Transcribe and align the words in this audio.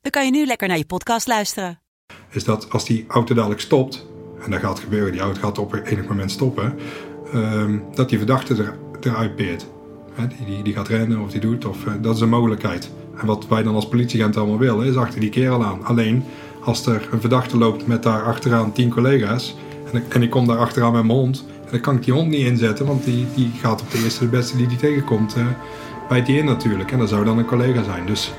dan 0.00 0.10
kan 0.10 0.24
je 0.24 0.30
nu 0.30 0.46
lekker 0.46 0.68
naar 0.68 0.76
je 0.76 0.84
podcast 0.84 1.26
luisteren. 1.26 1.80
is 2.30 2.44
dat 2.44 2.70
als 2.70 2.84
die 2.84 3.04
auto 3.08 3.34
dadelijk 3.34 3.60
stopt, 3.60 4.06
en 4.44 4.50
dat 4.50 4.60
gaat 4.60 4.80
gebeuren, 4.80 5.12
die 5.12 5.20
auto 5.20 5.40
gaat 5.40 5.58
op 5.58 5.74
enig 5.74 6.08
moment 6.08 6.30
stoppen, 6.30 6.78
ehm, 7.32 7.78
dat 7.94 8.08
die 8.08 8.18
verdachte 8.18 8.54
er, 8.54 8.78
eruit 9.00 9.36
peert. 9.36 9.66
Die, 10.28 10.46
die, 10.46 10.62
die 10.62 10.74
gaat 10.74 10.88
rennen 10.88 11.20
of 11.20 11.30
die 11.30 11.40
doet, 11.40 11.64
of, 11.64 11.86
eh, 11.86 11.92
dat 12.00 12.14
is 12.14 12.20
een 12.20 12.28
mogelijkheid. 12.28 12.90
En 13.16 13.26
wat 13.26 13.48
wij 13.48 13.62
dan 13.62 13.74
als 13.74 13.88
politieagent 13.88 14.36
allemaal 14.36 14.58
willen, 14.58 14.86
is 14.86 14.96
achter 14.96 15.20
die 15.20 15.30
kerel 15.30 15.64
aan. 15.64 15.84
Alleen, 15.84 16.24
als 16.64 16.86
er 16.86 17.08
een 17.10 17.20
verdachte 17.20 17.56
loopt 17.56 17.86
met 17.86 18.02
daar 18.02 18.22
achteraan 18.22 18.72
tien 18.72 18.90
collega's, 18.90 19.56
en 19.92 19.98
ik, 19.98 20.14
en 20.14 20.22
ik 20.22 20.30
kom 20.30 20.46
daar 20.46 20.58
achteraan 20.58 20.92
met 20.92 21.04
mijn 21.04 21.18
hond, 21.18 21.44
en 21.64 21.70
dan 21.70 21.80
kan 21.80 21.96
ik 21.96 22.04
die 22.04 22.14
hond 22.14 22.28
niet 22.28 22.46
inzetten, 22.46 22.86
want 22.86 23.04
die, 23.04 23.26
die 23.34 23.50
gaat 23.60 23.80
op 23.80 23.90
de 23.90 24.02
eerste 24.02 24.24
de 24.24 24.30
beste 24.30 24.56
die 24.56 24.66
die 24.66 24.78
tegenkomt, 24.78 25.34
eh 25.34 25.46
bijt 26.08 26.26
die 26.26 26.38
in 26.38 26.44
natuurlijk. 26.44 26.92
En 26.92 26.98
dat 26.98 27.08
zou 27.08 27.24
dan 27.24 27.38
een 27.38 27.44
collega 27.44 27.82
zijn. 27.82 28.06
Dus 28.06 28.32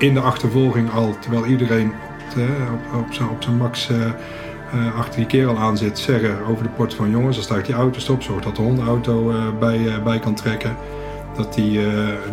in 0.00 0.14
de 0.14 0.20
achtervolging 0.20 0.92
al, 0.92 1.16
terwijl 1.18 1.46
iedereen 1.46 1.92
eh, 2.36 2.72
op, 2.72 3.00
op, 3.00 3.12
zijn, 3.12 3.28
op 3.28 3.42
zijn 3.42 3.56
max 3.56 3.90
eh, 3.90 4.96
achter 4.96 5.16
die 5.16 5.26
kerel 5.26 5.58
aan 5.58 5.76
zit, 5.76 5.98
zeggen 5.98 6.46
over 6.46 6.62
de 6.62 6.68
port 6.68 6.94
van 6.94 7.10
jongens, 7.10 7.36
als 7.36 7.44
staat 7.44 7.66
die 7.66 7.74
auto 7.74 7.98
stop, 7.98 8.22
zorg 8.22 8.42
dat 8.42 8.56
de 8.56 8.62
hond 8.62 8.78
de 8.78 8.84
auto 8.84 9.30
eh, 9.30 9.36
bij, 9.58 10.02
bij 10.02 10.18
kan 10.18 10.34
trekken. 10.34 10.76
Dat, 11.36 11.54
die, 11.54 11.80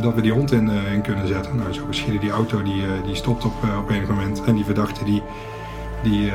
dat 0.01 0.13
we 0.13 0.21
die 0.21 0.31
hond 0.31 0.51
in, 0.51 0.69
in 0.93 1.01
kunnen 1.01 1.27
zetten. 1.27 1.55
Nou, 1.55 1.73
zo 1.73 1.85
geschieden 1.87 2.21
die 2.21 2.29
auto 2.29 2.63
die, 2.63 2.83
die 3.05 3.15
stopt 3.15 3.45
op, 3.45 3.53
op 3.79 3.89
enig 3.89 4.07
moment. 4.07 4.43
En 4.43 4.55
die 4.55 4.65
verdachte 4.65 5.03
die, 5.03 5.21
die, 6.03 6.31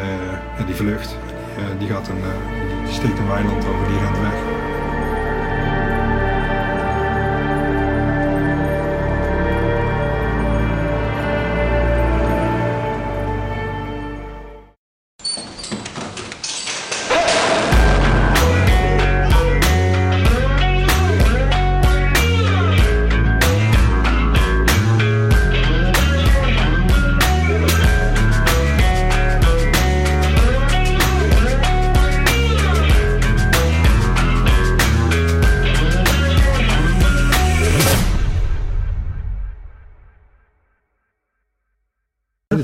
die 0.67 0.75
vlucht. 0.75 1.17
Die, 1.79 1.89
gaat 1.89 2.09
een, 2.09 2.23
die 2.85 2.93
steekt 2.93 3.19
een 3.19 3.29
weiland 3.29 3.67
over, 3.67 3.87
die 3.89 3.99
rent 3.99 4.19
weg. 4.19 4.52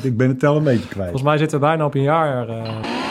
Ik 0.04 0.16
ben 0.16 0.28
het 0.28 0.38
tel 0.38 0.56
een 0.56 0.64
beetje 0.64 0.88
kwijt. 0.88 1.08
Volgens 1.10 1.22
mij 1.22 1.38
zitten 1.38 1.60
we 1.60 1.66
bijna 1.66 1.84
op 1.84 1.94
een 1.94 2.02
jaar. 2.02 2.48
eh. 2.48 3.07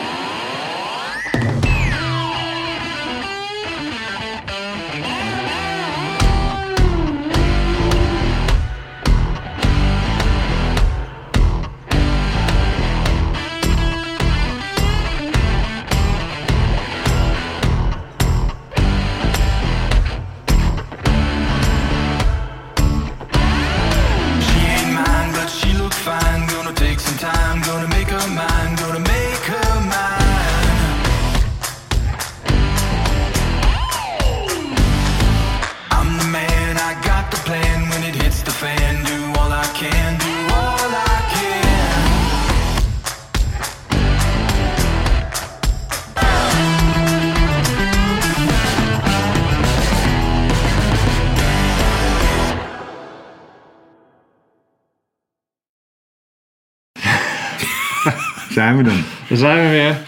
Daar 59.38 59.46
zijn 59.52 59.64
we 59.64 59.70
weer. 59.70 59.98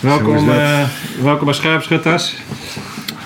Welkom, 0.00 0.50
eh, 0.50 0.88
welkom 1.22 1.44
bij 1.44 1.54
Scherpschutters. 1.54 2.36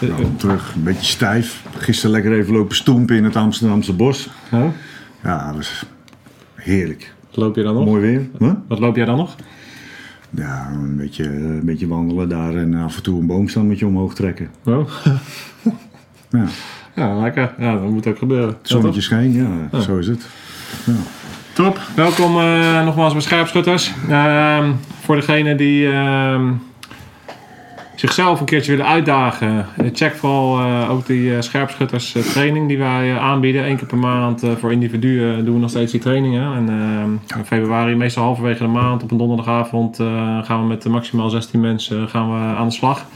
Nou, 0.00 0.26
terug, 0.36 0.74
een 0.74 0.82
beetje 0.82 1.04
stijf. 1.04 1.62
Gisteren 1.76 2.10
lekker 2.10 2.32
even 2.32 2.52
lopen 2.52 2.76
stoempen 2.76 3.16
in 3.16 3.24
het 3.24 3.36
Amsterdamse 3.36 3.92
bos. 3.92 4.28
Ja, 5.22 5.46
dat 5.46 5.56
was 5.56 5.86
heerlijk. 6.54 7.14
wat 7.26 7.36
loop 7.36 7.56
je 7.56 7.62
dan 7.62 7.74
nog? 7.74 7.84
Mooi 7.84 8.00
weer. 8.00 8.28
Huh? 8.38 8.52
Wat 8.68 8.78
loop 8.78 8.96
jij 8.96 9.04
dan 9.04 9.16
nog? 9.16 9.36
Ja, 10.30 10.70
een 10.72 10.96
beetje, 10.96 11.24
een 11.24 11.64
beetje 11.64 11.88
wandelen 11.88 12.28
daar 12.28 12.56
en 12.56 12.74
af 12.74 12.96
en 12.96 13.02
toe 13.02 13.20
een 13.20 13.26
boomstammetje 13.26 13.86
omhoog 13.86 14.14
trekken. 14.14 14.48
Oh. 14.64 14.90
Ja, 16.30 16.44
Ja, 16.94 17.20
lekker. 17.20 17.54
Ja, 17.58 17.72
dat 17.72 17.90
moet 17.90 18.06
ook 18.06 18.18
gebeuren. 18.18 18.48
het 18.48 18.58
zonnetje 18.62 19.00
scheen, 19.00 19.32
ja, 19.32 19.80
zo 19.80 19.98
is 19.98 20.06
het. 20.06 20.26
Ja. 20.84 20.92
Top. 21.60 21.78
Welkom 21.94 22.40
eh, 22.40 22.84
nogmaals 22.84 23.12
bij 23.12 23.22
Scherpschutters. 23.22 23.92
Ehm, 24.08 24.72
voor 25.00 25.16
degenen 25.16 25.56
die 25.56 25.92
ehm, 25.92 26.52
zichzelf 27.94 28.40
een 28.40 28.46
keertje 28.46 28.70
willen 28.70 28.86
uitdagen, 28.86 29.66
eh, 29.76 29.86
check 29.92 30.16
vooral 30.16 30.58
eh, 30.58 30.90
ook 30.90 31.06
die 31.06 31.42
Scherpschutters 31.42 32.16
training 32.32 32.68
die 32.68 32.78
wij 32.78 33.18
aanbieden. 33.18 33.68
Eén 33.68 33.76
keer 33.76 33.86
per 33.86 33.98
maand 33.98 34.42
voor 34.60 34.72
individuen 34.72 35.44
doen 35.44 35.54
we 35.54 35.60
nog 35.60 35.70
steeds 35.70 35.92
die 35.92 36.00
trainingen. 36.00 36.54
En 36.54 36.68
ehm, 36.68 37.38
in 37.38 37.46
februari, 37.46 37.94
meestal 37.94 38.24
halverwege 38.24 38.62
de 38.62 38.68
maand, 38.68 39.02
op 39.02 39.10
een 39.10 39.18
donderdagavond, 39.18 39.96
gaan 40.42 40.60
we 40.60 40.66
met 40.66 40.84
maximaal 40.84 41.30
16 41.30 41.60
mensen 41.60 42.08
gaan 42.08 42.30
we 42.30 42.56
aan 42.56 42.68
de 42.68 42.74
slag. 42.74 43.06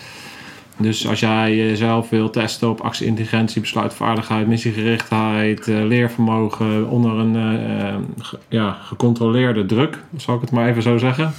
Dus 0.77 1.09
als 1.09 1.21
jij 1.21 1.57
jezelf 1.57 2.11
wil 2.11 2.31
testen 2.31 2.71
op 2.71 2.81
actieintelligentie, 2.81 3.61
besluitvaardigheid, 3.61 4.47
missiegerichtheid, 4.47 5.69
eh, 5.69 5.85
leervermogen 5.85 6.89
onder 6.89 7.13
een 7.13 7.37
eh, 7.37 7.89
eh, 7.89 7.95
ja, 8.49 8.79
gecontroleerde 8.83 9.67
druk, 9.67 9.99
zal 10.17 10.35
ik 10.35 10.41
het 10.41 10.51
maar 10.51 10.69
even 10.69 10.83
zo 10.83 10.99
zeggen. 10.99 11.33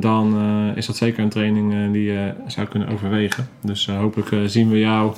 Dan 0.00 0.36
eh, 0.36 0.76
is 0.76 0.86
dat 0.86 0.96
zeker 0.96 1.22
een 1.22 1.28
training 1.28 1.72
eh, 1.72 1.92
die 1.92 2.04
je 2.04 2.32
zou 2.46 2.66
kunnen 2.66 2.88
overwegen. 2.88 3.48
Dus 3.60 3.88
eh, 3.88 3.98
hopelijk 3.98 4.32
eh, 4.32 4.38
zien 4.46 4.70
we 4.70 4.78
jou 4.78 5.12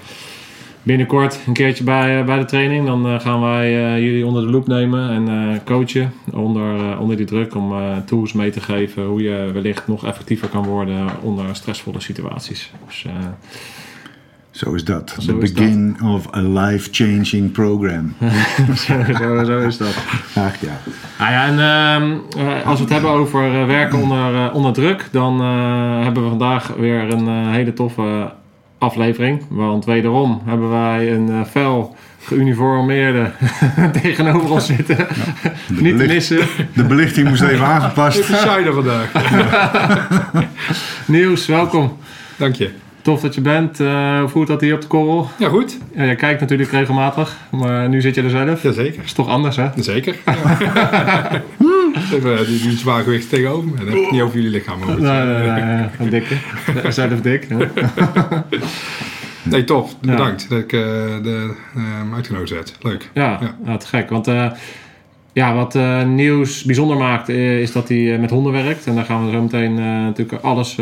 binnenkort 0.84 1.40
een 1.46 1.52
keertje 1.52 1.84
bij, 1.84 2.18
eh, 2.18 2.24
bij 2.24 2.38
de 2.38 2.44
training. 2.44 2.86
Dan 2.86 3.06
eh, 3.06 3.20
gaan 3.20 3.40
wij 3.40 3.84
eh, 3.84 4.02
jullie 4.02 4.26
onder 4.26 4.42
de 4.42 4.50
loep 4.50 4.66
nemen 4.66 5.10
en 5.10 5.60
coachen 5.64 6.12
onder, 6.32 6.98
onder 6.98 7.16
die 7.16 7.26
druk 7.26 7.54
om 7.54 7.72
tools 8.06 8.32
mee 8.32 8.50
te 8.50 8.60
geven 8.60 9.04
hoe 9.04 9.22
je 9.22 9.50
wellicht 9.52 9.86
nog 9.86 10.06
effectiever 10.06 10.48
kan 10.48 10.64
worden 10.64 11.06
onder 11.22 11.44
stressvolle 11.52 12.00
situaties. 12.00 12.72
Dus, 12.86 13.06
Zo 14.50 14.74
is 14.74 14.84
dat. 14.84 15.06
The 15.26 15.38
is 15.38 15.52
begin 15.52 15.96
of 16.02 16.34
a 16.34 16.40
life-changing 16.40 17.52
program. 17.52 18.14
zo, 18.86 18.94
zo, 19.18 19.44
zo 19.44 19.58
is 19.58 19.76
dat. 19.76 19.96
Ach 20.34 20.60
ja. 20.60 20.80
Nou 21.18 21.32
ja, 21.32 21.46
en 21.46 21.58
ehm, 21.58 22.18
eh, 22.48 22.66
als 22.66 22.78
we 22.78 22.84
het 22.84 22.92
hebben 22.92 23.10
over 23.10 23.66
werken 23.66 23.98
onder, 23.98 24.52
onder 24.52 24.72
druk, 24.72 25.08
dan 25.10 25.40
hebben 26.02 26.22
we 26.22 26.28
vandaag 26.28 26.68
weer 26.68 27.12
een 27.12 27.48
hele 27.52 27.72
toffe 27.72 28.32
aflevering. 28.78 29.42
Want 29.48 29.84
wederom 29.84 30.42
hebben 30.44 30.70
wij 30.70 31.12
een 31.12 31.28
eh, 31.30 31.44
fel 31.50 31.96
geuniformeerde 32.20 33.30
tegenover 34.02 34.50
ons 34.50 34.66
zitten. 34.66 34.96
Niet 35.68 35.78
te 35.78 35.82
belicht- 35.82 36.12
missen. 36.12 36.38
De 36.74 36.84
belichting 36.84 37.28
moest 37.28 37.42
even 37.42 37.66
aangepast. 37.66 38.18
Even 38.18 38.36
shiner 38.36 38.72
vandaag. 38.72 39.10
Niels, 41.06 41.46
welkom. 41.46 41.96
Dank 42.36 42.54
je. 42.54 42.70
Tof 43.02 43.20
dat 43.20 43.34
je 43.34 43.40
bent. 43.40 43.80
Eh, 43.80 44.18
hoe 44.18 44.28
voelt 44.28 44.46
dat 44.46 44.60
hier 44.60 44.74
op 44.74 44.80
de 44.80 44.86
korrel? 44.86 45.28
Ja, 45.38 45.48
goed. 45.48 45.78
Ja, 45.94 46.04
jij 46.04 46.14
kijkt 46.14 46.40
natuurlijk 46.40 46.70
regelmatig, 46.70 47.36
maar 47.50 47.88
nu 47.88 48.00
zit 48.00 48.14
je 48.14 48.22
er 48.22 48.30
zelf. 48.30 48.62
Jazeker. 48.62 49.02
is 49.04 49.12
toch 49.12 49.28
anders, 49.28 49.56
hè? 49.56 49.68
Zeker. 49.76 50.16
Die, 52.46 52.60
die 52.62 52.76
zwaargewicht 52.76 53.28
tegenover 53.28 53.64
me. 53.68 53.78
En 53.78 53.84
dan 53.84 53.94
heb 53.94 54.04
ik 54.04 54.10
niet 54.10 54.20
over 54.20 54.36
jullie 54.36 54.50
lichaam. 54.50 54.78
Nee, 54.78 54.96
nee, 54.96 55.50
nee, 55.50 55.86
een 55.98 56.10
dikke. 56.10 56.36
Zijn 56.88 57.12
of 57.12 57.20
dik. 57.20 57.46
Nee, 59.44 59.64
tof. 59.64 59.96
Ja. 60.00 60.10
Bedankt 60.10 60.48
dat 60.48 60.58
ik 60.58 60.72
eh, 60.72 60.80
de, 61.22 61.54
eh, 61.74 62.14
uitgenodigd 62.14 62.50
werd. 62.50 62.76
Leuk. 62.80 63.10
Ja, 63.14 63.38
Ja. 63.40 63.54
ja. 63.64 63.76
te 63.76 63.86
gek. 63.86 64.10
Want 64.10 64.26
eh, 64.26 64.50
ja, 65.34 65.54
wat 65.54 65.74
eh, 65.74 66.04
nieuws 66.04 66.64
bijzonder 66.64 66.96
maakt, 66.96 67.28
eh, 67.28 67.60
is 67.60 67.72
dat 67.72 67.88
hij 67.88 68.14
eh, 68.14 68.20
met 68.20 68.30
honden 68.30 68.52
werkt. 68.52 68.86
En 68.86 68.94
daar 68.94 69.04
gaan 69.04 69.24
we 69.26 69.32
zo 69.32 69.42
meteen 69.42 69.74
natuurlijk 69.74 70.42
alles 70.42 70.78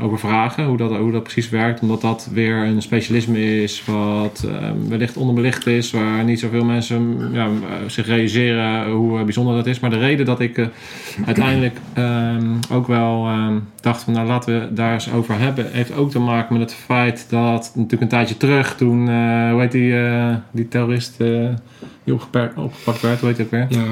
over 0.00 0.18
vragen, 0.18 0.64
hoe 0.64 0.76
dat, 0.76 0.96
hoe 0.96 1.12
dat 1.12 1.22
precies 1.22 1.48
werkt. 1.48 1.80
Omdat 1.80 2.00
dat 2.00 2.28
weer 2.32 2.56
een 2.56 2.82
specialisme 2.82 3.62
is 3.62 3.84
wat 3.84 4.46
wellicht 4.88 5.16
onderbelicht 5.16 5.66
is, 5.66 5.90
waar 5.90 6.24
niet 6.24 6.40
zoveel 6.40 6.64
mensen 6.64 7.30
ja, 7.32 7.48
zich 7.86 8.06
realiseren 8.06 8.90
hoe 8.90 9.24
bijzonder 9.24 9.54
dat 9.54 9.66
is. 9.66 9.80
Maar 9.80 9.90
de 9.90 9.98
reden 9.98 10.26
dat 10.26 10.40
ik 10.40 10.68
uiteindelijk 11.26 11.76
ehm, 11.92 12.46
ook 12.72 12.86
wel 12.86 13.26
ehm, 13.26 13.58
dacht 13.80 14.02
van 14.02 14.12
nou 14.12 14.26
laten 14.26 14.60
we 14.60 14.74
daar 14.74 14.92
eens 14.92 15.12
over 15.12 15.38
hebben, 15.38 15.66
heeft 15.72 15.96
ook 15.96 16.10
te 16.10 16.18
maken 16.18 16.58
met 16.58 16.70
het 16.70 16.78
feit 16.78 17.26
dat 17.28 17.72
natuurlijk 17.74 18.02
een 18.02 18.08
tijdje 18.08 18.36
terug 18.36 18.76
toen, 18.76 19.00
hoe 19.50 19.60
heet 19.60 19.72
die, 19.72 19.94
die 20.50 20.68
terrorist 20.68 21.16
die 22.04 22.14
opgepakt 22.14 23.00
werd, 23.00 23.20
hoe 23.20 23.28
heet 23.28 23.36
die 23.36 23.44
ook 23.44 23.50
weer? 23.50 23.66
Ja. 23.68 23.84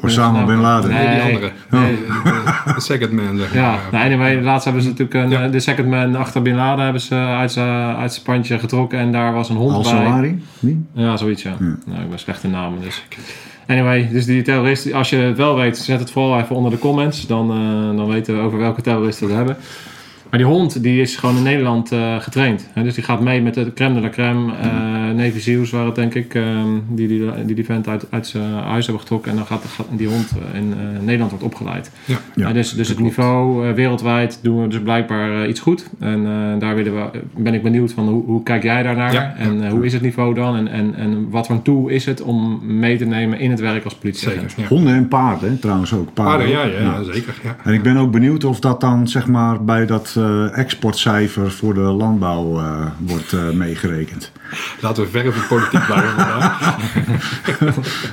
Osama 0.00 0.44
Bin 0.44 0.56
Laden. 0.56 0.90
Nee. 0.90 1.06
Nee, 1.06 1.14
die 1.14 1.22
andere. 1.34 1.50
Nee. 1.70 1.96
De, 2.24 2.72
de 2.74 2.80
second 2.80 3.12
man, 3.12 3.38
zeg 3.38 3.54
maar. 3.54 3.62
Ja, 3.62 3.78
nou 3.92 4.04
anyway, 4.04 4.40
laatst 4.42 4.64
hebben 4.64 4.82
ze 4.82 4.88
natuurlijk 4.88 5.14
een, 5.24 5.30
Ja. 5.30 5.44
eh, 5.44 5.52
de 5.52 5.60
second 5.60 5.88
man 5.88 6.16
achter 6.16 6.42
Bin 6.42 6.54
Laden 6.54 6.84
hebben 6.84 7.02
ze 7.02 7.14
uit 7.14 7.52
zijn 7.52 7.96
uit 7.96 8.12
zijn 8.12 8.24
pandje 8.24 8.58
getrokken 8.58 8.98
en 8.98 9.12
daar 9.12 9.32
was 9.32 9.48
een 9.48 9.56
hond 9.56 9.70
bij. 9.82 9.92
Al-Sawari? 9.92 10.42
Wie? 10.58 10.84
Ja, 10.94 11.16
zoiets 11.16 11.42
ja. 11.42 11.54
Nou, 11.58 12.02
ik 12.02 12.08
ben 12.08 12.18
slecht 12.18 12.44
in 12.44 12.50
namen 12.50 12.80
dus. 12.80 13.02
Anyway, 13.66 14.08
dus 14.12 14.24
die 14.24 14.42
terrorist, 14.42 14.92
als 14.92 15.10
je 15.10 15.16
het 15.16 15.36
wel 15.36 15.56
weet, 15.56 15.76
zet 15.78 16.00
het 16.00 16.10
vooral 16.10 16.38
even 16.40 16.56
onder 16.56 16.70
de 16.70 16.78
comments. 16.78 17.26
Dan, 17.26 17.50
eh, 17.50 17.96
dan 17.96 18.08
weten 18.08 18.36
we 18.36 18.42
over 18.42 18.58
welke 18.58 18.82
terrorist 18.82 19.18
we 19.20 19.26
het 19.26 19.34
hebben. 19.34 19.56
Maar 20.32 20.40
die 20.40 20.50
hond 20.50 20.82
die 20.82 21.00
is 21.00 21.16
gewoon 21.16 21.36
in 21.36 21.42
Nederland 21.42 21.92
eh, 21.92 22.16
getraind. 22.20 22.68
Hè? 22.72 22.82
Dus 22.82 22.94
die 22.94 23.04
gaat 23.04 23.20
mee 23.20 23.42
met 23.42 23.54
de 23.54 23.72
crème 23.74 23.94
de 23.94 24.00
la 24.00 24.08
crème. 24.08 24.52
eh 24.60 24.70
Navy 25.16 25.40
Seals 25.40 25.70
waren 25.70 25.86
het 25.86 25.94
denk 25.94 26.14
ik. 26.14 26.34
ehm, 26.34 26.68
die, 26.88 27.08
die, 27.08 27.22
die 27.46 27.54
die 27.54 27.64
vent 27.64 27.88
uit, 27.88 28.06
uit 28.10 28.26
zijn 28.26 28.52
huis 28.52 28.84
hebben 28.84 29.02
getrokken. 29.02 29.30
En 29.30 29.36
dan 29.36 29.46
gaat, 29.46 29.64
gaat 29.76 29.86
die 29.90 30.06
hond 30.08 30.30
eh, 30.52 30.58
in 30.60 30.72
eh, 30.72 31.00
Nederland 31.02 31.30
wordt 31.30 31.44
opgeleid. 31.46 31.90
Ja. 32.04 32.16
Ja, 32.34 32.52
dus 32.52 32.72
dus 32.74 32.88
het 32.88 32.96
klopt. 32.96 33.10
niveau 33.16 33.68
eh, 33.68 33.74
wereldwijd 33.74 34.38
doen 34.42 34.62
we 34.62 34.68
dus 34.68 34.80
blijkbaar 34.82 35.48
iets 35.48 35.60
goed. 35.60 35.86
En 35.98 36.26
eh, 36.26 36.60
daar 36.60 36.74
willen 36.74 36.94
we, 36.94 37.20
ben 37.36 37.54
ik 37.54 37.62
benieuwd 37.62 37.92
van 37.92 38.08
hoe, 38.08 38.24
hoe 38.24 38.42
kijk 38.42 38.62
jij 38.62 38.82
daarnaar? 38.82 39.12
Ja, 39.12 39.34
en 39.38 39.62
eh, 39.64 39.70
hoe 39.70 39.84
is 39.84 39.92
het 39.92 40.02
niveau 40.02 40.34
dan? 40.34 40.56
En, 40.56 40.68
en, 40.68 40.94
en 40.96 41.30
wat 41.30 41.46
voor 41.46 41.56
een 41.56 41.62
tool 41.62 41.88
is 41.88 42.06
het 42.06 42.22
om 42.22 42.60
mee 42.78 42.96
te 42.98 43.04
nemen 43.04 43.38
in 43.38 43.50
het 43.50 43.60
werk 43.60 43.84
als 43.84 43.94
politieagent? 43.94 44.54
Honden 44.68 44.94
en 44.94 45.08
paarden 45.08 45.58
trouwens 45.58 45.94
ook. 45.94 46.08
Ah, 46.08 46.14
Paarden, 46.14 46.48
ja, 46.48 46.64
ja, 46.64 46.80
ja, 46.80 47.02
zeker. 47.02 47.34
Ja. 47.44 47.56
En 47.64 47.72
ik 47.74 47.82
ben 47.82 47.96
ook 47.96 48.10
benieuwd 48.10 48.44
of 48.44 48.60
dat 48.60 48.80
dan 48.80 49.08
zeg 49.08 49.26
maar 49.26 49.64
bij 49.64 49.86
dat 49.86 50.16
exportcijfer 50.52 51.50
voor 51.52 51.74
de 51.74 51.80
landbouw 51.80 52.58
eh, 52.58 52.86
wordt 52.98 53.32
eh, 53.32 53.50
meegerekend. 53.50 54.32
Laten 54.80 55.02
we 55.04 55.10
ver 55.10 55.32
van 55.32 55.46
politiek 55.58 55.86
blijven 55.86 56.08
vandaag. 56.08 56.76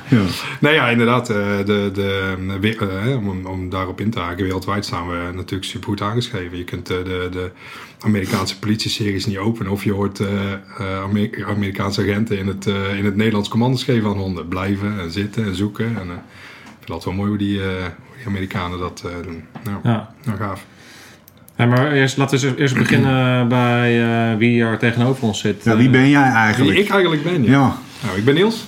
Ja. 0.09 0.21
Nee, 0.59 0.73
ja, 0.73 0.89
inderdaad. 0.89 1.29
eh, 1.29 1.35
De, 1.65 1.89
de, 1.93 2.35
eh, 2.79 3.27
om, 3.27 3.45
om 3.45 3.69
daarop 3.69 4.01
in 4.01 4.09
te 4.09 4.19
haken, 4.19 4.43
wereldwijd 4.43 4.85
staan 4.85 5.07
we 5.09 5.29
natuurlijk 5.33 5.69
supergoed 5.69 6.01
aangeschreven. 6.01 6.57
Je 6.57 6.63
kunt 6.63 6.89
eh, 6.89 6.97
de, 7.03 7.27
de 7.31 7.51
Amerikaanse 7.99 8.59
politie-series 8.59 9.25
niet 9.25 9.37
openen 9.37 9.71
of 9.71 9.83
je 9.83 9.91
hoort 9.91 10.19
eh, 10.19 10.51
eh, 10.51 11.01
Amer- 11.03 11.45
Amerikaanse 11.47 12.01
agenten 12.01 12.37
in 12.37 12.47
het, 12.47 12.67
eh, 12.67 12.97
in 12.97 13.05
het 13.05 13.15
Nederlands 13.15 13.49
commando's 13.49 13.83
geven 13.83 14.09
aan 14.09 14.17
honden. 14.17 14.47
Blijven 14.47 14.99
en 14.99 15.11
zitten 15.11 15.45
en 15.45 15.55
zoeken. 15.55 15.85
En, 15.85 16.07
eh, 16.09 16.15
ik 16.63 16.75
vind 16.85 16.87
dat 16.87 17.03
wel 17.05 17.13
mooi 17.13 17.29
hoe 17.29 17.37
die, 17.37 17.61
eh, 17.61 17.67
hoe 17.67 18.17
die 18.17 18.27
Amerikanen 18.27 18.79
dat 18.79 19.03
eh, 19.05 19.11
doen. 19.23 19.43
Nou, 19.63 19.77
Ja. 19.83 20.13
nou 20.25 20.37
gaaf. 20.37 20.65
Ja, 21.59 21.65
maar 21.65 21.91
eerst, 21.91 22.17
laten 22.17 22.39
we 22.39 22.57
eerst 22.57 22.75
beginnen 22.77 23.47
bij 23.59 24.01
eh, 24.31 24.37
wie 24.37 24.63
er 24.63 24.77
tegenover 24.77 25.23
ons 25.23 25.39
zit. 25.39 25.63
Ja, 25.63 25.77
wie 25.77 25.89
ben 25.89 26.09
jij 26.09 26.23
eigenlijk? 26.31 26.73
Wie 26.73 26.83
ik 26.83 26.89
eigenlijk 26.89 27.23
ben, 27.23 27.43
ja. 27.43 27.51
Ja, 27.51 27.77
Nou, 28.03 28.17
ik 28.17 28.25
ben 28.25 28.33
Niels. 28.33 28.65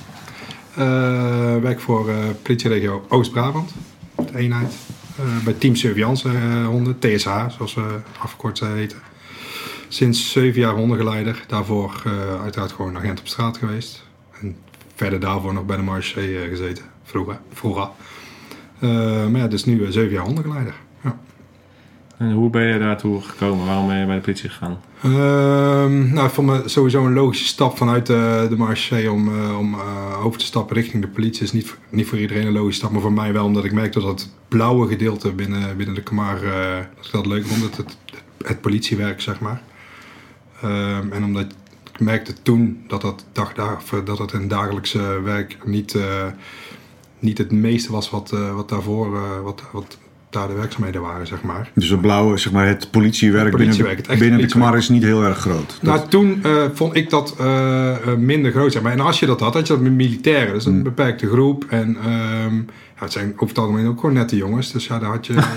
Eh, 0.76 1.56
werk 1.62 1.80
voor 1.80 2.10
eh 2.10 2.16
politieregio 2.42 3.06
Oost-Brabant. 3.10 3.72
De 4.16 4.38
eenheid. 4.38 4.74
Eh, 5.18 5.44
bij 5.44 5.54
Team 5.54 5.76
Surveillance 5.76 6.30
eh, 6.30 6.66
honden. 6.66 7.00
TSH, 7.00 7.46
zoals 7.50 7.74
we 7.74 8.00
afgekort 8.20 8.60
eh, 8.60 8.74
heten. 8.74 8.98
Sinds 9.88 10.32
zeven 10.32 10.62
jaar 10.62 10.74
hondengeleider. 10.74 11.44
Daarvoor 11.48 12.02
eh, 12.06 12.42
uiteraard 12.42 12.72
gewoon 12.72 12.98
agent 12.98 13.20
op 13.20 13.28
straat 13.28 13.58
geweest. 13.58 14.04
En 14.42 14.56
verder 14.96 15.20
daarvoor 15.20 15.54
nog 15.54 15.66
bij 15.66 15.78
de 15.78 15.84
Marché 15.84 16.22
eh, 16.22 16.50
gezeten. 16.50 16.84
Vroeger. 17.04 17.40
vroeger. 17.54 17.90
Eh, 18.80 18.90
maar 19.28 19.42
ja, 19.42 19.48
dus 19.48 19.66
nu 19.66 19.86
eh, 19.86 19.92
zeven 19.92 20.12
jaar 20.12 20.26
hondengeleider. 20.26 20.74
Ja. 21.04 21.18
En 22.22 22.32
hoe 22.32 22.50
ben 22.50 22.68
je 22.68 22.80
daartoe 22.80 23.22
gekomen? 23.22 23.66
Waarom 23.66 23.88
ben 23.88 24.00
je 24.00 24.06
bij 24.06 24.16
de 24.16 24.22
politie 24.22 24.50
gegaan? 24.50 24.80
Ehm, 25.02 26.14
nou, 26.14 26.28
ik 26.28 26.34
vond 26.34 26.48
me 26.48 26.62
sowieso 26.66 27.06
een 27.06 27.14
logische 27.14 27.46
stap 27.46 27.78
vanuit 27.78 28.06
de, 28.06 28.46
de 28.50 28.58
marché 28.58 29.08
om, 29.10 29.28
eh, 29.28 29.58
om 29.58 29.74
eh, 29.74 30.26
over 30.26 30.40
te 30.40 30.46
stappen 30.46 30.76
richting 30.76 31.02
de 31.02 31.10
politie. 31.10 31.44
is 31.44 31.52
niet, 31.52 31.78
niet 31.90 32.08
voor 32.08 32.18
iedereen 32.18 32.48
een 32.48 32.54
logische 32.54 32.80
stap, 32.80 32.92
maar 32.92 33.02
voor 33.02 33.14
mij 33.14 33.34
wel. 33.34 33.46
Omdat 33.46 33.64
ik 33.64 33.72
merkte 33.72 34.00
dat 34.00 34.10
het 34.10 34.30
blauwe 34.48 34.88
gedeelte 34.88 35.32
binnen, 35.32 35.78
binnen 35.78 35.96
de 35.96 36.04
Kamar, 36.04 36.44
eh, 36.44 36.78
dat 36.96 37.06
ik 37.06 37.12
dat 37.12 37.26
leuk 37.26 37.46
vond. 37.46 37.62
Het, 37.62 37.78
het, 37.78 37.98
het 38.46 38.62
politiewerk, 38.62 39.22
zeg 39.22 39.40
maar. 39.40 39.62
Ehm, 40.62 41.12
en 41.12 41.24
omdat 41.24 41.46
ik 41.94 42.00
merkte 42.00 42.34
toen 42.42 42.84
dat 42.88 43.02
dat, 43.02 43.26
eh, 43.34 44.06
dat 44.06 44.18
het 44.18 44.34
een 44.34 44.48
dagelijkse 44.48 45.22
werk 45.22 45.58
niet, 45.66 45.96
eh, 45.96 46.26
niet 47.22 47.38
het 47.38 47.52
meeste 47.52 47.92
was 47.92 48.10
wat, 48.10 48.32
eh, 48.32 48.54
wat 48.56 48.70
daarvoor, 48.70 49.16
eh, 49.16 49.42
wat, 49.42 49.64
wat 49.72 49.98
daar 50.32 50.48
de 50.48 50.54
werkzaamheden 50.54 51.02
waren, 51.02 51.28
zeg 51.28 51.42
maar. 51.42 51.72
dus 51.74 51.90
het 51.90 52.02
blauwe, 52.02 52.38
zeg 52.38 52.52
maar, 52.52 52.68
het 52.68 52.92
politiewerk, 52.92 53.46
Het 53.46 53.56
politiewerk, 53.56 53.98
het 53.98 54.08
binnen, 54.08 54.38
binnen 54.50 54.72
de 54.72 54.78
is 54.78 54.90
niet 54.90 55.04
heel 55.04 55.24
erg 55.24 55.38
groot. 55.38 55.68
Dat- 55.82 55.82
Nou, 55.82 56.10
toen 56.10 56.40
eh, 56.44 56.52
vond 56.74 56.96
ik 56.96 57.10
dat 57.10 57.36
eh, 57.40 57.92
eh, 57.92 58.18
minder 58.18 58.52
groot 58.52 58.72
zijn. 58.72 58.84
Maar 58.84 58.92
en 58.94 59.00
als 59.00 59.20
je 59.20 59.26
dat 59.26 59.40
had, 59.40 59.54
had 59.54 59.68
je 59.68 59.74
dat 59.74 59.82
met 59.82 59.92
militairen. 59.92 60.54
Dus 60.54 60.66
een 60.66 60.84
beperkte 60.84 61.28
groep. 61.28 61.66
En 61.70 61.98
ehm, 62.06 62.56
het 63.04 63.12
zijn 63.12 63.32
over 63.36 63.48
het 63.48 63.58
algemeen 63.58 63.88
ook 63.88 64.00
gewoon 64.00 64.16
nette 64.16 64.36
jongens. 64.36 64.72
Dus 64.72 64.88
ja, 64.88 65.00
daar 65.00 65.10
had 65.10 65.26
je... 65.26 65.34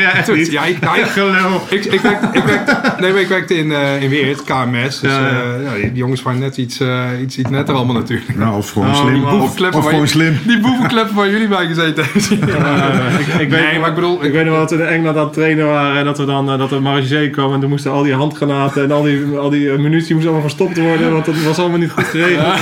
ja, 0.00 0.12
echt 0.12 0.34
niet. 0.34 0.50
ja, 0.52 0.64
ik, 0.64 0.80
nou, 0.80 0.98
ik, 0.98 1.04
ik, 1.84 1.84
ik, 1.92 2.00
werkte, 2.00 2.28
ik, 2.32 2.44
werkte, 2.44 2.94
nee, 3.00 3.12
maar 3.12 3.20
ik 3.20 3.28
werkte 3.28 3.56
in, 3.56 3.72
eh 3.72 4.02
in 4.02 4.08
Weert, 4.10 4.42
KMS. 4.44 5.00
Dus 5.00 5.10
Ja, 5.12 5.18
ja. 5.28 5.40
eh, 5.74 5.82
die 5.82 5.92
jongens 5.94 6.22
waren 6.22 6.40
net 6.40 6.56
iets, 6.56 6.80
eh, 6.80 7.04
iets, 7.22 7.38
iets 7.38 7.50
netter 7.50 7.74
allemaal 7.74 7.94
natuurlijk. 7.94 8.36
nou, 8.36 8.56
of 8.56 8.70
gewoon 8.70 8.88
Oh, 8.88 9.00
slim. 9.00 9.14
die 9.14 9.24
Of, 9.24 9.30
boevenkleppen 9.30 9.78
of 9.78 9.84
waar 9.84 9.92
gewoon 9.94 10.06
je- 10.08 10.12
slim. 10.12 10.38
Die 10.46 10.60
boevenkleppen 10.60 11.14
waar 11.14 11.30
jullie 11.30 11.48
bij 11.48 11.66
gezeten 11.66 12.04
hebben. 12.04 13.20
Ik, 13.20 13.26
ik 13.26 13.48
weet, 13.50 13.60
Nee, 13.70 13.78
maar 13.78 13.88
ik 13.88 13.94
bedoel... 13.94 14.24
Ik 14.24 14.32
weet 14.32 14.44
nog 14.44 14.52
wel 14.54 14.60
dat 14.66 14.70
we 14.70 14.76
in 14.76 14.82
Engeland 14.88 15.16
aan 15.16 15.24
het 15.24 15.32
trainen 15.32 15.66
waren 15.66 15.98
en 15.98 16.04
dat 16.04 16.18
we 16.18 16.24
dan 16.24 16.50
eh, 16.50 16.58
dat 16.58 16.68
de 16.70 16.80
marechaussee 16.80 17.30
kwam 17.30 17.52
en 17.54 17.60
toen 17.60 17.68
moesten 17.70 17.90
al 17.92 18.02
die 18.02 18.14
handgranaten 18.14 18.82
en 18.84 18.92
al 18.92 19.02
die, 19.02 19.36
al 19.36 19.50
die 19.50 19.70
munitie 19.78 20.12
moest 20.14 20.26
allemaal 20.26 20.42
verstopt 20.44 20.78
worden, 20.78 21.12
want 21.12 21.24
dat 21.24 21.42
was 21.42 21.58
allemaal 21.58 21.78
niet 21.78 21.90
goed 21.90 22.04
geregeld. 22.04 22.54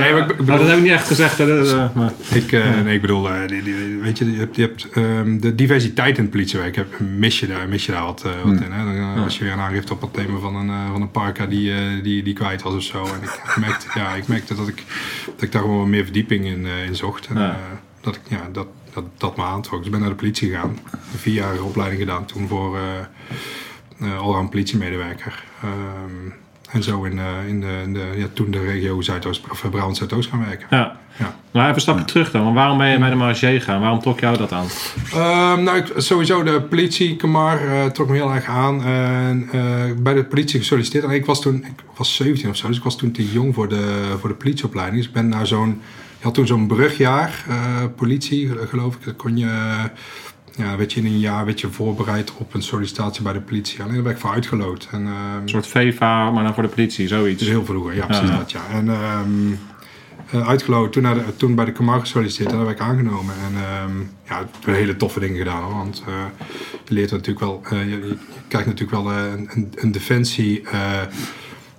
Nee, 0.00 0.12
maar 0.12 0.20
ik 0.20 0.26
bedoel- 0.26 0.46
nou, 0.46 0.58
dat 0.58 0.68
heb 0.68 0.76
ik 0.76 0.82
niet 0.82 0.92
echt 0.92 1.06
gezegd. 1.06 1.38
Hè, 1.38 1.46
dat, 1.46 1.72
eh, 1.72 1.84
maar, 1.94 2.10
Ik, 2.34 2.52
nee, 2.84 2.94
ik 2.94 3.00
bedoel, 3.00 3.28
die, 3.46 3.62
die- 3.62 3.98
weet 4.00 4.18
je, 4.18 4.30
je 4.32 4.38
hebt, 4.38 4.56
je 4.56 4.62
hebt 4.62 4.88
ehm, 4.90 5.38
de 5.38 5.54
diversiteit 5.54 6.16
in 6.16 6.22
het 6.22 6.32
politiewerk. 6.32 6.76
Heb, 6.76 7.00
mis, 7.00 7.40
je 7.40 7.46
daar, 7.46 7.68
mis 7.68 7.86
je 7.86 7.92
daar 7.92 8.04
wat, 8.04 8.24
eh, 8.24 8.42
wat 8.42 8.60
in. 8.60 8.72
Hè? 8.72 8.84
Dan, 8.84 8.96
eh, 9.16 9.22
Als 9.22 9.38
je 9.38 9.44
weer 9.44 9.52
een 9.52 9.58
aangifte 9.58 9.92
op 9.92 10.00
het 10.00 10.12
thema 10.12 10.38
van 10.38 10.56
een, 10.56 10.68
eh, 10.68 10.90
van 10.90 11.02
een 11.02 11.10
parka 11.10 11.46
die, 11.46 11.74
eh, 11.74 12.02
die, 12.02 12.22
die 12.22 12.34
kwijt 12.34 12.62
was 12.62 12.74
of 12.74 12.82
zo. 12.82 13.04
En 13.04 13.22
ik 13.22 13.56
merkte, 13.60 13.86
ja, 13.98 14.14
ik 14.14 14.26
merkte 14.28 14.54
dat, 14.54 14.68
ik, 14.68 14.82
dat 15.24 15.42
ik 15.42 15.52
daar 15.52 15.62
gewoon 15.62 15.78
wat 15.78 15.86
meer 15.86 16.04
verdieping 16.04 16.44
in, 16.44 16.66
eh, 16.66 16.84
in 16.86 16.94
zocht. 16.96 17.26
En, 17.26 17.38
Ja. 17.38 17.50
eh, 17.50 17.56
dat, 18.00 18.14
ik, 18.14 18.20
ja, 18.28 18.48
dat, 18.52 18.66
dat, 18.94 19.04
dat 19.16 19.36
me 19.36 19.42
aantrok. 19.42 19.76
Dus 19.78 19.86
ik 19.86 19.92
ben 19.92 20.00
naar 20.00 20.10
de 20.10 20.16
politie 20.16 20.48
gegaan. 20.50 20.78
Een 20.92 21.18
vierjarige 21.18 21.62
opleiding 21.62 22.00
gedaan 22.00 22.24
toen 22.24 22.48
voor 22.48 22.76
eh 22.76 22.82
uh, 24.02 24.18
allround 24.18 24.50
politiemedewerker. 24.50 25.44
Ehm, 25.62 26.30
en 26.70 26.82
zo 26.82 27.04
in, 27.04 27.18
eh, 27.18 27.48
in, 27.48 27.60
de, 27.60 27.80
in 27.84 27.92
de, 27.92 28.12
ja, 28.16 28.26
toen 28.32 28.50
de 28.50 28.60
regio 28.60 29.00
Zuidoost, 29.00 29.50
of 29.50 29.64
eh, 29.64 29.70
Brabant 29.70 29.96
Zuidoost 29.96 30.28
gaan 30.28 30.44
werken. 30.44 30.66
ja. 30.70 30.96
Ja. 31.18 31.36
Maar 31.50 31.62
even 31.62 31.74
een 31.74 31.80
stapje 31.80 32.04
terug 32.04 32.30
dan. 32.30 32.42
Want 32.42 32.54
waarom 32.54 32.78
ben 32.78 32.88
je 32.88 32.98
bij 32.98 33.10
de 33.10 33.14
marechaussee 33.14 33.58
gegaan? 33.58 33.80
Waarom 33.80 34.00
trok 34.00 34.20
jou 34.20 34.36
dat 34.36 34.52
aan? 34.52 34.66
Ehm, 35.12 35.62
nou, 35.62 35.76
ik, 35.76 35.92
sowieso 35.96 36.42
de 36.42 36.62
politie, 36.62 37.16
Kamar, 37.16 37.68
eh, 37.68 37.84
trok 37.84 38.08
me 38.08 38.14
heel 38.14 38.32
erg 38.32 38.46
aan. 38.46 38.84
En 38.84 39.48
eh, 39.52 39.62
bij 39.98 40.14
de 40.14 40.24
politie 40.24 40.58
gesolliciteerd. 40.58 41.04
En 41.04 41.10
ik 41.10 41.26
was 41.26 41.40
toen, 41.40 41.54
ik 41.56 41.84
was 41.96 42.14
17 42.14 42.48
of 42.48 42.56
zo, 42.56 42.66
dus 42.66 42.76
ik 42.76 42.82
was 42.82 42.96
toen 42.96 43.12
te 43.12 43.30
jong 43.30 43.54
voor 43.54 43.68
de, 43.68 44.14
voor 44.20 44.28
de 44.28 44.34
politieopleiding. 44.34 44.98
Dus 44.98 45.06
ik 45.06 45.14
ben 45.14 45.28
naar 45.28 45.46
zo'n, 45.46 45.80
je 46.18 46.24
had 46.24 46.34
toen 46.34 46.46
zo'n 46.46 46.66
brugjaar, 46.66 47.44
eh, 47.48 47.84
politie, 47.96 48.50
geloof 48.68 48.94
ik. 48.94 49.04
Dan 49.04 49.16
kon 49.16 49.36
je, 49.36 49.48
ja, 50.56 50.76
werd 50.76 50.92
je 50.92 51.00
in 51.00 51.06
een 51.06 51.18
jaar 51.18 51.44
werd 51.44 51.60
je 51.60 51.68
voorbereid 51.68 52.32
op 52.36 52.54
een 52.54 52.62
sollicitatie 52.62 53.22
bij 53.22 53.32
de 53.32 53.40
politie. 53.40 53.82
Alleen 53.82 53.94
daar 53.94 54.02
ben 54.02 54.12
ik 54.12 54.18
voor 54.18 54.30
uitgeloot. 54.30 54.88
En, 54.90 55.06
ehm, 55.06 55.42
Een 55.42 55.48
soort 55.48 55.66
VEVA, 55.66 56.30
maar 56.30 56.44
dan 56.44 56.54
voor 56.54 56.62
de 56.62 56.68
politie, 56.68 57.08
zoiets. 57.08 57.38
dus 57.38 57.48
heel 57.48 57.64
vroeger, 57.64 57.94
ja, 57.94 58.06
precies 58.06 58.28
Ja. 58.28 58.36
dat, 58.36 58.50
ja. 58.50 58.60
En 58.72 58.88
ehm 58.88 59.52
eh, 60.30 60.48
uitgeloot, 60.48 60.92
toen, 60.92 61.02
de, 61.02 61.36
toen 61.36 61.54
bij 61.54 61.64
de 61.64 61.72
Kamar 61.72 62.00
gesolliciteerd 62.00 62.50
en 62.50 62.56
daar 62.56 62.66
werd 62.66 62.78
ik 62.80 62.84
aangenomen. 62.84 63.34
En 63.34 63.62
ehm 63.62 63.98
ja, 64.28 64.40
ik 64.40 64.46
hele 64.74 64.96
toffe 64.96 65.20
dingen 65.20 65.36
gedaan 65.38 65.62
hoor. 65.62 65.74
Want 65.74 66.02
eh, 66.06 66.14
je 66.84 66.94
leert 66.94 67.10
natuurlijk 67.10 67.40
wel, 67.40 67.60
eh, 67.64 67.80
je, 67.80 67.88
je 67.88 68.16
krijgt 68.48 68.68
natuurlijk 68.68 69.02
wel 69.02 69.12
een, 69.12 69.48
een, 69.54 69.72
een 69.74 69.92
defensie. 69.92 70.62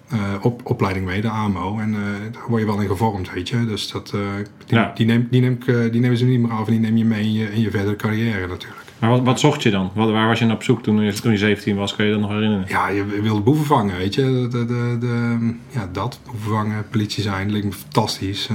Eh, 0.09 0.19
op, 0.41 0.61
opleiding 0.63 1.05
mee, 1.05 1.21
de 1.21 1.29
AMO. 1.29 1.79
En 1.79 1.93
eh, 1.93 2.01
daar 2.31 2.43
word 2.47 2.61
je 2.61 2.67
wel 2.67 2.79
in 2.79 2.87
gevormd, 2.87 3.33
weet 3.33 3.49
je. 3.49 3.65
Dus 3.65 3.91
dat, 3.91 4.11
eh, 4.13 4.19
die, 4.65 4.77
Ja. 4.77 4.91
die, 4.95 5.05
neem, 5.05 5.27
die, 5.31 5.41
neem 5.41 5.57
die 5.91 6.01
nemen 6.01 6.17
ze 6.17 6.25
niet 6.25 6.39
meer 6.39 6.51
af 6.51 6.65
en 6.65 6.71
die 6.71 6.79
neem 6.79 6.97
je 6.97 7.05
mee 7.05 7.23
in 7.23 7.33
je, 7.33 7.53
in 7.53 7.61
je 7.61 7.71
verdere 7.71 7.95
carrière 7.95 8.47
natuurlijk. 8.47 8.81
Maar 8.99 9.09
wat, 9.09 9.21
wat 9.23 9.39
zocht 9.39 9.63
je 9.63 9.69
dan? 9.69 9.91
Wat, 9.93 10.09
waar 10.09 10.27
was 10.27 10.39
je 10.39 10.45
naar 10.45 10.55
op 10.55 10.63
zoek 10.63 10.83
toen 10.83 11.01
je, 11.01 11.13
toen 11.13 11.31
je 11.31 11.37
17 11.37 11.75
was? 11.75 11.95
Kun 11.95 12.05
je 12.05 12.11
dat 12.11 12.19
nog 12.19 12.29
herinneren? 12.29 12.65
Ja, 12.67 12.89
je 12.89 13.05
wilde 13.05 13.41
boeven 13.41 13.65
vangen, 13.65 13.97
weet 13.97 14.15
je. 14.15 14.47
De, 14.51 14.65
de, 14.65 14.97
de, 14.99 15.37
ja, 15.69 15.89
dat, 15.91 16.19
boeven 16.25 16.49
vangen, 16.49 16.87
politie 16.89 17.23
zijn, 17.23 17.51
lijkt 17.51 17.65
me 17.65 17.71
fantastisch. 17.71 18.49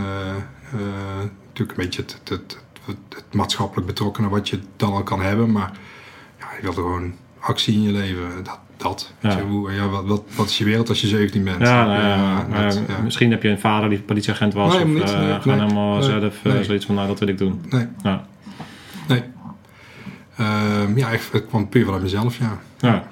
Natuurlijk 1.47 1.79
een 1.79 1.85
beetje 1.85 2.03
het, 2.03 2.13
het, 2.13 2.29
het, 2.29 2.59
het, 2.85 2.97
het 3.09 3.35
maatschappelijk 3.35 3.87
betrokkenen 3.87 4.31
wat 4.31 4.49
je 4.49 4.59
dan 4.77 4.93
al 4.93 5.03
kan 5.03 5.21
hebben. 5.21 5.53
Maar 5.53 5.73
ja, 6.39 6.47
je 6.57 6.63
wilde 6.63 6.81
gewoon 6.81 7.13
actie 7.39 7.75
in 7.75 7.83
je 7.83 7.93
leven. 7.93 8.29
Dat, 8.43 8.59
dat. 8.83 9.13
Ja. 9.21 9.41
hoe, 9.41 9.73
ja, 9.73 9.89
wat, 9.89 10.05
wat, 10.07 10.23
wat 10.35 10.49
is 10.49 10.59
je 10.59 10.65
wereld 10.65 10.89
als 10.89 11.01
je 11.01 11.07
17 11.07 11.45
bent? 11.45 11.61
Ja, 11.61 11.87
nou 11.87 12.03
ja, 12.03 12.63
dat, 12.69 12.81
misschien 13.05 13.31
heb 13.31 13.43
je 13.43 13.49
een 13.49 13.61
vader 13.61 13.89
die 13.89 13.99
politieagent 13.99 14.55
was. 14.55 14.73
Nee, 14.75 14.83
of 14.83 14.89
niet. 14.89 15.03
eh, 15.13 15.19
Nee, 15.19 15.39
nee. 15.45 15.55
helemaal 15.61 15.93
Nee. 15.99 16.03
zelf 16.03 16.35
eh, 16.43 16.53
Nee. 16.53 16.65
zoiets 16.65 16.87
van, 16.87 16.95
nou 16.95 17.07
dat 17.09 17.19
wil 17.19 17.29
ik 17.29 17.39
doen. 17.39 17.61
Nee, 17.71 17.87
Ja. 18.03 18.25
nee. 19.09 19.23
Ehm, 20.37 20.97
ja, 20.99 21.11
echt, 21.13 21.33
het 21.33 21.47
kwam 21.49 21.69
puur 21.69 21.85
vanuit 21.85 22.03
mezelf, 22.03 22.37
ja. 22.39 22.59
Ja. 22.79 23.05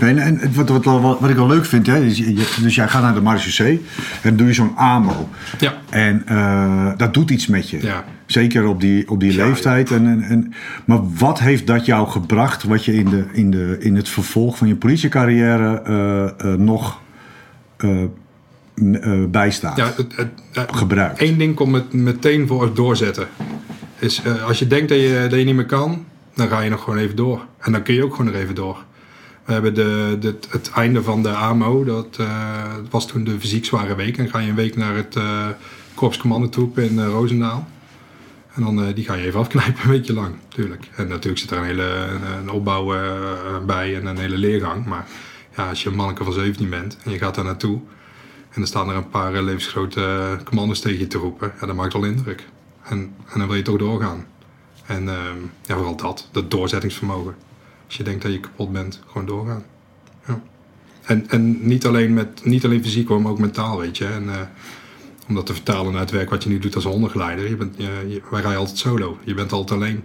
En, 0.00 0.18
en 0.18 0.54
wat, 0.54 0.68
wat, 0.68 0.84
wat, 0.84 1.20
wat 1.20 1.30
ik 1.30 1.36
wel 1.36 1.46
leuk 1.48 1.64
vind, 1.64 1.86
hè, 1.86 1.98
is, 2.04 2.18
je- 2.18 2.34
je- 2.36 2.56
dus 2.62 2.74
jij 2.74 2.88
gaat 2.88 3.02
naar 3.02 3.14
de 3.14 3.20
marechaussee 3.20 3.84
en 4.12 4.20
dan 4.22 4.36
doe 4.36 4.46
je 4.46 4.52
zo'n 4.52 4.76
AMO. 4.76 5.28
Ja, 5.58 5.74
En 5.90 6.22
eh, 6.26 6.88
dat 6.96 7.14
doet 7.14 7.30
iets 7.30 7.46
met 7.46 7.70
je. 7.70 7.82
Ja. 7.82 8.04
Zeker 8.28 8.66
op 8.66 8.80
die, 8.80 9.08
op 9.10 9.20
die 9.20 9.32
Ja, 9.32 9.46
leeftijd. 9.46 9.90
En, 9.90 10.06
en, 10.06 10.22
en, 10.22 10.52
maar 10.84 11.00
wat 11.18 11.38
heeft 11.38 11.66
dat 11.66 11.86
jou 11.86 12.08
gebracht, 12.08 12.62
wat 12.62 12.84
je 12.84 12.94
in, 12.94 13.08
de, 13.08 13.24
in, 13.32 13.50
de, 13.50 13.76
in 13.80 13.96
het 13.96 14.08
vervolg 14.08 14.58
van 14.58 14.68
je 14.68 14.76
politiecarrière 14.76 15.82
eh, 15.82 16.52
eh, 16.52 16.58
nog 16.58 17.00
eh, 17.76 18.04
bijstaat? 19.28 19.76
ja 19.76 19.86
het, 19.96 20.16
het, 20.16 20.28
het- 20.52 20.76
Gebruikt. 20.76 21.20
Eén 21.22 21.38
ding 21.38 21.54
komt 21.54 21.70
met, 21.72 21.92
meteen 21.92 22.46
voor 22.46 22.62
het 22.62 22.76
doorzetten. 22.76 23.28
Is, 23.98 24.22
als 24.46 24.58
je 24.58 24.66
denkt 24.66 24.88
dat 24.88 24.98
je, 24.98 25.26
dat 25.30 25.38
je 25.38 25.44
niet 25.44 25.54
meer 25.54 25.66
kan, 25.66 26.04
dan 26.34 26.48
ga 26.48 26.60
je 26.60 26.70
nog 26.70 26.82
gewoon 26.82 26.98
even 26.98 27.16
door. 27.16 27.46
En 27.58 27.72
dan 27.72 27.82
kun 27.82 27.94
je 27.94 28.04
ook 28.04 28.14
gewoon 28.14 28.32
nog 28.32 28.40
even 28.40 28.54
door. 28.54 28.84
We 29.44 29.52
hebben 29.52 29.74
de, 29.74 30.16
de, 30.20 30.34
het 30.48 30.70
einde 30.74 31.02
van 31.02 31.22
de 31.22 31.28
AMO, 31.30 31.84
dat 31.84 32.18
was 32.90 33.06
toen 33.06 33.24
de 33.24 33.36
fysiek 33.40 33.64
zware 33.64 33.94
week. 33.94 34.16
En 34.16 34.22
dan 34.22 34.32
ga 34.32 34.38
je 34.38 34.48
een 34.48 34.54
week 34.54 34.76
naar 34.76 34.94
het 34.96 35.16
eh 35.16 35.46
Korps 35.94 36.16
Commandotroep 36.16 36.78
in 36.78 37.00
Roosendaal. 37.04 37.68
En 38.58 38.64
dan 38.64 38.82
eh, 38.82 38.94
die 38.94 39.04
ga 39.04 39.14
je 39.14 39.26
even 39.26 39.40
afknijpen, 39.40 39.82
een 39.82 39.90
weekje 39.90 40.12
lang, 40.12 40.34
natuurlijk. 40.42 40.88
En 40.96 41.08
natuurlijk 41.08 41.38
zit 41.38 41.50
er 41.50 41.58
een 41.58 41.64
hele 41.64 42.52
opbouw 42.52 42.94
eh, 42.94 43.64
bij 43.66 43.96
en 43.96 44.06
een 44.06 44.18
hele 44.18 44.36
leergang. 44.36 44.86
Maar 44.86 45.06
ja, 45.56 45.68
als 45.68 45.82
je 45.82 45.88
een 45.88 45.94
manneke 45.94 46.24
van 46.24 46.32
17 46.32 46.70
bent 46.70 46.98
en 47.04 47.10
je 47.10 47.18
gaat 47.18 47.34
daar 47.34 47.44
naartoe... 47.44 47.76
en 48.48 48.54
dan 48.54 48.66
staan 48.66 48.88
er 48.88 48.96
een 48.96 49.08
paar 49.08 49.34
eh, 49.34 49.42
levensgrote 49.42 50.38
commando's 50.44 50.80
tegen 50.80 50.98
je 50.98 51.06
te 51.06 51.18
roepen... 51.18 51.52
Ja, 51.60 51.66
dat 51.66 51.76
maakt 51.76 51.92
wel 51.92 52.04
indruk. 52.04 52.44
En, 52.82 52.98
en 52.98 53.38
dan 53.38 53.46
wil 53.46 53.56
je 53.56 53.62
toch 53.62 53.78
doorgaan. 53.78 54.26
En 54.86 55.08
ehm, 55.08 55.38
ja, 55.66 55.74
vooral 55.74 55.96
dat, 55.96 56.28
dat 56.32 56.50
doorzettingsvermogen. 56.50 57.34
Als 57.86 57.96
je 57.96 58.02
denkt 58.02 58.22
dat 58.22 58.32
je 58.32 58.40
kapot 58.40 58.72
bent, 58.72 59.00
gewoon 59.06 59.26
doorgaan. 59.26 59.64
Ja. 60.26 60.40
En, 61.02 61.28
en 61.28 61.66
niet, 61.66 61.86
alleen 61.86 62.14
met, 62.14 62.44
niet 62.44 62.64
alleen 62.64 62.82
fysiek 62.82 63.08
maar 63.08 63.30
ook 63.30 63.38
mentaal, 63.38 63.78
weet 63.78 63.98
je. 63.98 64.06
En, 64.06 64.50
om 65.28 65.34
dat 65.34 65.46
te 65.46 65.54
vertalen 65.54 65.92
naar 65.92 66.00
het 66.00 66.10
werk 66.10 66.30
wat 66.30 66.42
je 66.42 66.48
nu 66.48 66.58
doet 66.58 66.74
als 66.74 66.84
hondengeleider. 66.84 67.48
Je 67.48 67.56
bent, 67.56 67.74
je, 67.76 68.04
je- 68.08 68.22
wij 68.30 68.40
rijden 68.40 68.58
altijd 68.60 68.78
solo. 68.78 69.18
Je 69.24 69.34
bent 69.34 69.52
altijd 69.52 69.80
alleen. 69.80 70.04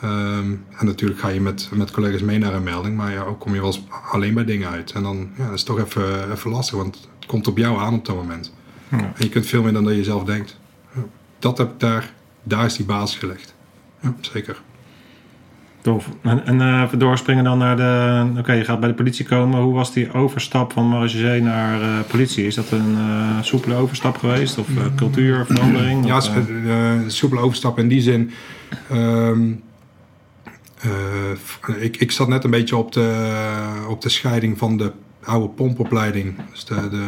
Ehm, 0.00 0.52
en 0.78 0.86
natuurlijk 0.86 1.20
ga 1.20 1.28
je 1.28 1.40
met, 1.40 1.68
met 1.72 1.90
collega's 1.90 2.22
mee 2.22 2.38
naar 2.38 2.54
een 2.54 2.62
melding. 2.62 2.96
Maar 2.96 3.12
ja, 3.12 3.22
ook 3.22 3.40
kom 3.40 3.54
je 3.54 3.60
wel 3.60 3.66
eens 3.68 3.82
alleen 4.12 4.34
bij 4.34 4.44
dingen 4.44 4.68
uit. 4.70 4.92
En 4.92 5.02
dan 5.02 5.30
ja, 5.36 5.44
dat 5.44 5.54
is 5.54 5.60
het 5.60 5.66
toch 5.68 5.78
even, 5.78 6.32
even 6.32 6.50
lastig. 6.50 6.76
Want 6.76 7.08
het 7.18 7.26
komt 7.26 7.46
op 7.46 7.58
jou 7.58 7.78
aan 7.78 7.94
op 7.94 8.04
dat 8.04 8.16
moment. 8.16 8.52
Ja. 8.90 8.98
En 8.98 9.12
je 9.18 9.28
kunt 9.28 9.46
veel 9.46 9.62
meer 9.62 9.72
dan 9.72 9.84
dat 9.84 9.94
je 9.94 10.04
zelf 10.04 10.24
denkt. 10.24 10.58
Ja. 10.94 11.00
Dat 11.38 11.58
heb 11.58 11.70
ik 11.72 11.80
daar. 11.80 12.12
Daar 12.42 12.64
is 12.64 12.76
die 12.76 12.86
basis 12.86 13.18
gelegd. 13.18 13.54
Ja, 14.00 14.14
zeker. 14.20 14.62
Tof. 15.86 16.08
En, 16.22 16.46
en 16.46 16.60
eh, 16.60 16.82
even 16.82 16.98
doorspringen 16.98 17.44
dan 17.44 17.58
naar 17.58 17.76
de... 17.76 18.38
Oké, 18.38 18.52
je 18.52 18.64
gaat 18.64 18.80
bij 18.80 18.88
de 18.88 18.94
politie 18.94 19.24
komen. 19.24 19.60
Hoe 19.60 19.74
was 19.74 19.92
die 19.92 20.12
overstap 20.12 20.72
van 20.72 20.88
marechaussee 20.88 21.42
naar 21.42 21.82
eh, 21.82 21.88
politie? 22.10 22.46
Is 22.46 22.54
dat 22.54 22.70
een 22.70 22.94
eh, 22.96 23.42
soepele 23.42 23.74
overstap 23.74 24.16
geweest? 24.16 24.58
Of 24.58 24.66
cultuurverandering? 24.96 26.06
Ja, 26.06 26.16
Of, 26.16 26.30
eh, 26.36 26.92
soepele 27.06 27.40
overstap 27.40 27.78
in 27.78 27.88
die 27.88 28.00
zin. 28.00 28.30
Ehm, 28.90 29.52
eh, 30.80 31.82
ik, 31.82 31.96
ik 31.96 32.10
zat 32.10 32.28
net 32.28 32.44
een 32.44 32.50
beetje 32.50 32.76
op 32.76 32.92
de, 32.92 33.28
op 33.88 34.02
de 34.02 34.08
scheiding 34.08 34.58
van 34.58 34.76
de 34.76 34.92
oude 35.24 35.48
pompopleiding. 35.48 36.34
Dus 36.50 36.64
de, 36.64 36.88
de, 36.88 37.04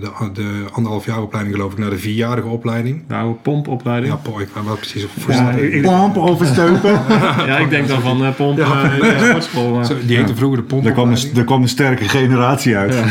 de, 0.00 0.10
de 0.32 0.64
anderhalf 0.72 1.04
jaar 1.06 1.22
opleiding 1.22 1.54
geloof 1.56 1.72
ik 1.72 1.78
naar 1.78 1.90
de 1.90 1.98
vierjarige 1.98 2.46
opleiding. 2.48 3.02
oude 3.08 3.38
pompopleiding? 3.42 4.12
Ja, 4.12 4.18
po, 4.18 4.38
ik 4.38 4.48
weet 4.54 4.64
wel 4.64 4.76
precies 4.76 5.04
of 5.04 5.10
Ja, 5.28 5.50
ik- 5.50 5.82
Pomp 5.82 6.16
overstoken. 6.16 7.00
Ja, 7.50 7.58
ik 7.58 7.70
denk 7.70 7.88
dan 7.88 8.00
van 8.00 8.24
eh, 8.24 8.34
pomp 8.34 8.58
Ja. 8.58 8.98
eh, 9.00 9.22
sportschool. 9.28 9.74
maar- 9.74 9.84
Zo, 9.86 9.94
Die 10.06 10.16
heette 10.16 10.34
vroeger 10.36 10.66
de 10.68 10.76
er, 10.88 10.92
kwam 10.92 11.10
een, 11.10 11.18
er 11.36 11.44
kwam 11.44 11.62
een 11.62 11.68
sterke 11.68 12.08
generatie 12.08 12.76
uit. 12.76 12.94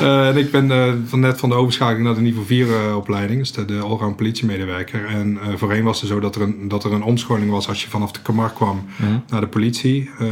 Eh, 0.00 0.28
en 0.28 0.36
ik 0.36 0.50
ben 0.50 0.70
eh, 0.70 0.92
van 1.04 1.20
net 1.20 1.38
van 1.38 1.48
de 1.48 1.54
overschakeling 1.54 2.04
naar 2.04 2.14
de 2.14 2.20
niveau 2.20 2.46
4 2.46 2.66
eh, 2.66 2.96
opleiding, 2.96 3.38
dus 3.38 3.52
de, 3.52 3.64
de 3.64 3.78
allround 3.78 4.16
politiemedewerker. 4.16 5.06
En 5.06 5.38
eh, 5.42 5.48
voorheen 5.56 5.84
was 5.84 6.00
het 6.00 6.10
zo 6.10 6.20
dat 6.20 6.34
er, 6.36 6.42
een, 6.42 6.54
dat 6.68 6.84
er 6.84 6.92
een 6.92 7.02
omscholing 7.02 7.50
was 7.50 7.68
als 7.68 7.82
je 7.82 7.88
vanaf 7.90 8.12
de 8.12 8.20
Kamar 8.22 8.52
kwam 8.52 8.84
Mhm. 8.96 9.10
naar 9.28 9.40
de 9.40 9.46
politie. 9.46 10.10
Eh, 10.18 10.26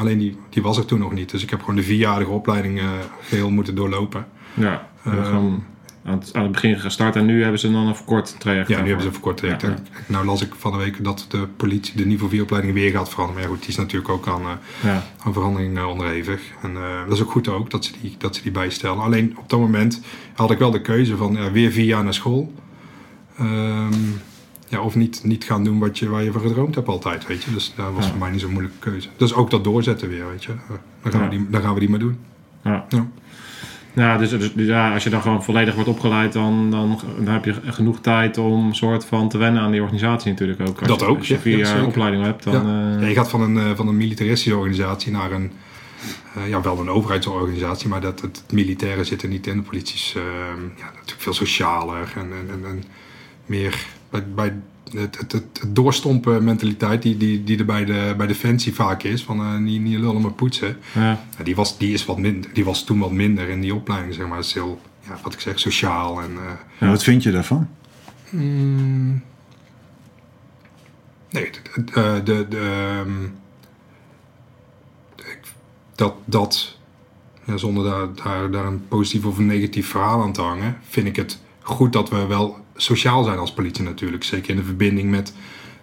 alleen 0.00 0.18
die, 0.18 0.36
die 0.50 0.62
was 0.62 0.78
er 0.78 0.84
toen 0.84 0.98
nog 0.98 1.12
niet. 1.12 1.30
Dus 1.30 1.42
ik 1.42 1.50
heb 1.50 1.60
gewoon 1.60 1.76
de 1.76 1.82
vierjarige 1.82 2.30
opleiding 2.30 2.78
eh, 2.78 2.84
geheel 3.28 3.50
moeten 3.50 3.74
doorlopen. 3.74 4.26
Ja, 4.54 4.86
Eh, 5.02 5.24
gewoon 5.26 5.64
aan 6.04 6.18
het, 6.18 6.30
aan 6.34 6.42
het 6.42 6.52
begin 6.52 6.78
gestart 6.78 7.16
en 7.16 7.26
nu 7.26 7.42
hebben 7.42 7.60
ze 7.60 7.70
dan 7.72 7.86
een 7.86 7.94
verkort 7.96 8.36
traject. 8.38 8.68
Ja, 8.68 8.74
nu 8.80 8.82
hebben 8.84 9.00
ze 9.00 9.06
een 9.06 9.12
verkort 9.12 9.36
traject. 9.36 9.62
Ja, 9.62 9.68
ja. 9.68 9.74
En 9.74 9.84
Nou 10.06 10.24
las 10.26 10.42
ik 10.42 10.54
van 10.58 10.72
de 10.72 10.78
week 10.78 11.04
dat 11.04 11.26
de 11.28 11.46
politie 11.56 11.96
de 11.96 12.06
niveau 12.06 12.30
4 12.30 12.42
opleiding 12.42 12.74
weer 12.74 12.90
gaat 12.90 13.08
veranderen. 13.08 13.40
Maar 13.40 13.50
ja, 13.50 13.54
goed, 13.56 13.60
die 13.66 13.70
is 13.74 13.76
natuurlijk 13.76 14.12
ook 14.12 14.28
aan, 14.28 14.42
eh, 14.42 14.50
Ja. 14.82 15.02
aan 15.24 15.32
verandering 15.32 15.76
eh, 15.78 15.88
onderhevig. 15.88 16.40
En 16.62 16.76
eh, 16.76 17.04
dat 17.06 17.16
is 17.16 17.22
ook 17.22 17.30
goed 17.30 17.48
ook, 17.48 17.70
dat 17.70 17.84
ze, 17.84 17.92
die, 18.00 18.14
dat 18.18 18.36
ze 18.36 18.42
die 18.42 18.52
bijstellen. 18.52 19.02
Alleen 19.02 19.36
op 19.38 19.48
dat 19.48 19.60
moment 19.60 20.00
had 20.34 20.50
ik 20.50 20.58
wel 20.58 20.70
de 20.70 20.80
keuze 20.80 21.16
van 21.16 21.52
weer 21.52 21.70
vier 21.70 21.84
jaar 21.84 22.04
naar 22.04 22.14
school. 22.14 22.52
Ehm, 23.38 23.92
ja, 24.68 24.80
of 24.80 24.94
niet, 24.94 25.20
niet 25.24 25.44
gaan 25.44 25.64
doen 25.64 25.78
wat 25.78 25.98
je, 25.98 26.08
waar 26.08 26.22
je 26.22 26.32
van 26.32 26.40
gedroomd 26.40 26.74
hebt 26.74 26.88
altijd, 26.88 27.26
weet 27.26 27.42
je. 27.42 27.52
Dus 27.52 27.72
dat 27.76 27.92
was 27.94 28.08
voor 28.08 28.18
mij 28.18 28.30
niet 28.30 28.40
zo'n 28.40 28.50
moeilijke 28.52 28.78
keuze. 28.78 29.08
Dus 29.16 29.34
ook 29.34 29.50
dat 29.50 29.64
doorzetten 29.64 30.08
weer, 30.08 30.28
weet 30.28 30.44
je. 30.44 30.52
Dan, 31.02 31.12
gaan 31.12 31.22
we 31.22 31.28
die, 31.28 31.46
dan 31.50 31.60
gaan 31.62 31.74
we 31.74 31.80
die 31.80 31.90
maar 31.90 31.98
doen. 31.98 32.18
Ja. 32.64 32.86
Ja. 33.94 34.18
Dus, 34.18 34.30
dus, 34.30 34.52
dus 34.52 34.66
ja, 34.66 34.92
als 34.92 35.04
je 35.04 35.10
dan 35.10 35.20
gewoon 35.22 35.42
volledig 35.44 35.74
wordt 35.74 35.88
opgeleid, 35.88 36.32
dan, 36.32 36.70
dan, 36.70 37.00
dan 37.16 37.34
heb 37.34 37.44
je 37.44 37.54
genoeg 37.64 38.00
tijd 38.00 38.38
om 38.38 38.74
soort 38.74 39.04
van 39.04 39.28
te 39.28 39.38
wennen 39.38 39.62
aan 39.62 39.70
die 39.70 39.80
organisatie 39.80 40.30
natuurlijk 40.30 40.60
ook. 40.60 40.78
Als 40.78 40.88
Dat 40.88 41.00
je, 41.00 41.06
ook, 41.06 41.18
Als 41.18 41.28
je 41.28 41.38
vier 41.38 41.52
ja, 41.52 41.58
jaar 41.58 41.68
zeker. 41.68 41.86
opleiding 41.86 42.24
hebt, 42.24 42.44
dan... 42.44 42.52
Ja. 42.66 42.94
eh, 42.94 43.00
Ja, 43.00 43.06
je 43.08 43.14
gaat 43.14 43.30
van 43.30 43.40
een, 43.40 43.56
eh, 43.58 43.70
van 43.74 43.88
een 43.88 43.96
militaristische 43.96 44.56
organisatie 44.56 45.12
naar 45.12 45.32
een, 45.32 45.52
eh, 46.34 46.48
ja, 46.48 46.60
wel 46.60 46.78
een 46.80 46.90
overheidsorganisatie, 46.90 47.88
maar 47.88 48.00
dat, 48.00 48.20
het 48.20 48.44
militaire 48.52 49.04
zit 49.04 49.22
er 49.22 49.28
niet 49.28 49.46
in. 49.46 49.56
De 49.56 49.62
politie 49.62 49.94
is 49.94 50.12
ja, 50.76 50.84
natuurlijk 50.84 51.20
veel 51.22 51.32
socialer 51.32 52.12
en, 52.16 52.22
en, 52.32 52.48
en, 52.50 52.64
en 52.70 52.84
meer 53.46 53.86
bij, 54.10 54.24
bij 54.34 54.52
het, 54.96 55.18
het, 55.18 55.32
het, 55.32 55.44
het 55.60 55.74
doorstompen 55.76 56.44
mentaliteit 56.44 57.02
die, 57.02 57.16
die, 57.16 57.44
die 57.44 57.58
er 57.58 57.64
bij, 57.64 57.84
de, 57.84 58.14
bij 58.16 58.26
Defensie 58.26 58.74
vaak 58.74 59.02
is, 59.02 59.22
van 59.24 59.40
eh, 59.40 59.56
niet, 59.56 59.80
niet 59.80 59.98
lullen 59.98 60.20
maar 60.22 60.32
poetsen. 60.32 60.76
ja. 60.94 61.24
Die, 61.42 61.54
was, 61.56 61.78
die, 61.78 61.92
is 61.92 62.04
wat 62.04 62.18
minder, 62.18 62.50
die 62.52 62.64
was 62.64 62.84
toen 62.84 62.98
wat 62.98 63.10
minder 63.12 63.48
in 63.48 63.60
die 63.60 63.74
opleiding, 63.74 64.14
zeg 64.14 64.26
maar. 64.26 64.36
Het 64.36 64.46
is 64.46 64.54
heel, 64.54 64.80
ja, 65.08 65.18
wat 65.22 65.32
ik 65.34 65.40
zeg, 65.40 65.58
sociaal 65.58 66.20
en... 66.22 66.30
eh, 66.78 66.88
Wat 66.88 67.02
vind 67.02 67.22
je 67.22 67.30
daarvan? 67.30 67.68
Mm. 68.30 69.22
Nee, 71.30 71.50
de, 71.50 71.84
de, 71.84 72.20
de, 72.24 72.46
de, 72.48 72.58
ehm, 72.58 73.28
dat, 75.94 76.14
dat 76.24 76.76
ja, 77.44 77.56
zonder 77.56 77.84
daar, 77.84 78.14
daar, 78.24 78.50
daar 78.50 78.64
een 78.66 78.88
positief 78.88 79.24
of 79.24 79.38
een 79.38 79.46
negatief 79.46 79.88
verhaal 79.88 80.22
aan 80.22 80.32
te 80.32 80.40
hangen, 80.40 80.76
vind 80.88 81.06
ik 81.06 81.16
het 81.16 81.40
goed 81.60 81.92
dat 81.92 82.10
we 82.10 82.26
wel 82.26 82.63
sociaal 82.76 83.24
zijn 83.24 83.38
als 83.38 83.52
politie 83.52 83.84
natuurlijk. 83.84 84.24
Zeker 84.24 84.50
in 84.50 84.56
de 84.56 84.64
verbinding 84.64 85.10
met 85.10 85.34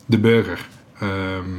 de 0.05 0.19
burger. 0.19 0.67
Ehm, 1.00 1.50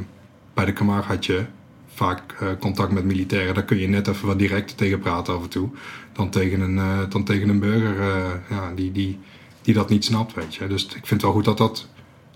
bij 0.53 0.65
de 0.65 0.73
Kamar 0.73 1.03
had 1.03 1.25
je 1.25 1.45
vaak 1.87 2.35
eh, 2.39 2.47
contact 2.59 2.91
met 2.91 3.03
militairen. 3.03 3.53
Daar 3.53 3.63
kun 3.63 3.77
je 3.79 3.87
net 3.87 4.07
even 4.07 4.27
wat 4.27 4.39
directer 4.39 4.75
tegen 4.75 4.99
praten 4.99 5.33
af 5.35 5.43
en 5.43 5.49
toe. 5.49 5.69
Dan 6.13 6.29
tegen 6.29 6.59
een, 6.61 6.77
eh, 6.77 6.99
dan 7.09 7.23
tegen 7.23 7.49
een 7.49 7.59
burger 7.59 7.99
eh, 7.99 8.31
ja, 8.49 8.71
die, 8.75 8.91
die, 8.91 9.19
die 9.61 9.73
dat 9.73 9.89
niet 9.89 10.05
snapt, 10.05 10.33
weet 10.33 10.55
je. 10.55 10.67
Dus 10.67 10.85
ik 10.85 10.91
vind 10.91 11.09
het 11.09 11.21
wel 11.21 11.31
goed 11.31 11.45
dat 11.45 11.57
dat 11.57 11.87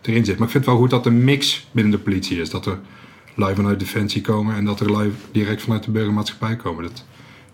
erin 0.01 0.25
zit. 0.25 0.37
Maar 0.37 0.45
ik 0.47 0.51
vind 0.51 0.65
het 0.65 0.73
wel 0.73 0.81
goed 0.81 0.89
dat 0.89 1.05
er 1.05 1.11
een 1.11 1.23
mix 1.23 1.67
binnen 1.71 1.91
de 1.91 1.99
politie 1.99 2.39
is. 2.41 2.49
Dat 2.49 2.65
er 2.65 2.79
lui 3.35 3.55
vanuit 3.55 3.79
Defensie 3.79 4.21
komen 4.21 4.55
en 4.55 4.65
dat 4.65 4.79
er 4.79 4.91
lui 4.91 5.13
direct 5.31 5.61
vanuit 5.61 5.83
de 5.83 5.91
burgermaatschappij 5.91 6.55
komen. 6.55 6.83
Dat, 6.83 7.05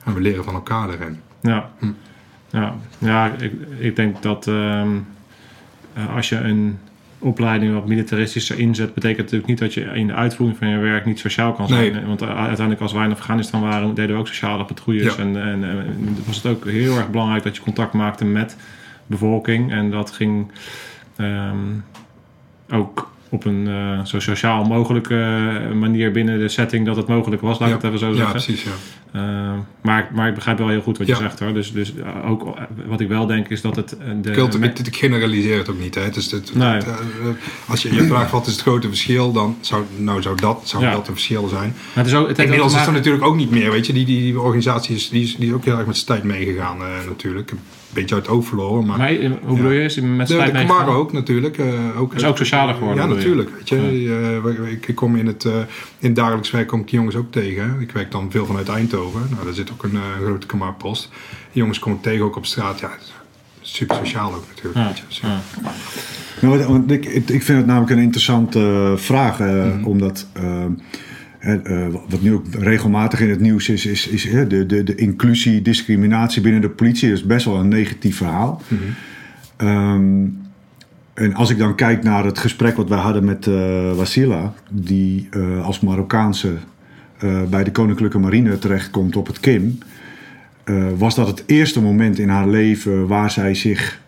en 0.03 0.13
we 0.13 0.21
leren 0.21 0.43
van 0.43 0.53
elkaar 0.53 0.89
erin. 0.89 1.19
Ja, 1.41 1.71
Hm. 1.79 1.91
ja. 2.49 2.75
ja 2.97 3.33
ik, 3.33 3.53
ik 3.79 3.95
denk 3.95 4.21
dat 4.21 4.47
ehm, 4.47 4.97
eh, 5.93 6.15
als 6.15 6.29
je 6.29 6.35
een 6.35 6.77
opleiding 7.19 7.73
wat 7.73 7.87
militaristischer 7.87 8.59
inzet, 8.59 8.93
betekent 8.93 9.21
natuurlijk 9.21 9.47
niet 9.47 9.59
dat 9.59 9.73
je 9.73 9.81
in 9.81 10.07
de 10.07 10.13
uitvoering 10.13 10.57
van 10.57 10.67
je 10.67 10.77
werk 10.77 11.05
niet 11.05 11.19
sociaal 11.19 11.53
kan 11.53 11.67
zijn. 11.67 11.91
Nee. 11.91 12.05
Want 12.05 12.21
uh, 12.21 12.27
uiteindelijk 12.27 12.81
als 12.81 12.93
wij 12.93 13.05
in 13.05 13.11
Afghanistan 13.11 13.61
waren, 13.61 13.93
deden 13.93 14.15
we 14.15 14.21
ook 14.21 14.27
sociale 14.27 14.65
patrouilles. 14.65 15.15
Ja. 15.15 15.21
En, 15.21 15.41
en, 15.41 15.63
en 15.63 16.17
was 16.25 16.35
het 16.35 16.45
ook 16.45 16.65
heel 16.65 16.97
erg 16.97 17.09
belangrijk 17.09 17.43
dat 17.43 17.55
je 17.55 17.61
contact 17.61 17.93
maakte 17.93 18.25
met 18.25 18.57
bevolking. 19.05 19.71
En 19.71 19.91
dat 19.91 20.11
ging 20.11 20.51
ehm, 21.15 21.57
ook 22.69 23.11
op 23.29 23.45
een 23.45 23.67
eh, 23.67 24.05
zo 24.05 24.19
sociaal 24.19 24.63
mogelijke 24.63 25.15
manier 25.73 26.11
binnen 26.11 26.39
de 26.39 26.49
setting 26.49 26.85
dat 26.85 26.95
het 26.95 27.07
mogelijk 27.07 27.41
was, 27.41 27.59
laat 27.59 27.69
ik 27.69 27.75
het 27.75 27.83
even 27.83 27.99
zo 27.99 28.09
ja, 28.09 28.15
zeggen. 28.15 28.31
precies. 28.31 28.63
Ja. 28.63 28.71
Uh, 29.15 29.21
maar, 29.81 30.09
maar 30.13 30.27
ik 30.27 30.35
begrijp 30.35 30.57
wel 30.57 30.67
heel 30.67 30.81
goed 30.81 30.97
wat 30.97 31.07
Ja. 31.07 31.15
je 31.15 31.21
zegt 31.21 31.39
hoor. 31.39 31.53
Dus, 31.53 31.71
dus 31.71 31.93
uh, 31.95 32.29
ook 32.29 32.45
uh, 32.45 32.51
wat 32.85 32.99
ik 32.99 33.07
wel 33.07 33.25
denk 33.25 33.47
is 33.49 33.61
dat 33.61 33.75
het. 33.75 33.95
uh, 34.01 34.07
De, 34.21 34.31
het- 34.59 34.87
generaliseer 34.91 35.57
het 35.57 35.69
ook 35.69 35.79
niet. 35.79 35.95
Hè. 35.95 36.01
Nee. 36.53 36.67
het, 36.69 36.85
eh, 36.87 36.93
als 37.67 37.81
je 37.81 37.93
je 37.95 38.03
vraagt 38.07 38.31
wat 38.31 38.47
is 38.47 38.53
het 38.53 38.61
grote 38.61 38.87
verschil, 38.87 39.31
dan 39.31 39.57
zou, 39.61 39.83
nou, 39.97 40.21
zou 40.21 40.35
dat, 40.41 40.61
zou 40.63 40.83
Ja. 40.83 40.91
dat 40.91 41.07
een 41.07 41.13
verschil 41.13 41.47
zijn. 41.47 41.73
Maar 41.93 42.03
het 42.03 42.13
is 42.13 42.13
ook, 42.19 42.27
het 42.27 42.39
Inmiddels 42.39 42.71
is 42.71 42.77
maken- 42.77 42.93
natuurlijk 42.93 43.23
ook 43.23 43.35
niet 43.35 43.51
meer. 43.51 43.71
Weet 43.71 43.87
je, 43.87 43.93
die, 43.93 44.05
die, 44.05 44.21
die 44.21 44.39
organisatie 44.39 44.95
is, 44.95 45.09
die 45.09 45.23
is, 45.23 45.35
die 45.35 45.47
is 45.47 45.53
ook 45.53 45.65
heel 45.65 45.77
erg 45.77 45.85
met 45.87 45.95
zijn 45.97 46.07
tijd 46.07 46.23
meegegaan 46.23 46.77
eh, 46.81 46.87
natuurlijk. 47.07 47.51
Een 47.93 47.99
beetje 48.01 48.15
uit 48.15 48.25
het 48.25 48.35
oog 48.35 48.45
verloren. 48.45 48.85
Maar 48.85 48.97
Maar, 48.97 49.09
eh, 49.09 49.31
hoe 49.43 49.55
bedoel 49.57 49.71
je? 49.71 49.83
Is 49.83 49.99
met 49.99 50.27
de, 50.27 50.35
de? 50.37 50.51
Camaro 50.51 50.93
ook 50.93 51.11
natuurlijk. 51.13 51.57
eh, 51.57 51.99
ook, 52.01 52.13
Is 52.13 52.23
ook 52.23 52.37
socialer 52.37 52.75
geworden, 52.75 53.03
Ja, 53.03 53.09
je? 53.09 53.15
natuurlijk. 53.15 53.49
Weet 53.57 53.69
je. 53.69 54.41
Eh, 54.65 54.71
ik, 54.71 54.87
ik 54.87 54.95
kom 54.95 55.15
in 55.15 55.27
het, 55.27 55.45
eh, 55.45 55.51
in 55.99 56.07
het 56.07 56.15
dagelijks 56.15 56.51
werk 56.51 56.67
kom 56.67 56.79
ik 56.79 56.85
die 56.87 56.95
jongens 56.95 57.15
ook 57.15 57.31
tegen. 57.31 57.77
Ik 57.79 57.91
werk 57.91 58.11
dan 58.11 58.31
veel 58.31 58.45
vanuit 58.45 58.69
Eindhoven. 58.69 59.21
Nou, 59.31 59.43
daar 59.45 59.53
zit 59.53 59.71
ook 59.71 59.83
een 59.83 59.97
grote 60.25 60.47
Camaro-post. 60.47 61.09
Die 61.51 61.61
jongens 61.61 61.79
kom 61.79 61.93
ik 61.93 62.01
tegen 62.01 62.25
ook 62.25 62.35
op 62.35 62.45
straat. 62.45 62.79
Ja, 62.79 62.91
super 63.61 63.95
sociaal 63.95 64.33
ook 64.33 64.43
natuurlijk. 64.55 64.75
Ja, 64.77 64.85
weet 64.87 64.97
je. 64.97 65.03
Super. 65.07 65.29
ja. 65.29 65.71
Nou, 66.47 66.63
want 66.65 66.91
ik, 66.91 67.05
ik 67.05 67.43
vind 67.43 67.57
het 67.57 67.65
namelijk 67.65 67.91
een 67.91 67.97
interessante 68.03 68.93
vraag. 68.97 69.39
eh, 69.39 69.47
Mhm. 69.65 69.83
Omdat 69.85 70.27
eh, 71.43 71.87
wat 72.09 72.21
nu 72.21 72.33
ook 72.33 72.45
regelmatig 72.59 73.21
in 73.21 73.29
het 73.29 73.39
nieuws 73.39 73.69
is, 73.69 73.85
is, 73.85 74.07
is 74.07 74.23
de, 74.47 74.65
de, 74.65 74.83
de 74.83 74.95
inclusie, 74.95 75.61
discriminatie 75.61 76.41
binnen 76.41 76.61
de 76.61 76.69
politie. 76.69 77.09
Dat 77.09 77.17
is 77.17 77.25
best 77.25 77.45
wel 77.45 77.55
een 77.55 77.67
negatief 77.67 78.17
verhaal. 78.17 78.61
Mhm. 78.67 78.81
Ehm, 79.55 80.25
en 81.13 81.33
als 81.33 81.49
ik 81.49 81.57
dan 81.57 81.75
kijk 81.75 82.03
naar 82.03 82.25
het 82.25 82.39
gesprek 82.39 82.75
wat 82.75 82.89
wij 82.89 82.99
hadden 82.99 83.25
met 83.25 83.45
Wasila, 83.95 84.53
die 84.69 85.27
eh, 85.31 85.65
als 85.65 85.79
Marokkaanse 85.79 86.53
bij 87.49 87.63
de 87.63 87.71
Koninklijke 87.71 88.19
Marine 88.19 88.59
terechtkomt 88.59 89.15
op 89.15 89.27
het 89.27 89.39
KIM, 89.39 89.77
was 90.97 91.15
dat 91.15 91.27
het 91.27 91.43
eerste 91.45 91.81
moment 91.81 92.19
in 92.19 92.29
haar 92.29 92.47
leven 92.47 93.07
waar 93.07 93.31
zij 93.31 93.53
zich 93.53 94.01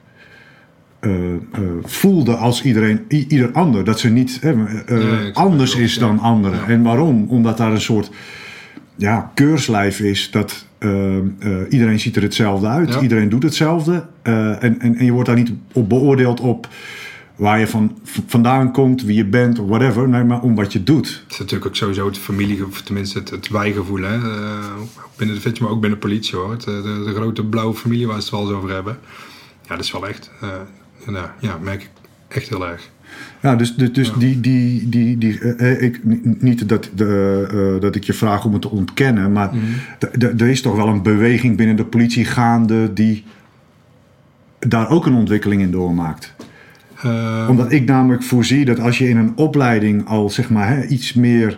voelde 1.84 2.36
als 2.36 2.64
iedereen, 2.64 3.06
ieder 3.08 3.52
ander. 3.52 3.84
Dat 3.84 4.00
ze 4.00 4.10
niet 4.10 4.40
eh, 4.42 4.50
eh, 4.50 4.60
Nee, 4.88 5.34
anders 5.34 5.75
is 5.75 5.98
dan 5.98 6.20
anderen. 6.20 6.60
Ja. 6.60 6.68
En 6.68 6.84
waarom? 6.84 7.25
Omdat 7.30 7.58
daar 7.58 7.72
een 7.72 7.82
soort 7.82 8.12
ja, 8.96 9.32
keurslijf 9.34 10.00
is 10.00 10.32
dat 10.32 10.66
eh, 10.78 11.18
eh, 11.18 11.24
iedereen 11.70 12.00
ziet 12.00 12.16
er 12.16 12.22
hetzelfde 12.22 12.68
uit. 12.68 12.94
Ja. 12.94 13.02
Iedereen 13.02 13.30
doet 13.30 13.44
hetzelfde. 13.44 14.06
Eh, 14.22 14.64
en, 14.64 14.80
en, 14.80 14.96
en 14.96 15.06
je 15.06 15.12
wordt 15.12 15.28
daar 15.28 15.38
niet 15.38 15.52
op 15.74 15.90
beoordeeld 15.90 16.40
op 16.40 16.68
waar 17.36 17.60
je 17.60 17.68
van, 17.68 17.98
vandaan 18.28 18.72
komt, 18.72 19.04
wie 19.04 19.16
je 19.16 19.25
bent, 19.25 19.58
whatever. 19.58 20.10
Nee, 20.10 20.24
maar 20.24 20.42
om 20.42 20.56
wat 20.56 20.74
je 20.74 20.84
doet. 20.84 21.08
Het 21.24 21.32
is 21.32 21.38
natuurlijk 21.38 21.66
ook 21.66 21.75
sowieso 21.75 22.06
het 22.06 22.18
familie, 22.18 22.66
of 22.66 22.82
tenminste 22.82 23.20
het, 23.20 23.30
het 23.30 23.50
wijgevoel. 23.50 24.02
Hè? 24.02 24.16
Eh, 24.16 24.74
binnen 25.18 25.36
de 25.36 25.42
Fitch, 25.42 25.60
maar 25.60 25.70
ook 25.70 25.82
binnen 25.82 26.00
de 26.00 26.08
politie 26.08 26.36
hoor. 26.36 26.52
Het, 26.52 26.68
eh, 26.68 26.84
de, 26.84 27.04
de 27.06 27.14
grote 27.14 27.46
blauwe 27.46 27.74
familie 27.74 28.08
waar 28.08 28.16
ze 28.16 28.22
het 28.22 28.32
wel 28.32 28.42
eens 28.42 28.52
over 28.52 28.70
hebben. 28.70 28.98
Ja, 29.68 29.75
dat 29.75 29.84
is 29.86 29.92
wel 29.92 30.08
echt, 30.08 30.32
eh, 31.08 31.14
ja, 31.14 31.34
ja, 31.40 31.58
merk 31.62 31.82
ik 31.82 31.90
echt 32.28 32.50
heel 32.50 32.68
erg. 32.68 32.90
Ja, 33.42 33.56
dus, 33.56 33.76
dus, 33.76 33.94
dus 33.94 34.14
die, 34.14 34.40
die, 34.40 34.90
die, 34.90 35.18
die 35.18 35.40
eh, 35.40 35.72
eh, 35.72 35.82
ik, 35.82 36.00
ni- 36.04 36.22
niet 36.40 36.70
dat, 36.70 36.90
de, 36.96 37.48
eh, 37.76 37.82
dat 37.82 37.96
ik 37.96 38.04
je 38.04 38.14
vraag 38.14 38.46
om 38.46 38.54
het 38.54 38.62
te 38.62 38.70
ontkennen, 38.70 39.32
maar 39.32 39.52
d- 40.00 40.24
er 40.24 40.48
is 40.48 40.62
toch 40.62 40.76
wel 40.76 40.88
een 40.88 41.02
beweging 41.04 41.58
binnen 41.58 41.76
de 41.76 41.86
politie 41.86 42.26
gaande 42.26 42.94
die 42.94 43.24
daar 44.60 44.90
ook 44.90 45.06
een 45.06 45.14
ontwikkeling 45.14 45.62
in 45.62 45.72
doormaakt. 45.72 46.34
Eh, 47.02 47.46
Omdat 47.50 47.72
ik 47.72 47.86
namelijk 47.86 48.24
voorzie 48.24 48.66
dat 48.66 48.80
als 48.80 48.98
je 48.98 49.10
in 49.10 49.18
een 49.18 49.32
opleiding 49.36 50.08
al 50.08 50.30
zeg 50.30 50.50
maar 50.50 50.68
hè, 50.68 50.86
iets 50.86 51.14
meer 51.14 51.58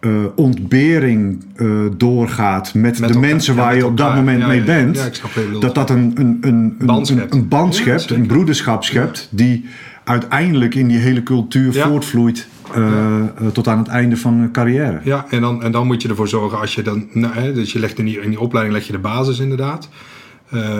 eh, 0.00 0.10
ontbering 0.34 1.44
eh, 1.56 1.68
doorgaat 1.96 2.74
met, 2.74 2.82
Met 2.82 2.96
de 2.96 3.02
elkaar, 3.04 3.20
mensen 3.20 3.54
waar 3.54 3.76
je 3.76 3.86
op 3.86 3.96
dat 3.96 4.14
moment 4.14 4.40
Ja, 4.40 4.46
mee 4.46 4.58
ja, 4.58 4.64
bent, 4.64 5.20
dat 5.60 5.74
dat 5.74 5.90
een, 5.90 6.12
een, 6.14 6.38
een, 6.40 6.76
een, 6.78 6.86
Band 6.86 7.06
schept. 7.06 7.34
een 7.34 7.48
band 7.48 7.76
Ja, 7.76 7.82
schept, 7.82 8.00
zeker. 8.00 8.16
een 8.16 8.26
broederschap 8.26 8.84
schept, 8.84 9.28
die 9.30 9.64
uiteindelijk 10.04 10.74
in 10.74 10.88
die 10.88 10.98
hele 10.98 11.22
cultuur 11.22 11.72
voortvloeit 11.72 12.48
eh, 12.74 13.22
tot 13.52 13.68
aan 13.68 13.78
het 13.78 13.88
einde 13.88 14.16
van 14.16 14.48
carrière. 14.52 15.00
Ja, 15.02 15.26
en 15.30 15.40
dan, 15.40 15.62
en 15.62 15.72
dan 15.72 15.86
moet 15.86 16.02
je 16.02 16.08
ervoor 16.08 16.28
zorgen 16.28 16.58
als 16.58 16.74
je 16.74 16.82
dan, 16.82 17.08
nou, 17.12 17.34
hè, 17.34 17.52
dus 17.52 17.72
je 17.72 17.78
legt 17.78 17.98
in 17.98 18.04
die, 18.04 18.20
in 18.20 18.30
die 18.30 18.40
opleiding 18.40 18.76
leg 18.76 18.86
je 18.86 18.92
de 18.92 18.98
basis 18.98 19.38
inderdaad. 19.38 19.88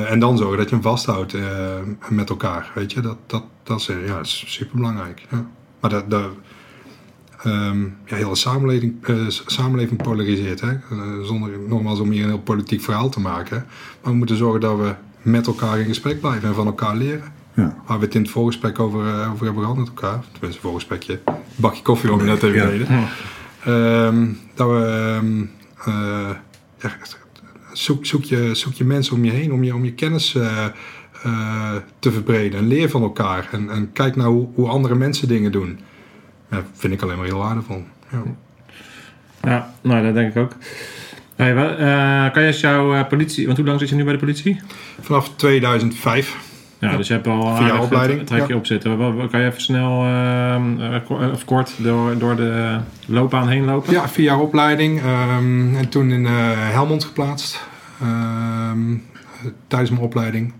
En 0.08 0.18
dan 0.18 0.36
zorgen 0.38 0.56
dat 0.58 0.68
je 0.68 0.74
hem 0.74 0.84
vasthoudt 0.84 1.36
met 2.08 2.30
elkaar, 2.30 2.70
weet 2.74 2.92
je. 2.92 3.00
Dat, 3.00 3.16
dat, 3.26 3.44
dat 3.62 3.80
is, 3.80 3.86
ja, 4.06 4.16
dat 4.16 4.26
is 4.26 4.44
super 4.46 4.76
belangrijk. 4.76 5.26
Ja. 5.30 5.46
Maar 5.80 5.90
dat, 5.90 6.10
dat, 6.10 6.30
ehm, 7.46 7.80
ja, 8.04 8.16
heel 8.16 8.28
de 8.30 8.36
samenleving, 8.36 8.94
s- 9.28 9.42
samenleving 9.46 10.02
polariseert, 10.02 10.60
hè. 10.60 10.70
Eh, 10.70 10.78
zonder 11.22 11.50
nogmaals 11.68 12.00
om 12.00 12.10
hier 12.10 12.22
een 12.22 12.28
heel 12.28 12.38
politiek 12.38 12.80
verhaal 12.80 13.08
te 13.08 13.20
maken. 13.20 13.66
Maar 14.02 14.12
we 14.12 14.18
moeten 14.18 14.36
zorgen 14.36 14.60
dat 14.60 14.78
we 14.78 14.94
met 15.22 15.46
elkaar 15.46 15.78
in 15.78 15.86
gesprek 15.86 16.20
blijven 16.20 16.48
en 16.48 16.54
van 16.54 16.66
elkaar 16.66 16.96
leren. 16.96 17.32
Ja. 17.54 17.76
Waar 17.86 17.98
we 17.98 18.04
het 18.04 18.14
in 18.14 18.22
het 18.22 18.30
voorgesprek 18.30 18.78
over, 18.78 19.00
eh, 19.06 19.32
over 19.32 19.44
hebben 19.44 19.62
gehad 19.62 19.76
met 19.78 19.88
elkaar. 19.88 20.24
Tenminste, 20.32 20.60
voorgesprekje. 20.60 21.20
Een 21.24 21.34
bakje 21.56 21.82
koffie 21.82 22.16
we 22.16 22.22
net 22.22 22.42
even 22.42 22.56
Ja. 22.56 22.66
deden. 22.66 22.88
Ehm, 23.64 24.26
dat 24.54 24.68
we... 24.68 25.46
ja, 26.80 26.96
zoek, 27.72 28.06
zoek, 28.06 28.24
je, 28.24 28.50
zoek 28.54 28.72
je 28.74 28.84
mensen 28.84 29.14
om 29.16 29.24
je 29.24 29.30
heen. 29.30 29.52
Om 29.52 29.64
je, 29.64 29.74
om 29.74 29.84
je 29.84 29.92
kennis 29.92 30.30
te 31.98 32.10
verbreden. 32.12 32.58
En 32.58 32.66
leer 32.66 32.90
van 32.90 33.02
elkaar. 33.02 33.48
En, 33.52 33.70
en 33.70 33.92
kijk 33.92 34.16
naar 34.16 34.26
hoe, 34.26 34.48
hoe 34.54 34.68
andere 34.68 34.94
mensen 34.94 35.28
dingen 35.28 35.52
doen. 35.52 35.78
Ja, 36.50 36.62
vind 36.72 36.92
ik 36.92 37.02
alleen 37.02 37.16
maar 37.16 37.26
heel 37.26 37.38
waardevol. 37.38 37.84
Ja. 38.12 38.22
Ja, 39.42 39.72
nou, 39.80 40.04
dat 40.04 40.14
denk 40.14 40.30
ik 40.34 40.36
ook. 40.42 40.52
Hey, 41.36 41.54
wel, 41.54 41.68
eh, 41.70 42.32
kan 42.32 42.42
je 42.42 42.48
eens 42.48 42.60
jouw 42.60 42.94
eh, 42.94 43.06
politie... 43.08 43.46
Want 43.46 43.58
hoe 43.58 43.66
lang 43.66 43.78
zit 43.80 43.88
je 43.88 43.94
nu 43.94 44.04
bij 44.04 44.12
de 44.12 44.18
politie? 44.18 44.60
Vanaf 45.00 45.30
2005. 45.36 46.36
Ja, 46.78 46.96
dus 46.96 47.06
je 47.08 47.12
hebt 47.12 47.26
al 47.26 47.48
aardig 47.48 47.80
opleiding, 47.80 48.18
het 48.18 48.26
trekje 48.28 48.52
ja. 48.52 48.58
op 48.58 48.66
zitten. 48.66 48.98
Wat- 48.98 49.14
wat- 49.14 49.30
Kan 49.30 49.40
je 49.40 49.46
even 49.46 49.60
snel, 49.60 50.02
eh, 50.04 50.54
eh, 50.94 51.32
of 51.32 51.44
kort, 51.44 51.72
door, 51.76 52.18
door 52.18 52.36
de 52.36 52.78
loopbaan 53.06 53.48
heen 53.48 53.64
lopen? 53.64 53.92
Ja, 53.92 54.08
vier 54.08 54.24
jaar 54.24 54.38
opleiding. 54.40 55.00
ehm, 55.00 55.76
en 55.76 55.88
toen 55.88 56.10
in 56.10 56.26
eh, 56.26 56.32
Helmond 56.54 57.04
geplaatst. 57.04 57.60
Ehm, 58.00 58.94
tijdens 59.68 59.90
mijn 59.90 60.02
opleiding. 60.02 60.52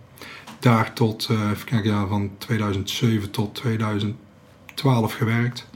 Daar 0.61 0.93
tot, 0.93 1.29
eh, 1.31 1.51
even 1.51 1.65
kijken, 1.67 1.91
ja, 1.91 2.07
van 2.07 2.31
2007 2.39 3.31
tot 3.31 3.55
2012 3.55 5.13
gewerkt. 5.15 5.69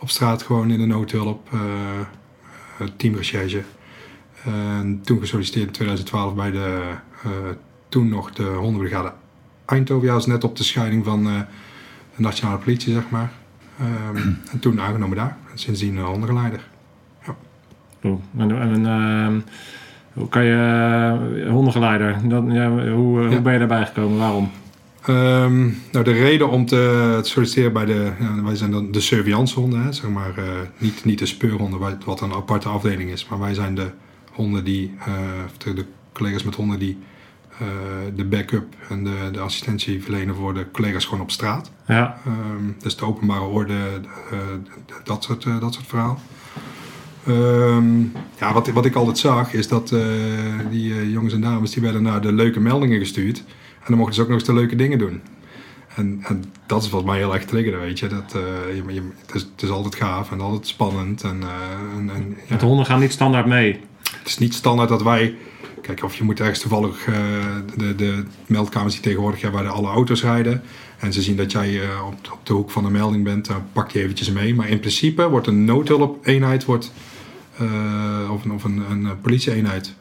Op 0.00 0.08
straat 0.10 0.42
gewoon 0.42 0.70
in 0.70 0.78
de 0.78 0.86
noodhulp. 0.86 1.48
eh 1.52 1.60
eh, 2.80 2.86
teamrecherche. 2.96 3.62
En 4.44 5.00
toen 5.04 5.18
gesolliciteerd 5.20 5.66
in 5.66 5.72
2012 5.72 6.34
bij 6.34 6.50
de, 6.50 6.80
eh, 7.24 7.30
toen 7.88 8.08
nog 8.08 8.32
de 8.32 8.42
hondenbrigade 8.42 9.12
Eindhoven. 9.66 10.08
Ja, 10.08 10.16
is 10.16 10.26
net 10.26 10.44
op 10.44 10.56
de 10.56 10.62
scheiding 10.62 11.04
van 11.04 11.26
eh, 11.26 11.32
de 12.16 12.22
nationale 12.22 12.58
politie, 12.58 12.92
zeg 12.92 13.10
maar. 13.10 13.32
Ehm, 13.78 14.16
en 14.52 14.58
toen 14.60 14.80
aangenomen 14.80 15.16
daar. 15.16 15.36
En 15.52 15.58
sindsdien 15.58 15.94
uh, 15.94 16.04
hondengeleider. 16.04 16.60
Oeh, 18.04 18.18
En, 18.36 18.60
en, 18.60 18.86
ehm, 18.86 19.40
hoe 20.12 20.28
kan 20.28 20.44
je... 20.44 21.46
hondengeleider, 21.50 22.28
dat, 22.28 22.44
ja, 22.48 22.70
hoe, 22.70 22.90
hoe 22.90 23.28
Ja. 23.28 23.40
ben 23.40 23.52
je 23.52 23.58
daarbij 23.58 23.86
gekomen? 23.86 24.18
Waarom? 24.18 24.50
Ehm, 25.06 25.60
nou, 25.92 26.04
de 26.04 26.12
reden 26.12 26.48
om 26.48 26.66
te, 26.66 27.18
te 27.22 27.28
solliciteren 27.28 27.72
bij 27.72 27.84
de... 27.84 28.12
Ja, 28.20 28.42
wij 28.42 28.56
zijn 28.56 28.70
dan 28.70 28.92
de 28.92 29.00
surveillancehonden, 29.00 29.82
hè, 29.82 29.92
zeg 29.92 30.10
maar. 30.10 30.38
eh, 30.38 30.44
niet, 30.78 31.04
niet 31.04 31.18
de 31.18 31.26
speurhonden, 31.26 31.96
wat- 32.04 32.20
een 32.20 32.32
aparte 32.32 32.68
afdeling 32.68 33.10
is. 33.10 33.26
Maar 33.28 33.38
wij 33.38 33.54
zijn 33.54 33.74
de 33.74 33.90
honden 34.32 34.64
die... 34.64 34.94
eh, 35.06 35.74
de, 35.74 35.84
collega's 36.12 36.42
met 36.44 36.54
honden 36.54 36.78
die 36.78 36.98
eh, 37.58 37.66
de 38.14 38.24
backup 38.24 38.74
en 38.88 39.04
de, 39.04 39.28
de 39.32 39.40
assistentie 39.40 40.02
verlenen 40.02 40.34
voor 40.34 40.54
de 40.54 40.66
collega's 40.72 41.04
gewoon 41.04 41.20
op 41.20 41.30
straat. 41.30 41.70
Ja, 41.86 42.18
Ehm, 42.26 42.64
dus 42.82 42.96
de 42.96 43.04
openbare 43.04 43.44
orde, 43.44 43.74
dat, 45.04 45.24
soort, 45.24 45.42
dat 45.60 45.74
soort 45.74 45.86
verhaal. 45.86 46.20
Ehm, 47.26 48.00
ja, 48.38 48.52
wat, 48.52 48.68
wat 48.68 48.84
ik 48.84 48.94
altijd 48.94 49.18
zag 49.18 49.52
is 49.52 49.68
dat 49.68 49.94
die 50.70 51.10
jongens 51.10 51.34
en 51.34 51.40
dames 51.40 51.70
die 51.70 51.82
werden 51.82 52.02
naar 52.02 52.20
de 52.20 52.32
leuke 52.32 52.60
meldingen 52.60 52.98
gestuurd. 52.98 53.44
En 53.80 53.86
dan 53.86 53.96
mochten 53.96 54.14
ze 54.14 54.20
ook 54.20 54.28
nog 54.28 54.36
eens 54.38 54.46
de 54.46 54.54
leuke 54.54 54.76
dingen 54.76 54.98
doen. 54.98 55.22
En, 55.96 56.20
en 56.22 56.44
dat 56.66 56.82
is 56.82 56.88
volgens 56.88 57.10
mij 57.10 57.20
heel 57.20 57.34
erg 57.34 57.44
triggerde, 57.44 57.78
weet 57.78 57.98
je. 57.98 58.06
Dat, 58.06 58.34
eh, 58.34 58.76
je, 58.76 58.92
je- 58.94 59.10
het, 59.26 59.34
is, 59.34 59.40
het 59.40 59.62
is 59.62 59.68
altijd 59.70 59.94
gaaf 59.94 60.30
en 60.30 60.40
altijd 60.40 60.66
spannend. 60.66 61.22
En, 61.22 61.42
eh, 61.42 61.98
en, 61.98 62.10
en, 62.14 62.36
ja. 62.48 62.56
de 62.56 62.64
honden 62.64 62.86
gaan 62.86 63.00
niet 63.00 63.12
standaard 63.12 63.46
mee. 63.46 63.80
Het 64.18 64.28
is 64.28 64.38
niet 64.38 64.54
standaard 64.54 64.88
dat 64.88 65.02
wij. 65.02 65.34
Kijk, 65.82 66.02
of 66.02 66.14
je 66.14 66.24
moet 66.24 66.40
ergens 66.40 66.58
toevallig 66.60 67.06
eh, 67.06 67.14
de, 67.76 67.94
de 67.94 68.24
meldkamers 68.46 68.94
die 68.94 69.02
tegenwoordig 69.02 69.40
hebben 69.40 69.62
waar 69.62 69.70
de 69.72 69.76
alle 69.76 69.88
auto's 69.88 70.22
rijden. 70.22 70.62
en 70.98 71.12
ze 71.12 71.22
zien 71.22 71.36
dat 71.36 71.52
jij 71.52 71.80
op, 72.06 72.32
op 72.32 72.46
de 72.46 72.52
hoek 72.52 72.70
van 72.70 72.84
een 72.84 72.92
melding 72.92 73.24
bent, 73.24 73.46
dan 73.46 73.62
pak 73.72 73.90
je 73.90 74.02
eventjes 74.02 74.30
mee. 74.30 74.54
Maar 74.54 74.68
in 74.68 74.80
principe 74.80 75.28
wordt 75.28 75.46
een 75.46 75.64
noodhulp-eenheid, 75.64 76.64
wordt, 76.64 76.92
of, 78.30 78.44
een, 78.44 78.52
of 78.52 78.64
een, 78.64 78.82
een 78.90 79.20
politie-eenheid, 79.20 79.94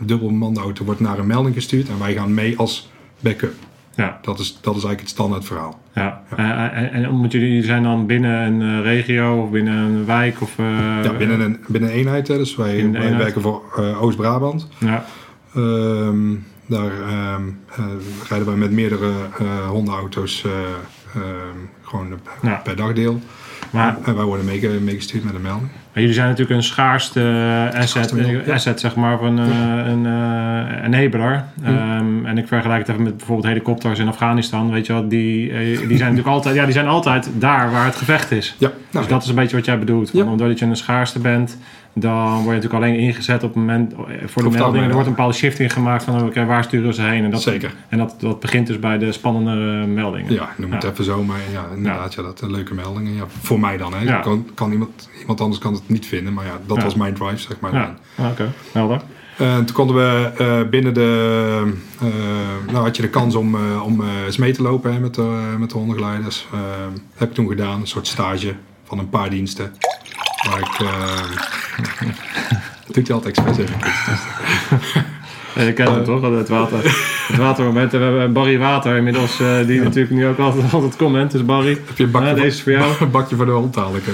dubbel 0.00 0.28
bemande 0.28 0.60
auto, 0.60 0.84
wordt 0.84 1.00
naar 1.00 1.18
een 1.18 1.26
melding 1.26 1.54
gestuurd 1.54 1.88
en 1.88 1.98
wij 1.98 2.14
gaan 2.14 2.34
mee 2.34 2.58
als 2.58 2.90
backup. 3.24 3.54
Ja, 3.96 4.18
Dat 4.22 4.38
is, 4.38 4.46
dat 4.60 4.76
is 4.76 4.84
eigenlijk 4.84 5.00
het 5.00 5.08
standaard 5.08 5.44
verhaal. 5.44 5.80
ja. 5.94 6.22
En, 6.36 6.92
en 6.92 7.08
omdat 7.08 7.32
jullie 7.32 7.62
zijn 7.62 7.82
dan 7.82 8.06
binnen 8.06 8.40
een 8.46 8.78
eh, 8.78 8.82
regio 8.84 9.42
of 9.42 9.50
binnen 9.50 9.74
een 9.74 10.04
wijk 10.06 10.40
of... 10.40 10.58
eh, 10.58 10.64
Ja, 11.04 11.12
binnen 11.12 11.40
een, 11.40 11.58
binnen 11.68 11.90
een 11.90 11.96
eenheid, 11.96 12.26
dus 12.26 12.56
wij, 12.56 12.66
Binnen 12.74 12.84
een 12.86 12.92
wij 12.92 13.02
eenheid. 13.02 13.22
werken 13.22 13.42
voor 13.42 13.62
eh, 13.76 14.02
Oost-Brabant. 14.02 14.68
Ja, 14.78 15.04
Ehm, 15.54 16.34
daar 16.66 16.90
ehm, 17.08 17.42
eh, 17.76 17.84
rijden 18.28 18.46
wij 18.48 18.56
met 18.56 18.70
meerdere 18.70 19.10
hondenauto's 19.68 20.44
eh, 20.44 20.50
ehm, 21.14 21.56
gewoon 21.82 22.06
Ja. 22.42 22.54
per 22.64 22.76
dagdeel. 22.76 23.20
Maar, 23.70 23.96
wij 24.04 24.14
worden 24.24 24.44
meege- 24.46 24.68
meegestuurd 24.68 25.24
met 25.24 25.34
een 25.34 25.40
melding. 25.42 25.68
maar 25.92 26.00
jullie 26.02 26.14
zijn 26.14 26.28
natuurlijk 26.28 26.56
een 26.56 26.62
schaarste 26.62 27.20
eh, 27.20 27.66
asset, 27.66 27.88
Schaarste 27.88 28.14
middel, 28.14 28.40
ja. 28.46 28.52
asset 28.54 28.80
zeg 28.80 28.94
maar, 28.94 29.18
van 29.18 29.38
eh, 29.38 29.46
een 29.86 30.06
eh 30.06 30.84
enabler. 30.84 31.44
Ehm, 31.64 32.26
en 32.26 32.38
ik 32.38 32.48
vergelijk 32.48 32.78
het 32.80 32.88
even 32.88 33.02
met 33.02 33.16
bijvoorbeeld 33.16 33.46
helikopters 33.48 33.98
in 33.98 34.08
Afghanistan. 34.08 34.70
Weet 34.70 34.86
je 34.86 34.92
wel, 34.92 35.08
die, 35.08 35.48
die 35.86 35.96
zijn 35.96 36.10
natuurlijk 36.10 36.26
altijd, 36.36 36.54
ja, 36.54 36.64
die 36.64 36.72
zijn 36.72 36.86
altijd 36.86 37.30
daar 37.38 37.70
waar 37.70 37.84
het 37.84 37.96
gevecht 37.96 38.30
is. 38.30 38.54
Ja, 38.58 38.68
Dus 38.68 38.76
nou, 38.90 39.06
dat 39.08 39.22
is 39.22 39.28
een 39.28 39.34
beetje 39.34 39.56
wat 39.56 39.64
jij 39.64 39.78
bedoelt. 39.78 40.10
Want 40.10 40.28
Omdat 40.40 40.58
je 40.58 40.64
een 40.64 40.76
schaarste 40.76 41.18
bent, 41.18 41.58
dan 41.94 42.32
word 42.32 42.44
je 42.44 42.50
natuurlijk 42.52 42.74
alleen 42.84 42.96
ingezet 42.98 43.42
op 43.42 43.48
het 43.48 43.54
moment 43.58 43.92
eh, 43.92 43.98
voor 43.98 44.08
de 44.12 44.18
algemeen, 44.48 44.52
melding. 44.52 44.84
Er 44.84 44.92
wordt 44.92 45.06
een 45.06 45.14
bepaalde 45.14 45.34
shifting 45.34 45.72
gemaakt 45.72 46.04
van 46.04 46.22
oké, 46.26 46.44
waar 46.44 46.64
sturen 46.64 46.94
ze 46.94 47.02
heen? 47.02 47.24
En 47.24 47.30
dat, 47.30 47.42
Zeker. 47.42 47.74
En 47.88 47.98
dat, 47.98 48.14
dat 48.18 48.40
begint 48.40 48.66
dus 48.66 48.78
bij 48.78 48.98
de 48.98 49.12
spannende 49.12 49.80
eh, 49.82 49.94
meldingen. 49.94 50.32
ja, 50.32 50.48
noem 50.56 50.72
het 50.72 50.82
Ja. 50.82 50.88
even 50.90 51.04
zo, 51.04 51.22
maar 51.22 51.38
ja, 51.52 51.64
inderdaad, 51.76 52.14
ja. 52.14 52.22
dat 52.22 52.38
zijn 52.38 52.50
leuke 52.50 52.74
meldingen. 52.74 53.14
Ja, 53.14 53.24
voor 53.28 53.60
mij 53.60 53.76
dan, 53.76 53.94
hè. 53.94 54.02
Ja. 54.04 54.20
Kan, 54.20 54.46
kan 54.54 54.72
iemand, 54.72 55.08
iemand 55.20 55.40
anders 55.40 55.60
kan 55.60 55.72
het 55.72 55.88
niet 55.88 56.06
vinden, 56.06 56.32
maar 56.32 56.44
ja, 56.44 56.58
dat 56.66 56.82
was 56.82 56.94
mijn 56.94 57.14
drive, 57.14 57.36
zeg 57.38 57.60
maar. 57.60 57.72
Ja, 57.72 57.94
Ah, 58.16 58.30
oké, 58.30 58.52
helder. 58.72 59.00
Eh, 59.38 59.56
toen 59.56 59.72
konden 59.74 59.96
we 59.96 60.30
eh, 60.38 60.68
binnen 60.70 60.94
de. 60.94 61.72
eh, 62.00 62.06
nou, 62.72 62.84
had 62.84 62.96
je 62.96 63.02
de 63.02 63.08
kans 63.10 63.34
om, 63.34 63.54
eh, 63.54 63.84
om 63.84 64.00
eh, 64.00 64.06
eens 64.26 64.36
mee 64.36 64.52
te 64.52 64.62
lopen 64.62 64.92
hè, 64.92 65.00
met, 65.00 65.14
de, 65.14 65.54
met 65.58 65.70
de 65.70 65.76
hondengeleiders. 65.78 66.46
Eh, 66.52 66.58
heb 67.14 67.28
ik 67.28 67.34
toen 67.34 67.48
gedaan, 67.48 67.80
een 67.80 67.86
soort 67.86 68.06
stage 68.06 68.54
van 68.84 68.98
een 68.98 69.08
paar 69.08 69.30
diensten. 69.30 69.72
Waar 70.50 70.58
ik. 70.58 70.80
eh 70.80 71.20
doet 72.92 73.06
hij 73.06 73.16
altijd 73.16 73.38
expres 73.38 73.56
even. 73.66 73.76
Eh, 75.54 75.68
Ik 75.68 75.74
ken 75.74 75.92
hem 75.92 76.04
toch, 76.04 76.22
het 76.22 76.48
water. 76.48 76.78
Het 77.28 77.36
watermoment. 77.36 77.92
En 77.92 77.98
we 77.98 78.04
hebben 78.04 78.32
Barry 78.32 78.58
Water 78.58 78.96
inmiddels, 78.96 79.40
eh, 79.40 79.66
die 79.66 79.80
natuurlijk 79.80 80.14
nu 80.14 80.26
ook 80.26 80.38
altijd, 80.38 80.72
altijd 80.72 80.96
comment. 80.96 81.30
Dus 81.30 81.44
Barry, 81.44 81.68
Heb 81.86 81.98
je 81.98 82.04
een 82.04 82.10
bakje, 82.10 82.28
Ja, 82.28 82.34
deze 82.34 82.46
is 82.46 82.62
voor 82.62 82.72
jou. 82.72 82.92
Een 83.00 83.10
bakje 83.10 83.36
voor 83.36 83.46
de 83.46 83.52
hond 83.52 83.74
halen. 83.74 83.96
ik. 83.96 84.06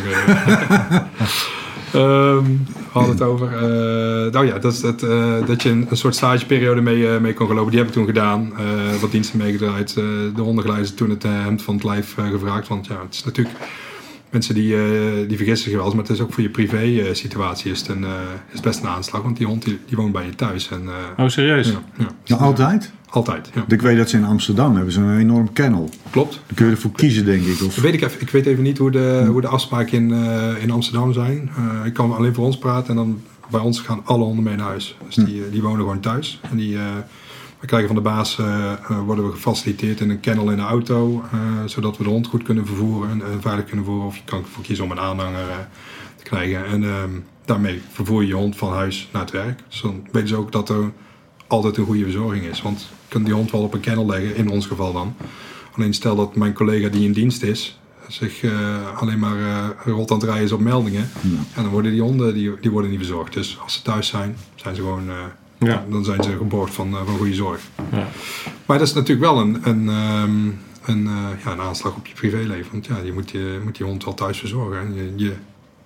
Ehm, 1.93 2.45
we 2.45 2.59
hadden 2.93 3.11
het 3.13 3.23
over. 3.23 3.47
eh, 3.53 4.33
nou 4.33 4.47
ja, 4.47 4.59
dat, 4.59 4.73
is 4.73 4.83
het, 4.83 5.01
dat 5.47 5.63
je 5.63 5.69
een, 5.71 5.87
een 5.91 5.97
soort 5.97 6.15
stageperiode 6.15 6.81
mee, 6.81 7.21
mee 7.21 7.35
kon 7.35 7.47
gaan 7.47 7.55
lopen. 7.57 7.71
Die 7.71 7.79
heb 7.81 7.89
ik 7.89 7.95
toen 7.95 8.07
gedaan. 8.07 8.53
wat 9.01 9.11
diensten 9.11 9.39
meegedraaid. 9.39 9.95
de 9.95 10.33
hondengeleiders 10.41 10.95
toen 10.95 11.11
het 11.11 11.23
hemd 11.23 11.63
van 11.63 11.75
het 11.75 11.85
lijf 11.85 12.15
gevraagd. 12.31 12.69
Want 12.69 12.87
ja, 12.87 12.95
het 13.05 13.15
is 13.15 13.25
natuurlijk. 13.25 13.57
Mensen 14.31 14.55
die, 14.55 14.75
eh, 14.75 15.29
die 15.29 15.37
vergissen 15.37 15.69
zich 15.69 15.77
wel 15.77 15.85
eens, 15.85 15.95
maar 15.95 16.05
het 16.05 16.13
is 16.13 16.21
ook 16.21 16.33
voor 16.33 16.43
je 16.43 16.51
privé 16.51 16.77
eh, 16.77 17.15
situatie 17.15 17.71
is 17.71 17.79
het, 17.79 17.89
een, 17.89 18.05
eh, 18.05 18.11
is 18.49 18.53
het 18.53 18.63
best 18.63 18.81
een 18.81 18.89
aanslag. 18.89 19.23
Want 19.23 19.37
die 19.37 19.47
hond 19.47 19.65
die, 19.65 19.79
die 19.87 19.97
woont 19.97 20.13
bij 20.13 20.25
je 20.27 20.35
thuis. 20.35 20.71
En, 20.71 20.83
eh, 21.17 21.25
oh 21.25 21.31
serieus? 21.31 21.69
ja, 21.69 21.83
ja. 21.99 22.07
Nou, 22.27 22.41
altijd? 22.43 22.93
Altijd, 23.11 23.51
ja. 23.55 23.65
Ik 23.69 23.83
weet 23.83 23.97
dat 23.97 24.09
ze 24.09 24.17
in 24.17 24.25
Amsterdam 24.25 24.75
hebben 24.75 24.93
ze 24.93 25.01
een 25.01 25.19
enorm 25.19 25.53
kennel. 25.53 25.89
Klopt. 26.11 26.33
Daar 26.33 26.55
kun 26.55 26.67
je 26.67 26.73
ervoor 26.73 26.93
kiezen, 26.93 27.25
denk 27.25 27.43
ik. 27.43 27.63
Of, 27.63 27.75
Dat 27.75 27.85
weet 27.85 27.95
ik, 27.95 28.03
even, 28.03 28.21
ik 28.21 28.31
weet 28.31 28.47
even 28.47 28.63
niet 28.63 28.79
hoe 28.79 28.91
de, 28.91 29.25
hoe 29.29 29.41
de 29.41 29.47
afspraken 29.47 29.99
in, 29.99 30.13
eh, 30.13 30.63
in 30.63 30.71
Amsterdam 30.71 31.13
zijn. 31.13 31.51
Eh, 31.57 31.87
ik 31.87 31.93
kan 31.93 32.17
alleen 32.17 32.35
voor 32.35 32.45
ons 32.45 32.59
praten 32.59 32.89
en 32.89 32.97
dan 32.97 33.23
bij 33.51 33.61
ons 33.61 33.81
gaan 33.81 34.01
alle 34.05 34.25
honden 34.25 34.45
mee 34.45 34.57
naar 34.57 34.67
huis. 34.67 34.97
Dus 35.07 35.15
die, 35.15 35.51
die 35.51 35.63
wonen 35.63 35.79
gewoon 35.81 36.01
thuis. 36.01 36.41
En 36.51 36.57
die, 36.57 36.77
eh, 36.77 36.83
we 37.61 37.67
krijgen 37.67 37.87
van 37.89 37.97
de 37.97 38.03
baas, 38.03 38.39
eh, 38.39 38.73
eh, 38.73 39.01
worden 39.05 39.27
we 39.27 39.33
gefaciliteerd 39.33 40.01
in 40.01 40.11
een 40.11 40.21
kennel 40.21 40.51
in 40.51 40.57
de 40.57 40.63
auto. 40.63 41.25
eh, 41.33 41.39
zodat 41.67 41.97
we 41.97 42.05
de 42.05 42.11
hond 42.11 42.27
goed 42.27 42.43
kunnen 42.43 42.67
vervoeren 42.67 43.11
en, 43.11 43.41
veilig 43.41 43.65
kunnen 43.65 43.85
vervoeren. 43.85 44.11
Of 44.11 44.17
je 44.17 44.23
kan 44.25 44.39
ervoor 44.39 44.63
kiezen 44.63 44.85
om 44.85 44.91
een 44.91 45.01
aanhanger 45.01 45.69
te 46.17 46.25
krijgen. 46.25 46.67
En 46.67 46.85
ehm, 46.85 47.11
daarmee 47.45 47.83
vervoer 47.91 48.23
je 48.23 48.29
je 48.29 48.35
hond 48.35 48.57
van 48.57 48.73
huis 48.73 49.09
naar 49.13 49.23
het 49.23 49.31
werk. 49.31 49.61
Dus 49.69 49.81
dan 49.81 50.07
weten 50.13 50.29
ze 50.29 50.37
ook 50.37 50.53
dat 50.53 50.69
er 50.69 50.91
altijd 51.47 51.77
een 51.77 51.85
goede 51.85 52.03
verzorging 52.03 52.45
is. 52.45 52.63
Want 52.63 52.81
je 52.81 52.87
kunt 53.09 53.25
die 53.25 53.35
hond 53.35 53.51
wel 53.51 53.63
op 53.63 53.75
een 53.75 53.81
kennel 53.81 54.07
leggen, 54.07 54.37
in 54.37 54.51
ons 54.51 54.67
geval 54.67 54.93
dan. 54.93 55.15
Alleen 55.77 55.95
stel 55.95 56.17
dat 56.17 56.37
mijn 56.37 56.53
collega 56.53 56.89
die 56.89 57.05
in 57.05 57.13
dienst 57.13 57.43
is, 57.43 57.79
zich 58.09 58.45
alleen 58.97 59.19
maar 59.19 59.39
eh 59.39 59.93
rot 59.95 60.11
aan 60.11 60.17
het 60.17 60.27
rijden 60.27 60.45
is 60.45 60.53
op 60.53 60.61
meldingen. 60.61 61.11
En 61.55 61.63
dan 61.63 61.69
worden 61.69 61.91
die 61.91 62.03
honden 62.03 62.35
die, 62.35 62.61
die 62.61 62.71
worden 62.71 62.91
niet 62.91 62.99
verzorgd. 62.99 63.33
Dus 63.33 63.59
als 63.63 63.75
ze 63.75 63.83
thuis 63.83 64.09
zijn, 64.09 64.37
zijn 64.55 64.75
ze 64.75 64.81
gewoon, 64.81 65.11
Ja. 65.61 65.85
dan 65.91 66.05
zijn 66.05 66.23
ze 66.23 66.37
geborgd 66.37 66.75
van, 66.75 66.89
eh, 66.95 67.01
van 67.07 67.17
goede 67.17 67.35
zorg. 67.35 67.61
Ja. 67.93 68.07
Maar 68.67 68.79
dat 68.79 68.87
is 68.89 68.95
natuurlijk 68.95 69.21
wel 69.33 69.39
een, 69.41 69.59
een, 69.63 69.89
ehm, 69.89 70.47
een, 70.91 71.07
eh, 71.07 71.45
ja, 71.45 71.53
een 71.53 71.61
aanslag 71.61 71.97
op 71.97 72.07
je 72.07 72.15
privéleven. 72.15 72.73
Want 72.73 72.87
ja, 72.87 72.97
je 73.05 73.13
moet, 73.13 73.31
je 73.31 73.61
moet 73.65 73.77
die 73.77 73.87
hond 73.87 74.05
wel 74.05 74.15
thuis 74.15 74.39
verzorgen. 74.39 74.79
En 74.81 74.95
je, 74.95 75.13
je, 75.25 75.33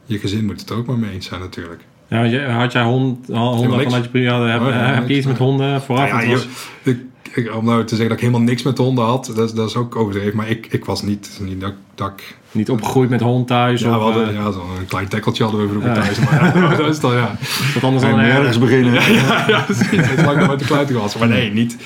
je 0.05 0.19
gezin 0.19 0.45
moet 0.45 0.61
het 0.61 0.71
er 0.71 0.77
ook 0.77 0.87
maar 0.87 0.99
mee 0.99 1.11
eens 1.11 1.27
zijn 1.27 1.41
natuurlijk. 1.41 1.81
Ja, 2.09 2.23
je- 2.23 2.41
had 2.47 2.73
jij 2.73 2.83
hond, 2.83 3.27
honden 3.27 3.71
niks. 3.71 3.83
vanuit 3.85 4.05
je 4.05 4.11
periode? 4.11 4.51
Heb, 4.51 4.61
Oh, 4.61 4.67
ja, 4.69 4.75
heb 4.95 5.09
je 5.09 5.17
iets 5.17 5.27
met 5.27 5.39
honden 5.39 5.83
vooraf? 5.83 6.11
Nou 6.11 6.23
ja, 6.25 6.31
je- 6.31 6.91
ik, 6.91 6.99
ik- 7.35 7.55
om 7.55 7.64
nou 7.64 7.81
te 7.85 7.88
zeggen 7.88 8.09
dat 8.09 8.16
ik 8.18 8.25
helemaal 8.25 8.47
niks 8.47 8.62
met 8.62 8.79
honden 8.79 9.05
had, 9.05 9.33
dat, 9.35 9.49
is- 9.49 9.55
dat 9.55 9.68
is 9.68 9.77
ook 9.77 9.97
overdreven. 9.97 10.37
Maar 10.37 10.49
ik, 10.49 10.66
ik 10.70 10.85
was 10.85 11.03
niet, 11.03 11.38
niet 11.42 11.61
dat, 11.61 11.73
dat 11.94 12.09
ik... 12.16 12.37
niet 12.53 12.70
opgegroeid 12.70 13.11
met 13.11 13.20
hond 13.20 13.47
thuis? 13.47 13.81
Ja, 13.81 13.88
we 13.90 13.97
of, 13.97 14.03
hadden 14.03 14.29
eh, 14.29 14.35
ja, 14.35 14.51
zo'n 14.53 14.62
klein 14.88 15.09
tekkeltje 15.09 15.42
hadden 15.42 15.62
we 15.62 15.68
vroeger 15.68 15.90
Ja. 15.94 16.01
thuis. 16.03 16.18
Maar 16.18 16.57
ja, 16.59 16.77
dat 16.77 16.88
is 16.88 17.01
dan 17.01 17.14
ja. 17.14 17.37
wat 17.75 17.85
anders 17.85 18.03
dan 18.05 18.18
ergens 18.18 18.59
beginnen. 18.59 18.92
ja, 19.12 19.44
ja, 19.49 19.61
precies. 19.61 19.87
Het 19.90 20.18
is 20.18 20.25
lang 20.25 20.38
nog 20.38 20.49
met 20.49 20.59
de 20.59 20.64
kluiten 20.64 20.94
gewassen. 20.94 21.20
Maar 21.20 21.29
nee, 21.29 21.51
niet, 21.53 21.77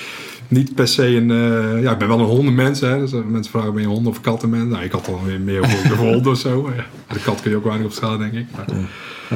niet 0.49 0.75
per 0.75 0.89
se 0.89 1.07
een... 1.07 1.31
eh, 1.31 1.83
ja, 1.83 1.93
ik 1.93 1.99
ben 1.99 2.09
wel 2.09 2.19
een 2.19 2.25
hondenmens. 2.25 2.81
Hè, 2.81 2.99
dus, 2.99 3.13
eh, 3.13 3.19
mensen 3.29 3.53
vragen 3.53 3.73
ben 3.73 3.83
je 3.83 3.89
een 3.89 3.95
hond- 3.95 4.07
of 4.07 4.21
kattenmens? 4.21 4.71
Nou, 4.71 4.85
ik 4.85 4.93
had 4.93 5.05
dan 5.05 5.19
weer 5.27 5.41
meer 5.41 5.69
voor 5.69 5.97
honden 6.07 6.33
of 6.33 6.39
zo. 6.39 6.63
Maar 6.63 6.75
ja, 6.77 6.85
de 7.15 7.21
kat 7.21 7.41
kun 7.41 7.51
je 7.51 7.57
ook 7.57 7.65
weinig 7.65 7.87
op 7.87 7.93
straat, 7.93 8.19
denk 8.19 8.33
ik. 8.33 8.47
Maar, 8.57 8.77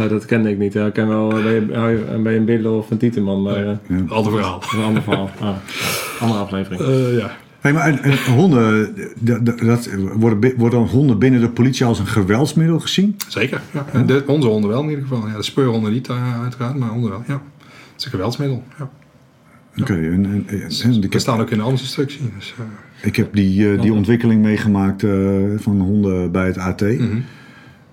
Ja, 0.03 0.09
dat 0.09 0.25
kende 0.25 0.51
ik 0.51 0.59
niet. 0.59 0.73
Ja, 0.73 0.87
ik 0.87 0.93
ken 0.93 1.09
wel, 1.09 1.31
eh, 1.39 1.43
ben 2.23 2.33
je 2.33 2.39
een 2.39 2.45
biddel 2.45 2.77
of 2.79 2.91
een 2.91 2.99
tieteman? 2.99 3.43
Maar 3.43 3.67
eh, 3.67 3.77
ander 4.09 4.33
verhaal. 4.33 4.63
een 4.77 4.83
ander 4.85 5.03
verhaal. 5.03 5.31
Ah, 5.41 5.49
andere 6.21 6.41
aflevering. 6.41 6.81
Eh, 6.83 7.17
ja. 7.19 7.37
Hey, 7.61 7.73
maar 7.73 7.87
en, 7.87 8.03
en 8.03 8.33
honden, 8.35 8.95
dat, 9.19 9.59
dat, 9.59 9.89
worden, 10.15 10.53
worden 10.57 10.79
dan 10.79 10.89
honden 10.89 11.19
binnen 11.19 11.41
de 11.41 11.49
politie 11.49 11.87
als 11.87 11.99
een 11.99 12.07
geweldsmiddel 12.07 12.81
gezien? 12.81 13.17
Zeker. 13.29 13.61
Ja. 13.71 13.87
En 13.93 14.07
de, 14.07 14.25
onze 14.27 14.49
honden 14.49 14.71
wel 14.71 14.83
in 14.83 14.89
ieder 14.89 15.05
geval. 15.07 15.27
Ja, 15.29 15.37
de 15.37 15.43
speurhonden 15.43 15.93
niet 15.93 16.09
uh, 16.09 16.41
uiteraard, 16.43 16.77
maar 16.79 16.89
honden 16.89 17.11
wel. 17.11 17.23
Ja. 17.27 17.33
Het 17.93 17.99
is 17.99 18.05
een 18.05 18.11
geweldsmiddel. 18.11 18.63
Ja. 18.79 18.91
Oké, 19.81 19.93
en, 19.95 20.03
en, 20.03 20.25
en- 20.25 20.47
en 20.83 20.93
ik, 20.93 21.03
We 21.03 21.09
heb, 21.11 21.21
staan 21.21 21.41
ook 21.41 21.51
in 21.51 21.59
de 21.59 21.65
instructie. 21.71 22.21
Dus, 22.39 22.55
eh, 22.59 23.07
ik 23.07 23.17
heb 23.17 23.35
die, 23.35 23.73
eh, 23.73 23.81
die 23.81 23.93
ontwikkeling 23.93 24.43
meegemaakt 24.43 25.03
eh, 25.03 25.11
van 25.57 25.81
honden 25.81 26.33
bij 26.33 26.47
het 26.47 26.59
AT. 26.59 26.81
mhm. 26.81 27.17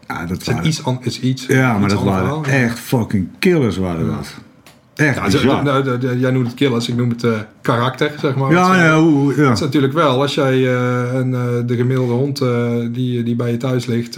Ja, 0.07 0.25
dat 0.25 0.41
is 0.41 0.47
waren, 0.47 0.65
iets, 0.67 0.83
an, 0.83 0.97
is 1.01 1.19
iets 1.19 1.45
ja, 1.45 1.73
maar 1.73 1.83
iets 1.83 1.93
dat 1.93 2.03
waren 2.03 2.43
verhaal. 2.43 2.43
echt 2.63 2.79
fucking 2.79 3.27
killers 3.39 3.77
waren 3.77 4.07
dat. 4.07 4.35
Echt 4.95 5.15
Ja, 5.15 5.23
bizar. 5.23 5.63
nou, 5.63 5.83
de- 5.83 5.97
de- 5.97 6.19
jij 6.19 6.31
noemt 6.31 6.45
het 6.47 6.55
killers, 6.55 6.87
ik 6.89 6.95
noem 6.95 7.09
het 7.09 7.25
karakter, 7.61 8.11
zeg 8.19 8.35
maar. 8.35 8.51
Ja, 8.51 8.71
Het, 8.71 8.79
ja, 8.79 8.99
hoe- 9.01 9.35
ja. 9.35 9.43
Het 9.43 9.53
is 9.53 9.59
natuurlijk 9.59 9.93
wel, 9.93 10.21
als 10.21 10.33
jij 10.35 10.67
een, 11.15 11.31
de 11.65 11.75
gemiddelde 11.75 12.13
hond 12.13 12.37
die, 12.95 13.23
die 13.23 13.35
bij 13.35 13.51
je 13.51 13.57
thuis 13.57 13.85
ligt, 13.85 14.17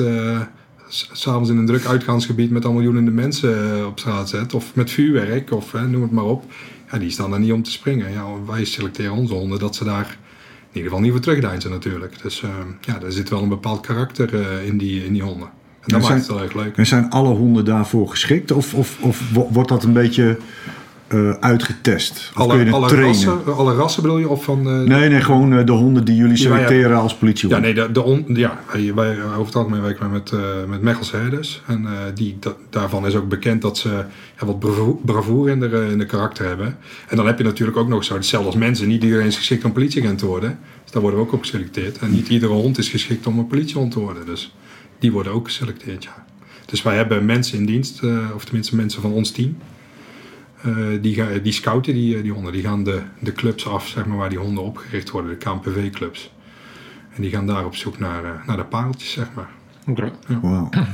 s'avonds 0.88 1.50
in 1.50 1.58
een 1.58 1.66
druk 1.66 1.86
uitgaansgebied 1.86 2.52
met 2.52 2.66
al 2.66 2.74
miljoenen 2.74 3.14
mensen 3.14 3.88
op 3.88 4.00
straat 4.00 4.30
zet, 4.30 4.54
of 4.54 4.76
met 4.76 4.92
vuurwerk, 4.92 5.52
of 5.52 5.74
eh, 5.74 5.84
noem 5.84 6.02
het 6.02 6.12
maar 6.12 6.24
op, 6.24 6.44
ja, 6.92 6.98
die 6.98 7.10
staan 7.10 7.30
daar 7.30 7.40
niet 7.40 7.52
om 7.52 7.64
te 7.64 7.72
springen. 7.72 8.12
Ja, 8.12 8.26
wij 8.48 8.66
selecteren 8.66 9.12
onze 9.12 9.34
honden 9.34 9.60
dat 9.60 9.76
ze 9.76 9.84
daar 9.84 10.18
in 10.62 10.78
ieder 10.78 10.84
geval 10.90 11.00
niet 11.00 11.12
voor 11.12 11.22
terugdeinzen 11.22 11.72
natuurlijk. 11.72 12.22
Dus 12.22 12.42
eh, 12.44 12.50
ja, 12.82 13.02
er 13.02 13.12
zit 13.12 13.30
wel 13.30 13.42
een 13.42 13.50
bepaald 13.50 13.86
karakter 13.86 14.42
eh, 14.42 14.66
in, 14.68 14.78
die, 14.78 15.06
in 15.06 15.14
die 15.14 15.22
honden. 15.24 15.48
En 15.48 15.88
dat 15.88 15.92
maakt 15.92 16.06
zijn- 16.06 16.18
het 16.20 16.28
wel 16.28 16.42
erg 16.42 16.54
leuk. 16.54 16.78
En 16.78 16.86
zijn 16.86 17.10
alle 17.10 17.34
honden 17.34 17.66
daarvoor 17.66 18.10
geschikt? 18.10 18.52
Of, 18.52 18.74
of, 18.74 18.98
of 19.02 19.32
wo- 19.34 19.50
wordt 19.52 19.70
dat 19.70 19.84
een 19.84 19.94
beetje 19.94 20.38
eh, 21.12 21.30
uitgetest? 21.40 22.32
Of 22.38 22.48
kun 22.48 22.58
je 22.58 22.64
Alle, 22.66 22.72
alle, 22.76 22.88
trainen? 22.88 23.08
rassen, 23.12 23.56
alle 23.56 23.74
rassen 23.76 24.02
bedoel 24.02 24.18
je? 24.18 24.30
Of 24.30 24.44
van, 24.44 24.68
eh, 24.70 24.80
Nee, 24.80 25.10
nee, 25.10 25.22
gewoon 25.22 25.54
eh, 25.54 25.66
de 25.66 25.72
honden 25.72 26.06
die 26.06 26.16
jullie 26.16 26.38
selecteren 26.38 26.98
als 26.98 27.12
Ja, 27.12 27.18
politiehond. 27.18 27.62
nee, 27.62 27.74
de, 27.74 27.92
de 27.92 28.02
on, 28.02 28.26
ja 28.28 28.60
wij, 28.96 29.24
over 29.24 29.46
het 29.46 29.56
algemeen 29.56 29.82
werken 29.82 30.10
wij 30.10 30.10
met, 30.12 30.34
met 30.70 30.82
Mechelse 30.82 31.16
herders. 31.16 31.62
En 31.68 31.88
die, 32.16 32.38
da- 32.40 32.56
daarvan 32.70 33.06
is 33.06 33.16
ook 33.16 33.28
bekend 33.30 33.62
dat 33.62 33.78
ze 33.78 33.90
ja, 34.40 34.46
wat 34.46 34.60
bravo- 34.60 35.00
bravoure 35.06 35.52
in 35.52 35.60
de, 35.60 35.88
in 35.92 35.98
de 35.98 36.06
karakter 36.06 36.46
hebben. 36.48 36.78
En 37.08 37.16
dan 37.18 37.26
heb 37.26 37.38
je 37.38 37.44
natuurlijk 37.44 37.78
ook 37.78 37.88
nog 37.88 38.04
zo, 38.04 38.14
hetzelfde 38.14 38.48
als 38.50 38.58
mensen. 38.58 38.88
Niet 38.88 39.04
iedereen 39.04 39.26
is 39.28 39.38
geschikt 39.38 39.64
om 39.66 39.72
politieagent 39.72 40.18
te 40.20 40.26
worden. 40.26 40.60
Dus 40.84 40.92
daar 40.92 41.02
worden 41.02 41.20
we 41.20 41.26
ook 41.26 41.34
op 41.34 41.42
geselecteerd. 41.42 41.98
En 41.98 42.12
niet 42.12 42.28
iedere 42.28 42.54
hond 42.54 42.78
is 42.78 42.90
geschikt 42.90 43.28
om 43.28 43.40
een 43.40 43.48
politiehond 43.48 43.92
te 43.92 44.00
worden. 44.00 44.26
Dus 44.26 44.56
die 45.00 45.12
worden 45.12 45.34
ook 45.34 45.46
geselecteerd, 45.48 46.04
ja. 46.04 46.26
Dus 46.66 46.82
wij 46.84 46.96
hebben 46.96 47.26
mensen 47.26 47.58
in 47.58 47.66
dienst, 47.66 48.02
of 48.36 48.44
tenminste 48.46 48.76
mensen 48.76 49.02
van 49.02 49.12
ons 49.12 49.32
team. 49.32 49.58
Eh, 50.64 50.76
die, 51.02 51.42
die 51.42 51.52
scouten 51.52 51.94
die, 51.94 52.16
eh, 52.16 52.22
die 52.22 52.32
honden. 52.32 52.52
Die 52.52 52.64
gaan 52.64 52.84
de, 52.84 53.02
de 53.20 53.32
clubs 53.32 53.68
af, 53.68 53.88
zeg 53.88 54.06
maar, 54.06 54.18
waar 54.18 54.30
die 54.30 54.38
honden 54.38 54.64
opgericht 54.64 55.10
worden. 55.10 55.32
De 55.32 55.38
KNPV-clubs. 55.38 56.32
En 57.16 57.22
die 57.22 57.32
gaan 57.32 57.48
daar 57.48 57.66
op 57.66 57.76
zoek 57.76 58.00
naar, 58.00 58.24
eh, 58.24 58.48
naar 58.48 58.58
de 58.58 58.64
pareltjes, 58.64 59.12
zeg 59.12 59.28
maar. 59.36 59.50
Oké. 59.88 60.12
Wauw. 60.42 60.68
Ja. 60.72 60.88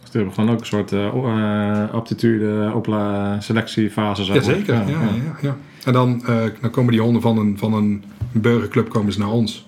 Dus 0.00 0.10
die 0.10 0.20
hebben 0.20 0.32
gewoon 0.34 0.50
ook 0.50 0.60
een 0.60 0.66
soort 0.66 0.92
eh, 0.92 1.06
eh, 1.06 1.90
aptitude, 1.90 2.72
opla 2.74 3.40
selectiefase. 3.40 4.24
zeg 4.24 4.34
maar. 4.34 4.44
Jazeker, 4.44 4.74
ja, 4.74 4.88
ja, 4.88 5.00
ja, 5.00 5.36
ja. 5.40 5.56
En 5.84 5.92
dan, 5.92 6.26
eh, 6.26 6.44
dan 6.60 6.70
komen 6.70 6.92
die 6.92 7.00
honden 7.00 7.22
van 7.22 7.38
een, 7.38 7.58
van 7.58 7.72
een 7.74 8.04
burgerclub 8.32 8.88
komen 8.88 9.12
ze 9.12 9.18
naar 9.18 9.30
ons. 9.30 9.66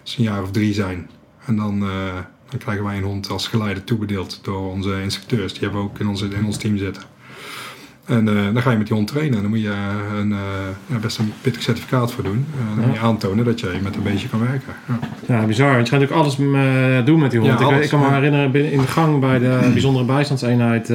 Als 0.00 0.12
ze 0.12 0.18
een 0.18 0.24
jaar 0.24 0.42
of 0.42 0.50
drie 0.50 0.74
zijn. 0.74 1.10
En 1.44 1.56
dan, 1.56 1.82
eh, 1.82 2.14
dan 2.48 2.58
krijgen 2.58 2.84
wij 2.84 2.96
een 2.96 3.02
hond 3.02 3.30
als 3.30 3.48
geleider 3.48 3.84
toebedeeld 3.84 4.40
door 4.42 4.70
onze 4.70 5.02
instructeurs. 5.02 5.52
Die 5.52 5.62
hebben 5.62 5.80
we 5.80 5.86
ook 5.86 5.98
in, 5.98 6.08
onze, 6.08 6.28
in 6.28 6.44
ons 6.44 6.56
team 6.56 6.76
zitten. 6.76 7.02
En 8.06 8.28
eh, 8.28 8.34
dan 8.52 8.62
ga 8.62 8.70
je 8.70 8.76
met 8.76 8.86
die 8.86 8.96
hond 8.96 9.08
trainen. 9.08 9.34
En 9.36 9.40
dan 9.40 9.50
moet 9.50 9.60
je 9.60 9.68
eh, 9.70 10.18
een, 10.18 10.32
eh, 10.32 10.38
ja, 10.86 10.96
best 10.98 11.18
een 11.18 11.32
pittig 11.40 11.62
certificaat 11.62 12.12
voor 12.12 12.24
doen. 12.24 12.46
Eh, 12.60 12.76
dan 12.76 12.86
moet 12.86 12.94
je 12.96 13.00
aantonen 13.02 13.44
dat 13.44 13.60
je 13.60 13.78
met 13.82 13.96
een 13.96 14.02
beestje 14.02 14.28
kan 14.28 14.40
werken. 14.40 14.72
Ja. 14.88 14.98
Ja, 15.38 15.44
bizar. 15.46 15.72
Want 15.74 15.86
je 15.88 15.92
gaat 15.92 16.00
natuurlijk 16.00 16.20
alles 16.20 16.36
doen 17.04 17.18
met 17.18 17.30
die 17.30 17.40
hond. 17.40 17.60
Ik, 17.60 17.82
ik 17.82 17.88
kan 17.88 18.00
me 18.00 18.10
herinneren, 18.10 18.72
in 18.72 18.80
de 18.80 18.86
gang 18.86 19.20
bij 19.20 19.38
de 19.38 19.58
bijzondere 19.72 20.04
bijstandseenheid 20.04 20.92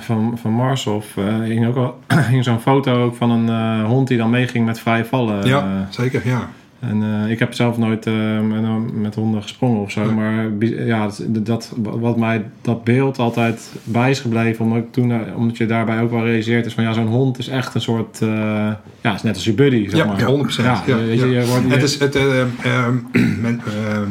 van, 0.00 0.38
van 0.40 0.52
Marshof... 0.52 1.06
hing, 1.44 1.66
ook 1.66 1.76
al- 1.76 1.98
hing 2.30 2.44
zo'n 2.44 2.60
foto 2.60 3.04
ook 3.04 3.16
van 3.16 3.30
een 3.30 3.84
hond 3.84 4.08
die 4.08 4.18
dan 4.18 4.30
meeging 4.30 4.66
met 4.66 4.80
vrije 4.80 5.04
vallen. 5.04 5.46
ja, 5.46 5.86
zeker. 5.90 6.22
Ja. 6.24 6.48
En 6.88 7.02
eh, 7.24 7.30
ik 7.30 7.38
heb 7.38 7.54
zelf 7.54 7.78
nooit 7.78 8.06
eh, 8.06 8.40
met, 8.40 8.94
met 8.94 9.14
honden 9.14 9.42
gesprongen 9.42 9.80
of 9.80 9.90
zo. 9.90 10.12
Maar 10.12 10.48
ja, 10.86 11.10
dat, 11.28 11.72
wat 11.80 12.16
mij 12.18 12.44
dat 12.62 12.84
beeld 12.84 13.18
altijd 13.18 13.72
bij 13.84 14.10
is 14.10 14.20
gebleven... 14.20 14.64
omdat, 14.64 14.78
ik 14.78 14.92
toen, 14.92 15.12
eh, 15.12 15.36
omdat 15.36 15.56
je 15.56 15.66
daarbij 15.66 16.00
ook 16.00 16.10
wel 16.10 16.24
realiseert... 16.24 16.66
is 16.66 16.74
van 16.74 16.84
ja, 16.84 16.92
zo'n 16.92 17.06
hond 17.06 17.38
is 17.38 17.48
echt 17.48 17.74
een 17.74 17.80
soort... 17.80 18.18
ja, 18.20 18.80
het 19.00 19.14
is 19.14 19.22
net 19.22 19.34
als 19.34 19.44
je 19.44 19.52
buddy, 19.54 19.88
zeg 19.88 19.98
Ja, 19.98 20.04
maar. 20.06 20.18
ja, 20.18 20.44
100%. 20.44 20.56
Ja, 20.56 20.82
Ja, 20.86 20.96
weet 20.96 21.20
je, 21.20 21.26
ja. 21.26 21.40
je 21.40 21.46
wordt- 21.46 21.64
je- 21.66 21.72
Het 21.72 21.82
is, 21.82 21.98
het, 21.98 22.14
eh, 22.14 22.40
ehm, 22.40 22.94
men- 23.42 23.60
ehm, 23.66 24.10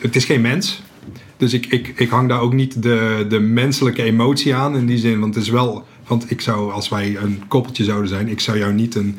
het 0.00 0.16
is 0.16 0.24
geen 0.24 0.40
mens. 0.40 0.82
Dus 1.36 1.52
ik, 1.52 1.66
ik, 1.66 1.92
ik 1.96 2.08
hang 2.08 2.28
daar 2.28 2.40
ook 2.40 2.52
niet 2.52 2.82
de, 2.82 3.26
de 3.28 3.40
menselijke 3.40 4.02
emotie 4.02 4.54
aan 4.54 4.76
in 4.76 4.86
die 4.86 4.98
zin. 4.98 5.20
Want 5.20 5.34
het 5.34 5.44
is 5.44 5.50
wel. 5.50 5.84
Want 6.06 6.30
ik 6.30 6.40
zou, 6.40 6.72
als 6.72 6.88
wij 6.88 7.16
een 7.22 7.42
koppeltje 7.48 7.84
zouden 7.84 8.08
zijn, 8.08 8.28
ik 8.28 8.40
zou 8.40 8.58
jou 8.58 8.72
niet 8.72 8.94
een, 8.94 9.18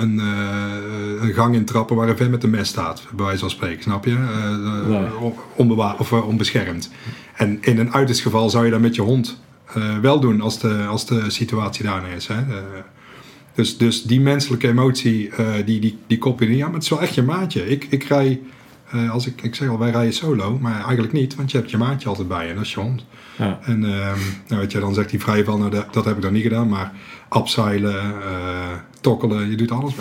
een, 0.00 0.20
eh, 0.20 1.22
een 1.28 1.32
gang 1.34 1.54
intrappen 1.54 1.96
waar 1.96 2.08
een 2.08 2.16
vent 2.16 2.30
met 2.30 2.42
een 2.42 2.50
mes 2.50 2.68
staat. 2.68 3.02
Bij 3.16 3.24
wijze 3.24 3.40
van 3.40 3.50
spreken, 3.50 3.82
snap 3.82 4.04
je? 4.04 4.10
Eh, 4.10 4.52
eh, 4.54 4.86
Nee. 4.86 5.32
onbewa- 5.56 5.96
of 5.98 6.12
eh, 6.12 6.26
onbeschermd. 6.28 6.90
En 7.36 7.58
in 7.60 7.78
een 7.78 7.92
uiterst 7.92 8.20
geval 8.22 8.50
zou 8.50 8.64
je 8.64 8.70
dat 8.70 8.80
met 8.80 8.94
je 8.94 9.02
hond 9.02 9.40
eh, 9.74 9.98
wel 9.98 10.20
doen 10.20 10.40
als 10.40 10.58
de, 10.60 10.84
als 10.88 11.06
de 11.06 11.30
situatie 11.30 11.84
daarna 11.84 12.06
is. 12.08 12.26
Hè? 12.26 12.34
Eh, 12.34 12.62
dus, 13.54 13.76
dus 13.78 14.02
die 14.02 14.20
menselijke 14.20 14.68
emotie, 14.68 15.28
eh, 15.30 15.46
die, 15.64 15.80
die, 15.80 15.98
die 16.06 16.18
kop 16.18 16.40
je 16.40 16.46
in. 16.46 16.56
Ja, 16.56 16.64
maar 16.64 16.74
het 16.74 16.82
is 16.82 16.88
wel 16.88 17.02
echt 17.02 17.14
je 17.14 17.22
maatje. 17.22 17.68
Ik, 17.68 17.86
ik 17.90 18.02
rij, 18.04 18.40
eh, 18.90 19.10
als 19.10 19.26
ik, 19.26 19.42
ik 19.42 19.54
zeg 19.54 19.68
al, 19.68 19.78
wij 19.78 19.90
rijden 19.90 20.12
solo. 20.12 20.58
Maar 20.60 20.84
eigenlijk 20.84 21.12
niet, 21.12 21.34
want 21.34 21.50
je 21.50 21.56
hebt 21.56 21.70
je 21.70 21.76
maatje 21.76 22.08
altijd 22.08 22.28
bij 22.28 22.44
je. 22.44 22.50
En 22.50 22.56
dat 22.56 22.64
is 22.64 22.74
je 22.74 22.80
hond. 22.80 23.04
ja. 23.36 23.58
En 23.62 23.84
ehm, 23.84 24.18
nou, 24.48 24.60
weet 24.60 24.72
je, 24.72 24.80
dan 24.80 24.94
zegt 24.94 25.10
hij 25.10 25.20
vrij 25.20 25.44
van, 25.44 25.58
nou, 25.58 25.70
dat, 25.70 25.92
dat 25.92 26.04
heb 26.04 26.16
ik 26.16 26.22
dan 26.22 26.32
niet 26.32 26.42
gedaan. 26.42 26.68
Maar 26.68 26.92
abseilen, 27.28 28.22
eh, 28.22 28.76
tokkelen, 29.00 29.50
je 29.50 29.56
doet 29.56 29.70
alles. 29.70 29.94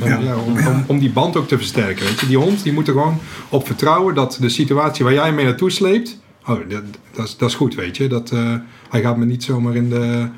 ja, 0.00 0.36
om, 0.36 0.66
om, 0.66 0.84
om 0.86 0.98
die 0.98 1.10
band 1.10 1.36
ook 1.36 1.48
te 1.48 1.56
versterken. 1.56 2.04
Weet 2.04 2.20
je. 2.20 2.26
Die 2.26 2.38
hond 2.38 2.62
die 2.62 2.72
moet 2.72 2.86
er 2.86 2.92
gewoon 2.92 3.18
op 3.48 3.66
vertrouwen 3.66 4.14
dat 4.14 4.38
de 4.40 4.48
situatie 4.48 5.04
waar 5.04 5.14
jij 5.14 5.32
mee 5.32 5.44
naartoe 5.44 5.70
sleept... 5.70 6.18
Oh, 6.46 6.58
dat, 6.68 6.82
dat, 7.12 7.26
is, 7.26 7.36
dat 7.36 7.48
is 7.48 7.54
goed, 7.54 7.74
weet 7.74 7.96
je. 7.96 8.08
Dat, 8.08 8.30
eh, 8.30 8.54
hij 8.90 9.00
gaat 9.00 9.16
me 9.16 9.24
niet 9.24 9.44
zomaar 9.44 9.76
in 9.76 9.88
de... 9.88 10.28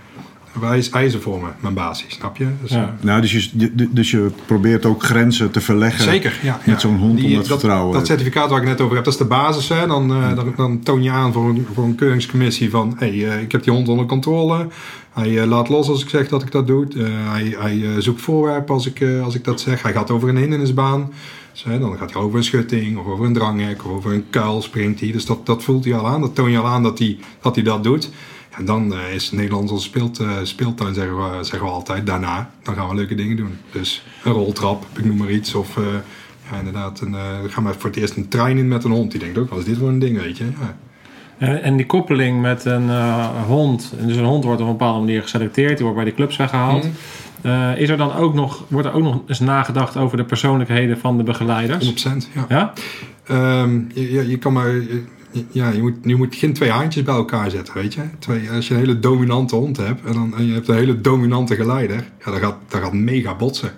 Hij 0.60 0.78
is 0.78 0.90
ijzer 0.90 1.20
voor 1.20 1.40
me, 1.40 1.48
mijn 1.60 1.74
basis, 1.74 2.14
snap 2.14 2.36
je? 2.36 2.46
Dus, 2.62 2.70
Ja. 2.70 2.82
eh, 2.98 3.04
Nou, 3.04 3.20
dus 3.20 3.32
je, 3.32 3.88
dus 3.90 4.10
je 4.10 4.30
probeert 4.46 4.86
ook 4.86 5.02
grenzen 5.02 5.50
te 5.50 5.60
verleggen. 5.60 6.04
Zeker, 6.04 6.38
ja. 6.42 6.60
Met 6.64 6.74
ja. 6.74 6.78
zo'n 6.80 6.96
hond 6.98 7.24
om 7.24 7.34
dat 7.34 7.46
vertrouwen. 7.46 7.92
Dat 7.92 8.06
certificaat 8.06 8.50
waar 8.50 8.60
ik 8.60 8.66
net 8.66 8.80
over 8.80 8.94
heb, 8.94 9.04
dat 9.04 9.12
is 9.12 9.18
de 9.18 9.26
basis. 9.26 9.68
Hè. 9.68 9.86
Dan, 9.86 10.12
eh, 10.12 10.34
dan, 10.36 10.52
dan 10.56 10.80
toon 10.82 11.02
je 11.02 11.10
aan 11.10 11.32
voor 11.32 11.48
een, 11.48 11.66
voor 11.74 11.84
een 11.84 11.94
keuringscommissie 11.94 12.70
van... 12.70 12.96
hé, 12.98 13.06
hey, 13.18 13.28
eh, 13.36 13.42
ik 13.42 13.52
heb 13.52 13.62
die 13.62 13.72
hond 13.72 13.88
onder 13.88 14.06
controle. 14.06 14.66
Hij 15.12 15.46
laat 15.46 15.68
los 15.68 15.88
als 15.88 16.02
ik 16.02 16.08
zeg 16.08 16.28
dat 16.28 16.42
ik 16.42 16.50
dat 16.52 16.66
doe. 16.66 16.86
Hij 17.28 17.56
hij 17.58 18.00
zoekt 18.00 18.20
voorwerpen 18.20 18.74
als 18.74 18.86
ik, 18.86 19.04
als 19.22 19.34
ik 19.34 19.44
dat 19.44 19.60
zeg. 19.60 19.82
Hij 19.82 19.92
gaat 19.92 20.10
over 20.10 20.28
een 20.28 20.36
hindernisbaan. 20.36 21.10
Dus, 21.52 21.64
hè, 21.64 21.78
dan 21.78 21.96
gaat 21.96 22.12
hij 22.12 22.22
over 22.22 22.38
een 22.38 22.44
schutting 22.44 22.98
of 22.98 23.06
over 23.06 23.24
een 23.26 23.32
dranghek 23.32 23.84
of 23.84 23.92
over 23.92 24.12
een 24.12 24.24
kuil 24.30 24.62
springt 24.62 25.00
hij. 25.00 25.12
Dus 25.12 25.24
dat, 25.24 25.46
dat 25.46 25.62
voelt 25.62 25.84
hij 25.84 25.94
al 25.94 26.06
aan. 26.06 26.20
Dat 26.20 26.34
toon 26.34 26.50
je 26.50 26.58
al 26.58 26.66
aan 26.66 26.82
dat 26.82 26.98
hij 26.98 27.18
dat, 27.40 27.54
hij 27.54 27.64
dat 27.64 27.84
doet. 27.84 28.10
En 28.50 28.64
dan 28.64 28.94
eh, 28.94 29.14
is 29.14 29.30
Nederland 29.30 29.70
onze 29.70 29.84
speelt, 29.84 30.18
eh, 30.18 30.30
speeltuin, 30.42 30.94
zeggen 30.94 31.16
we, 31.16 31.44
zeggen 31.44 31.68
we 31.68 31.72
altijd. 31.72 32.06
Daarna, 32.06 32.50
dan 32.62 32.74
gaan 32.74 32.88
we 32.88 32.94
leuke 32.94 33.14
dingen 33.14 33.36
doen. 33.36 33.58
Dus 33.72 34.04
een 34.24 34.32
roltrap, 34.32 34.86
ik 34.96 35.04
noem 35.04 35.16
maar 35.16 35.30
iets. 35.30 35.54
Of 35.54 35.76
eh, 35.76 35.84
ja, 36.50 36.58
inderdaad, 36.58 37.00
een, 37.00 37.14
gaan 37.48 37.64
we 37.64 37.72
voor 37.78 37.90
het 37.90 37.98
eerst 37.98 38.16
een 38.16 38.28
trein 38.28 38.58
in 38.58 38.68
met 38.68 38.84
een 38.84 38.90
hond. 38.90 39.10
Die 39.10 39.20
denkt 39.20 39.38
ook, 39.38 39.50
wat 39.50 39.58
is 39.58 39.64
dit 39.64 39.78
voor 39.78 39.88
een 39.88 39.98
ding, 39.98 40.20
weet 40.20 40.38
je? 40.38 40.44
Ja. 40.44 40.76
En, 41.46 41.76
die 41.76 41.86
koppeling 41.86 42.40
met 42.40 42.64
een 42.64 42.90
hond. 43.46 43.92
Dus 44.00 44.16
een 44.16 44.24
hond 44.24 44.44
wordt 44.44 44.60
op 44.60 44.66
een 44.66 44.72
bepaalde 44.72 44.98
manier 44.98 45.22
geselecteerd. 45.22 45.76
Die 45.76 45.80
wordt 45.80 45.96
bij 45.96 46.04
die 46.04 46.14
clubs 46.14 46.36
weggehaald. 46.36 46.88
Mhm. 47.42 47.76
Is 47.76 47.88
er 47.88 47.96
dan 47.96 48.14
ook 48.14 48.34
nog, 48.34 48.64
wordt 48.68 48.86
er 48.86 48.92
ook 48.92 49.02
nog 49.02 49.20
eens 49.26 49.40
nagedacht 49.40 49.96
over 49.96 50.16
de 50.16 50.24
persoonlijkheden 50.24 50.98
van 50.98 51.16
de 51.16 51.22
begeleiders? 51.22 52.06
100%, 52.06 52.28
ja. 52.34 52.46
Ja? 52.48 52.72
Ehm, 53.26 53.80
je, 53.94 54.12
je, 54.12 54.28
je 54.28 54.38
kan 54.38 54.52
maar... 54.52 54.72
ja, 55.50 55.70
je 55.70 55.80
moet, 55.80 55.94
je 56.02 56.16
moet 56.16 56.34
geen 56.34 56.52
twee 56.52 56.70
haantjes 56.70 57.04
bij 57.04 57.14
elkaar 57.14 57.50
zetten, 57.50 57.74
weet 57.74 57.94
je. 57.94 58.02
Twee, 58.18 58.50
als 58.50 58.68
je 58.68 58.74
een 58.74 58.80
hele 58.80 58.98
dominante 58.98 59.56
hond 59.56 59.76
hebt 59.76 60.04
en, 60.04 60.12
dan, 60.12 60.36
en 60.36 60.46
je 60.46 60.52
hebt 60.52 60.68
een 60.68 60.74
hele 60.74 61.00
dominante 61.00 61.56
geleider, 61.56 62.10
ja, 62.24 62.30
dat 62.30 62.40
gaat, 62.40 62.56
dat 62.68 62.80
gaat 62.80 62.92
mega 62.92 63.36
botsen. 63.36 63.72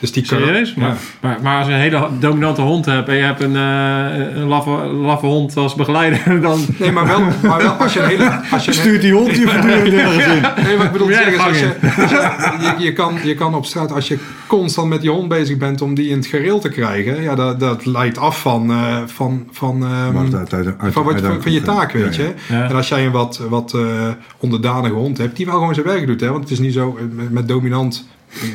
Dus 0.00 0.12
die 0.12 0.26
kan- 0.26 0.38
Serieus? 0.38 0.72
Ja. 0.76 0.80
Maar, 0.80 0.96
maar, 1.20 1.38
maar 1.42 1.58
als 1.58 1.66
je 1.66 1.72
een 1.72 1.78
hele 1.80 2.08
dominante 2.18 2.60
hond 2.60 2.84
hebt 2.84 3.08
en 3.08 3.14
je 3.14 3.22
hebt 3.22 3.40
een, 3.40 3.56
eh, 3.56 4.36
een 4.36 4.46
laffe, 4.46 4.70
laffe 4.86 5.26
hond 5.26 5.56
als 5.56 5.74
begeleider, 5.74 6.40
dan... 6.40 6.60
Nee, 6.78 6.92
maar 6.92 7.06
wel, 7.06 7.20
maar 7.42 7.58
wel 7.58 7.70
als 7.72 7.92
je 7.92 8.00
een 8.00 8.08
hele... 8.08 8.40
Als 8.52 8.64
je 8.64 8.72
Stuurt 8.72 9.00
die 9.00 9.12
hond 9.12 9.36
je 9.36 9.48
voortdurend 9.48 9.92
ergens 9.92 10.24
in. 10.26 10.64
Nee, 10.64 10.76
wat 10.76 10.86
ik 10.86 10.92
bedoel 10.92 11.08
zeggen 11.08 11.38
als 11.44 11.58
je, 11.58 11.74
als 11.96 12.10
je, 12.10 12.58
je, 12.78 12.84
je, 12.84 12.92
kan, 12.92 13.14
je 13.24 13.34
kan 13.34 13.54
op 13.54 13.64
straat, 13.64 13.92
als 13.92 14.08
je 14.08 14.18
constant 14.46 14.88
met 14.88 15.00
die 15.00 15.10
hond 15.10 15.28
bezig 15.28 15.56
bent 15.56 15.80
om 15.82 15.94
die 15.94 16.08
in 16.08 16.16
het 16.16 16.26
gereel 16.26 16.58
te 16.58 16.68
krijgen, 16.68 17.22
ja, 17.22 17.34
dat, 17.34 17.60
dat 17.60 17.86
leidt 17.86 18.18
af 18.18 18.40
van, 18.40 18.70
eh, 18.70 18.96
van, 19.06 19.48
van, 19.50 19.82
ehm, 19.82 20.12
Maar 20.12 20.24
het 20.24 20.34
uit- 20.34 20.52
uit- 20.54 20.66
uit- 20.78 20.92
van, 20.92 21.04
wat, 21.04 21.20
van, 21.40 21.52
je 21.52 21.62
taak, 21.62 21.92
weet 21.92 22.16
ja, 22.16 22.22
je. 22.22 22.34
ja. 22.48 22.68
En 22.68 22.74
als 22.76 22.88
jij 22.88 23.06
een 23.06 23.12
wat, 23.12 23.40
wat 23.48 23.72
eh, 23.74 23.80
onderdanige 24.38 24.94
hond 24.94 25.18
hebt, 25.18 25.36
die 25.36 25.46
wel 25.46 25.58
gewoon 25.58 25.74
zijn 25.74 25.86
werk 25.86 26.06
doet, 26.06 26.20
hè, 26.20 26.28
want 26.30 26.42
het 26.42 26.52
is 26.52 26.58
niet 26.58 26.72
zo, 26.72 26.98
met, 27.12 27.30
met 27.30 27.48
dominant 27.48 28.08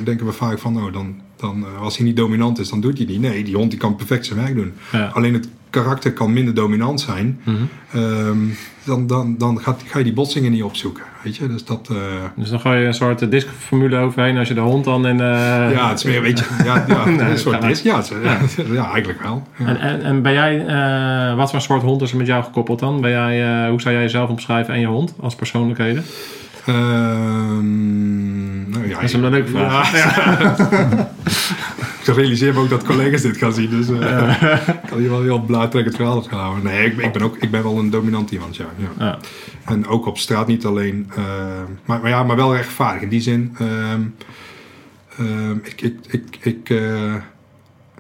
denken 0.04 0.26
we 0.26 0.32
vaak 0.32 0.60
van, 0.60 0.74
nou, 0.74 0.92
dan, 0.92 1.16
dan, 1.44 1.66
eh, 1.76 1.82
als 1.82 1.98
hij 1.98 2.06
niet 2.06 2.18
dominant 2.18 2.60
is, 2.60 2.70
dan 2.70 2.82
doet 2.82 2.98
hij 2.98 3.06
die. 3.08 3.20
Nee, 3.20 3.44
die 3.44 3.56
hond 3.56 3.70
die 3.70 3.80
kan 3.80 3.96
perfect 3.96 4.26
zijn 4.26 4.40
werk 4.40 4.56
doen. 4.56 4.74
Ja. 4.92 5.12
Alleen 5.14 5.34
het 5.34 5.48
karakter 5.70 6.14
kan 6.14 6.34
minder 6.34 6.54
dominant 6.54 7.02
zijn. 7.02 7.40
Mhm. 7.44 7.56
Ehm, 7.94 8.38
dan 8.84 9.08
dan, 9.08 9.36
dan 9.38 9.60
gaat, 9.62 9.82
ga 9.86 9.98
je 9.98 10.04
die 10.04 10.14
botsingen 10.14 10.52
niet 10.52 10.64
opzoeken, 10.64 11.04
weet 11.24 11.36
je. 11.36 11.48
Dus 11.48 11.66
dat... 11.66 11.88
eh, 11.92 11.98
Dus 12.36 12.50
dan 12.50 12.60
ga 12.60 12.74
je 12.74 12.86
een 12.86 12.94
soort 12.94 13.32
discformule 13.32 13.98
overheen 13.98 14.38
als 14.38 14.48
je 14.48 14.54
de 14.54 14.60
hond 14.60 14.86
dan 14.86 15.08
in... 15.08 15.20
eh, 15.20 15.26
Ja, 15.72 15.90
het 15.90 15.98
is 15.98 16.04
meer, 16.06 16.22
weet 16.22 16.40
je, 16.40 16.46
ja, 16.64 16.86
ja, 16.88 17.06
Nee, 17.10 17.20
een 17.32 17.38
soort 17.38 17.64
is, 17.64 17.82
ja, 17.82 17.98
is- 18.00 18.12
ja, 18.72 18.92
eigenlijk 18.92 19.22
wel. 19.22 19.48
Ja. 19.58 19.66
En, 19.66 19.80
en, 19.80 20.02
en 20.04 20.22
ben 20.22 20.34
jij, 20.34 20.66
wat 21.36 21.52
voor 21.52 21.62
soort 21.62 21.82
hond 21.82 22.02
is 22.02 22.12
er 22.12 22.18
met 22.18 22.28
jou 22.28 22.44
gekoppeld 22.44 22.80
dan? 22.80 23.02
Ben 23.02 23.12
jij, 23.12 23.70
hoe 23.70 23.82
zou 23.82 23.94
jij 23.94 24.04
jezelf 24.04 24.30
omschrijven 24.30 24.74
en 24.74 24.80
je 24.80 24.86
hond 24.88 25.14
als 25.20 25.36
persoonlijkheden? 25.36 26.04
Ehm, 26.66 28.70
nou 28.70 28.88
ja, 28.88 28.94
Dat 28.94 29.04
is 29.04 29.14
een 29.14 29.30
leuke 29.30 29.50
vraag. 29.50 29.92
Ja. 29.92 31.12
ik 32.04 32.16
realiseer 32.16 32.54
me 32.54 32.60
ook 32.60 32.70
dat 32.70 32.84
collega's 32.84 33.22
dit 33.22 33.38
gaan 33.38 33.54
zien, 33.54 33.70
dus 33.70 33.90
eh, 33.90 34.58
ik 34.68 34.90
kan 34.90 35.00
hier 35.00 35.10
wel 35.10 35.22
heel 35.22 35.42
blaadtrekkend 35.42 35.96
verhaal 35.96 36.18
op 36.18 36.28
gaan 36.28 36.40
houden. 36.40 36.64
Nee, 36.64 36.86
ik, 36.86 36.98
ik, 36.98 37.14
ben 37.14 37.22
ook, 37.22 37.38
ik 37.40 37.52
ben 37.52 37.64
wel 37.64 37.78
een 37.78 37.90
dominant 37.90 38.32
iemand, 38.32 38.56
ja. 38.56 38.66
ja. 38.78 39.06
Ja. 39.06 39.20
En 39.66 39.88
ook 39.88 40.06
op 40.06 40.18
straat 40.18 40.48
niet 40.48 40.66
alleen, 40.66 41.12
eh, 41.16 41.24
maar, 41.86 42.00
maar, 42.02 42.10
ja, 42.10 42.24
maar 42.24 42.36
wel 42.36 42.56
rechtvaardig. 42.56 43.02
In 43.02 43.10
die 43.10 43.22
zin, 43.22 43.56
ehm, 43.60 44.02
ehm, 45.18 45.56
ik, 45.64 45.82
ik, 45.82 45.96
ik, 46.08 46.38
ik, 46.42 46.70
eh, 46.70 47.14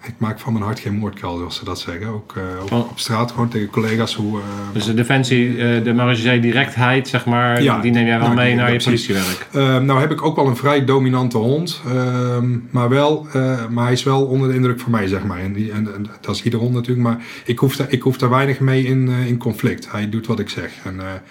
ik 0.06 0.14
maak 0.18 0.40
van 0.40 0.54
mijn 0.54 0.66
hart 0.66 0.80
geen 0.80 0.94
moordkuil, 0.94 1.38
zoals 1.38 1.56
ze 1.56 1.66
dat 1.66 1.80
zeggen. 1.80 2.08
Ook, 2.08 2.34
eh, 2.38 2.62
ook 2.62 2.68
Van- 2.68 2.82
op 2.90 3.00
straat, 3.00 3.32
gewoon 3.32 3.48
tegen 3.50 3.70
collega's. 3.70 4.16
Hoe, 4.16 4.40
eh, 4.40 4.46
Dus 4.74 4.86
de 4.86 4.94
defensie, 4.94 5.50
eh, 5.58 5.84
de 5.84 5.94
marechaussee 5.94 6.40
directheid, 6.40 7.08
zeg 7.08 7.26
maar, 7.26 7.62
Ja, 7.64 7.80
die 7.80 7.92
neem 7.92 8.06
jij 8.06 8.18
wel 8.18 8.28
nou, 8.28 8.40
mee 8.40 8.56
naar 8.56 8.74
je 8.74 8.84
politiewerk. 8.84 9.48
Ehm, 9.54 9.86
nou 9.86 10.00
heb 10.00 10.12
ik 10.12 10.22
ook 10.22 10.36
wel 10.36 10.48
een 10.48 10.56
vrij 10.56 10.86
dominante 10.86 11.38
hond. 11.38 11.82
ehm, 11.88 12.58
maar, 12.72 12.90
wel, 12.90 13.28
maar 13.70 13.84
hij 13.84 13.94
is 13.94 14.04
wel 14.04 14.26
onder 14.26 14.50
de 14.50 14.56
indruk 14.56 14.80
van 14.80 14.92
mij, 14.92 15.08
zeg 15.08 15.24
maar. 15.24 15.40
En, 15.40 15.54
die, 15.54 15.72
en, 15.72 15.94
en 15.96 16.06
dat 16.22 16.36
is 16.36 16.44
ieder 16.44 16.60
hond 16.60 16.74
natuurlijk. 16.74 17.08
Maar 17.08 17.24
ik 17.46 17.60
hoef 17.60 17.76
daar, 17.76 17.88
ik 17.90 18.02
hoef 18.02 18.18
daar 18.18 18.30
weinig 18.30 18.60
mee 18.60 18.84
in, 18.86 19.08
in 19.10 19.38
conflict. 19.38 19.92
Hij 19.92 20.10
doet 20.10 20.28
wat 20.28 20.40
ik 20.40 20.50
zeg. 20.50 20.72
En, 20.84 20.96
maar 20.96 21.24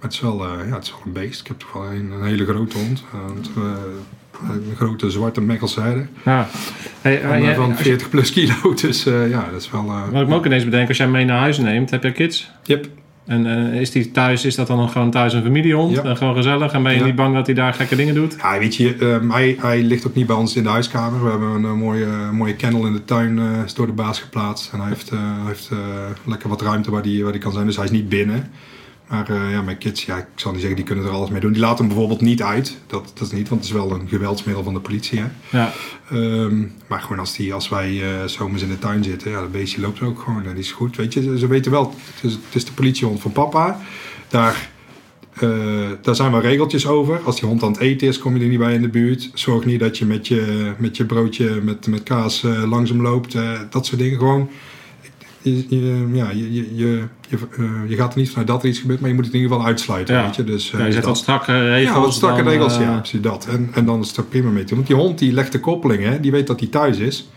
het 0.00 0.12
is, 0.12 0.20
wel, 0.20 0.46
ja, 0.46 0.74
het 0.74 0.84
is 0.84 0.90
wel 0.90 1.00
een 1.04 1.12
beest. 1.12 1.40
Ik 1.40 1.46
heb 1.46 1.58
toch 1.58 1.72
wel 1.72 1.84
een, 1.86 2.10
een 2.10 2.24
hele 2.24 2.44
grote 2.44 2.76
hond. 2.78 3.04
Een 4.42 4.76
grote 4.76 5.10
zwarte 5.10 5.40
Mekkelzijder. 5.40 6.08
Ja. 6.24 6.48
Hey, 7.00 7.22
eh, 7.22 7.40
jij- 7.42 7.54
van 7.54 7.68
als 7.70 7.78
je- 7.78 7.84
40 7.84 8.08
plus 8.08 8.32
kilo. 8.32 8.54
Dus 8.80 9.06
eh, 9.06 9.30
ja, 9.30 9.48
dat 9.52 9.60
is 9.60 9.70
wel... 9.70 9.84
eh 9.88 10.08
wat 10.12 10.22
ik 10.22 10.28
me 10.28 10.34
ook 10.34 10.46
ineens 10.46 10.64
bedenk, 10.64 10.88
als 10.88 10.96
jij 10.96 11.06
hem 11.06 11.14
mee 11.14 11.24
naar 11.24 11.38
huis 11.38 11.58
neemt, 11.58 11.90
heb 11.90 12.02
jij 12.02 12.12
kids? 12.12 12.50
yep. 12.64 12.86
En 13.26 13.46
is 13.72 13.90
die 13.90 14.10
thuis, 14.10 14.44
is 14.44 14.54
dat 14.54 14.66
dan 14.66 14.88
gewoon 14.88 15.10
thuis 15.10 15.32
een 15.32 15.42
familiehond? 15.42 15.96
Ja. 15.96 16.02
En 16.02 16.16
gewoon 16.16 16.34
gezellig? 16.34 16.72
En 16.72 16.82
ben 16.82 16.92
je 16.92 16.98
Ja. 16.98 17.04
niet 17.04 17.14
bang 17.14 17.34
dat 17.34 17.46
hij 17.46 17.54
daar 17.54 17.74
gekke 17.74 17.96
dingen 17.96 18.14
doet? 18.14 18.36
Ja, 18.42 18.58
weet 18.58 18.76
je, 18.76 18.94
ehm, 19.00 19.30
hij, 19.30 19.56
hij 19.60 19.82
ligt 19.82 20.06
ook 20.06 20.14
niet 20.14 20.26
bij 20.26 20.36
ons 20.36 20.56
in 20.56 20.62
de 20.62 20.68
huiskamer. 20.68 21.24
We 21.24 21.30
hebben 21.30 21.64
een, 21.64 21.78
mooie, 21.78 22.06
mooie 22.32 22.54
kennel 22.54 22.86
in 22.86 22.92
de 22.92 23.04
tuin, 23.04 23.40
door 23.74 23.86
de 23.86 23.92
baas 23.92 24.20
geplaatst. 24.20 24.72
En 24.72 24.78
hij 24.80 24.88
heeft, 24.88 25.10
heeft 25.46 25.70
lekker 26.24 26.48
wat 26.48 26.62
ruimte 26.62 26.90
waar 26.90 27.02
hij 27.02 27.20
waar 27.22 27.32
die 27.32 27.40
kan 27.40 27.52
zijn, 27.52 27.66
dus 27.66 27.76
hij 27.76 27.84
is 27.84 27.90
niet 27.90 28.08
binnen. 28.08 28.50
Maar 29.08 29.30
eh, 29.30 29.50
ja, 29.50 29.62
mijn 29.62 29.78
kids, 29.78 30.04
ja, 30.04 30.16
ik 30.16 30.26
zal 30.34 30.50
niet 30.50 30.60
zeggen, 30.60 30.76
die 30.76 30.86
kunnen 30.86 31.04
er 31.04 31.10
alles 31.10 31.30
mee 31.30 31.40
doen. 31.40 31.52
Die 31.52 31.60
laten 31.60 31.78
hem 31.78 31.88
bijvoorbeeld 31.88 32.20
niet 32.20 32.42
uit. 32.42 32.76
Dat, 32.86 33.10
dat 33.14 33.26
is 33.26 33.32
niet, 33.32 33.48
want 33.48 33.60
het 33.60 33.70
is 33.70 33.76
wel 33.76 33.92
een 33.92 34.08
geweldsmiddel 34.08 34.64
van 34.64 34.74
de 34.74 34.80
politie. 34.80 35.20
Hè? 35.20 35.26
Ja. 35.58 35.72
Ehm, 36.10 36.66
maar 36.86 37.00
gewoon 37.00 37.18
als, 37.18 37.36
die, 37.36 37.54
als 37.54 37.68
wij 37.68 38.02
eh, 38.02 38.26
zomers 38.26 38.62
in 38.62 38.68
de 38.68 38.78
tuin 38.78 39.04
zitten, 39.04 39.30
ja, 39.30 39.40
dat 39.40 39.52
beestje 39.52 39.80
loopt 39.80 40.02
ook 40.02 40.20
gewoon. 40.20 40.44
En 40.44 40.50
die 40.50 40.62
is 40.62 40.72
goed, 40.72 40.96
weet 40.96 41.12
je. 41.12 41.38
Ze, 41.38 41.46
weten 41.46 41.70
wel, 41.70 41.94
het 42.14 42.24
is, 42.24 42.32
het 42.32 42.54
is 42.54 42.64
de 42.64 42.72
politiehond 42.72 43.20
van 43.20 43.32
papa. 43.32 43.80
Daar, 44.28 44.70
eh, 45.32 45.90
daar 46.02 46.14
zijn 46.14 46.32
wel 46.32 46.40
regeltjes 46.40 46.86
over. 46.86 47.20
Als 47.24 47.40
die 47.40 47.48
hond 47.48 47.62
aan 47.62 47.72
het 47.72 47.80
eten 47.80 48.08
is, 48.08 48.18
kom 48.18 48.36
je 48.36 48.42
er 48.42 48.48
niet 48.48 48.58
bij 48.58 48.74
in 48.74 48.82
de 48.82 48.88
buurt. 48.88 49.30
Zorg 49.34 49.64
niet 49.64 49.80
dat 49.80 49.98
je 49.98 50.04
met 50.04 50.28
je, 50.28 50.72
met 50.78 50.96
je 50.96 51.04
broodje 51.04 51.60
met, 51.62 51.86
met 51.86 52.02
kaas 52.02 52.42
langs 52.66 52.90
hem 52.90 53.02
loopt. 53.02 53.36
dat 53.70 53.86
soort 53.86 54.00
dingen. 54.00 54.18
Gewoon, 54.18 54.50
je, 55.56 55.66
je, 55.68 56.08
ja, 56.12 56.30
je, 56.30 56.52
je, 56.54 56.76
je, 56.76 57.02
je, 57.28 57.36
eh, 57.58 57.64
je 57.88 57.96
gaat 57.96 58.12
er 58.12 58.18
niet 58.18 58.28
vanuit 58.28 58.46
dat 58.48 58.62
er 58.62 58.68
iets 58.68 58.78
gebeurt, 58.78 59.00
maar 59.00 59.08
je 59.08 59.14
moet 59.14 59.24
het 59.24 59.34
in 59.34 59.40
ieder 59.40 59.54
geval 59.56 59.70
uitsluiten. 59.70 60.14
Ja. 60.14 60.24
Weet 60.24 60.36
je? 60.36 60.44
Dus, 60.44 60.72
eh, 60.72 60.78
Ja, 60.78 60.84
je 60.86 60.92
zet 60.92 61.00
dat- 61.02 61.10
wat 61.10 61.18
strakke 61.18 61.68
regels. 61.68 61.94
ja, 61.94 62.00
wat 62.00 62.14
strakke 62.14 62.42
dan, 62.42 62.52
regels, 62.52 62.76
eh, 62.76 62.80
ja, 62.82 62.98
precies 62.98 63.20
dat. 63.20 63.46
En, 63.50 63.68
en 63.72 63.84
dan 63.84 64.00
is 64.00 64.08
het 64.08 64.16
er 64.16 64.24
prima 64.24 64.50
mee 64.50 64.62
te 64.62 64.68
doen. 64.68 64.76
Want 64.76 64.86
die 64.88 64.96
hond 64.96 65.18
die 65.18 65.32
legt 65.32 65.52
de 65.52 65.60
koppeling, 65.60 66.02
hè, 66.02 66.20
die 66.20 66.30
weet 66.30 66.46
dat 66.46 66.60
hij 66.60 66.68
thuis 66.68 66.98
is. 66.98 67.28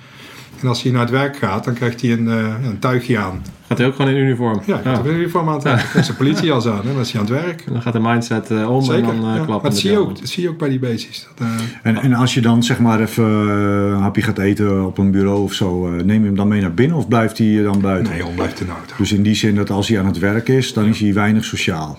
En 0.62 0.67
als 0.67 0.84
hij 0.84 0.91
naar 0.91 1.02
het 1.02 1.10
werk 1.10 1.38
gaat, 1.38 1.63
dan 1.63 1.74
krijgt 1.74 2.02
hij 2.02 2.12
een, 2.12 2.28
eh, 2.28 2.56
een 2.63 2.80
tuigje 2.80 3.17
aan. 3.17 3.41
Gaat 3.67 3.78
hij 3.78 3.88
ook 3.88 3.95
gewoon 3.95 4.12
in 4.12 4.17
uniform? 4.17 4.62
Ja, 4.65 4.82
heb 4.84 5.06
een 5.06 5.15
uniform 5.15 5.50
aan. 5.50 5.60
Dan 5.60 5.78
krijgt 5.78 6.06
zijn 6.06 6.17
politiejas 6.17 6.67
aan 6.67 6.82
en 6.82 6.88
dan 6.93 7.00
is 7.00 7.12
hij 7.12 7.21
aan 7.21 7.28
het 7.28 7.43
werk. 7.43 7.63
En 7.65 7.74
dan 7.74 7.82
gaat 7.82 7.93
de 7.93 8.00
mindset 8.00 8.52
eh, 8.52 8.71
om 8.71 8.84
Zeker. 8.84 9.10
en 9.10 9.21
dan 9.21 9.30
eh 9.30 9.36
ja. 9.36 9.45
klappen. 9.45 9.54
Maar 9.54 9.62
dat 9.62 9.78
zie, 9.78 9.91
je 9.91 9.97
ook, 9.97 10.19
dat 10.19 10.30
zie 10.30 10.43
je 10.43 10.50
ook 10.50 10.58
bij 10.58 10.69
die 10.69 10.80
beestjes. 10.80 11.28
Dat, 11.38 11.47
eh, 11.47 11.56
En, 11.84 11.95
en 11.97 12.13
als 12.13 12.34
je 12.34 12.41
dan 12.41 12.63
zeg 12.63 12.80
maar 12.80 13.00
even 13.02 13.24
eh, 13.24 13.91
een 13.91 14.02
hapje 14.02 14.21
gaat 14.21 14.38
eten 14.38 14.86
op 14.86 14.97
een 14.97 15.12
bureau 15.12 15.43
of 15.43 15.54
zo, 15.54 15.88
eh, 15.88 16.04
neem 16.04 16.19
je 16.19 16.26
hem 16.26 16.36
dan 16.36 16.47
mee 16.47 16.62
naar 16.62 16.74
binnen 16.74 16.97
of 16.97 17.08
blijft 17.08 17.38
hij 17.38 17.58
eh, 17.58 17.63
dan 17.63 17.82
buiten? 17.82 18.13
nee, 18.13 18.21
hond 18.21 18.36
blijft 18.36 18.60
in 18.60 18.65
de 18.65 18.71
auto. 18.71 18.93
Dus 18.97 19.12
in 19.12 19.24
die 19.24 19.36
zin 19.36 19.56
dat 19.56 19.69
als 19.69 19.88
hij 19.88 20.00
aan 20.00 20.06
het 20.06 20.19
werk 20.19 20.47
is, 20.47 20.74
dan 20.74 20.86
is 20.86 21.00
hij 21.00 21.13
weinig 21.13 21.43
sociaal. 21.43 21.97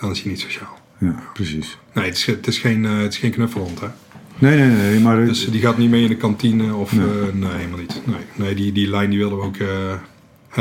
Dan 0.00 0.10
is 0.10 0.20
hij 0.22 0.30
niet 0.30 0.40
sociaal. 0.40 0.78
Ja, 0.98 1.14
precies. 1.34 1.78
Nee, 1.92 2.04
het 2.04 2.14
is, 2.14 2.26
het 2.26 2.46
is, 2.46 2.58
geen, 2.58 2.84
eh, 2.84 2.98
het 2.98 3.12
is 3.12 3.18
geen 3.18 3.30
knuffelhond, 3.30 3.80
hè. 3.80 3.86
Nee, 4.38 4.56
nee, 4.58 4.68
nee, 4.76 5.00
maar 5.00 5.24
Dus 5.26 5.50
die 5.50 5.60
gaat 5.60 5.78
niet 5.78 5.90
mee 5.90 6.02
in 6.02 6.08
de 6.08 6.16
kantine 6.16 6.74
of... 6.74 6.92
Nee. 6.92 7.06
Nee, 7.06 7.32
nee 7.32 7.50
helemaal 7.50 7.78
niet. 7.78 8.00
Nee, 8.04 8.16
nee 8.34 8.54
die, 8.54 8.72
die 8.72 8.88
lijn 8.90 9.10
die 9.10 9.18
willen 9.18 9.36
we 9.36 9.42
ook 9.44 9.56
eh, 9.56 9.92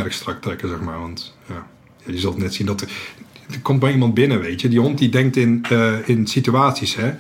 erg 0.04 0.14
strak 0.14 0.42
trekken, 0.42 0.70
zeg 0.70 0.82
maar. 0.82 1.00
Want 1.00 1.36
ja, 1.48 1.68
je 2.06 2.20
zult 2.20 2.38
net 2.38 2.54
zien 2.54 2.68
dat... 2.68 2.82
Er, 2.82 2.90
er 3.50 3.60
komt 3.62 3.80
bij 3.80 3.92
iemand 3.92 4.14
binnen, 4.14 4.40
weet 4.42 4.62
je. 4.62 4.68
Die 4.68 4.80
hond 4.80 4.98
die 4.98 5.10
denkt 5.10 5.36
in, 5.36 5.66
eh, 5.70 5.94
in 6.06 6.28
situaties, 6.28 6.96
hè. 6.96 7.12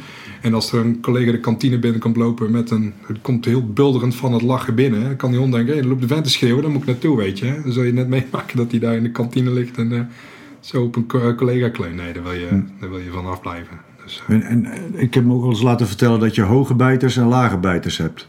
En 0.41 0.53
als 0.53 0.71
er 0.71 0.79
een 0.79 1.01
collega 1.01 1.31
de 1.31 1.39
kantine 1.39 1.79
binnen 1.79 1.99
komt 2.01 2.15
lopen 2.17 2.51
met 2.51 2.71
een... 2.71 2.93
Het 3.05 3.17
komt 3.21 3.45
heel 3.45 3.65
bulderend 3.73 4.15
van 4.15 4.33
het 4.33 4.41
lachen 4.41 4.75
binnen. 4.75 5.01
hè, 5.01 5.07
Dan 5.07 5.15
kan 5.15 5.29
die 5.31 5.39
hond 5.39 5.51
denken, 5.53 5.73
hé, 5.73 5.79
hey, 5.79 5.87
loopt 5.89 6.01
de 6.01 6.07
vent 6.07 6.23
te 6.23 6.29
schreeuwen, 6.29 6.61
daar 6.63 6.71
moet 6.71 6.81
ik 6.81 6.87
naartoe, 6.87 7.17
weet 7.17 7.39
je. 7.39 7.45
hè. 7.45 7.61
Dan 7.63 7.71
zul 7.71 7.83
je 7.83 7.93
net 7.93 8.07
meemaken 8.17 8.57
dat 8.57 8.71
hij 8.71 8.79
daar 8.79 8.95
in 8.95 9.03
de 9.03 9.11
kantine 9.11 9.51
ligt 9.51 9.77
en 9.77 9.91
eh, 9.91 9.99
zo 10.59 10.83
op 10.83 10.95
een 10.95 11.05
co- 11.07 11.35
collega 11.35 11.69
kleun. 11.69 11.95
Nee, 11.95 12.13
daar 12.13 12.23
wil 12.23 12.31
je, 12.33 12.63
daar 12.79 12.89
wil 12.89 12.99
je 12.99 13.09
van 13.11 13.25
afblijven. 13.25 13.77
Eh, 14.27 14.35
En, 14.35 14.43
en 14.43 14.65
eh, 14.65 15.01
ik 15.01 15.13
heb 15.13 15.23
me 15.25 15.33
ook 15.33 15.41
wel 15.41 15.49
eens 15.49 15.61
laten 15.61 15.87
vertellen 15.87 16.19
dat 16.19 16.35
je 16.35 16.41
hoge 16.41 16.73
bijters 16.75 17.17
en 17.17 17.27
lage 17.27 17.57
bijters 17.57 17.97
hebt. 17.97 18.27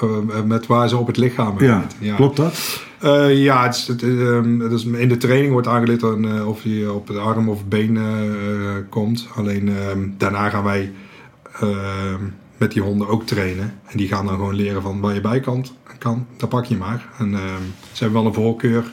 eh, 0.00 0.42
met 0.44 0.66
waar 0.66 0.88
ze 0.88 0.96
op 0.96 1.06
het 1.06 1.16
lichaam 1.16 1.58
Ja, 1.62 1.86
klopt 2.16 2.36
dat? 2.36 2.82
Eh, 3.00 3.42
ja, 3.42 3.62
het 3.62 3.74
is, 3.74 3.86
het, 3.86 4.02
ehm, 4.02 4.58
het 4.60 4.72
is- 4.72 4.84
in 4.84 5.08
de 5.08 5.16
training 5.16 5.52
wordt 5.52 5.66
aangeleerd 5.66 6.00
dan, 6.00 6.28
eh, 6.28 6.48
of 6.48 6.62
je 6.62 6.92
op 6.92 7.08
het 7.08 7.16
arm 7.16 7.48
of 7.48 7.64
been 7.66 7.96
eh, 7.96 8.04
eh, 8.30 8.84
komt. 8.88 9.28
Alleen 9.34 9.68
ehm, 9.68 10.08
daarna 10.16 10.48
gaan 10.48 10.64
wij 10.64 10.92
ehm, 11.60 12.22
met 12.56 12.72
die 12.72 12.82
honden 12.82 13.08
ook 13.08 13.26
trainen. 13.26 13.74
En 13.86 13.96
die 13.96 14.08
gaan 14.08 14.26
dan 14.26 14.34
gewoon 14.34 14.54
leren 14.54 14.82
van 14.82 15.00
waar 15.00 15.14
je 15.14 15.20
bij 15.20 15.40
kan, 15.40 15.66
kan 15.98 16.26
dan 16.36 16.48
pak 16.48 16.64
je 16.64 16.76
maar. 16.76 17.08
En 17.18 17.30
ze 17.92 18.02
hebben 18.04 18.22
wel 18.22 18.28
een 18.30 18.34
voorkeur, 18.36 18.92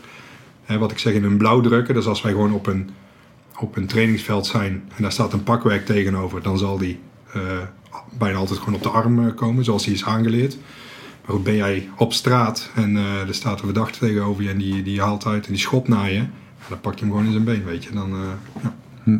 hè, 0.63 0.77
wat 0.77 0.91
ik 0.91 0.97
zeg, 0.99 1.13
in 1.13 1.23
een 1.23 1.37
blauw 1.37 1.61
drukken. 1.61 1.93
Dus 1.93 2.05
als 2.07 2.21
wij 2.21 2.31
gewoon 2.31 2.53
op 2.53 2.67
een, 2.67 2.89
op 3.61 3.75
een 3.75 3.87
trainingsveld 3.87 4.45
zijn 4.45 4.83
en 4.95 5.01
daar 5.01 5.11
staat 5.11 5.33
een 5.33 5.43
pakwerk 5.43 5.85
tegenover, 5.85 6.41
dan 6.41 6.57
zal 6.57 6.77
die 6.77 6.99
eh, 7.33 7.41
bijna 8.17 8.37
altijd 8.37 8.59
gewoon 8.59 8.75
op 8.75 8.83
de 8.83 8.89
arm 8.89 9.27
eh, 9.27 9.35
komen, 9.35 9.63
zoals 9.63 9.83
die 9.83 9.93
is 9.93 10.05
aangeleerd. 10.05 10.57
Maar 11.25 11.35
goed, 11.35 11.43
ben 11.43 11.55
jij 11.55 11.89
op 11.97 12.13
straat 12.13 12.71
en 12.75 12.97
eh, 12.97 13.27
er 13.27 13.33
staat 13.33 13.59
een 13.59 13.65
verdachte 13.65 13.99
tegenover 13.99 14.43
je 14.43 14.49
en 14.49 14.57
die, 14.57 14.83
die 14.83 15.01
haalt 15.01 15.25
uit 15.25 15.45
en 15.45 15.51
die 15.51 15.61
schopt 15.61 15.87
naar 15.87 16.11
je, 16.11 16.25
dan 16.67 16.79
pak 16.81 16.93
je 16.93 16.99
hem 16.99 17.09
gewoon 17.09 17.25
in 17.25 17.31
zijn 17.31 17.43
been, 17.43 17.63
weet 17.63 17.83
je. 17.83 17.91
Dan, 17.93 18.13
eh, 18.13 19.13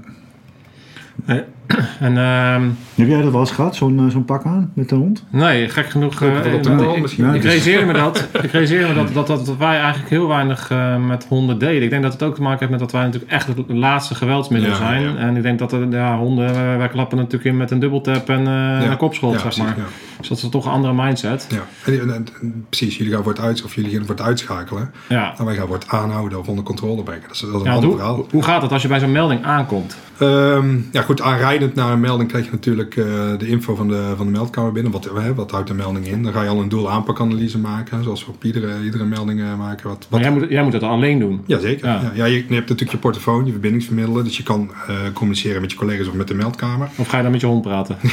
ja. 1.25 1.45
En 1.99 2.17
ehm, 2.17 2.63
Heb 2.95 3.07
jij 3.07 3.21
dat 3.21 3.31
wel 3.31 3.39
eens 3.39 3.51
gehad, 3.51 3.75
zo'n 3.75 3.99
eh, 3.99 4.05
zo'n 4.07 4.25
pak 4.25 4.43
aan 4.45 4.71
met 4.73 4.91
een 4.91 4.97
hond? 4.97 5.23
nee, 5.29 5.69
gek 5.69 5.89
genoeg. 5.89 6.13
eh, 6.21 6.41
de 6.43 6.49
ik-. 6.95 7.07
Ja, 7.07 7.31
realiseer 7.31 7.85
me 7.85 7.93
dat, 7.93 8.27
ik 8.41 8.51
realiseer 8.51 8.87
me 8.87 8.93
dat, 8.93 9.13
dat, 9.13 9.27
dat, 9.27 9.45
dat 9.45 9.57
wij 9.57 9.79
eigenlijk 9.79 10.09
heel 10.09 10.27
weinig 10.27 10.69
eh, 10.71 10.95
met 10.97 11.25
honden 11.29 11.57
deden. 11.59 11.83
Ik 11.83 11.89
denk 11.89 12.03
dat 12.03 12.13
het 12.13 12.23
ook 12.23 12.35
te 12.35 12.41
maken 12.41 12.59
heeft 12.59 12.71
met 12.71 12.79
dat 12.79 12.91
wij 12.91 13.03
natuurlijk 13.03 13.31
echt 13.31 13.47
het 13.47 13.57
laatste 13.67 14.15
geweldsmiddel 14.15 14.69
Ja, 14.69 14.75
zijn. 14.75 15.01
ja. 15.01 15.15
En 15.15 15.35
ik 15.37 15.43
denk 15.43 15.59
dat 15.59 15.71
er, 15.73 15.89
ja, 15.89 16.17
honden, 16.17 16.53
wij, 16.53 16.77
wij 16.77 16.87
klappen 16.89 17.17
natuurlijk 17.17 17.45
in 17.45 17.57
met 17.57 17.71
een 17.71 17.79
dubbeltap 17.79 18.29
en 18.29 18.47
eh, 18.47 18.89
een 18.89 18.97
kopschot, 18.97 19.31
Ja, 19.31 19.37
zeg 19.39 19.47
precies, 19.47 19.63
maar. 19.63 19.77
ja. 19.77 19.83
Dus 20.19 20.27
dat 20.29 20.37
is 20.37 20.49
toch 20.49 20.65
een 20.65 20.71
andere 20.71 20.93
mindset. 20.93 21.47
Ja. 21.49 21.91
En, 21.91 21.99
en- 22.01 22.13
en- 22.13 22.27
en 22.41 22.65
precies, 22.69 22.97
jullie 22.97 23.13
gaan 23.13 23.23
voor 23.23 23.31
het 23.31 23.41
uit 23.41 23.63
of 23.63 23.75
jullie 23.75 23.91
gaan 23.91 24.05
voor 24.05 24.15
het 24.15 24.23
uitschakelen. 24.25 24.91
Ja. 25.09 25.33
En 25.37 25.45
wij 25.45 25.55
gaan 25.55 25.67
voor 25.67 25.75
het 25.75 25.87
aanhouden 25.87 26.39
of 26.39 26.47
onder 26.47 26.63
controle 26.63 27.03
brengen. 27.03 27.23
Dat 27.27 27.31
is, 27.35 27.39
dat 27.39 27.49
is 27.49 27.55
een 27.55 27.63
Ja, 27.63 27.71
want 27.71 27.75
ander 27.75 27.89
hoe, 27.89 27.97
verhaal. 27.99 28.25
hoe 28.31 28.43
gaat 28.43 28.61
het 28.61 28.71
als 28.71 28.81
je 28.81 28.87
bij 28.87 28.99
zo'n 28.99 29.11
melding 29.11 29.43
aankomt? 29.43 29.97
Ehm, 30.17 30.77
ja, 30.91 31.01
goed, 31.01 31.21
aanrijdend 31.61 31.75
naar 31.75 31.91
een 31.93 31.99
melding 31.99 32.29
krijg 32.29 32.45
je 32.45 32.51
natuurlijk 32.51 32.95
eh, 32.95 33.05
de 33.37 33.47
info 33.47 33.75
van 33.75 33.87
de, 33.87 34.13
van 34.17 34.25
de 34.25 34.31
meldkamer 34.31 34.71
binnen. 34.71 34.91
Wat, 34.91 35.09
wat 35.35 35.51
houdt 35.51 35.67
de 35.67 35.73
melding 35.73 36.07
in? 36.07 36.23
Dan 36.23 36.33
ga 36.33 36.43
je 36.43 36.49
al 36.49 36.61
een 36.61 36.69
doel-aanpakanalyse 36.69 37.57
maken, 37.57 38.03
zoals 38.03 38.25
we 38.25 38.31
op 38.31 38.43
iedere, 38.43 38.83
iedere 38.83 39.05
melding 39.05 39.41
eh, 39.41 39.57
maken. 39.57 39.89
Wat, 39.89 40.07
Maar 40.09 40.19
wat, 40.19 40.29
jij 40.29 40.39
moet, 40.39 40.49
jij 40.49 40.63
moet 40.63 40.73
het 40.73 40.83
alleen 40.83 41.19
doen. 41.19 41.41
Jazeker. 41.45 41.87
Ja. 41.87 42.01
Ja. 42.01 42.11
Ja, 42.13 42.25
je, 42.25 42.35
je 42.35 42.41
hebt 42.53 42.69
natuurlijk 42.69 42.91
je 42.91 42.97
portofoon, 42.97 43.45
je 43.45 43.51
verbindingsvermiddelen. 43.51 44.23
Dus 44.23 44.37
je 44.37 44.43
kan 44.43 44.71
eh, 44.87 44.95
communiceren 45.13 45.61
met 45.61 45.71
je 45.71 45.77
collega's 45.77 46.07
of 46.07 46.13
met 46.13 46.27
de 46.27 46.33
meldkamer. 46.33 46.89
Of 46.95 47.07
ga 47.07 47.17
je 47.17 47.23
dan 47.23 47.31
met 47.31 47.41
je 47.41 47.47
hond 47.47 47.61
praten? 47.61 47.97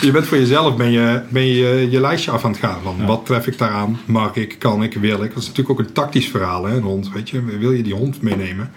Je 0.00 0.10
bent 0.12 0.26
voor 0.26 0.38
jezelf 0.38 0.76
ben 0.76 0.90
je, 0.90 1.22
ben 1.28 1.46
je 1.46 1.90
je 1.90 2.00
lijstje 2.00 2.30
af 2.30 2.44
aan 2.44 2.50
het 2.50 2.60
gaan. 2.60 2.78
Van 2.82 3.06
wat 3.06 3.26
tref 3.26 3.46
ik 3.46 3.58
daaraan? 3.58 3.98
Mag 4.04 4.34
ik? 4.34 4.56
Kan 4.58 4.82
ik? 4.82 4.94
Wil 4.94 5.22
ik? 5.22 5.34
Dat 5.34 5.42
is 5.42 5.48
natuurlijk 5.48 5.80
ook 5.80 5.86
een 5.86 5.92
tactisch 5.92 6.28
verhaal. 6.28 6.64
Hè? 6.64 6.76
Een 6.76 6.82
hond, 6.82 7.12
weet 7.12 7.30
je. 7.30 7.44
Wil 7.58 7.72
je 7.72 7.82
die 7.82 7.94
hond 7.94 8.22
meenemen? 8.22 8.70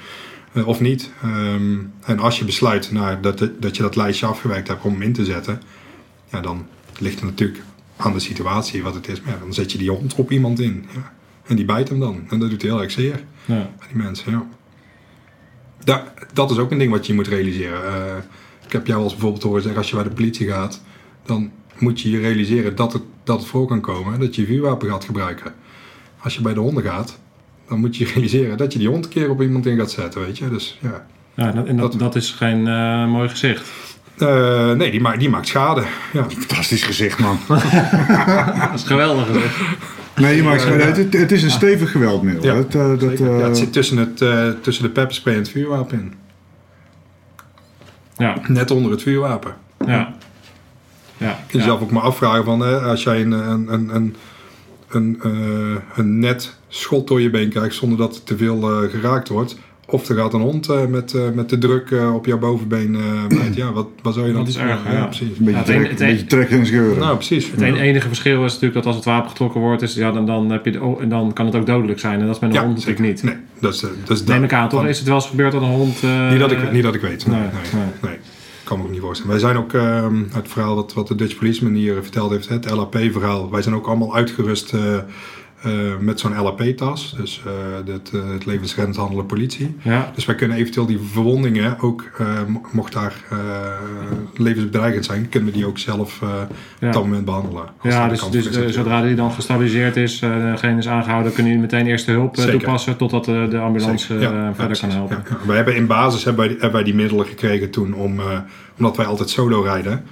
Eh, 0.54 0.68
of 0.68 0.80
niet? 0.80 1.12
Ehm, 1.22 1.78
en 2.06 2.20
als 2.20 2.40
je 2.40 2.46
besluit 2.46 2.92
nou, 2.92 3.20
dat, 3.20 3.50
dat 3.60 3.76
je 3.76 3.82
dat 3.82 3.96
lijstje 3.96 4.26
afgewerkt 4.26 4.68
hebt 4.68 4.84
om 4.84 4.92
hem 4.92 5.02
in 5.02 5.14
te 5.14 5.26
zetten. 5.26 5.62
Ja, 6.30 6.42
dan 6.42 6.66
ligt 7.00 7.16
het 7.16 7.24
natuurlijk 7.30 7.64
aan 7.98 8.14
de 8.14 8.20
situatie 8.20 8.84
wat 8.84 8.94
het 8.94 9.08
is. 9.08 9.22
Maar 9.22 9.34
ja, 9.34 9.40
dan 9.40 9.54
zet 9.54 9.72
je 9.72 9.78
die 9.78 9.90
hond 9.92 10.16
op 10.16 10.32
iemand 10.32 10.60
in. 10.60 10.86
Ja. 10.94 11.14
En 11.46 11.56
die 11.56 11.66
bijt 11.66 11.90
hem 11.90 12.00
dan. 12.00 12.24
En 12.30 12.40
dat 12.40 12.50
doet 12.50 12.62
heel 12.62 12.82
erg 12.82 12.92
zeer. 12.92 13.24
Ja. 13.46 13.70
Bij 13.78 13.88
die 13.88 13.98
mensen, 14.04 14.32
ja. 14.32 14.48
Da- 15.84 16.14
dat 16.34 16.52
is 16.52 16.58
ook 16.58 16.72
een 16.72 16.78
ding 16.78 16.92
wat 16.92 17.08
je 17.08 17.14
moet 17.14 17.28
realiseren. 17.28 17.86
Eh, 17.86 18.18
ik 18.66 18.72
heb 18.72 18.88
jou 18.88 19.04
als 19.04 19.12
bijvoorbeeld 19.12 19.44
horen 19.44 19.62
zeggen, 19.62 19.80
als 19.80 19.90
je 19.90 19.96
bij 19.96 20.04
de 20.04 20.10
politie 20.10 20.48
gaat, 20.48 20.82
dan 21.26 21.52
moet 21.78 22.02
je 22.02 22.10
je 22.10 22.20
realiseren 22.20 22.76
dat 22.76 22.94
het, 22.94 23.02
dat 23.24 23.40
het 23.40 23.48
voor 23.48 23.68
kan 23.68 23.82
komen 23.82 24.20
dat 24.20 24.36
je 24.36 24.42
je 24.42 24.48
vuurwapen 24.48 24.90
gaat 24.90 25.06
gebruiken. 25.06 25.54
Als 26.20 26.36
je 26.36 26.42
bij 26.42 26.54
de 26.54 26.60
honden 26.60 26.84
gaat, 26.84 27.20
dan 27.74 27.82
moet 27.82 27.98
je 27.98 28.06
je 28.06 28.12
realiseren 28.14 28.58
dat 28.58 28.74
je 28.74 28.80
die 28.80 28.88
hond 28.88 29.06
een 29.06 29.12
keer 29.12 29.30
op 29.30 29.42
iemand 29.42 29.66
in 29.66 29.78
gaat 29.78 29.92
zetten, 29.92 30.22
weet 30.22 30.38
je. 30.38 30.50
Dus 30.50 30.78
ja. 30.82 31.06
Ja, 31.34 31.52
dat- 31.52 31.66
en 31.66 31.78
dat, 31.78 31.92
Dat- 31.92 32.00
dat 32.00 32.16
is 32.16 32.32
geen 32.32 32.68
eh, 32.68 33.08
mooi 33.08 33.30
gezicht. 33.30 33.70
Eh, 34.18 34.72
nee, 34.72 34.92
die, 34.92 35.02
ma 35.02 35.18
die 35.18 35.30
maakt 35.30 35.48
schade. 35.48 35.84
Ja. 36.14 36.26
Fantastisch 36.30 36.84
gezicht, 36.84 37.20
man. 37.20 37.40
Dat 37.48 38.74
is 38.76 38.84
geweldig 38.84 39.28
gezicht. 39.28 39.56
Nee, 40.16 40.44
maar 40.44 40.66
het, 40.66 40.98
het, 40.98 41.14
het 41.14 41.32
is 41.32 41.44
een 41.44 41.50
stevig 41.52 41.92
geweldmiddel. 41.92 42.44
Ja, 42.44 42.56
Het, 42.56 42.76
eh, 42.76 42.90
dat, 43.00 43.02
eh, 43.04 43.20
ja, 43.40 43.46
het 43.48 43.58
zit 43.58 43.74
tussen, 43.74 43.98
het, 43.98 44.22
eh, 44.22 44.50
tussen 44.62 44.84
de 44.84 44.90
pepperspray 44.90 45.34
en 45.34 45.40
het 45.40 45.50
vuurwapen 45.50 46.00
in. 46.00 46.14
Ja, 48.18 48.38
Net 48.48 48.72
onder 48.72 48.92
het 48.92 49.02
vuurwapen. 49.02 49.56
ja. 49.86 49.88
Ja, 49.88 50.14
Je 51.18 51.26
ja. 51.26 51.38
jezelf 51.60 51.82
ook 51.82 51.92
maar 51.92 52.02
afvragen 52.04 52.44
van 52.44 52.60
hè, 52.60 52.80
als 52.80 53.04
jij 53.04 53.22
een, 53.22 53.32
een, 53.32 53.74
een, 53.74 53.96
een, 53.96 54.16
een, 54.90 55.20
eh, 55.24 55.98
een 55.98 56.20
net 56.20 56.56
schot 56.76 57.08
door 57.08 57.22
je 57.22 57.30
been 57.30 57.50
krijgt 57.50 57.76
zonder 57.76 57.98
dat 57.98 58.16
het 58.16 58.26
te 58.26 58.38
veel 58.38 58.70
eh, 58.84 58.90
geraakt 58.90 59.30
wordt. 59.30 59.58
Of 59.88 60.10
er 60.10 60.16
gaat 60.16 60.34
een 60.34 60.42
hond 60.42 60.70
eh, 60.70 60.86
met, 60.86 61.14
eh, 61.14 61.22
met 61.34 61.50
de 61.50 61.58
druk 61.58 61.92
eh, 61.92 62.16
op 62.16 62.26
jouw 62.26 62.38
bovenbeen 62.38 62.96
eh. 63.30 63.56
Ja, 63.56 63.72
wat, 63.72 63.88
wat 64.02 64.14
zou 64.14 64.26
je 64.28 64.34
dan 64.34 64.42
Dat 64.42 64.50
is 64.54 64.58
erger, 64.58 64.94
ja. 64.94 65.06
precies. 65.06 65.28
een 65.38 65.46
beetje, 65.46 65.60
Ja, 65.60 65.64
trek, 65.66 65.90
een- 65.90 65.96
beetje 65.96 66.26
trekken 66.26 66.60
en 66.60 66.66
scheuren. 66.66 67.00
Nou, 67.00 67.16
precies. 67.16 67.52
Het 67.52 67.62
en- 67.62 67.76
enige 67.76 68.08
verschil 68.08 68.44
is 68.46 68.52
natuurlijk 68.54 68.74
dat 68.74 68.86
als 68.86 68.96
het 68.96 69.06
wapen 69.06 69.30
getrokken 69.30 69.62
wordt, 69.62 69.82
is, 69.82 69.94
ja, 69.94 70.12
dan, 70.12 70.26
dan, 70.26 70.50
heb 70.52 70.66
je 70.66 70.72
de, 70.72 70.82
oh, 70.82 71.02
en 71.02 71.10
dan 71.10 71.34
kan 71.34 71.46
het 71.46 71.56
ook 71.56 71.66
dodelijk 71.66 72.00
zijn. 72.00 72.20
En 72.20 72.26
dat 72.26 72.36
is 72.36 72.42
met 72.42 72.50
een 72.50 72.56
Ja, 72.56 72.64
hond 72.64 72.76
natuurlijk 72.76 73.00
zeker. 73.06 73.14
niet. 73.30 73.36
Nee, 73.36 73.44
dat 73.60 73.74
is, 73.74 73.80
dat 74.06 74.18
is 74.18 74.24
Neem 74.24 74.44
ik 74.44 74.54
aan, 74.54 74.70
toch? 74.70 74.80
van- 74.80 74.90
Is 74.90 74.98
het 74.98 75.08
wel 75.08 75.16
eens 75.16 75.28
gebeurd 75.28 75.52
dat 75.52 75.62
een 75.62 75.68
hond... 75.68 76.04
eh, 76.04 76.30
Niet 76.30 76.40
dat 76.40 76.52
ik, 76.52 76.72
niet 76.72 76.84
dat 76.84 76.94
ik 76.96 77.02
weet. 77.02 77.28
Nee, 77.28 77.40
nee, 77.40 77.48
nee, 77.50 77.84
nee. 77.84 78.10
nee. 78.12 78.20
Kan 78.64 78.78
me 78.78 78.84
ook 78.84 78.92
niet 78.92 79.00
voorstellen. 79.00 79.32
Wij 79.32 79.40
zijn 79.42 79.58
ook, 79.58 79.74
ehm, 79.74 80.16
het 80.34 80.48
verhaal 80.48 80.76
wat, 80.76 80.94
wat 80.94 81.08
de 81.08 81.16
Dutch 81.16 81.38
Policeman 81.38 81.74
hier 81.74 81.94
verteld 82.02 82.32
heeft, 82.32 82.50
het 82.50 82.70
LAP-verhaal. 82.72 83.52
Wij 83.52 83.62
zijn 83.62 83.76
ook 83.76 83.88
allemaal 83.88 84.16
uitgerust 84.16 84.74
eh, 85.64 85.72
eh, 85.92 85.98
met 86.00 86.20
zo'n 86.20 86.42
LAP-tas. 86.42 87.14
Dus 87.18 87.42
eh, 87.46 87.94
het, 87.94 88.12
uh, 88.16 88.22
het 88.34 88.46
levensreddend 88.46 88.96
handelen 88.98 89.26
politie. 89.26 89.76
Ja. 89.82 90.12
Dus 90.16 90.26
wij 90.26 90.36
kunnen 90.36 90.58
eventueel 90.58 90.86
die 90.86 91.00
verwondingen 91.12 91.80
ook, 91.80 92.04
eh, 92.18 92.28
mo- 92.48 92.62
mocht 92.72 92.94
daar 92.94 93.14
eh, 93.30 93.38
levensbedreigend 94.36 95.06
zijn, 95.06 95.30
kunnen 95.30 95.50
we 95.52 95.56
die 95.58 95.66
ook 95.68 95.78
zelf 95.78 96.20
eh, 96.22 96.30
Ja. 96.80 96.88
op 96.88 96.94
dat 96.94 97.04
moment 97.04 97.26
behandelen. 97.26 97.64
Ja, 97.82 98.08
dus, 98.08 98.30
dus 98.30 98.50
eh, 98.58 98.68
zodra 98.68 99.02
die 99.02 99.16
dan 99.16 99.32
gestabiliseerd 99.32 99.96
is, 99.96 100.22
eh, 100.22 100.52
degene 100.52 100.78
is 100.78 100.88
aangehouden, 100.88 101.34
kunnen 101.34 101.52
jullie 101.54 101.68
meteen 101.68 101.88
eerste 101.88 102.12
hulp 102.12 102.36
eh, 102.38 102.44
Zeker. 102.44 102.60
toepassen 102.60 102.98
totdat 102.98 103.28
eh, 103.28 103.50
de 103.50 103.60
ambulance. 103.60 104.14
Ja, 104.14 104.32
eh, 104.32 104.50
verder 104.56 104.80
kan 104.80 104.90
helpen. 104.90 105.24
Wij 105.46 105.56
hebben 105.56 105.76
in 105.76 105.88
basis 105.88 106.24
hebben 106.24 106.46
wij, 106.46 106.52
hebben 106.54 106.72
wij 106.72 106.84
die 106.84 106.96
middelen 106.96 107.26
gekregen 107.26 107.70
toen 107.70 107.94
om, 107.94 108.20
eh, 108.20 108.26
omdat 108.78 108.98
wij 108.98 109.06
altijd 109.06 109.30
solo 109.30 109.62
rijden. 109.62 110.04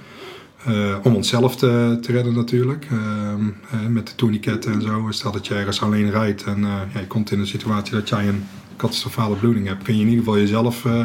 Eh, 0.66 0.74
om 1.02 1.14
onszelf 1.14 1.56
te, 1.56 1.98
te 2.00 2.12
redden 2.12 2.34
natuurlijk. 2.34 2.86
Ehm, 2.90 3.46
eh, 3.70 3.86
met 3.88 4.06
de 4.06 4.14
tourniquetten 4.14 4.72
en 4.72 4.82
zo. 4.82 5.06
Stel 5.10 5.32
dat 5.32 5.46
je 5.46 5.54
ergens 5.54 5.82
alleen 5.82 6.10
rijdt 6.10 6.44
en 6.44 6.64
eh, 6.64 6.70
ja, 6.94 7.00
je 7.00 7.06
komt 7.06 7.30
in 7.30 7.38
een 7.40 7.46
situatie 7.46 7.94
dat 7.94 8.08
jij 8.08 8.28
een 8.28 8.44
catastrofale 8.76 9.36
bloeding 9.36 9.66
hebt. 9.66 9.82
Kun 9.82 9.94
je 9.94 10.00
in 10.00 10.08
ieder 10.08 10.24
geval 10.24 10.38
jezelf 10.40 10.84
eh, 10.84 11.00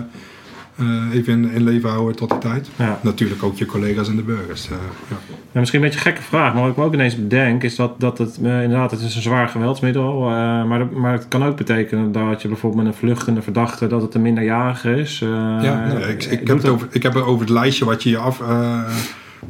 eh, 0.76 1.14
even 1.14 1.34
in, 1.34 1.52
in 1.52 1.64
leven 1.64 1.90
houden 1.90 2.16
tot 2.16 2.30
die 2.30 2.40
tijd. 2.40 2.70
Ja. 2.76 3.00
Natuurlijk 3.04 3.44
ook 3.44 3.58
je 3.58 3.66
collega's 3.66 4.08
en 4.10 4.16
de 4.16 4.22
burgers. 4.22 4.66
eh, 4.70 4.78
ja. 5.10 5.16
Ja, 5.52 5.60
misschien 5.60 5.82
een 5.84 5.90
beetje 5.90 6.06
een 6.06 6.12
gekke 6.14 6.28
vraag, 6.28 6.54
maar 6.54 6.62
wat 6.62 6.72
ik 6.72 6.78
me 6.78 6.84
ook 6.84 6.94
ineens 6.94 7.16
bedenk 7.16 7.64
is 7.64 7.76
dat, 7.76 8.00
dat 8.00 8.18
het 8.18 8.40
eh, 8.44 8.64
inderdaad 8.64 8.92
het 8.92 9.00
is 9.02 9.16
een 9.16 9.22
zwaar 9.22 9.48
geweldsmiddel 9.48 10.28
is. 10.30 10.34
maar, 10.68 10.88
maar 10.88 11.12
het 11.12 11.28
kan 11.28 11.44
ook 11.44 11.58
betekenen 11.58 12.12
dat 12.12 12.42
je 12.42 12.48
bijvoorbeeld 12.48 12.84
met 12.84 12.94
een 12.94 13.00
vluchtende 13.00 13.42
verdachte 13.42 13.88
dat 13.88 14.02
het 14.02 14.14
een 14.16 14.22
minderjarige 14.22 14.96
is. 14.96 15.22
Eh, 15.22 15.30
Ja, 15.62 15.88
nee, 15.94 16.08
ik, 16.08 16.24
ik, 16.24 16.48
heb 16.48 16.58
het 16.58 16.68
over, 16.68 16.88
ik 16.92 17.04
heb 17.04 17.14
het 17.14 17.24
over 17.24 17.40
het 17.42 17.50
lijstje 17.50 17.86
wat 17.86 18.04
je, 18.04 18.10
je, 18.10 18.18
af, 18.18 18.42
eh, 18.42 18.82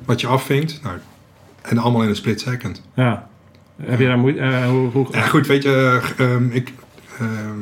wat 0.06 0.22
je 0.22 0.28
afvinkt. 0.28 0.80
Nou, 0.84 0.98
en 1.62 1.78
allemaal 1.78 2.04
in 2.04 2.10
een 2.10 2.16
split 2.16 2.40
second. 2.42 2.82
Ja. 2.96 3.28
Heb 3.82 4.00
je 4.00 4.06
daar 4.06 4.18
moeite? 4.20 4.40
eh, 4.40 4.70
hoe, 4.70 4.90
hoe, 4.92 5.08
Ja, 5.12 5.22
goed, 5.22 5.48
weet 5.48 5.64
je, 5.64 6.02
eh, 6.18 6.26
ehm, 6.26 6.50
ik, 6.52 6.74
ehm, 7.20 7.58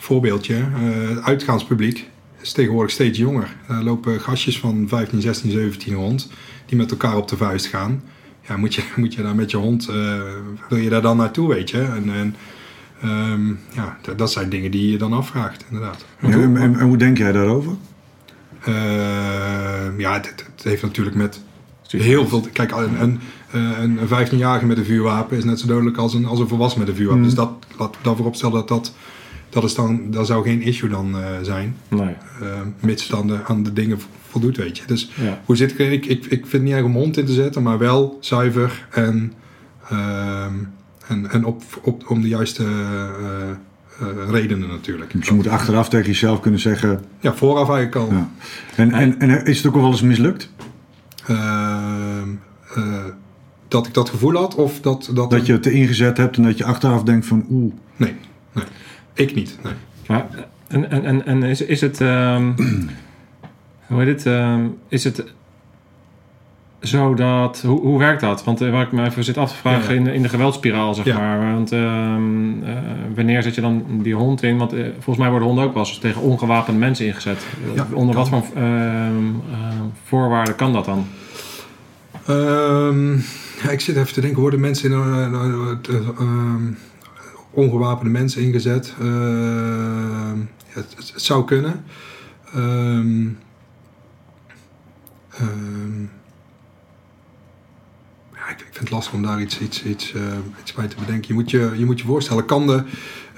voorbeeldje. 0.00 0.54
eh, 0.54 1.08
het 1.08 1.22
uitgaanspubliek 1.22 2.08
is 2.40 2.52
tegenwoordig 2.52 2.90
steeds 2.92 3.18
jonger. 3.18 3.56
Er 3.68 3.84
lopen 3.84 4.20
gastjes 4.20 4.58
van 4.58 4.84
15, 4.88 5.20
16, 5.20 5.50
17 5.50 5.94
rond 5.94 6.30
die 6.66 6.76
met 6.78 6.90
elkaar 6.90 7.16
op 7.16 7.28
de 7.28 7.36
vuist 7.36 7.66
gaan. 7.66 8.02
Ja, 8.48 8.56
moet 8.56 8.74
je, 8.74 8.82
moet 8.96 9.14
je 9.14 9.22
daar 9.22 9.34
met 9.34 9.50
je 9.50 9.56
hond, 9.56 9.88
eh, 9.88 9.94
wil 10.68 10.78
je 10.78 10.88
daar 10.90 11.02
dan 11.02 11.16
naartoe, 11.16 11.48
weet 11.48 11.70
je? 11.70 11.80
En, 11.82 12.10
en 12.14 12.36
ehm, 13.02 13.48
ja, 13.74 13.96
dat, 14.02 14.18
dat 14.18 14.32
zijn 14.32 14.48
dingen 14.48 14.70
die 14.70 14.90
je 14.90 14.98
dan 14.98 15.12
afvraagt, 15.12 15.64
inderdaad. 15.70 16.04
En, 16.20 16.32
en, 16.56 16.78
en 16.78 16.80
hoe 16.80 16.96
denk 16.96 17.18
jij 17.18 17.32
daarover? 17.32 17.72
Ehm, 18.64 20.00
ja, 20.00 20.12
het, 20.12 20.26
het 20.26 20.62
heeft 20.64 20.82
natuurlijk 20.82 21.16
met 21.16 21.40
heel 21.88 22.28
veel... 22.28 22.46
Kijk, 22.52 22.70
een, 22.70 23.00
een, 23.02 23.20
eh, 23.50 23.82
een 23.82 23.98
15-jarige 23.98 24.66
met 24.66 24.78
een 24.78 24.84
vuurwapen 24.84 25.36
is 25.36 25.44
net 25.44 25.60
zo 25.60 25.66
dodelijk 25.66 25.96
als 25.96 26.14
een, 26.14 26.26
als 26.26 26.38
een 26.38 26.48
volwassen 26.48 26.80
met 26.80 26.88
een 26.88 26.94
vuurwapen. 26.94 27.20
Mm. 27.22 27.26
Dus 27.26 27.34
dat, 27.36 27.50
we 27.78 27.88
dan 28.02 28.16
vooropstellen 28.16 28.54
dat 28.54 28.68
dat... 28.68 28.94
Dat, 29.48 29.64
is 29.64 29.74
dan, 29.74 30.10
dat 30.10 30.26
zou 30.26 30.44
geen 30.44 30.62
issue 30.62 30.88
dan 30.90 31.16
eh, 31.18 31.24
zijn, 31.42 31.76
Nee. 31.88 32.14
eh, 32.40 32.48
mits 32.80 33.02
het 33.08 33.18
aan 33.18 33.26
de, 33.26 33.38
aan 33.44 33.62
de 33.62 33.72
dingen 33.72 33.98
voldoet, 34.28 34.56
weet 34.56 34.78
je. 34.78 34.82
Dus 34.86 35.10
Ja. 35.14 35.40
hoe 35.44 35.56
zit 35.56 35.70
ik? 35.78 35.78
Ik, 35.78 36.06
ik, 36.06 36.24
ik 36.24 36.28
vind 36.28 36.52
het 36.52 36.62
niet 36.62 36.72
erg 36.72 36.84
om 36.84 36.92
hond 36.92 37.16
in 37.16 37.24
te 37.24 37.32
zetten, 37.32 37.62
maar 37.62 37.78
wel 37.78 38.16
zuiver 38.20 38.86
en, 38.90 39.32
ehm, 39.88 40.52
en, 41.06 41.30
en 41.30 41.44
op, 41.44 41.62
op, 41.82 42.10
om 42.10 42.20
de 42.22 42.28
juiste 42.28 42.64
eh, 42.64 43.50
eh, 44.00 44.30
redenen 44.30 44.68
natuurlijk. 44.68 45.12
Dus 45.12 45.26
je 45.28 45.34
moet 45.34 45.48
achteraf 45.48 45.88
tegen 45.88 46.06
jezelf 46.06 46.40
kunnen 46.40 46.60
zeggen... 46.60 47.04
Ja, 47.20 47.34
vooraf 47.34 47.68
eigenlijk 47.70 47.96
al. 47.96 48.16
Ja. 48.16 48.30
En, 48.76 48.92
en, 48.92 49.20
en 49.20 49.44
is 49.44 49.56
het 49.56 49.66
ook 49.66 49.74
wel 49.74 49.86
eens 49.90 50.02
mislukt? 50.02 50.50
Ehm, 51.26 52.28
eh, 52.74 53.04
dat 53.68 53.86
ik 53.86 53.94
dat 53.94 54.10
gevoel 54.10 54.34
had 54.34 54.54
of 54.54 54.80
dat... 54.80 55.10
Dat, 55.14 55.30
Dat 55.30 55.46
je 55.46 55.52
het 55.52 55.66
ingezet 55.66 56.16
hebt 56.16 56.36
en 56.36 56.42
dat 56.42 56.58
je 56.58 56.64
achteraf 56.64 57.02
denkt 57.02 57.26
van... 57.26 57.46
Oeh, 57.50 57.74
Nee, 57.96 58.14
nee. 58.52 58.64
Ik 59.14 59.34
niet, 59.34 59.58
nee. 59.62 59.72
Maar, 60.06 60.26
en, 60.68 60.90
en, 60.90 61.04
en, 61.04 61.26
en 61.26 61.42
is, 61.42 61.60
is 61.60 61.80
het... 61.80 62.00
ehm, 62.00 62.52
hoe 63.86 64.02
heet 64.02 64.08
het? 64.08 64.26
ehm, 64.26 64.66
is 64.88 65.04
het 65.04 65.24
zo 66.86 67.14
dat... 67.14 67.62
Hoe, 67.66 67.80
hoe 67.80 67.98
werkt 67.98 68.20
dat? 68.20 68.44
Want 68.44 68.60
eh, 68.60 68.70
waar 68.70 68.82
ik 68.82 68.92
me 68.92 69.04
even 69.04 69.24
zit 69.24 69.36
af 69.38 69.50
te 69.50 69.56
vragen 69.56 69.92
Ja. 69.92 69.98
in, 69.98 70.04
de, 70.04 70.14
in 70.14 70.22
de 70.22 70.28
geweldspiraal, 70.28 70.94
zeg 70.94 71.04
Ja. 71.04 71.18
maar. 71.18 71.52
Want 71.52 71.72
ehm, 71.72 72.62
eh, 72.64 72.74
wanneer 73.14 73.42
zet 73.42 73.54
je 73.54 73.60
dan 73.60 73.84
die 74.02 74.14
hond 74.14 74.42
in? 74.42 74.58
Want 74.58 74.72
eh, 74.72 74.84
volgens 74.92 75.16
mij 75.18 75.28
worden 75.30 75.48
honden 75.48 75.64
ook 75.64 75.74
wel 75.74 75.82
eens 75.82 75.98
tegen 75.98 76.20
ongewapende 76.22 76.80
mensen 76.80 77.06
ingezet. 77.06 77.38
Ja, 77.74 77.86
Onder 77.92 78.14
wat 78.14 78.28
voor 78.28 78.42
ehm, 78.54 78.64
eh, 79.52 79.80
voorwaarden 80.04 80.54
kan 80.56 80.72
dat 80.72 80.84
dan? 80.84 81.06
Ehm, 82.26 83.12
ja, 83.62 83.70
ik 83.70 83.80
zit 83.80 83.96
even 83.96 84.12
te 84.12 84.20
denken, 84.20 84.40
worden 84.40 84.60
mensen 84.60 84.92
in 84.92 84.98
ongewapende 87.50 88.10
mensen 88.10 88.42
ingezet? 88.42 88.94
Ja, 88.98 90.34
het, 90.68 90.94
het 90.96 91.22
zou 91.22 91.44
kunnen. 91.44 91.84
Ehm, 92.54 93.26
ja, 98.46 98.52
ik, 98.52 98.58
ik 98.60 98.66
vind 98.70 98.78
het 98.78 98.90
lastig 98.90 99.12
om 99.14 99.22
daar 99.22 99.40
iets, 99.40 99.58
iets, 99.60 99.82
iets, 99.84 100.12
eh, 100.14 100.22
iets 100.60 100.72
bij 100.72 100.86
te 100.86 100.96
bedenken. 100.98 101.24
Je 101.28 101.34
moet 101.34 101.50
je, 101.50 101.72
je, 101.76 101.84
moet 101.84 101.98
je 102.00 102.06
voorstellen, 102.06 102.44
kan 102.44 102.66
de, 102.66 102.82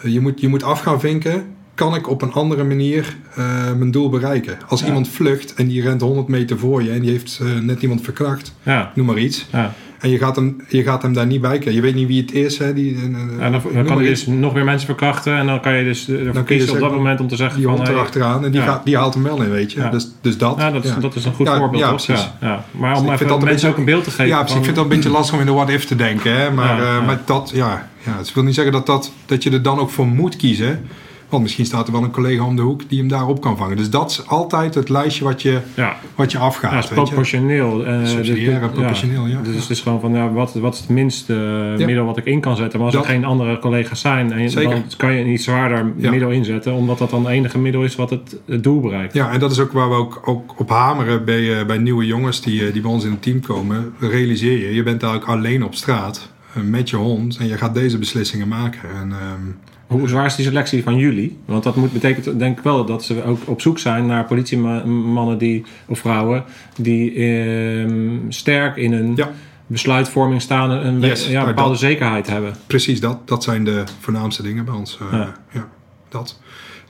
eh, 0.03 0.13
je, 0.13 0.21
moet, 0.21 0.41
je 0.41 0.49
moet 0.49 0.63
af 0.63 0.81
gaan 0.81 1.01
vinken. 1.01 1.47
Kan 1.75 1.95
ik 1.95 2.09
op 2.09 2.23
een 2.23 2.33
andere 2.33 2.65
manier 2.65 3.17
eh, 3.35 3.73
mijn 3.75 3.91
doel 3.91 4.09
bereiken? 4.09 4.59
Als 4.69 4.81
Ja. 4.81 4.87
iemand 4.87 5.09
vlucht 5.09 5.55
en 5.55 5.67
die 5.69 5.83
rent 5.83 6.01
100 6.01 6.29
meter 6.29 6.59
voor 6.59 6.83
je 6.83 6.91
en 6.91 7.01
die 7.01 7.11
heeft 7.11 7.41
net 7.63 7.83
iemand 7.83 8.03
verkracht, 8.03 8.55
Ja, 8.63 8.93
noem 8.95 9.07
maar 9.07 9.19
iets. 9.19 9.47
ja. 9.53 9.75
En 9.99 10.11
je 10.11 10.19
gaat 10.19 10.37
hem, 10.37 10.57
je 10.69 10.83
gaat 10.83 11.03
hem 11.03 11.13
daar 11.13 11.27
niet 11.27 11.41
bij 11.41 11.51
krijgen. 11.59 11.75
Je 11.75 11.81
weet 11.81 11.95
niet 11.95 12.07
wie 12.07 12.21
het 12.21 12.33
is. 12.33 12.59
Hè, 12.59 12.73
die, 12.75 12.95
eh, 12.97 13.03
En 13.03 13.13
dan, 13.13 13.41
dan 13.41 13.73
maar 13.75 13.85
kan 13.85 14.03
je 14.03 14.09
dus 14.09 14.27
nog 14.27 14.55
meer 14.55 14.65
mensen 14.65 14.87
verkrachten. 14.87 15.37
En 15.37 15.47
dan 15.47 15.61
kan 15.61 15.75
je 15.75 15.85
dus 15.85 16.05
kun 16.05 16.15
je 16.15 16.23
kiezen 16.23 16.45
op 16.45 16.49
zeggen, 16.59 16.81
dat 16.81 16.93
moment 16.93 17.21
om 17.21 17.29
te 17.29 17.37
zeggen 17.37 17.57
die 17.59 17.67
van... 17.67 17.77
hond 17.77 17.89
erachteraan 17.89 18.45
en 18.45 18.51
die, 18.51 18.61
ja. 18.61 18.67
gaat, 18.67 18.85
die 18.85 18.97
haalt 18.97 19.15
hem 19.15 19.23
wel 19.23 19.43
in, 19.43 19.51
weet 19.51 19.73
je. 19.73 19.81
Ja. 19.81 19.91
Dus, 19.91 20.09
dus 20.21 20.39
dat. 20.39 20.55
Ja, 20.59 20.71
dat 20.71 20.85
is, 20.85 20.91
ja. 20.91 20.97
dat 21.01 21.15
is 21.15 21.25
een 21.25 21.33
goed 21.33 21.47
Ja, 21.47 21.57
voorbeeld, 21.59 21.83
ja, 21.83 21.89
precies. 21.91 22.29
Ja, 22.41 22.49
ja. 22.49 22.65
Maar 22.71 22.91
Dus 22.95 22.99
om 23.03 23.05
ik 23.05 23.19
vind 23.19 23.21
even 23.21 23.27
dat 23.27 23.37
mensen 23.45 23.49
beetje- 23.55 23.69
ook 23.69 23.77
een 23.77 23.85
beeld 23.85 24.05
te 24.05 24.11
geven. 24.11 24.27
Ja, 24.27 24.37
precies. 24.39 24.51
van- 24.53 24.59
ik 24.59 24.65
vind 24.65 24.77
het 24.77 24.87
wel 24.87 24.95
een 24.97 25.03
beetje 25.03 25.17
lastig 25.19 25.35
om 25.35 25.41
in 25.41 25.47
de 25.47 25.53
what-if 25.53 25.85
te 25.85 25.97
denken. 25.97 26.33
Hè? 26.41 26.51
Maar, 26.51 26.77
Ja, 26.77 26.83
eh, 26.83 26.95
ja. 26.95 27.01
maar 27.01 27.21
dat, 27.25 27.51
ja, 27.55 27.89
ja, 28.03 28.17
het 28.17 28.33
wil 28.33 28.43
niet 28.43 28.55
zeggen 28.55 28.73
dat, 28.73 28.87
dat, 28.87 29.13
dat 29.27 29.43
je 29.43 29.51
er 29.51 29.63
dan 29.63 29.79
ook 29.79 29.91
voor 29.91 30.07
moet 30.07 30.37
kiezen. 30.37 30.87
Want 31.29 31.43
misschien 31.43 31.65
staat 31.67 31.87
er 31.87 31.93
wel 31.93 32.03
een 32.03 32.11
collega 32.11 32.45
om 32.45 32.57
de 32.57 32.63
hoek 32.63 32.89
die 32.89 32.99
hem 32.99 33.09
daarop 33.09 33.41
kan 33.41 33.57
vangen. 33.57 33.77
Dus 33.77 33.91
dat 33.91 34.11
is 34.11 34.27
altijd 34.27 34.75
het 34.75 34.89
lijstje 34.89 35.25
wat 35.25 35.43
je, 35.43 35.59
ja, 35.75 35.97
wat 36.15 36.33
je 36.33 36.39
afgaat. 36.39 36.73
ja, 36.73 36.79
is 36.79 36.87
proportioneel. 36.87 37.85
eh, 37.87 38.05
Subsidiair 38.07 38.61
dus- 38.61 38.71
proportioneel, 38.71 39.27
ja. 39.27 39.41
Dus 39.43 39.55
het 39.57 39.71
is 39.71 39.81
gewoon 39.81 40.01
van, 40.01 40.13
ja, 40.13 40.33
wat, 40.33 40.55
wat 40.55 40.75
is 40.75 40.81
het 40.81 40.89
minste 40.89 41.35
eh, 41.35 41.79
Ja. 41.79 41.87
middel 41.87 42.05
wat 42.05 42.17
ik 42.17 42.25
in 42.25 42.41
kan 42.41 42.57
zetten? 42.57 42.79
Maar 42.79 42.87
als 42.89 42.97
Dat- 42.97 43.05
er 43.05 43.11
geen 43.11 43.25
andere 43.25 43.59
collega's 43.59 44.01
zijn, 44.01 44.33
en 44.33 44.43
je- 44.43 44.49
Zeker. 44.49 44.71
dan 44.71 44.83
kan 44.97 45.13
je 45.13 45.21
een 45.21 45.31
iets 45.31 45.45
zwaarder 45.45 45.93
middel 45.97 46.31
inzetten. 46.31 46.73
Omdat 46.73 46.99
dat 46.99 47.11
dan 47.11 47.25
het 47.25 47.33
enige 47.33 47.59
middel 47.59 47.83
is 47.85 47.97
wat 47.97 48.11
het, 48.11 48.37
het 48.47 48.63
doel 48.63 48.81
bereikt. 48.81 49.13
Ja, 49.15 49.31
en 49.33 49.41
dat 49.41 49.51
is 49.51 49.61
ook 49.61 49.73
waar 49.73 49.89
we 49.89 49.95
ook, 49.95 50.21
ook 50.25 50.55
op 50.61 50.69
hameren 50.69 51.25
bij, 51.25 51.59
eh, 51.61 51.67
bij 51.67 51.79
nieuwe 51.79 52.07
jongens 52.07 52.41
die, 52.41 52.73
die 52.73 52.83
bij 52.83 52.91
ons 52.91 53.05
in 53.05 53.11
het 53.11 53.23
team 53.23 53.41
komen. 53.41 53.93
Realiseer 53.99 54.59
je, 54.59 54.75
je 54.75 54.83
bent 54.83 55.01
daar 55.01 55.15
ook 55.15 55.25
alleen 55.25 55.65
op 55.65 55.75
straat 55.75 56.29
met 56.53 56.91
je 56.91 56.97
hond 56.97 57.37
en 57.37 57.47
je 57.47 57.57
gaat 57.57 57.75
deze 57.75 57.99
beslissingen 57.99 58.49
maken. 58.49 58.89
En, 59.01 59.13
ehm, 59.13 59.41
Hoe 59.89 60.09
zwaar 60.09 60.27
is 60.27 60.37
die 60.37 60.45
selectie 60.45 60.83
van 60.83 60.97
jullie? 60.97 61.39
Want 61.45 61.63
dat 61.63 61.77
moet, 61.77 61.93
betekent 61.93 62.39
denk 62.39 62.59
ik 62.59 62.65
wel 62.65 62.85
dat 62.85 63.05
ze 63.05 63.23
ook 63.25 63.39
op 63.47 63.61
zoek 63.61 63.79
zijn 63.79 64.07
naar 64.07 64.25
politiemannen 64.25 65.39
die, 65.39 65.65
of 65.87 65.99
vrouwen 65.99 66.45
die 66.79 67.13
ehm, 67.15 68.17
sterk 68.29 68.77
in 68.77 68.93
hun 68.93 69.13
Ja. 69.17 69.31
besluitvorming 69.67 70.43
staan 70.43 70.71
en 70.71 70.87
een 70.87 71.01
Yes, 71.01 71.27
ja, 71.27 71.33
nou, 71.33 71.47
bepaalde 71.47 71.71
dat- 71.71 71.79
zekerheid 71.81 72.27
hebben. 72.27 72.55
precies 72.67 73.01
dat, 73.01 73.29
dat 73.29 73.43
zijn 73.45 73.65
de 73.65 73.85
voornaamste 74.01 74.43
dingen 74.43 74.65
bij 74.65 74.75
ons. 74.75 74.99
eh, 75.01 75.19
Ja. 75.19 75.35
ja. 75.53 75.69
dat. 76.09 76.41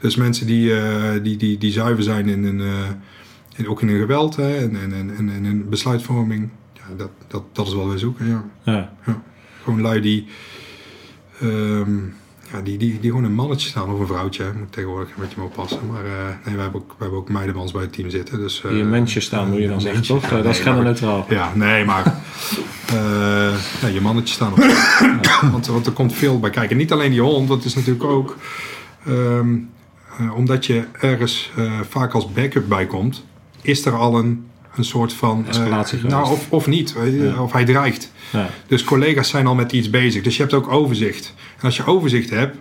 Dus 0.00 0.16
mensen 0.16 0.46
die, 0.46 0.74
eh, 0.80 1.22
die, 1.22 1.36
die, 1.36 1.58
die 1.58 1.72
zuiver 1.72 2.02
zijn 2.04 2.28
in, 2.28 2.44
een, 2.44 2.60
in, 3.56 3.68
ook 3.68 3.82
in 3.82 3.88
hun 3.88 4.00
geweld 4.00 4.36
hè, 4.36 4.56
en, 4.56 4.76
en, 4.82 4.92
en, 4.92 5.10
en, 5.18 5.28
en 5.30 5.44
in 5.44 5.68
besluitvorming. 5.68 6.48
Ja, 6.74 6.82
dat, 6.96 7.10
dat, 7.28 7.42
dat 7.52 7.66
is 7.66 7.72
wat 7.74 7.86
wij 7.86 7.98
zoeken, 7.98 8.26
ja. 8.28 8.44
Ja. 8.62 8.92
Gewoon 9.62 9.80
lui 9.80 10.00
die, 10.00 10.26
ehm, 11.40 11.96
ja, 12.52 12.60
die, 12.60 12.78
die, 12.78 13.00
die 13.00 13.10
gewoon 13.10 13.24
een 13.24 13.34
mannetje 13.34 13.68
staan 13.68 13.92
of 13.92 14.00
een 14.00 14.06
vrouwtje. 14.06 14.42
hè. 14.42 14.52
Moet 14.52 14.72
tegenwoordig 14.72 15.08
een 15.08 15.14
beetje 15.20 15.36
mee 15.36 15.46
oppassen. 15.46 15.78
Maar 15.92 16.04
eh, 16.04 16.10
nee, 16.44 16.54
wij 16.54 16.62
hebben 16.62 16.80
ook, 16.80 16.88
wij 16.88 16.96
hebben 16.98 17.18
ook 17.18 17.28
meiden 17.28 17.54
bij 17.72 17.82
het 17.82 17.92
team 17.92 18.10
zitten. 18.10 18.38
Dus, 18.38 18.62
eh, 18.64 18.70
Die 18.70 18.80
in 18.80 18.90
mensjes 18.90 19.24
staan, 19.24 19.50
moet 19.50 19.60
je 19.60 19.68
dan 19.68 19.80
zeggen, 19.80 19.98
mensje. 19.98 20.12
toch? 20.14 20.24
Eh, 20.38 20.42
dat 20.44 20.54
is 20.54 20.60
genderneutraal. 20.60 21.26
Ja, 21.28 21.52
nee, 21.54 21.84
maar 21.84 22.04
eh, 22.86 23.54
ja, 23.80 23.88
je 23.92 24.00
mannetje 24.00 24.34
staan 24.34 24.52
op. 24.52 24.58
want, 25.52 25.66
want 25.66 25.86
er 25.86 25.92
komt 25.92 26.12
veel 26.12 26.40
bij 26.40 26.50
kijken. 26.50 26.76
Niet 26.76 26.92
alleen 26.92 27.10
die 27.10 27.20
hond, 27.20 27.48
dat 27.48 27.64
is 27.64 27.74
natuurlijk 27.74 28.04
ook... 28.04 28.36
ehm, 29.06 29.56
eh, 30.18 30.34
omdat 30.36 30.66
je 30.66 30.84
ergens 30.92 31.50
eh, 31.56 31.72
vaak 31.88 32.12
als 32.12 32.32
backup 32.32 32.68
bij 32.68 32.86
komt... 32.86 33.24
is 33.62 33.84
er 33.86 33.92
al 33.96 34.18
een, 34.18 34.46
een 34.76 34.84
soort 34.84 35.12
van... 35.12 35.42
eh, 35.42 35.48
Escalatie 35.48 35.98
nou, 36.04 36.30
of, 36.30 36.46
of 36.50 36.66
niet. 36.66 36.94
Ja. 37.10 37.42
Of 37.42 37.52
hij 37.52 37.64
dreigt. 37.64 38.12
Ja. 38.32 38.48
Dus 38.66 38.84
collega's 38.84 39.28
zijn 39.28 39.46
al 39.46 39.54
met 39.54 39.72
iets 39.72 39.90
bezig. 39.90 40.22
Dus 40.22 40.36
je 40.36 40.42
hebt 40.42 40.54
ook 40.54 40.68
overzicht. 40.72 41.34
En 41.58 41.62
als 41.64 41.76
je 41.76 41.86
overzicht 41.86 42.30
hebt... 42.30 42.56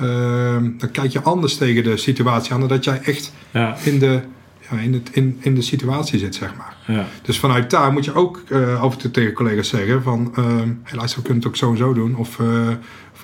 ehm, 0.00 0.70
dan 0.78 0.90
kijk 0.90 1.12
je 1.12 1.20
anders 1.22 1.56
tegen 1.56 1.82
de 1.84 1.96
situatie 1.96 2.52
aan... 2.52 2.60
dan 2.60 2.68
dat 2.68 2.84
jij 2.84 3.00
echt 3.04 3.32
Ja. 3.50 3.76
in 3.82 3.98
de, 3.98 4.20
ja, 4.70 4.78
in 4.78 4.92
het, 4.92 5.08
in, 5.12 5.38
in 5.40 5.54
de 5.54 5.62
situatie 5.62 6.18
zit, 6.18 6.34
zeg 6.34 6.54
maar. 6.56 6.76
Ja. 6.96 7.06
Dus 7.22 7.38
vanuit 7.38 7.70
daar 7.70 7.92
moet 7.92 8.04
je 8.04 8.14
ook 8.14 8.42
af 8.80 8.92
en 8.92 8.98
toe 8.98 9.10
tegen 9.10 9.32
collega's 9.32 9.68
zeggen 9.68 10.02
van... 10.02 10.32
ehm 10.36 10.68
hey, 10.82 10.96
luister, 10.98 11.18
we 11.18 11.24
kunnen 11.26 11.42
het 11.42 11.46
ook 11.52 11.56
zo 11.56 11.70
en 11.70 11.76
zo 11.76 11.92
doen. 11.92 12.16
Of, 12.16 12.40
eh, 12.40 12.46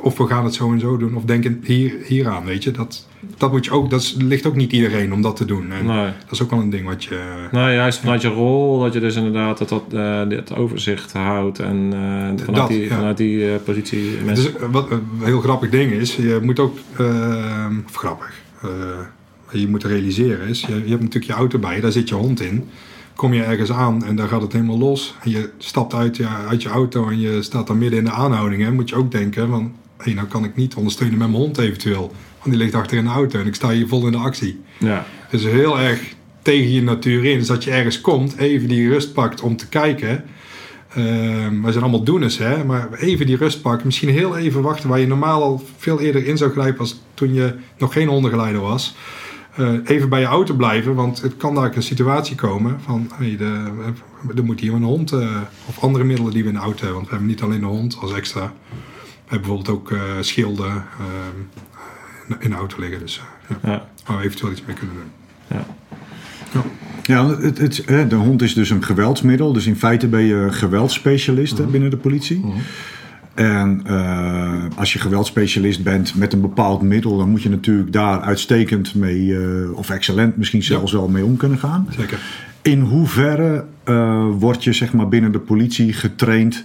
of 0.00 0.16
we 0.18 0.26
gaan 0.26 0.44
het 0.44 0.54
zo 0.54 0.72
en 0.72 0.80
zo 0.80 0.96
doen. 0.96 1.14
Of 1.16 1.24
denken 1.24 1.60
hier, 1.64 1.92
hieraan, 2.06 2.44
weet 2.44 2.62
je. 2.64 2.70
Dat, 2.70 3.06
dat, 3.36 3.52
moet 3.52 3.64
je 3.64 3.70
ook, 3.70 3.90
dat 3.90 4.00
is- 4.00 4.14
ligt 4.18 4.46
ook 4.46 4.54
niet 4.56 4.72
iedereen 4.72 5.12
om 5.12 5.22
dat 5.22 5.36
te 5.36 5.44
doen. 5.44 5.72
En 5.72 5.86
Nee. 5.86 6.04
dat 6.04 6.30
is 6.30 6.42
ook 6.42 6.50
wel 6.50 6.60
een 6.60 6.70
ding 6.70 6.86
wat 6.86 7.04
je... 7.04 7.20
Nou, 7.52 7.70
juist 7.72 7.98
vanuit 7.98 8.22
je 8.22 8.28
rol, 8.28 8.80
dat 8.80 8.92
je 8.92 9.00
dus 9.00 9.16
inderdaad 9.16 9.58
dat, 9.58 9.68
dat, 9.68 9.82
eh, 9.92 10.28
dit 10.28 10.54
overzicht 10.56 11.12
houdt 11.12 11.58
en 11.58 11.88
eh, 11.92 11.98
vanuit, 12.44 12.54
Dat, 12.54 12.68
die, 12.68 12.80
ja. 12.80 12.88
vanuit 12.96 13.16
die 13.16 13.52
eh, 13.52 13.60
positie 13.64 14.10
mensen. 14.24 14.52
Dus, 14.52 14.62
eh, 14.62 14.68
wat 14.70 14.90
een 14.90 15.02
heel 15.22 15.40
grappig 15.40 15.70
ding 15.70 15.92
is, 15.92 16.16
je 16.16 16.38
moet 16.42 16.58
ook, 16.58 16.78
eh, 16.96 17.66
of 17.86 17.94
grappig, 17.94 18.32
eh, 18.62 18.68
wat 19.50 19.60
je 19.60 19.68
moet 19.68 19.84
realiseren 19.84 20.48
is, 20.48 20.60
je, 20.60 20.74
je 20.74 20.88
hebt 20.90 21.02
natuurlijk 21.02 21.24
je 21.24 21.32
auto 21.32 21.58
bij 21.58 21.74
je, 21.74 21.80
daar 21.80 21.92
zit 21.92 22.08
je 22.08 22.14
hond 22.14 22.40
in. 22.40 22.64
Kom 23.14 23.32
je 23.34 23.42
ergens 23.42 23.70
aan 23.72 24.04
en 24.04 24.16
daar 24.16 24.28
gaat 24.28 24.42
het 24.42 24.52
helemaal 24.52 24.78
los. 24.78 25.14
En 25.22 25.30
je 25.30 25.50
stapt 25.58 25.94
uit 25.94 26.16
je, 26.16 26.26
uit 26.48 26.62
je 26.62 26.68
auto 26.68 27.08
en 27.08 27.20
je 27.20 27.42
staat 27.42 27.66
dan 27.66 27.78
midden 27.78 27.98
in 27.98 28.04
de 28.04 28.10
aanhoudingen. 28.10 28.74
Moet 28.74 28.88
je 28.88 28.96
ook 28.96 29.10
denken 29.10 29.48
van, 29.48 29.72
hé, 30.04 30.12
nou 30.12 30.26
kan 30.26 30.44
ik 30.44 30.56
niet 30.56 30.74
ondersteunen 30.74 31.18
met 31.18 31.28
mijn 31.28 31.40
hond 31.40 31.58
eventueel. 31.58 32.14
Want 32.38 32.56
die 32.56 32.56
ligt 32.56 32.74
achter 32.74 32.96
in 32.96 33.04
de 33.04 33.10
auto 33.10 33.40
en 33.40 33.46
ik 33.46 33.54
sta 33.54 33.70
hier 33.70 33.88
vol 33.88 34.06
in 34.06 34.12
de 34.12 34.18
actie. 34.18 34.60
ja. 34.78 35.06
Dus 35.30 35.44
heel 35.44 35.78
erg 35.80 36.14
tegen 36.42 36.70
je 36.70 36.82
natuur 36.82 37.24
in. 37.24 37.38
Dus 37.38 37.46
dat 37.46 37.64
je 37.64 37.70
ergens 37.70 38.00
komt, 38.00 38.36
even 38.36 38.68
die 38.68 38.88
rust 38.88 39.12
pakt 39.12 39.40
om 39.40 39.56
te 39.56 39.68
kijken. 39.68 40.24
Ehm 40.94 41.62
we 41.62 41.70
zijn 41.70 41.82
allemaal 41.82 42.04
doeners, 42.04 42.38
hè. 42.38 42.64
Maar 42.64 42.88
even 42.92 43.26
die 43.26 43.36
rust 43.36 43.62
pakken. 43.62 43.86
Misschien 43.86 44.08
heel 44.08 44.36
even 44.36 44.62
wachten 44.62 44.88
waar 44.88 44.98
je 44.98 45.06
normaal 45.06 45.42
al 45.42 45.62
veel 45.76 46.00
eerder 46.00 46.26
in 46.26 46.36
zou 46.36 46.50
grijpen 46.50 46.80
als 46.80 47.00
toen 47.14 47.34
je 47.34 47.54
nog 47.78 47.92
geen 47.92 48.08
hondengeleider 48.08 48.60
was. 48.60 48.94
Eh, 49.56 49.72
even 49.84 50.08
bij 50.08 50.20
je 50.20 50.26
auto 50.26 50.54
blijven, 50.54 50.94
want 50.94 51.22
het 51.22 51.36
kan 51.36 51.54
daar 51.54 51.76
een 51.76 51.82
situatie 51.82 52.36
komen 52.36 52.80
van... 52.80 53.10
Hey, 53.14 53.36
de, 53.36 53.70
er 54.36 54.44
moet 54.44 54.60
hier 54.60 54.72
een 54.72 54.82
hond 54.82 55.12
eh, 55.12 55.28
of 55.66 55.80
andere 55.80 56.04
middelen 56.04 56.32
die 56.32 56.42
we 56.42 56.48
in 56.48 56.54
de 56.54 56.60
auto 56.60 56.78
hebben. 56.78 56.94
Want 56.94 57.04
we 57.04 57.10
hebben 57.10 57.30
niet 57.30 57.42
alleen 57.42 57.60
de 57.60 57.66
hond 57.66 57.96
als 58.00 58.12
extra. 58.12 58.52
Hebben 59.26 59.48
bijvoorbeeld 59.48 59.68
ook 59.68 59.92
eh, 59.92 60.00
schilden 60.20 60.84
ehm, 60.98 62.42
in 62.42 62.50
de 62.50 62.56
auto 62.56 62.80
liggen. 62.80 62.98
Dus 62.98 63.20
eh, 63.48 63.56
ja, 63.62 63.70
Ja. 63.70 63.88
waar 64.06 64.18
we 64.18 64.24
eventueel 64.24 64.52
iets 64.52 64.64
mee 64.66 64.76
kunnen 64.76 64.94
doen. 64.96 65.10
Ja. 65.58 65.64
Ja, 67.02 67.28
het, 67.28 67.58
het, 67.58 67.82
hè, 67.86 68.06
de 68.06 68.14
hond 68.14 68.42
is 68.42 68.54
dus 68.54 68.70
een 68.70 68.84
geweldsmiddel. 68.84 69.52
Dus 69.52 69.66
in 69.66 69.76
feite 69.76 70.08
ben 70.08 70.22
je 70.22 70.46
geweldsspecialist 70.50 71.58
hè, 71.58 71.64
binnen 71.64 71.90
de 71.90 71.96
politie. 71.96 72.44
En 73.34 73.80
eh, 73.86 74.64
als 74.76 74.92
je 74.92 74.98
geweldsspecialist 74.98 75.82
bent 75.82 76.14
met 76.14 76.32
een 76.32 76.40
bepaald 76.40 76.82
middel, 76.82 77.16
dan 77.16 77.30
moet 77.30 77.42
je 77.42 77.50
natuurlijk 77.50 77.92
daar 77.92 78.20
uitstekend 78.20 78.94
mee, 78.94 79.36
eh, 79.36 79.72
of 79.76 79.90
excellent 79.90 80.36
misschien 80.36 80.62
zelfs 80.62 80.92
wel 80.92 81.08
mee 81.08 81.24
om 81.24 81.36
kunnen 81.36 81.58
gaan. 81.58 81.88
Zeker. 81.98 82.18
In 82.62 82.80
hoeverre 82.80 83.64
eh, 83.84 84.26
word 84.38 84.64
je 84.64 84.72
zeg 84.72 84.92
maar, 84.92 85.08
binnen 85.08 85.32
de 85.32 85.38
politie 85.38 85.92
getraind 85.92 86.64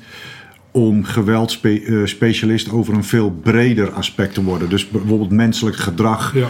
om 0.72 1.04
geweldsspecialist 1.04 2.72
over 2.72 2.94
een 2.94 3.04
veel 3.04 3.32
breder 3.32 3.92
aspect 3.92 4.34
te 4.34 4.44
worden? 4.44 4.70
Dus 4.70 4.90
bijvoorbeeld 4.90 5.32
menselijk 5.32 5.76
gedrag. 5.78 6.34
Ja. 6.34 6.48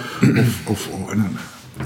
Of, 0.65 0.67
of, 0.67 0.89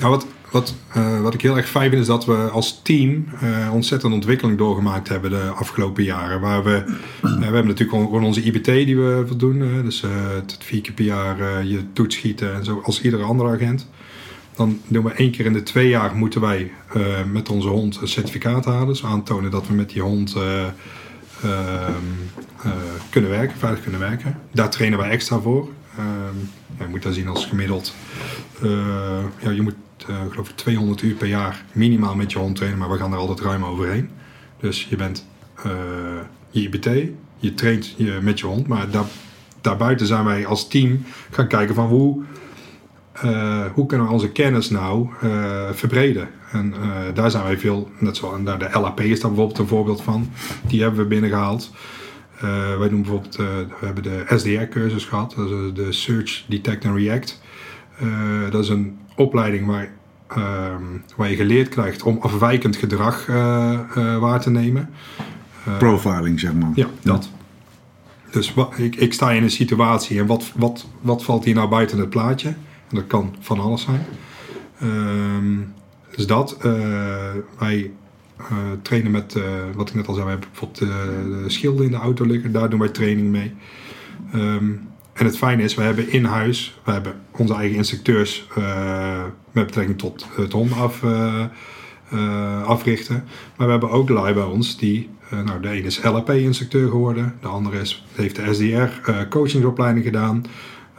wat, 0.02 0.26
wat, 0.52 0.76
eh, 0.94 1.22
wat 1.22 1.34
ik 1.34 1.42
heel 1.42 1.58
erg 1.58 1.70
fijn 1.70 1.90
vind 1.90 2.02
is 2.02 2.08
dat 2.08 2.26
we 2.26 2.36
als 2.36 2.82
team 2.84 3.26
eh 3.42 3.74
ontzettend 3.74 4.14
ontwikkeling 4.14 4.58
doorgemaakt 4.58 5.08
hebben 5.10 5.30
de 5.30 5.52
afgelopen 5.56 6.04
jaren. 6.04 6.42
Waar 6.42 6.64
we, 6.64 6.76
eh, 6.76 6.94
we 7.22 7.44
hebben 7.44 7.68
natuurlijk 7.68 7.90
gewoon, 8.04 8.24
onze 8.24 8.44
IBT 8.44 8.66
die 8.66 8.98
we 8.98 9.26
doen. 9.38 9.62
eh, 9.62 9.84
dus 9.84 10.04
eh, 10.04 10.10
het 10.36 10.58
vier 10.60 10.82
keer 10.82 10.94
per 10.94 11.06
jaar 11.06 11.40
eh, 11.40 11.64
je 11.70 11.80
toets 11.94 12.16
schieten 12.16 12.54
en 12.56 12.66
zo 12.66 12.82
als 12.84 13.02
iedere 13.02 13.24
andere 13.24 13.50
agent. 13.50 13.88
Dan 14.56 14.80
doen 14.88 15.04
we 15.04 15.12
één 15.12 15.32
keer 15.32 15.46
in 15.46 15.54
de 15.54 15.64
twee 15.64 15.88
jaar 15.90 16.16
moeten 16.16 16.42
wij 16.42 16.72
eh, 16.94 17.02
met 17.32 17.50
onze 17.50 17.68
hond 17.68 17.98
een 18.02 18.08
certificaat 18.08 18.66
halen. 18.66 18.88
Dus 18.88 19.04
aantonen 19.04 19.52
dat 19.52 19.68
we 19.68 19.74
met 19.74 19.90
die 19.90 20.02
hond 20.02 20.36
eh, 20.36 20.62
eh, 20.62 20.68
kunnen 23.10 23.30
werken, 23.30 23.58
veilig 23.58 23.82
kunnen 23.82 24.00
werken. 24.00 24.40
Daar 24.52 24.70
trainen 24.70 25.00
wij 25.00 25.10
extra 25.10 25.40
voor. 25.40 25.70
Ehm, 25.98 26.38
je 26.80 26.88
moet 26.90 27.04
dat 27.04 27.14
zien 27.14 27.28
als 27.28 27.46
gemiddeld. 27.46 27.94
eh, 28.62 28.70
ja, 29.40 29.50
je 29.50 29.62
moet 29.62 29.76
eh, 30.08 30.16
geloof 30.30 30.50
ik 30.50 30.56
200 30.56 31.02
uur 31.02 31.16
per 31.16 31.28
jaar 31.28 31.64
minimaal 31.72 32.16
met 32.16 32.32
je 32.32 32.38
hond 32.38 32.56
trainen, 32.56 32.80
maar 32.80 32.90
we 32.90 32.98
gaan 32.98 33.12
er 33.12 33.18
altijd 33.18 33.40
ruim 33.40 33.66
overheen. 33.66 34.10
Dus 34.60 34.88
je 34.90 34.96
bent 34.96 35.26
eh, 35.64 35.72
je 36.50 36.62
IBT, 36.62 36.90
je 37.38 37.54
traint 37.54 37.94
je 37.98 38.20
met 38.22 38.40
je 38.40 38.46
hond, 38.46 38.68
maar 38.68 38.90
daar, 38.90 39.06
daarbuiten 39.62 40.08
zijn 40.08 40.26
wij 40.26 40.46
als 40.46 40.68
team 40.68 41.06
gaan 41.32 41.48
kijken 41.48 41.76
van 41.76 41.88
hoe, 41.88 42.24
eh, 43.14 43.66
hoe 43.74 43.86
kunnen 43.86 44.08
we 44.08 44.14
onze 44.14 44.32
kennis 44.32 44.70
nou 44.70 45.10
eh, 45.22 45.70
verbreden. 45.72 46.30
En 46.54 46.74
eh, 46.74 46.90
daar 47.14 47.32
zijn 47.32 47.44
wij 47.44 47.58
veel, 47.58 47.90
net 47.98 48.22
en 48.36 48.44
daar 48.44 48.60
de 48.60 48.70
LAP 48.80 49.00
is 49.00 49.20
daar 49.20 49.30
bijvoorbeeld 49.30 49.60
een 49.60 49.68
voorbeeld 49.68 50.02
van. 50.02 50.30
Die 50.68 50.82
hebben 50.82 51.00
we 51.00 51.06
binnengehaald. 51.06 51.72
Eh, 52.36 52.78
wij 52.78 52.90
doen 52.90 53.02
bijvoorbeeld, 53.02 53.36
eh, 53.36 53.46
we 53.80 53.86
hebben 53.86 54.04
de 54.04 54.24
SDR-cursus 54.28 55.06
gehad, 55.06 55.34
dat 55.36 55.50
is 55.50 55.74
de 55.74 55.92
Search, 55.92 56.44
Detect 56.48 56.86
and 56.86 56.98
React. 56.98 57.42
Dat 58.50 58.64
is 58.64 58.70
een 58.70 58.98
opleiding 59.16 59.68
waar, 59.68 59.92
ehm, 60.28 60.84
waar 61.16 61.30
je 61.30 61.36
geleerd 61.36 61.70
krijgt 61.70 62.04
om 62.04 62.18
afwijkend 62.22 62.76
gedrag 62.76 63.26
waar 64.20 64.42
te 64.42 64.50
nemen. 64.50 64.90
profiling, 65.78 66.40
zeg 66.40 66.54
maar. 66.54 66.72
Ja, 66.76 66.88
dat. 67.02 67.30
Dus 68.32 68.54
wat, 68.54 68.74
ik, 68.78 68.96
ik 68.96 69.14
sta 69.14 69.32
in 69.32 69.44
een 69.44 69.52
situatie 69.52 70.20
en 70.20 70.26
wat, 70.26 70.52
wat, 70.56 70.88
wat 71.02 71.24
valt 71.24 71.46
hier 71.46 71.56
nou 71.56 71.70
buiten 71.70 72.00
het 72.00 72.10
plaatje? 72.10 72.48
En 72.48 72.96
dat 72.96 73.08
kan 73.08 73.36
van 73.40 73.60
alles 73.60 73.82
zijn. 73.82 74.06
Ehm, 74.80 75.60
dus 76.16 76.28
dat. 76.28 76.58
eh, 76.62 76.74
wij 77.60 77.92
eh, 78.38 78.58
trainen 78.82 79.12
met, 79.12 79.36
eh, 79.36 79.44
wat 79.76 79.90
ik 79.90 79.96
net 79.96 80.08
al 80.08 80.14
zei, 80.14 80.26
we 80.26 80.32
hebben 80.32 80.50
bijvoorbeeld 80.50 80.92
de 81.44 81.50
schilden 81.50 81.86
in 81.86 81.92
de 81.92 81.98
auto 81.98 82.26
liggen. 82.26 82.52
Daar 82.52 82.70
doen 82.70 82.80
wij 82.80 82.90
training 82.90 83.28
mee. 83.28 83.54
Ehm, 84.34 84.72
en 85.14 85.26
het 85.26 85.38
fijne 85.38 85.64
is, 85.64 85.76
we 85.76 85.82
hebben 85.82 86.12
in 86.12 86.26
huis, 86.26 86.80
we 86.84 86.92
hebben 86.92 87.14
onze 87.32 87.54
eigen 87.54 87.78
instructeurs 87.78 88.48
met 89.52 89.66
betrekking 89.66 89.98
tot 89.98 90.28
het 90.36 90.52
honden 90.52 90.78
af, 90.78 91.04
africhten. 92.66 93.24
Maar 93.58 93.66
we 93.66 93.72
hebben 93.72 93.90
ook 93.90 94.10
lui 94.10 94.34
bij 94.34 94.44
ons 94.44 94.78
die, 94.78 95.10
nou 95.46 95.62
de 95.62 95.70
ene 95.70 95.88
is 95.88 96.04
LAP-instructeur 96.04 96.90
geworden, 96.90 97.36
de 97.42 97.48
andere 97.48 97.80
is, 97.80 98.06
heeft 98.16 98.36
de 98.36 98.54
SDR-coachingsopleiding 98.54 100.06
gedaan. 100.06 100.46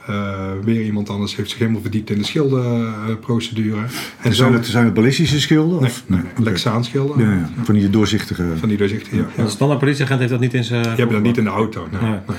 Eh, 0.07 0.51
weer 0.65 0.85
iemand 0.85 1.11
anders 1.11 1.37
heeft 1.37 1.51
zich 1.51 1.59
helemaal 1.59 1.81
verdiept 1.81 2.11
in 2.11 2.19
de 2.19 2.25
schildenprocedure. 2.25 3.81
en 4.23 4.35
Zijn 4.35 4.53
het, 4.53 4.67
zijn 4.67 4.85
het 4.85 4.95
ballistische 4.95 5.41
schilden? 5.41 5.81
Nee, 5.81 5.91
of? 5.91 6.05
nee, 6.07 6.21
nee, 6.21 6.31
Oké. 6.31 6.43
Lexaanschilden. 6.43 7.25
Ja, 7.25 7.33
ja, 7.33 7.51
van 7.63 7.75
die 7.75 7.91
doorzichtige... 7.91 8.45
Van 8.57 8.69
die 8.69 8.79
doorzichtige, 8.79 9.17
ja. 9.17 9.27
ja. 9.37 9.43
Een 9.43 9.51
standaard 9.51 9.81
politieagent 9.81 10.19
heeft 10.19 10.31
dat 10.31 10.41
niet 10.41 10.55
in 10.55 10.65
zijn... 10.65 10.83
Je 10.83 10.89
hebt 10.89 11.13
dat 11.13 11.23
niet 11.23 11.37
in 11.37 11.45
de 11.45 11.51
auto. 11.51 11.87
Nee, 11.91 12.01
Nee. 12.01 12.11
nee. 12.11 12.37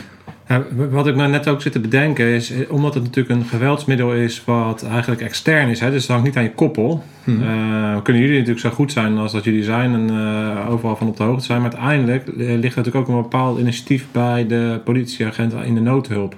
Ja, 0.48 0.64
wat 0.90 1.08
ik 1.08 1.16
me 1.16 1.28
net 1.28 1.48
ook 1.48 1.62
zit 1.62 1.72
te 1.72 1.80
bedenken 1.80 2.26
is, 2.26 2.52
eh, 2.52 2.72
omdat 2.72 2.94
het 2.94 3.04
natuurlijk 3.04 3.36
een 3.36 3.46
geweldsmiddel 3.48 4.14
is 4.14 4.44
wat 4.46 4.84
eigenlijk 4.84 5.22
extern 5.22 5.70
is, 5.70 5.80
hè, 5.80 5.92
dus 5.92 6.02
het 6.02 6.12
hangt 6.12 6.26
niet 6.26 6.38
aan 6.38 6.44
je 6.44 6.52
koppel. 6.52 7.04
Mhm. 7.24 7.42
Eh, 7.42 8.02
kunnen 8.02 8.22
jullie 8.22 8.38
natuurlijk 8.38 8.66
zo 8.66 8.70
goed 8.70 8.92
zijn 8.92 9.18
als 9.18 9.32
dat 9.32 9.44
jullie 9.44 9.64
zijn 9.64 9.94
en 9.94 10.10
eh, 10.10 10.72
overal 10.72 10.96
van 10.96 11.08
op 11.08 11.18
de 11.18 11.24
hoogte 11.24 11.46
zijn, 11.46 11.62
maar 11.62 11.72
uiteindelijk 11.72 12.28
ligt 12.36 12.76
natuurlijk 12.76 12.96
ook 12.96 13.08
een 13.08 13.22
bepaald 13.22 13.60
initiatief 13.60 14.06
bij 14.12 14.48
de 14.48 14.82
politieagenten 14.84 15.64
in 15.66 15.76
de 15.76 15.82
noodhulp. 15.82 16.36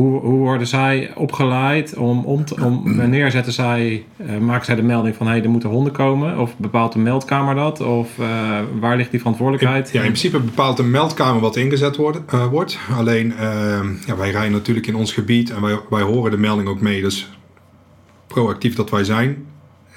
Hoe, 0.00 0.20
hoe 0.20 0.38
worden 0.38 0.66
zij 0.66 1.10
opgeleid 1.14 1.96
om, 1.96 2.24
om, 2.24 2.44
te- 2.44 2.64
om 2.64 2.96
wanneer 2.96 3.30
zetten 3.30 3.52
zij, 3.52 4.04
eh, 4.16 4.38
maken 4.38 4.64
zij 4.64 4.74
de 4.74 4.82
melding 4.82 5.14
van 5.16 5.26
hé, 5.26 5.32
hey, 5.32 5.42
er 5.42 5.50
moeten 5.50 5.68
honden 5.68 5.92
komen? 5.92 6.38
Of 6.38 6.56
bepaalt 6.56 6.92
de 6.92 6.98
meldkamer 6.98 7.54
dat? 7.54 7.80
Of 7.80 8.18
eh, 8.18 8.58
waar 8.80 8.96
ligt 8.96 9.10
die 9.10 9.18
verantwoordelijkheid? 9.20 9.90
Ja, 9.90 9.98
in 9.98 10.06
principe 10.06 10.40
bepaalt 10.40 10.76
de 10.76 10.82
meldkamer 10.82 11.40
wat 11.40 11.56
ingezet 11.56 11.96
wordt. 11.96 12.20
eh, 12.32 12.46
wordt. 12.46 12.78
Alleen, 12.96 13.32
eh, 13.36 13.80
ja, 14.06 14.16
wij 14.16 14.30
rijden 14.30 14.52
natuurlijk 14.52 14.86
in 14.86 14.94
ons 14.94 15.12
gebied 15.12 15.50
en 15.50 15.60
wij, 15.62 15.78
wij 15.90 16.02
horen 16.02 16.30
de 16.30 16.38
melding 16.38 16.68
ook 16.68 16.80
mee. 16.80 17.02
Dus 17.02 17.30
proactief 18.26 18.74
dat 18.74 18.90
wij 18.90 19.04
zijn, 19.04 19.46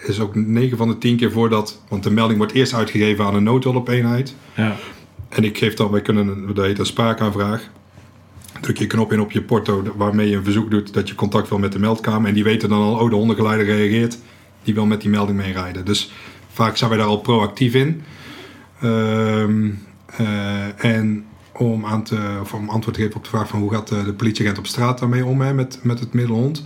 is 0.06 0.20
ook 0.20 0.36
9 0.36 0.78
van 0.78 0.88
de 0.88 0.97
10 0.97 1.18
keer 1.18 1.32
voordat... 1.32 1.82
Want 1.89 2.04
de 2.04 2.12
melding 2.12 2.38
wordt 2.38 2.54
eerst 2.54 2.74
uitgegeven 2.74 3.26
aan 3.26 3.36
een 3.36 3.43
noodhulpeenheid. 3.43 4.36
Ja. 4.56 4.76
En 5.30 5.43
ik 5.43 5.58
geef 5.58 5.74
dan, 5.74 5.91
wij 5.91 6.01
kunnen, 6.01 6.54
dat 6.56 6.66
heet 6.66 6.80
een 6.80 6.86
spraakaanvraag. 6.86 7.70
Druk 8.64 8.78
je 8.78 8.84
een 8.84 8.89
knop 8.89 9.11
in 9.11 9.20
op 9.20 9.32
je 9.32 9.41
porto 9.41 9.84
waarmee 9.95 10.30
je 10.30 10.36
een 10.36 10.43
verzoek 10.43 10.72
doet 10.72 10.93
dat 10.93 11.07
je 11.07 11.16
contact 11.16 11.49
wil 11.49 11.59
met 11.59 11.72
de 11.72 11.80
meldkamer. 11.80 12.28
En 12.28 12.34
die 12.34 12.43
weten 12.43 12.70
dan 12.70 12.82
al, 12.82 12.99
oh 12.99 13.09
de 13.09 13.16
hondengeleider 13.16 13.66
reageert. 13.66 14.18
Die 14.64 14.74
wil 14.74 14.86
met 14.86 15.01
die 15.01 15.09
melding 15.09 15.38
meerijden. 15.38 15.86
Dus 15.86 16.11
vaak 16.51 16.78
zijn 16.78 16.89
wij 16.89 16.99
daar 16.99 17.07
al 17.07 17.20
proactief 17.20 17.74
in. 17.74 18.03
Ehm, 18.82 19.70
eh, 20.05 20.86
en 20.86 21.26
om, 21.53 21.86
aan 21.86 22.03
te, 22.03 22.38
of 22.41 22.53
om 22.53 22.70
antwoord 22.70 22.95
te 22.95 23.01
geven 23.01 23.18
op 23.18 23.24
de 23.24 23.30
vraag 23.30 23.47
van 23.47 23.59
hoe 23.59 23.74
gaat 23.74 23.88
de, 23.88 24.03
de 24.03 24.14
politieagent 24.14 24.57
op 24.57 24.66
straat 24.66 24.99
daarmee 24.99 25.26
om 25.26 25.41
hè, 25.41 25.53
met, 25.53 25.80
met 25.82 25.99
het 25.99 26.14
middelhond. 26.14 26.64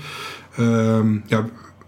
Ehm, 0.55 1.17
ja, 1.25 1.45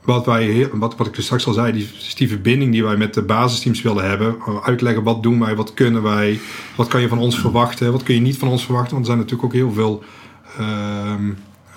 wat, 0.10 0.26
wij, 0.26 0.70
wat, 0.74 0.96
wat 0.96 1.08
ik 1.08 1.16
dus 1.16 1.26
straks 1.26 1.46
al 1.46 1.54
zei, 1.54 1.72
die, 1.72 1.88
is 1.98 2.16
die 2.16 2.28
verbinding 2.28 2.72
die 2.72 2.84
wij 2.84 2.98
met 2.98 3.14
de 3.14 3.22
basisteams 3.22 3.82
willen 3.82 4.10
hebben. 4.10 4.36
Uh, 4.48 4.64
Uitleggen 4.64 5.04
wat 5.04 5.24
doen 5.24 5.40
wij, 5.40 5.56
wat 5.56 5.74
kunnen 5.74 6.04
wij, 6.04 6.40
wat 6.76 6.88
kan 6.88 7.02
je 7.02 7.08
van 7.08 7.18
ons 7.18 7.40
verwachten, 7.40 7.92
wat 7.92 8.04
kun 8.04 8.16
je 8.16 8.22
niet 8.22 8.38
van 8.38 8.48
ons 8.48 8.66
verwachten. 8.66 8.94
Want 8.94 9.08
er 9.08 9.12
zijn 9.12 9.18
natuurlijk 9.18 9.46
ook 9.46 9.54
heel 9.54 9.72
veel 9.72 10.04
ehm, 10.58 11.30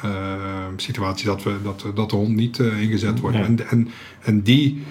ehm, 0.03 0.73
situaties 0.77 1.27
dat, 1.27 1.43
we, 1.43 1.55
dat, 1.63 1.87
dat 1.95 2.11
de 2.11 2.17
hond 2.17 2.35
niet 2.35 2.59
eh, 2.61 2.81
ingezet 2.81 3.21
wordt. 3.21 3.37
En, 3.37 3.69
en, 3.69 3.89
en 4.21 4.43
die 4.43 4.83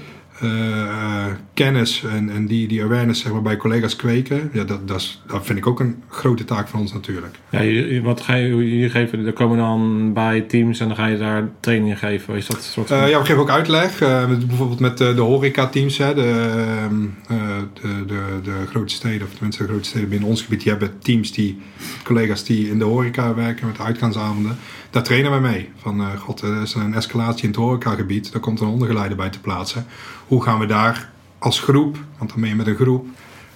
eh, 0.41 1.25
kennis 1.53 2.03
en, 2.15 2.29
en 2.29 2.45
die, 2.45 2.67
die 2.67 2.83
awareness 2.83 3.21
zeg 3.21 3.31
maar, 3.31 3.41
bij 3.41 3.57
collega's 3.57 3.95
kweken, 3.95 4.49
ja, 4.53 4.63
dat, 4.63 4.87
dat, 4.87 4.97
is, 4.97 5.21
dat 5.27 5.45
vind 5.45 5.57
ik 5.57 5.67
ook 5.67 5.79
een 5.79 6.03
grote 6.09 6.45
taak 6.45 6.67
van 6.67 6.79
ons 6.79 6.93
natuurlijk. 6.93 7.35
Ja, 7.49 7.59
je- 7.61 7.93
je- 7.93 8.01
wat 8.01 8.21
ga 8.21 8.33
je 8.33 8.55
hier 8.55 8.89
geven? 8.89 9.25
Er 9.25 9.33
komen 9.33 9.57
dan 9.57 10.13
bij 10.13 10.41
teams 10.41 10.79
en 10.79 10.87
dan 10.87 10.95
ga 10.95 11.05
je 11.05 11.17
daar 11.17 11.49
trainingen 11.59 11.97
geven. 11.97 12.35
Is 12.35 12.47
dat 12.47 12.63
soort 12.63 12.87
van... 12.87 12.97
Eh, 12.97 13.09
ja, 13.09 13.19
we 13.19 13.25
geven 13.25 13.41
ook 13.41 13.49
uitleg. 13.49 14.01
eh, 14.01 14.25
bijvoorbeeld 14.47 14.79
met 14.79 15.01
eh, 15.01 15.15
de 15.15 15.21
horeca-teams. 15.21 15.97
Hè, 15.97 16.13
de, 16.13 16.51
ehm, 16.57 16.95
eh, 17.27 17.50
de, 17.73 18.05
de, 18.05 18.39
de 18.43 18.65
grote 18.69 18.93
steden, 18.93 19.27
of 19.27 19.33
tenminste 19.33 19.63
de 19.63 19.69
grote 19.69 19.87
steden 19.87 20.09
binnen 20.09 20.29
ons 20.29 20.41
gebied. 20.41 20.61
Die 20.61 20.71
hebben 20.71 20.99
teams, 20.99 21.31
die, 21.31 21.61
collega's 22.03 22.43
die 22.43 22.69
in 22.69 22.79
de 22.79 22.85
horeca 22.85 23.33
werken 23.33 23.67
met 23.67 23.79
uitgaansavonden. 23.79 24.57
Daar 24.89 25.03
trainen 25.03 25.31
we 25.31 25.39
mee. 25.39 25.69
Van, 25.77 26.01
eh, 26.01 26.19
god, 26.19 26.41
er 26.41 26.61
is 26.61 26.73
een 26.73 26.93
escalatie 26.93 27.43
in 27.43 27.49
het 27.49 27.57
horecagebied. 27.57 28.31
Daar 28.31 28.41
komt 28.41 28.59
een 28.59 28.67
hondengeleider 28.67 29.17
bij 29.17 29.29
te 29.29 29.39
plaatsen. 29.39 29.85
Hoe 30.27 30.43
gaan 30.43 30.59
we 30.59 30.65
daar 30.65 31.09
als 31.37 31.59
groep, 31.59 31.97
want 32.17 32.29
dan 32.29 32.41
ben 32.41 32.49
je 32.49 32.55
met 32.55 32.67
een 32.67 32.75
groep... 32.75 33.07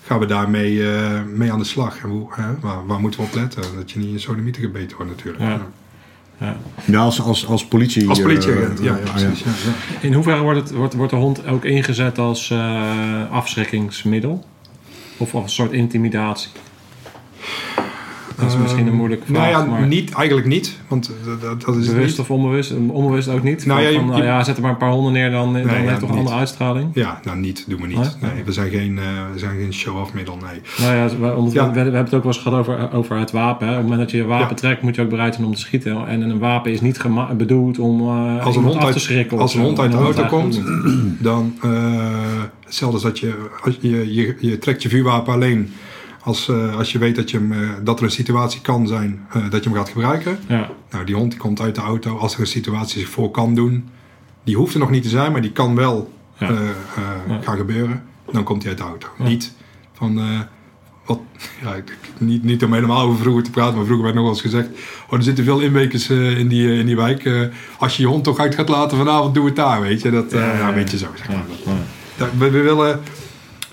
Gaan 0.06 0.20
we 0.20 0.26
daarmee 0.26 0.92
eh, 0.92 1.24
mee 1.24 1.52
aan 1.52 1.60
de 1.60 1.66
slag? 1.66 2.04
En 2.04 2.10
hoe, 2.10 2.28
hè, 2.30 2.60
waar, 2.60 2.86
waar 2.86 3.00
moeten 3.00 3.20
we 3.20 3.26
op 3.26 3.34
letten? 3.34 3.64
Dat 3.76 3.92
je 3.92 4.00
niet 4.00 4.12
in 4.12 4.20
sodomieten 4.20 4.62
gebeten 4.62 4.98
wordt 4.98 5.12
natuurlijk. 5.12 5.44
Ja. 5.44 5.68
Ja. 6.38 7.00
als, 7.00 7.22
als, 7.22 7.48
als 7.48 7.66
politie... 7.66 8.10
Als 8.10 8.20
eh, 8.20 8.26
politieagent, 8.26 8.80
ja, 8.80 8.86
ja, 8.86 9.04
ah, 9.04 9.12
precies. 9.12 9.40
Ja, 9.40 9.52
ja. 9.66 10.02
In 10.02 10.14
hoeverre 10.14 10.42
wordt, 10.42 10.60
het, 10.60 10.72
wordt, 10.72 10.94
wordt 10.94 11.12
de 11.12 11.18
hond 11.18 11.48
ook 11.48 11.66
ingezet 11.66 12.18
als 12.18 12.50
eh, 12.52 13.32
afschrikkingsmiddel? 13.32 14.46
Of 15.18 15.34
als 15.36 15.44
een 15.44 15.50
soort 15.50 15.72
intimidatie? 15.72 16.50
Dat 18.40 18.52
is 18.52 18.58
misschien 18.58 18.88
een 18.88 18.94
moeilijke 18.96 19.26
vraag. 19.26 19.52
Nou 19.52 19.66
ja, 19.66 19.72
maar 19.72 19.88
niet, 19.88 20.12
eigenlijk 20.14 20.48
niet. 20.48 20.78
Want 20.88 21.12
dat, 21.26 21.42
dat, 21.42 21.62
dat 21.62 21.76
is 21.76 21.88
bewust 21.88 22.20
of 22.20 22.32
onbewust? 22.32 22.74
Onbewust 22.88 23.28
ook 23.30 23.44
niet? 23.44 23.66
Nou 23.66 23.80
Van- 23.80 23.88
ja, 23.88 23.94
je- 23.94 24.00
van, 24.00 24.08
nou 24.08 24.20
je- 24.20 24.26
ja, 24.28 24.44
zet 24.44 24.56
er 24.56 24.62
maar 24.62 24.72
een 24.72 24.78
paar 24.78 24.92
honden 24.92 25.14
neer, 25.14 25.32
dan, 25.32 25.54
dan 25.54 25.62
ja, 25.62 25.68
heeft 25.70 26.00
toch 26.00 26.10
een 26.10 26.18
andere 26.18 26.36
uitstraling? 26.36 26.90
Ja, 26.94 27.20
nou 27.24 27.38
niet, 27.38 27.66
doen 27.68 27.82
we 27.82 27.88
niet. 27.88 28.18
Nee? 28.22 28.32
Nee, 28.34 28.44
we 28.44 28.52
zijn 28.52 28.70
geen, 28.70 28.98
eh, 28.98 29.04
we 29.34 29.40
zijn 29.40 29.58
geen 29.60 29.74
show-off 29.74 30.14
middel, 30.14 30.38
nee. 30.50 30.62
Nou 30.88 30.96
ja, 30.96 31.10
we, 31.20 31.26
hebben 31.80 31.96
het 31.96 32.14
ook 32.14 32.24
wel 32.24 32.34
eens 32.34 32.38
gehad 32.42 32.60
over, 32.60 32.92
over 32.94 33.18
het 33.18 33.32
wapen. 33.32 33.68
Hè. 33.68 33.72
Op 33.74 33.78
het 33.80 33.84
moment 33.90 34.02
dat 34.02 34.12
je 34.12 34.18
je 34.18 34.26
wapen 34.26 34.56
trekt, 34.56 34.82
moet 34.82 34.96
je 34.96 35.02
ook 35.02 35.10
bereid 35.10 35.34
zijn 35.36 35.48
om 35.48 35.54
te 35.54 35.60
schieten. 35.60 36.08
En 36.08 36.22
een 36.22 36.40
wapen 36.40 36.72
is 36.72 36.82
niet 36.82 37.04
bedoeld 37.38 37.80
om 37.80 38.02
eh 38.02 38.46
Als 38.46 38.56
een 38.56 38.64
hond 38.64 38.76
af 38.76 38.84
uit, 38.84 38.94
te 38.94 39.00
schrikken. 39.00 39.40
als 39.40 39.54
een 39.56 39.62
hond 39.62 39.80
uit 39.80 39.92
de 39.92 39.98
auto 39.98 40.24
komt, 40.26 40.62
dan 41.20 41.54
eh, 41.62 41.70
hetzelfde 42.66 42.96
als 42.96 43.04
dat 43.04 43.20
je, 43.20 43.34
je, 43.80 44.14
je, 44.14 44.36
je 44.40 44.58
trekt 44.58 44.82
je 44.82 44.90
vuurwapen 44.90 45.34
alleen 45.34 45.70
als, 46.26 46.50
eh, 46.50 46.78
als 46.78 46.92
je 46.92 46.98
weet 47.00 47.16
dat, 47.16 47.32
je 47.32 47.38
hem, 47.38 47.52
eh, 47.52 47.70
dat 47.84 48.00
er 48.00 48.06
een 48.06 48.12
situatie 48.12 48.62
kan 48.62 48.88
zijn 48.88 49.26
eh, 49.30 49.50
dat 49.50 49.64
je 49.64 49.70
hem 49.70 49.78
gaat 49.78 49.90
gebruiken. 49.90 50.40
Ja, 50.48 50.70
Nou, 50.92 51.06
die 51.06 51.16
hond 51.16 51.32
die 51.32 51.40
komt 51.40 51.62
uit 51.62 51.76
de 51.76 51.82
auto 51.82 52.18
als 52.18 52.34
er 52.34 52.40
een 52.40 52.48
situatie 52.48 53.00
zich 53.00 53.10
voor 53.10 53.32
kan 53.32 53.56
doen. 53.56 53.90
Die 54.44 54.56
hoeft 54.56 54.74
er 54.74 54.80
nog 54.80 54.90
niet 54.90 55.04
te 55.04 55.10
zijn, 55.10 55.32
maar 55.32 55.42
die 55.42 55.52
kan 55.52 55.76
wel 55.76 56.14
Ja. 56.40 56.52
Ja. 57.28 57.40
gaan 57.42 57.58
gebeuren. 57.58 58.04
Dan 58.32 58.44
komt 58.44 58.62
hij 58.62 58.72
uit 58.72 58.78
de 58.82 58.88
auto. 58.88 59.08
Niet 59.18 59.54
van... 59.94 60.22
wat, 61.06 61.20
ja, 61.64 61.76
niet, 62.18 62.44
niet 62.44 62.64
om 62.64 62.74
helemaal 62.74 63.02
over 63.02 63.20
vroeger 63.20 63.44
te 63.44 63.50
praten, 63.50 63.76
maar 63.76 63.84
vroeger 63.86 64.04
werd 64.04 64.16
nog 64.16 64.24
wel 64.26 64.34
eens 64.34 64.42
gezegd: 64.42 64.68
Oh, 65.10 65.18
er 65.18 65.24
zitten 65.24 65.44
veel 65.44 65.60
inwekers 65.60 66.10
in, 66.10 66.48
die, 66.48 66.78
in 66.78 66.86
die 66.86 66.96
wijk. 66.96 67.50
Als 67.80 67.96
je 67.98 68.02
je 68.02 68.08
hond 68.08 68.24
toch 68.24 68.40
uit 68.40 68.56
gaat 68.56 68.70
laten 68.70 68.98
vanavond, 68.98 69.34
doe 69.36 69.46
het 69.46 69.56
daar, 69.56 69.82
weet 69.82 70.02
je. 70.02 70.12
Dat, 70.12 70.32
Ja, 70.32 70.52
een 70.52 70.58
ja. 70.58 70.74
beetje 70.74 70.98
zo. 70.98 71.08
Zeg 71.16 71.28
maar. 71.28 71.44
Dat- 71.48 71.64
ja. 71.66 71.72
dat- 72.18 72.30
we, 72.38 72.50
we 72.50 72.62
willen, 72.62 73.02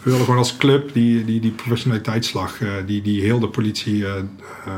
we 0.02 0.10
willen 0.10 0.24
gewoon 0.24 0.40
als 0.40 0.56
club 0.56 0.92
die, 0.92 1.24
die, 1.24 1.40
die 1.40 1.50
professionaliteitsslag 1.50 2.60
eh, 2.60 2.68
die, 2.86 3.02
die 3.02 3.20
heel 3.20 3.40
de 3.40 3.48
politie 3.48 4.06
eh, 4.06 4.16
eh, 4.16 4.72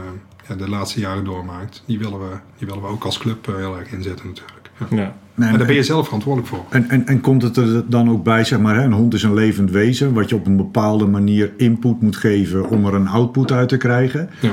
ja, 0.48 0.54
de 0.54 0.68
laatste 0.68 1.00
jaren 1.00 1.24
doormaakt, 1.24 1.82
die 1.86 1.98
willen 1.98 2.18
we, 2.18 2.36
die 2.58 2.66
willen 2.66 2.82
we 2.82 2.88
ook 2.88 3.04
als 3.04 3.18
club 3.18 3.46
heel 3.46 3.78
erg 3.78 3.92
inzetten 3.92 4.26
natuurlijk. 4.26 4.70
Ja. 4.78 4.86
Ja. 4.96 5.16
Nee, 5.36 5.48
En 5.50 5.58
daar 5.58 5.66
ben 5.66 5.76
je 5.76 5.82
zelf 5.82 6.04
verantwoordelijk 6.04 6.52
voor. 6.52 6.64
En, 6.70 6.88
en, 6.88 7.06
en 7.06 7.20
komt 7.20 7.42
het 7.42 7.56
er 7.56 7.90
dan 7.90 8.10
ook 8.10 8.24
bij, 8.24 8.44
zeg 8.44 8.58
maar, 8.58 8.74
hè, 8.74 8.82
een 8.82 8.92
hond 8.92 9.14
is 9.14 9.22
een 9.22 9.34
levend 9.34 9.70
wezen, 9.70 10.12
wat 10.12 10.28
je 10.28 10.34
op 10.34 10.46
een 10.46 10.56
bepaalde 10.56 11.06
manier 11.06 11.52
input 11.56 12.00
moet 12.00 12.16
geven 12.16 12.68
om 12.68 12.86
er 12.86 12.94
een 12.94 13.08
output 13.08 13.52
uit 13.52 13.68
te 13.68 13.76
krijgen. 13.76 14.30
Ja. 14.40 14.50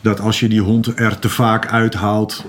Dat 0.00 0.20
als 0.20 0.40
je 0.40 0.48
die 0.48 0.60
hond 0.60 0.98
er 0.98 1.18
te 1.18 1.28
vaak 1.28 1.66
uithaalt 1.66 2.46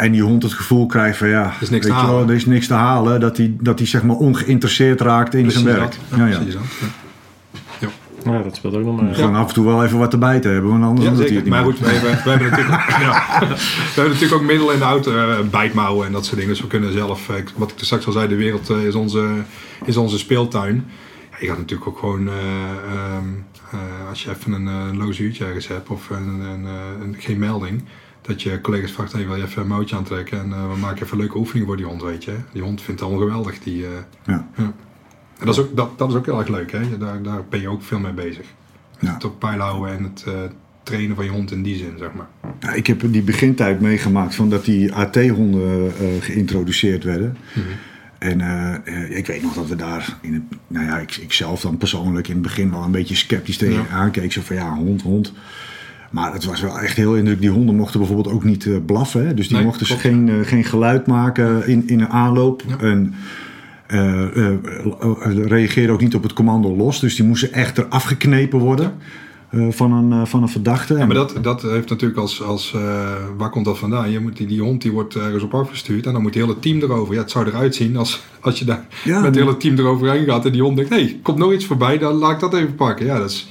en 0.00 0.12
die 0.12 0.22
hond 0.22 0.42
het 0.42 0.52
gevoel 0.52 0.86
krijgt 0.86 1.18
van 1.18 1.28
ja, 1.28 1.52
is 1.60 1.70
niks 1.70 1.86
te 1.86 1.92
weet 1.92 2.00
je 2.00 2.06
wel, 2.06 2.14
halen. 2.16 2.28
er 2.28 2.34
is 2.34 2.46
niks 2.46 2.66
te 2.66 2.74
halen, 2.74 3.20
dat 3.20 3.36
hij 3.36 3.54
dat 3.60 3.78
die, 3.78 3.86
zeg 3.86 4.02
maar 4.02 4.16
ongeïnteresseerd 4.16 5.00
raakt 5.00 5.34
in 5.34 5.42
Precies 5.42 5.62
zijn 5.62 5.76
werk. 5.76 5.90
dat. 6.08 6.18
Ja, 6.18 6.26
Ja, 6.26 6.32
ja. 6.32 6.38
dat. 6.38 6.46
Ja. 6.52 7.88
Ja, 8.24 8.42
dat 8.42 8.56
speelt 8.56 8.74
ook 8.74 8.84
nog 8.84 9.00
maar. 9.02 9.14
Gewoon 9.14 9.34
af 9.34 9.48
en 9.48 9.54
toe 9.54 9.64
wel 9.64 9.84
even 9.84 9.98
wat 9.98 10.12
erbij 10.12 10.40
te 10.40 10.48
hebben, 10.48 10.70
want 10.70 10.84
anders 10.84 11.04
Ja, 11.08 11.10
doet 11.14 11.24
hij 11.26 11.34
het 11.34 11.44
niet 11.44 11.52
Maar 11.54 11.64
goed, 11.64 11.78
wij, 11.78 11.92
wij, 11.92 12.02
wij 12.02 12.32
hebben 12.36 12.50
natuurlijk, 12.50 12.88
ja, 12.88 13.24
we 13.40 13.94
hebben 13.94 14.12
natuurlijk 14.12 14.40
ook 14.40 14.46
middelen 14.46 14.72
in 14.74 14.78
de 14.80 14.84
auto, 14.86 15.16
eh, 15.16 15.38
bijtmouwen 15.50 16.06
en 16.06 16.12
dat 16.12 16.24
soort 16.24 16.36
dingen. 16.36 16.50
Dus 16.52 16.60
we 16.62 16.66
kunnen 16.68 16.92
zelf, 16.92 17.28
eh, 17.28 17.34
wat 17.56 17.70
ik 17.70 17.78
er 17.78 17.84
straks 17.84 18.06
al 18.06 18.12
zei, 18.12 18.28
de 18.28 18.36
wereld 18.36 18.70
eh, 18.70 18.84
is, 18.84 18.94
onze, 18.94 19.28
is 19.84 19.96
onze 19.96 20.18
speeltuin. 20.18 20.84
Ja, 21.30 21.36
je 21.40 21.46
gaat 21.46 21.58
natuurlijk 21.58 21.88
ook 21.88 21.98
gewoon, 21.98 22.28
eh, 22.28 22.34
ehm, 22.34 23.24
eh, 23.72 24.08
als 24.08 24.22
je 24.22 24.30
even 24.30 24.52
een 24.52 24.68
eh, 24.68 24.98
loos 24.98 25.18
uurtje 25.18 25.44
ergens 25.44 25.68
hebt 25.68 25.88
of 25.88 26.10
een, 26.10 26.28
een, 26.40 26.64
eh, 26.66 26.72
een- 27.02 27.16
geen 27.18 27.38
melding, 27.38 27.84
dat 28.22 28.42
je 28.42 28.60
collega's 28.60 28.92
vraagt, 28.92 29.12
hey, 29.12 29.26
wil 29.26 29.36
je 29.36 29.42
even 29.42 29.62
een 29.62 29.68
mouwtje 29.68 29.96
aantrekken 29.96 30.40
en 30.40 30.52
eh, 30.52 30.72
we 30.72 30.78
maken 30.78 31.02
even 31.02 31.12
een 31.12 31.18
leuke 31.22 31.38
oefening 31.38 31.66
voor 31.66 31.76
die 31.76 31.86
hond, 31.86 32.02
weet 32.02 32.24
je. 32.24 32.34
Die 32.52 32.62
hond 32.62 32.82
vindt 32.82 33.00
het 33.00 33.10
allemaal 33.10 33.26
geweldig. 33.28 33.58
Die, 33.58 33.84
eh, 33.84 33.90
Ja. 34.26 34.48
En 34.56 35.46
dat 35.46 35.54
is, 35.54 35.60
ook, 35.60 35.76
dat, 35.76 35.98
dat 35.98 36.08
is 36.08 36.14
ook 36.14 36.26
heel 36.26 36.38
erg 36.38 36.48
leuk, 36.48 36.72
hè? 36.72 36.98
Daar, 36.98 37.22
daar 37.22 37.44
ben 37.48 37.60
je 37.60 37.68
ook 37.68 37.82
veel 37.82 37.98
mee 37.98 38.12
bezig. 38.12 38.46
Ja. 38.98 39.14
Het 39.14 39.24
op 39.24 39.42
houden 39.42 39.96
en 39.98 40.02
het 40.04 40.24
eh, 40.26 40.34
trainen 40.82 41.16
van 41.16 41.24
je 41.24 41.30
hond 41.30 41.50
in 41.52 41.62
die 41.62 41.76
zin, 41.76 41.94
zeg 41.98 42.12
maar. 42.12 42.28
Ja, 42.60 42.72
ik 42.72 42.86
heb 42.86 43.02
die 43.12 43.22
begintijd 43.22 43.80
meegemaakt 43.80 44.34
van 44.34 44.50
dat 44.50 44.64
die 44.64 44.92
AT-honden 44.94 45.92
geïntroduceerd 46.20 47.04
werden. 47.04 47.36
En 48.20 48.40
eh, 48.40 48.74
eh, 48.74 49.16
ik 49.16 49.26
weet 49.26 49.42
nog 49.42 49.54
dat 49.54 49.68
we 49.68 49.76
daar, 49.76 50.18
in 50.20 50.34
het, 50.34 50.42
nou 50.66 50.86
ja, 50.86 50.98
ik, 50.98 51.16
ik 51.16 51.32
zelf 51.32 51.60
dan 51.60 51.76
persoonlijk 51.76 52.28
in 52.28 52.32
het 52.32 52.42
begin 52.42 52.70
wel 52.70 52.82
een 52.82 52.90
beetje 52.90 53.14
sceptisch 53.14 53.56
tegen 53.56 53.74
Ja. 53.74 53.88
aankeek. 53.88 54.32
Zo 54.32 54.40
van 54.40 54.56
ja, 54.56 54.74
hond, 54.74 55.02
hond. 55.02 55.32
Maar 56.10 56.32
het 56.32 56.44
was 56.44 56.60
wel 56.60 56.78
echt 56.78 56.96
heel 56.96 57.16
indruk. 57.16 57.40
Die 57.40 57.50
honden 57.50 57.76
mochten 57.76 57.98
bijvoorbeeld 58.00 58.34
ook 58.34 58.44
niet 58.44 58.66
eh, 58.66 58.76
blaffen. 58.86 59.26
Hè? 59.26 59.34
Dus 59.34 59.46
die 59.48 59.56
Nee, 59.56 59.66
mochten 59.66 59.86
klopt. 59.86 60.00
geen, 60.00 60.28
eh, 60.28 60.34
geen 60.42 60.64
geluid 60.64 61.06
maken 61.06 61.66
in, 61.66 61.88
in 61.88 62.00
een 62.00 62.08
aanloop. 62.08 62.62
Ja. 62.66 62.76
En 62.78 63.14
eh, 63.86 64.06
reageerden 65.46 65.94
ook 65.94 66.00
niet 66.00 66.14
op 66.14 66.22
het 66.22 66.32
commando 66.32 66.76
los. 66.76 67.00
Dus 67.00 67.16
die 67.16 67.26
moesten 67.26 67.52
echt 67.52 67.78
eraf 67.78 68.04
geknepen 68.04 68.58
worden 68.58 68.92
van, 69.70 69.92
een, 69.92 70.26
van 70.26 70.42
een 70.42 70.48
verdachte. 70.48 70.94
Ja, 70.94 71.06
maar 71.06 71.14
dat, 71.14 71.38
dat 71.42 71.62
heeft 71.62 71.88
natuurlijk 71.88 72.20
als, 72.20 72.42
als 72.42 72.74
waar 73.36 73.50
komt 73.50 73.64
dat 73.64 73.78
vandaan? 73.78 74.10
Je 74.10 74.20
moet, 74.20 74.36
die, 74.36 74.46
die 74.46 74.60
hond 74.60 74.82
die 74.82 74.92
wordt 74.92 75.14
ergens 75.14 75.42
op 75.42 75.54
afgestuurd 75.54 76.06
en 76.06 76.12
dan 76.12 76.22
moet 76.22 76.34
het 76.34 76.42
hele 76.44 76.58
team 76.58 76.80
erover. 76.80 77.14
Ja, 77.14 77.20
het 77.20 77.30
zou 77.30 77.46
eruit 77.46 77.74
zien 77.74 77.96
als, 77.96 78.22
als 78.40 78.58
je 78.58 78.64
daar 78.64 78.86
Ja, 79.04 79.16
met 79.20 79.24
het 79.34 79.44
hele 79.44 79.56
team 79.56 79.78
eroverheen 79.78 80.24
gaat 80.24 80.44
en 80.46 80.52
die 80.52 80.62
hond 80.62 80.76
denkt, 80.76 80.90
hé, 80.90 80.96
hey, 81.02 81.18
komt 81.22 81.38
nog 81.38 81.52
iets 81.52 81.64
voorbij, 81.64 81.98
dan 81.98 82.14
laat 82.14 82.32
ik 82.32 82.40
dat 82.40 82.54
even 82.54 82.74
pakken. 82.74 83.06
Ja, 83.06 83.18
dat 83.18 83.30
is, 83.30 83.48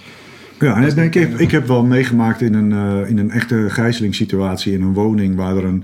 Ja, 0.59 0.77
is 0.77 0.93
ik, 0.93 1.13
heb, 1.13 1.39
ik 1.39 1.51
heb 1.51 1.67
wel 1.67 1.83
meegemaakt 1.83 2.41
in 2.41 2.53
een, 2.53 2.71
eh, 2.71 3.09
in 3.09 3.17
een 3.17 3.31
echte 3.31 3.65
gijzelingssituatie 3.69 4.73
in 4.73 4.81
een 4.81 4.93
woning 4.93 5.35
waar 5.35 5.57
er 5.57 5.63
een, 5.65 5.83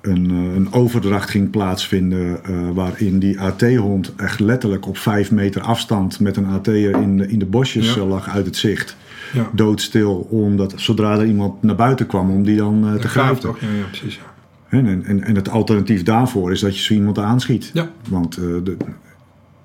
een, 0.00 0.30
eh, 0.30 0.54
een 0.56 0.72
overdracht 0.72 1.30
ging 1.30 1.50
plaatsvinden. 1.50 2.44
eh, 2.44 2.54
waarin 2.74 3.18
die 3.18 3.40
AT-hond 3.40 4.12
echt 4.16 4.40
letterlijk 4.40 4.86
op 4.86 4.96
vijf 4.98 5.30
meter 5.30 5.62
afstand 5.62 6.20
met 6.20 6.36
een 6.36 6.46
AT'er 6.46 7.00
in, 7.00 7.16
de- 7.18 7.28
in 7.28 7.38
de 7.38 7.46
bosjes 7.46 7.94
Ja. 7.94 8.04
lag 8.04 8.28
uit 8.28 8.46
het 8.46 8.56
zicht. 8.56 8.96
ja, 9.32 9.50
Doodstil, 9.52 10.26
omdat 10.30 10.72
zodra 10.76 11.18
er 11.18 11.26
iemand 11.26 11.62
naar 11.62 11.74
buiten 11.76 12.06
kwam 12.06 12.30
om 12.30 12.44
die 12.44 12.56
dan 12.56 12.96
te 13.00 13.08
grijpen. 13.08 13.40
toch? 13.40 13.60
Ja, 13.60 13.66
ja 13.66 13.84
precies. 13.90 14.20
En, 14.68 15.04
en, 15.06 15.22
en 15.24 15.34
het 15.36 15.48
alternatief 15.50 16.02
daarvoor 16.02 16.52
is 16.52 16.60
dat 16.60 16.76
je 16.76 16.82
zo 16.82 16.94
iemand 16.94 17.18
aanschiet. 17.18 17.70
Ja. 17.72 17.88
Want 18.08 18.34
de, 18.34 18.76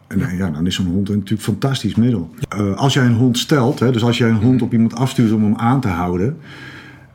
en, 0.09 0.21
eh, 0.21 0.37
ja, 0.37 0.49
dan 0.49 0.65
is 0.65 0.75
zo'n 0.75 0.85
hond 0.85 1.09
natuurlijk 1.09 1.29
een 1.29 1.37
fantastisch 1.37 1.95
middel. 1.95 2.29
Eh, 2.49 2.75
als 2.75 2.93
jij 2.93 3.05
een 3.05 3.15
hond 3.15 3.37
stelt, 3.37 3.79
hè, 3.79 3.91
dus 3.91 4.03
als 4.03 4.17
jij 4.17 4.29
een 4.29 4.35
hond 4.35 4.61
op 4.61 4.73
iemand 4.73 4.95
afstuurt 4.95 5.31
om 5.31 5.43
hem 5.43 5.55
aan 5.55 5.81
te 5.81 5.87
houden. 5.87 6.37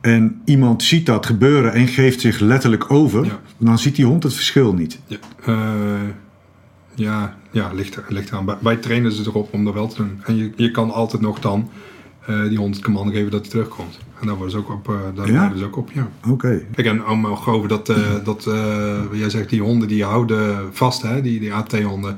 En 0.01 0.41
iemand 0.45 0.83
ziet 0.83 1.05
dat 1.05 1.25
gebeuren 1.25 1.73
en 1.73 1.87
geeft 1.87 2.21
zich 2.21 2.39
letterlijk 2.39 2.91
over. 2.91 3.25
Ja. 3.25 3.39
Dan 3.57 3.79
ziet 3.79 3.95
die 3.95 4.05
hond 4.05 4.23
het 4.23 4.33
verschil 4.33 4.73
niet. 4.73 4.99
Ja, 5.05 5.17
eh, 5.45 5.55
ja, 6.93 7.35
ja 7.51 7.71
ligt, 7.73 7.95
er, 7.95 8.05
ligt 8.09 8.29
eraan. 8.29 8.45
Bij, 8.45 8.55
wij 8.59 8.75
trainen 8.75 9.11
ze 9.11 9.23
erop 9.23 9.53
om 9.53 9.65
dat 9.65 9.73
wel 9.73 9.87
te 9.87 9.95
doen. 9.95 10.21
En 10.25 10.35
je, 10.35 10.51
je 10.55 10.71
kan 10.71 10.91
altijd 10.91 11.21
nog 11.21 11.39
dan 11.39 11.69
die 12.49 12.57
hond 12.57 12.75
het 12.75 12.83
commando 12.83 13.11
geven 13.11 13.31
dat 13.31 13.41
hij 13.41 13.49
terugkomt. 13.49 13.99
En 14.19 14.27
daar 14.27 14.35
worden 14.35 14.51
ze 14.51 14.57
ook 14.57 14.69
op, 14.69 14.93
daar 15.15 15.31
Ja? 15.31 15.51
ze 15.57 15.65
ook 15.65 15.77
op, 15.77 15.91
ja. 15.91 16.09
Oké. 16.29 16.61
Kijk, 16.75 16.87
en 16.87 17.07
om 17.07 17.21
nog 17.21 17.49
over 17.49 17.67
dat, 17.69 17.85
dat 18.23 18.47
jij 19.11 19.29
zegt, 19.29 19.49
die 19.49 19.61
honden 19.61 19.87
die 19.87 20.03
houden 20.03 20.69
vast, 20.71 21.01
hè, 21.01 21.21
die, 21.21 21.39
die 21.39 21.53
AT-honden. 21.53 22.17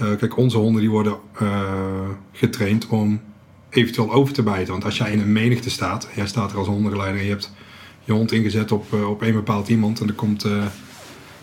Eh, 0.00 0.16
kijk, 0.16 0.36
onze 0.36 0.58
honden 0.58 0.80
die 0.80 0.90
worden 0.90 1.16
eh, 1.38 2.08
getraind 2.32 2.86
om 2.86 3.20
eventueel 3.68 4.12
over 4.12 4.34
te 4.34 4.42
bijten. 4.42 4.72
Want 4.72 4.84
als 4.84 4.96
jij 4.98 5.12
in 5.12 5.20
een 5.20 5.32
menigte 5.32 5.70
staat, 5.70 6.08
jij 6.14 6.26
staat 6.26 6.52
er 6.52 6.58
als 6.58 6.66
hondengeleider 6.66 7.18
en 7.18 7.24
je 7.24 7.30
hebt 7.30 7.52
je 8.04 8.12
hond 8.12 8.32
ingezet 8.32 8.72
op, 8.72 8.92
eh, 8.92 9.10
op 9.10 9.22
één 9.22 9.34
bepaald 9.34 9.68
iemand 9.68 10.00
en 10.00 10.08
er 10.08 10.14
komt 10.14 10.46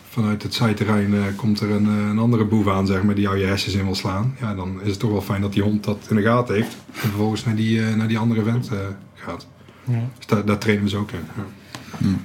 vanuit 0.10 0.44
het 0.44 0.54
zijterrein 0.54 1.36
komt 1.36 1.60
er 1.60 1.72
een, 1.72 1.86
een 1.86 2.20
andere 2.20 2.46
boef 2.46 2.68
aan, 2.68 2.88
zeg 2.88 3.04
maar, 3.04 3.16
die 3.16 3.24
jou 3.24 3.38
je 3.38 3.46
hersens 3.46 3.74
in 3.74 3.84
wil 3.84 3.96
slaan. 3.96 4.36
Ja, 4.40 4.56
dan 4.56 4.82
is 4.82 4.90
het 4.90 5.00
toch 5.00 5.12
wel 5.12 5.22
fijn 5.22 5.42
dat 5.42 5.54
die 5.54 5.64
hond 5.64 5.84
dat 5.84 6.06
in 6.10 6.16
de 6.16 6.22
gaten 6.22 6.56
heeft 6.56 6.78
en 6.94 7.10
vervolgens 7.10 7.46
naar 7.46 7.56
die, 7.56 7.82
naar 7.82 8.08
die 8.08 8.18
andere 8.18 8.44
vent 8.44 8.70
gaat. 9.14 9.48
Ja. 9.84 10.10
Dus 10.18 10.26
daar, 10.26 10.46
daar 10.46 10.58
trainen 10.58 10.84
we 10.84 10.90
ze 10.90 10.98
ook 10.98 11.12
in. 11.12 11.26
Ja. 11.36 11.46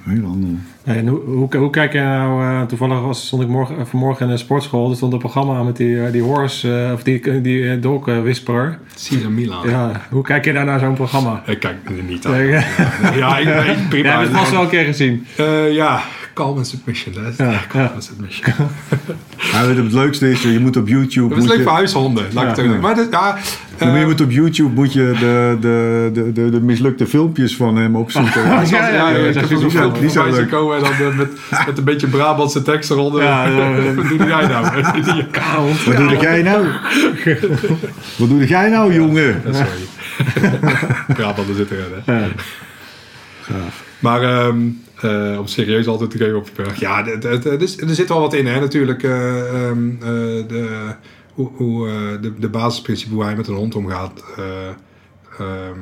Heel 0.03 0.25
ander. 0.25 0.49
En 0.83 1.07
hoe, 1.07 1.19
hoe, 1.25 1.55
hoe 1.57 1.69
kijk 1.69 1.93
je 1.93 1.99
nou, 1.99 2.43
eh, 2.43 2.61
toevallig 2.61 3.01
was, 3.01 3.25
stond 3.27 3.41
ik 3.41 3.47
morgen, 3.47 3.77
eh, 3.77 3.85
vanmorgen 3.85 4.25
in 4.25 4.31
de 4.31 4.37
sportschool, 4.37 4.89
er 4.89 4.95
stond 4.95 5.13
een 5.13 5.19
programma 5.19 5.63
met 5.63 5.77
die, 5.77 6.05
eh, 6.05 6.11
die 6.11 6.21
horse, 6.21 6.85
eh, 6.85 6.93
of 6.93 7.03
die, 7.03 7.41
die 7.41 7.59
uh, 7.59 7.81
dog 7.81 8.05
whisperer. 8.05 8.77
Caesar 9.09 9.31
Milan. 9.31 9.69
Ja, 9.69 10.01
hoe 10.09 10.23
kijk 10.23 10.45
je 10.45 10.53
daar 10.53 10.65
naar 10.65 10.79
zo'n 10.79 10.93
programma? 10.93 11.43
Ik 11.45 11.59
kijk 11.59 11.75
er 11.85 12.03
niet 12.07 12.25
aan. 12.25 12.43
Ja, 12.45 12.63
Ja, 13.15 13.37
ja 13.37 13.55
ik, 13.63 13.77
prima. 13.89 14.09
hebt 14.09 14.27
het 14.27 14.37
vast 14.37 14.51
wel 14.51 14.61
een 14.61 14.69
keer 14.69 14.83
gezien. 14.85 15.25
Eh, 15.37 15.73
ja, 15.73 16.01
calm 16.33 16.57
and 16.57 16.67
submission. 16.67 17.13
Dat 17.13 17.23
is 17.31 17.37
Ja, 17.37 17.61
calm 17.69 17.83
ja. 17.83 17.91
and 17.93 18.03
submission. 18.03 18.53
Ja, 19.51 19.65
het 19.67 19.91
leukste 19.91 20.29
is, 20.31 20.41
je 20.41 20.59
moet 20.59 20.77
op 20.77 20.87
YouTube... 20.87 21.29
Dat 21.29 21.43
is 21.43 21.49
leuk 21.49 21.57
je, 21.57 21.63
voor 21.63 21.71
huishonden. 21.71 22.25
Laat 22.33 22.43
ik 22.43 22.49
het 22.49 22.57
Ja. 22.57 22.63
ook 22.63 22.69
doen. 22.69 22.79
Maar 22.79 22.95
dat, 22.95 23.07
ja, 23.11 23.37
Ja, 23.79 23.85
maar 23.85 23.95
je 23.95 24.01
eh, 24.01 24.05
moet 24.05 24.21
op 24.21 24.31
YouTube 24.31 24.73
moet 24.73 24.93
je 24.93 25.13
de, 25.19 25.57
de, 25.59 26.09
de, 26.13 26.31
de, 26.31 26.49
de 26.49 26.61
mislukte 26.61 27.07
filmpjes 27.07 27.55
van 27.55 27.75
hem 27.75 27.95
opzoeken. 27.95 28.41
Ja, 28.47 28.61
Ja, 28.61 28.87
ja, 28.89 29.09
ja, 29.09 29.15
ik 29.27 29.33
heb 29.35 29.45
zo'n 29.59 29.71
filmpje 29.71 30.45
komen 30.45 30.77
en 30.77 30.83
dan 30.83 30.91
eh, 30.91 31.17
met, 31.17 31.31
met 31.67 31.77
een 31.77 31.83
beetje 31.83 32.07
Brabantse 32.07 32.61
tekst 32.61 32.91
eronder. 32.91 33.23
Ja, 33.23 33.47
ja, 33.47 33.67
ja. 33.67 33.93
Wat 33.93 34.07
doe 34.09 34.27
jij 34.27 34.47
nou? 34.47 34.65
Wat 35.85 35.97
doe 35.97 36.17
jij 36.19 36.41
nou? 36.41 36.65
Wat 38.17 38.29
doe 38.29 38.47
jij 38.47 38.69
nou, 38.69 38.93
jongen? 38.93 39.41
Sorry. 39.51 40.51
Brabander 41.07 41.55
zit 41.55 41.71
erin, 41.71 41.85
hè? 42.05 42.13
Ja. 42.13 42.27
Maar 43.99 44.21
ehm, 44.21 44.57
eh, 45.03 45.35
om 45.39 45.47
serieus 45.47 45.87
altijd 45.87 46.09
te 46.11 46.17
geven 46.17 46.37
op 46.37 46.45
je 46.47 46.63
berg. 46.63 46.79
Ja, 46.79 47.05
er 47.07 47.95
zit 47.95 48.07
wel 48.09 48.19
wat 48.19 48.33
in, 48.33 48.45
hè, 48.47 48.59
natuurlijk. 48.59 49.03
eh, 49.03 49.67
ehm, 49.69 49.89
eh, 49.89 49.99
de, 50.47 50.93
hoe, 51.33 51.49
hoe, 51.55 51.87
de, 52.21 52.33
de 52.39 52.49
basisprincipe 52.49 53.13
hoe 53.13 53.23
hij 53.23 53.35
met 53.35 53.47
een 53.47 53.53
hond 53.55 53.75
omgaat. 53.75 54.23
eh, 54.37 54.67
ehm, 55.39 55.79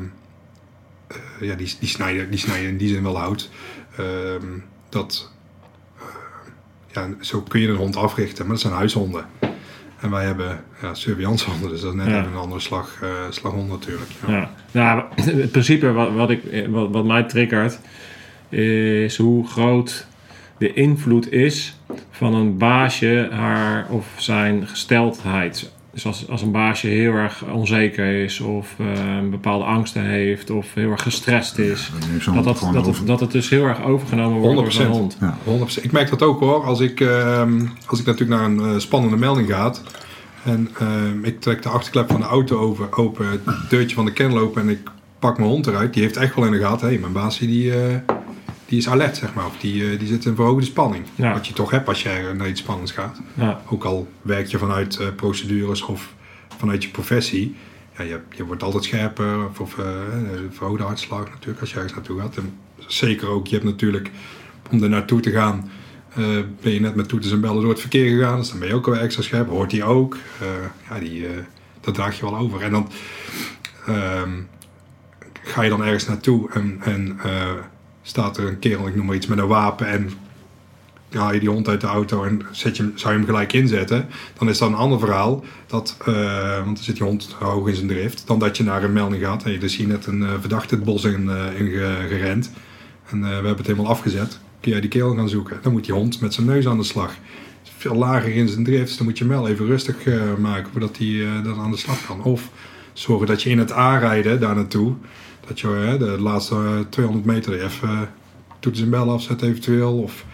eh, 1.08 1.48
ja, 1.48 1.56
die, 1.56 1.76
die, 1.80 1.90
snijden, 1.90 2.30
die 2.30 2.40
snijden 2.40 2.70
in 2.70 2.78
die 2.78 2.90
zin 2.90 3.04
wel 3.04 3.18
hout. 3.18 3.50
Ehm, 3.98 4.46
dat, 4.90 5.32
ja, 6.94 7.10
zo 7.20 7.42
kun 7.42 7.60
je 7.62 7.68
een 7.68 7.76
hond 7.76 7.96
africhten, 7.96 8.44
maar 8.46 8.54
dat 8.54 8.62
zijn 8.64 8.74
huishonden. 8.74 9.26
En 10.00 10.10
wij 10.10 10.26
hebben 10.26 10.64
ja, 10.82 10.94
surveillancehonden, 10.94 11.70
dus 11.70 11.82
dat 11.82 11.90
is 11.94 11.98
net 11.98 12.08
Ja. 12.08 12.20
even 12.20 12.32
een 12.32 12.38
andere 12.38 12.62
slag, 12.62 13.00
slaghond 13.30 13.70
natuurlijk. 13.70 14.10
Ja. 14.28 14.34
Ja. 14.34 14.50
Nou, 14.72 15.04
het 15.42 15.52
principe 15.52 15.92
wat, 15.92 16.14
wat, 16.14 16.30
ik, 16.30 16.68
wat, 16.70 16.90
wat 16.92 17.06
mij 17.06 17.24
triggert, 17.24 17.80
is 18.52 19.18
hoe 19.18 19.48
groot 19.48 20.08
de 20.58 20.74
invloed 20.74 21.32
is 21.32 21.76
van 22.12 22.34
een 22.36 22.58
baasje 22.58 23.28
haar 23.32 23.88
of 23.90 24.06
zijn 24.18 24.68
gesteldheid. 24.68 25.72
Dus 25.94 26.06
als, 26.06 26.30
als 26.30 26.42
een 26.42 26.52
baasje 26.52 26.88
heel 26.88 27.14
erg 27.14 27.44
onzeker 27.54 28.24
is 28.24 28.40
of 28.40 28.76
eh, 28.80 28.86
bepaalde 29.30 29.64
angsten 29.66 30.04
heeft 30.04 30.50
of 30.50 30.74
heel 30.74 30.92
erg 30.92 31.02
gestrest 31.02 31.58
is, 31.58 31.92
dat, 32.26 32.34
dat, 32.34 32.44
dat, 32.44 32.76
over. 32.76 32.98
het, 32.98 33.08
dat 33.08 33.20
het 33.20 33.32
dus 33.32 33.50
heel 33.50 33.66
erg 33.66 33.84
overgenomen 33.84 34.40
wordt 34.40 34.56
door 34.56 34.72
zo'n 34.72 34.86
100%. 34.86 34.90
hond. 34.90 35.18
Ja. 35.20 35.38
100%. 35.80 35.84
Ik 35.84 35.92
merk 35.92 36.10
dat 36.10 36.22
ook 36.22 36.40
hoor. 36.40 36.64
Als 36.64 36.80
ik, 36.80 37.00
ehm, 37.00 37.66
als 37.86 38.00
ik 38.00 38.06
natuurlijk 38.06 38.40
naar 38.40 38.50
een 38.50 38.60
eh, 38.60 38.80
spannende 38.80 39.18
melding 39.18 39.48
ga. 39.48 39.74
En 40.44 40.70
ehm, 40.80 41.24
ik 41.24 41.42
trek 41.42 41.62
de 41.62 41.70
achterklep 41.70 42.12
van 42.12 42.20
de 42.20 42.26
auto 42.26 42.60
over, 42.60 42.98
open, 42.98 43.30
het 43.30 43.42
deurtje 43.70 43.96
van 43.96 44.06
de 44.06 44.14
kennel 44.14 44.38
open 44.38 44.62
en 44.62 44.70
ik 44.70 44.90
pak 45.20 45.38
mijn 45.38 45.50
hond 45.50 45.68
eruit. 45.68 45.94
Die 45.94 46.04
heeft 46.04 46.18
echt 46.18 46.36
wel 46.36 46.46
in 46.46 46.52
de 46.52 46.60
gaten. 46.60 46.90
Hé, 46.90 46.98
mijn 46.98 47.14
baasje 47.14 47.46
die, 47.46 47.74
eh, 47.74 47.96
die 48.72 48.80
is 48.80 48.90
alert, 48.90 49.18
zeg 49.18 49.34
maar. 49.34 49.46
Of 49.46 49.58
die, 49.58 49.92
eh, 49.92 50.00
die 50.00 50.08
zit 50.08 50.26
in 50.26 50.36
verhoogde 50.36 50.66
spanning. 50.66 51.06
Ja. 51.16 51.34
Wat 51.34 51.48
je 51.48 51.54
toch 51.54 51.72
hebt 51.72 51.88
als 51.88 52.04
je 52.04 52.10
er 52.10 52.36
naar 52.36 52.48
iets 52.48 52.60
spannends 52.60 52.92
gaat. 52.92 53.20
Ja. 53.34 53.62
Ook 53.70 53.84
al 53.84 54.12
werk 54.22 54.48
je 54.48 54.58
vanuit 54.58 54.98
eh, 54.98 55.08
procedures 55.16 55.82
of 55.82 56.14
vanuit 56.58 56.84
je 56.84 56.90
professie. 56.90 57.56
Ja, 57.98 58.04
je, 58.04 58.20
je 58.30 58.46
wordt 58.46 58.64
altijd 58.64 58.84
scherper. 58.84 59.48
Of, 59.48 59.60
of 59.60 59.78
eh, 59.78 59.86
verhoogde 60.50 60.84
hartslag 60.84 61.30
natuurlijk 61.30 61.60
als 61.60 61.70
je 61.70 61.76
ergens 61.76 61.94
naartoe 61.94 62.20
gaat. 62.20 62.38
En 62.38 62.54
zeker 62.78 63.28
ook, 63.28 63.48
je 63.48 63.56
hebt 63.56 63.68
natuurlijk 63.68 64.12
om 64.72 64.84
er 64.84 64.90
naartoe 64.90 65.20
te 65.20 65.32
gaan. 65.32 65.70
ben 66.62 66.72
je 66.74 66.80
net 66.80 66.96
met 66.96 67.08
toeters 67.08 67.34
en 67.34 67.42
bellen 67.42 67.62
door 67.62 67.70
het 67.70 67.80
verkeer 67.80 68.10
gegaan. 68.10 68.38
Dus 68.38 68.50
dan 68.50 68.60
ben 68.60 68.68
je 68.68 68.76
ook 68.76 68.86
wel 68.86 68.98
extra 68.98 69.24
scherp. 69.24 69.50
Hoort 69.50 69.70
die 69.70 69.84
ook. 69.84 70.18
Ja, 70.90 71.00
die, 71.00 71.26
dat 71.82 71.94
draag 71.94 72.20
je 72.20 72.26
wel 72.26 72.38
over. 72.38 72.62
En 72.62 72.72
dan 72.72 72.90
ehm, 73.88 74.32
ga 75.44 75.62
je 75.62 75.70
dan 75.70 75.84
ergens 75.84 76.08
naartoe 76.08 76.52
en, 76.52 76.78
en 76.82 77.20
staat 78.02 78.38
er 78.38 78.48
een 78.48 78.60
kerel, 78.60 78.88
ik 78.88 78.96
noem 78.96 79.06
maar 79.06 79.16
iets, 79.16 79.28
met 79.28 79.38
een 79.38 79.48
wapen 79.48 79.88
en 79.88 80.10
haal 81.12 81.34
je 81.34 81.40
die 81.40 81.50
hond 81.50 81.68
uit 81.68 81.82
de 81.82 81.88
auto 81.88 82.24
en 82.24 82.42
zet 82.52 82.78
je, 82.78 82.92
zou 82.96 83.14
je 83.14 83.20
hem 83.20 83.28
gelijk 83.28 83.54
inzetten, 83.54 84.08
dan 84.38 84.50
is 84.50 84.58
dat 84.58 84.70
een 84.70 84.76
ander 84.76 85.00
verhaal. 85.00 85.44
Dat, 85.68 85.98
eh, 86.06 86.54
want 86.56 86.76
dan 86.76 86.84
zit 86.84 86.96
die 86.96 87.04
hond 87.06 87.36
hoog 87.40 87.68
in 87.68 87.76
zijn 87.76 87.88
drift. 87.88 88.24
Dan 88.28 88.40
dat 88.40 88.58
je 88.58 88.64
naar 88.64 88.84
een 88.84 88.94
melding 88.94 89.24
gaat 89.24 89.44
en 89.44 89.52
je 89.52 89.58
dus 89.58 89.76
hier 89.78 89.88
net 89.88 90.06
een 90.06 90.24
eh, 90.24 90.30
verdachte 90.40 90.76
het 90.76 90.84
bos 90.84 91.04
in, 91.04 91.30
eh, 91.30 91.60
in 91.60 91.68
ge- 91.70 92.06
gerend. 92.10 92.52
En 93.10 93.22
we 93.22 93.28
hebben 93.28 93.56
het 93.58 93.68
helemaal 93.68 93.92
afgezet. 93.92 94.40
Kun 94.60 94.72
jij 94.72 94.82
die 94.82 94.90
kerel 94.90 95.16
gaan 95.16 95.30
zoeken? 95.30 95.58
Dan 95.62 95.72
moet 95.72 95.86
die 95.86 95.94
hond 95.94 96.22
met 96.22 96.34
zijn 96.34 96.48
neus 96.48 96.68
aan 96.68 96.78
de 96.78 96.84
slag. 96.84 97.14
Veel 97.78 97.96
lager 97.96 98.36
in 98.36 98.48
zijn 98.48 98.64
drift, 98.64 98.88
dus 98.88 98.98
dan 98.98 99.06
moet 99.06 99.18
je 99.18 99.28
hem 99.28 99.46
even 99.46 99.66
rustig 99.66 99.96
maken 100.40 100.72
voordat 100.72 100.98
hij 100.98 101.26
dan 101.44 101.60
aan 101.60 101.72
de 101.72 101.78
slag 101.78 102.06
kan. 102.06 102.24
Of 102.24 102.50
zorgen 102.94 103.28
dat 103.28 103.42
je 103.44 103.50
in 103.50 103.60
het 103.60 103.72
aanrijden 103.72 104.40
daar 104.40 104.56
naartoe, 104.56 104.94
dat 105.52 105.60
je 105.60 105.88
eh, 105.92 106.00
de 106.00 106.22
laatste 106.22 106.56
eh, 106.56 106.80
200 106.90 107.26
meter 107.26 107.64
even 107.64 107.90
uh, 107.90 108.02
toeters 108.60 108.84
en 108.84 108.90
bellen 108.90 109.14
afzet 109.14 109.42
eventueel. 109.42 109.98
Of 109.98 110.26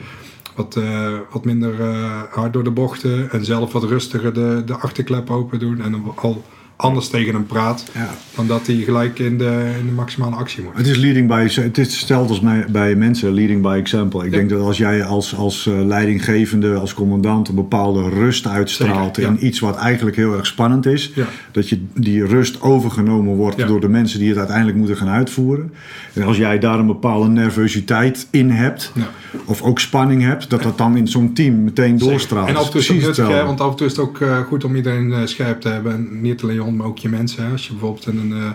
wat, 0.57 0.75
eh, 0.75 1.19
wat 1.31 1.45
minder 1.45 1.81
eh, 1.81 2.21
hard 2.31 2.53
door 2.53 2.63
de 2.63 2.71
bochten 2.71 3.31
en 3.31 3.45
zelf 3.45 3.71
wat 3.71 3.83
rustiger 3.83 4.33
de, 4.33 4.61
de 4.65 4.73
achterklep 4.75 5.29
open 5.29 5.59
doen 5.59 5.81
en 5.81 6.03
al 6.15 6.43
anders 6.77 7.07
tegen 7.09 7.33
hem 7.33 7.45
praat 7.45 7.85
Ja. 7.93 8.09
dan 8.35 8.47
dat 8.47 8.67
hij 8.67 8.75
gelijk 8.75 9.19
in 9.19 9.37
de, 9.37 9.71
in 9.79 9.85
de 9.85 9.91
maximale 9.91 10.35
actie 10.35 10.63
moet. 10.63 10.77
Het 10.77 10.87
is 10.87 10.97
leading 10.97 11.27
by, 11.27 11.47
het 11.61 11.77
is 11.77 11.97
stelt 11.99 12.29
als 12.29 12.39
mij, 12.39 12.65
bij 12.69 12.95
mensen 12.95 13.33
leading 13.33 13.61
by 13.61 13.77
example. 13.79 14.25
Ik 14.25 14.31
Ja. 14.31 14.37
denk 14.37 14.49
dat 14.49 14.61
als 14.61 14.77
jij 14.77 15.03
als, 15.03 15.35
als 15.35 15.67
eh, 15.67 15.85
leidinggevende, 15.85 16.73
als 16.75 16.93
commandant 16.93 17.47
een 17.47 17.55
bepaalde 17.55 18.09
rust 18.09 18.47
uitstraalt 18.47 19.15
Zeker, 19.15 19.31
ja. 19.31 19.37
in 19.39 19.45
iets 19.45 19.59
wat 19.59 19.75
eigenlijk 19.75 20.15
heel 20.17 20.33
erg 20.33 20.45
spannend 20.45 20.85
is, 20.85 21.11
dat 21.51 21.69
je 21.69 21.85
die 21.93 22.25
rust 22.25 22.61
overgenomen 22.61 23.35
wordt 23.35 23.67
door 23.67 23.79
de 23.81 23.89
mensen 23.89 24.19
die 24.19 24.29
het 24.29 24.37
uiteindelijk 24.37 24.77
moeten 24.77 24.97
gaan 24.97 25.07
uitvoeren. 25.07 25.73
En 26.13 26.23
als 26.23 26.37
jij 26.37 26.59
daar 26.59 26.79
een 26.79 26.87
bepaalde 26.87 27.27
nervositeit 27.29 28.27
in 28.31 28.49
hebt, 28.49 28.91
of 29.45 29.61
ook 29.61 29.79
spanning 29.79 30.21
hebt, 30.21 30.49
dat 30.49 30.63
dat 30.63 30.77
dan 30.77 30.97
in 30.97 31.07
zo'n 31.07 31.33
team 31.33 31.63
meteen 31.63 31.97
doorstraalt. 31.97 32.47
En 32.47 32.55
af 32.55 32.65
en 32.65 32.71
toe 32.71 32.79
is 32.79 32.87
Dat 32.87 32.95
het 32.97 33.05
nuttig, 33.05 33.27
hè, 33.27 33.45
want 33.45 33.61
af 33.61 33.69
en 33.71 33.75
toe 33.77 33.85
is 33.85 33.91
het 33.91 34.01
ook 34.01 34.21
eh, 34.21 34.39
goed 34.39 34.63
om 34.63 34.75
iedereen 34.75 35.13
eh, 35.13 35.19
scherp 35.25 35.61
te 35.61 35.67
hebben. 35.69 35.93
En 35.93 36.21
niet 36.21 36.43
alleen 36.43 36.61
hond, 36.67 36.79
maar 36.79 36.87
ook 36.87 36.97
je 36.97 37.09
mensen. 37.09 37.45
Hè. 37.45 37.51
Als 37.51 37.67
je 37.67 37.71
bijvoorbeeld 37.71 38.07
in 38.07 38.17
een, 38.17 38.31
eh, 38.31 38.45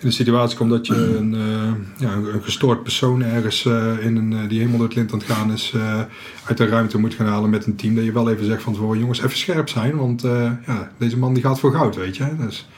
in 0.00 0.06
een 0.06 0.12
situatie 0.12 0.56
komt 0.56 0.70
dat 0.70 0.86
je 0.86 0.94
een, 0.94 1.34
eh, 1.34 2.00
ja, 2.06 2.12
een 2.12 2.42
gestoord 2.42 2.82
persoon 2.82 3.22
ergens 3.22 3.64
eh, 3.64 4.04
in 4.04 4.16
een, 4.16 4.48
die 4.48 4.58
helemaal 4.58 4.78
door 4.78 4.86
het 4.86 4.96
lint 4.96 5.12
aan 5.12 5.18
het 5.18 5.28
gaan 5.28 5.52
is, 5.52 5.74
uit 6.44 6.56
de 6.56 6.66
ruimte 6.66 6.98
moet 6.98 7.14
gaan 7.14 7.26
halen 7.26 7.50
met 7.50 7.66
een 7.66 7.76
team. 7.76 7.94
Dat 7.94 8.04
je 8.04 8.12
wel 8.12 8.30
even 8.30 8.44
zegt 8.44 8.62
van 8.62 8.72
tevoren, 8.72 8.98
jongens, 8.98 9.18
even 9.18 9.36
scherp 9.36 9.68
zijn. 9.68 9.96
Want 9.96 10.22
ja, 10.66 10.90
deze 10.98 11.18
man 11.18 11.34
die 11.34 11.42
gaat 11.42 11.60
voor 11.60 11.72
goud, 11.72 11.96
weet 11.96 12.16
je. 12.16 12.36
Dus, 12.38 12.68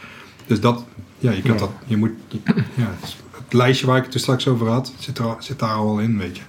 dus 0.47 0.61
dat, 0.61 0.85
ja, 1.19 1.31
je 1.31 1.43
kunt 1.43 1.61
Ja. 1.61 1.67
dat, 1.67 1.71
je 1.87 1.97
moet, 1.97 2.13
ja, 2.75 2.95
het 3.31 3.53
lijstje 3.53 3.87
waar 3.87 3.97
ik 3.97 4.05
het 4.05 4.15
er 4.15 4.21
straks 4.21 4.49
over 4.49 4.69
had, 4.69 4.93
zit, 4.99 5.19
er, 5.19 5.37
zit 5.39 5.59
daar 5.59 5.75
al 5.75 5.99
in, 5.99 6.19
weet 6.19 6.37
je. 6.37 6.43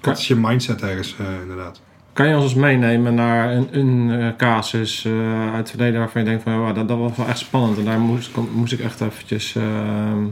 Dat 0.00 0.18
is 0.18 0.28
je 0.28 0.36
mindset 0.36 0.82
ergens, 0.82 1.16
inderdaad. 1.42 1.80
Kan 2.20 2.28
je 2.28 2.34
ons 2.34 2.44
eens 2.44 2.54
meenemen 2.54 3.14
naar 3.14 3.52
een, 3.52 3.68
een 3.70 4.20
eh, 4.20 4.28
casus 4.36 5.04
eh, 5.04 5.12
uit 5.48 5.56
het 5.56 5.70
verleden 5.70 5.98
waarvan 5.98 6.22
je 6.22 6.28
denkt 6.28 6.42
van 6.42 6.74
dat, 6.74 6.88
dat 6.88 6.98
was 6.98 7.16
wel 7.16 7.26
echt 7.26 7.38
spannend 7.38 7.78
en 7.78 7.84
daar 7.84 7.98
moest, 7.98 8.30
moest 8.54 8.72
ik 8.72 8.80
echt 8.80 9.00
eventjes 9.00 9.56
ehm, 9.56 10.26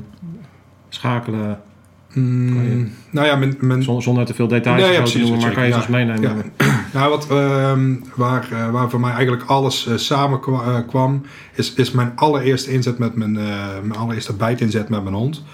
schakelen 0.88 1.60
Mm, 2.12 2.92
nou 3.10 3.26
ja, 3.26 4.00
zonder, 4.00 4.24
te 4.24 4.34
veel 4.34 4.48
details 4.48 4.80
Nee, 4.80 4.90
ja, 4.90 4.96
te 4.96 5.00
precies, 5.02 5.20
noemen, 5.20 5.40
maar 5.40 5.52
kan 5.52 5.66
je 5.66 5.74
ons 5.74 5.86
meenemen? 5.86 6.52
Ja. 6.56 6.66
Nou, 6.92 7.10
wat, 7.10 7.30
ehm, 7.30 7.94
waar, 8.14 8.48
eh, 8.52 8.70
waar 8.70 8.90
voor 8.90 9.00
mij 9.00 9.12
eigenlijk 9.12 9.42
alles 9.42 9.88
samen 9.94 10.40
kwa- 10.40 10.80
kwam, 10.82 11.22
is, 11.54 11.74
is 11.74 11.90
mijn 11.90 12.12
allereerste 12.14 12.72
inzet 12.72 12.98
met 12.98 13.14
mijn, 13.16 13.32
mijn 13.82 13.96
allereerste 13.96 14.32
bijtinzet 14.32 14.88
met 14.88 15.02
mijn 15.02 15.14
hond. 15.14 15.44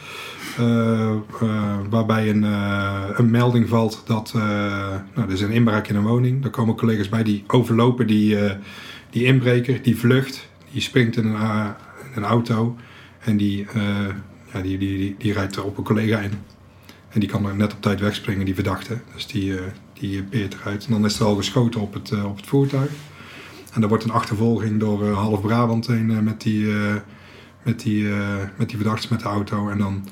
Eh, 0.58 1.10
eh, 1.40 1.78
waarbij 1.90 2.30
een, 2.30 2.44
eh, 2.44 3.08
een 3.12 3.30
melding 3.30 3.68
valt 3.68 4.02
dat 4.06 4.32
nou, 4.34 5.26
er 5.26 5.30
is 5.32 5.40
een 5.40 5.50
inbraak 5.50 5.88
in 5.88 5.96
een 5.96 6.02
woning. 6.02 6.42
Daar 6.42 6.50
komen 6.50 6.76
collega's 6.76 7.08
bij 7.08 7.22
die 7.22 7.44
overlopen 7.46 8.06
die, 8.06 8.38
die 9.10 9.24
inbreker, 9.24 9.82
die 9.82 9.96
vlucht, 9.96 10.48
die 10.72 10.80
springt 10.80 11.16
in 11.16 11.26
een, 11.26 11.74
een 12.14 12.24
auto 12.24 12.76
en 13.18 13.36
die, 13.36 13.66
ja, 14.52 14.60
die, 14.60 14.78
die, 14.78 14.98
die, 14.98 15.14
die 15.18 15.32
rijdt 15.32 15.60
op 15.60 15.78
een 15.78 15.84
collega 15.84 16.18
in. 16.18 16.32
En 17.08 17.20
die 17.20 17.28
kan 17.28 17.46
er 17.46 17.56
net 17.56 17.72
op 17.72 17.82
tijd 17.82 18.00
wegspringen, 18.00 18.44
die 18.44 18.54
verdachte. 18.54 18.98
Dus 19.14 19.26
die, 19.26 19.54
die 19.92 20.22
peert 20.22 20.54
eruit. 20.54 20.86
En 20.86 20.92
dan 20.92 21.04
is 21.04 21.18
er 21.18 21.26
al 21.26 21.36
geschoten 21.36 21.80
op 21.80 21.94
het, 21.94 22.24
op 22.24 22.36
het 22.36 22.46
voertuig. 22.46 22.90
En 23.72 23.82
er 23.82 23.88
wordt 23.88 24.04
een 24.04 24.10
achtervolging 24.10 24.80
door 24.80 25.08
half 25.08 25.40
Brabant 25.40 25.86
heen 25.86 26.24
met, 26.24 26.40
die, 26.40 26.66
met, 27.62 27.80
die, 27.80 28.08
met 28.56 28.68
die 28.68 28.76
verdachte 28.76 29.06
met 29.10 29.20
de 29.20 29.28
auto. 29.28 29.68
En 29.68 29.78
dan 29.78 30.04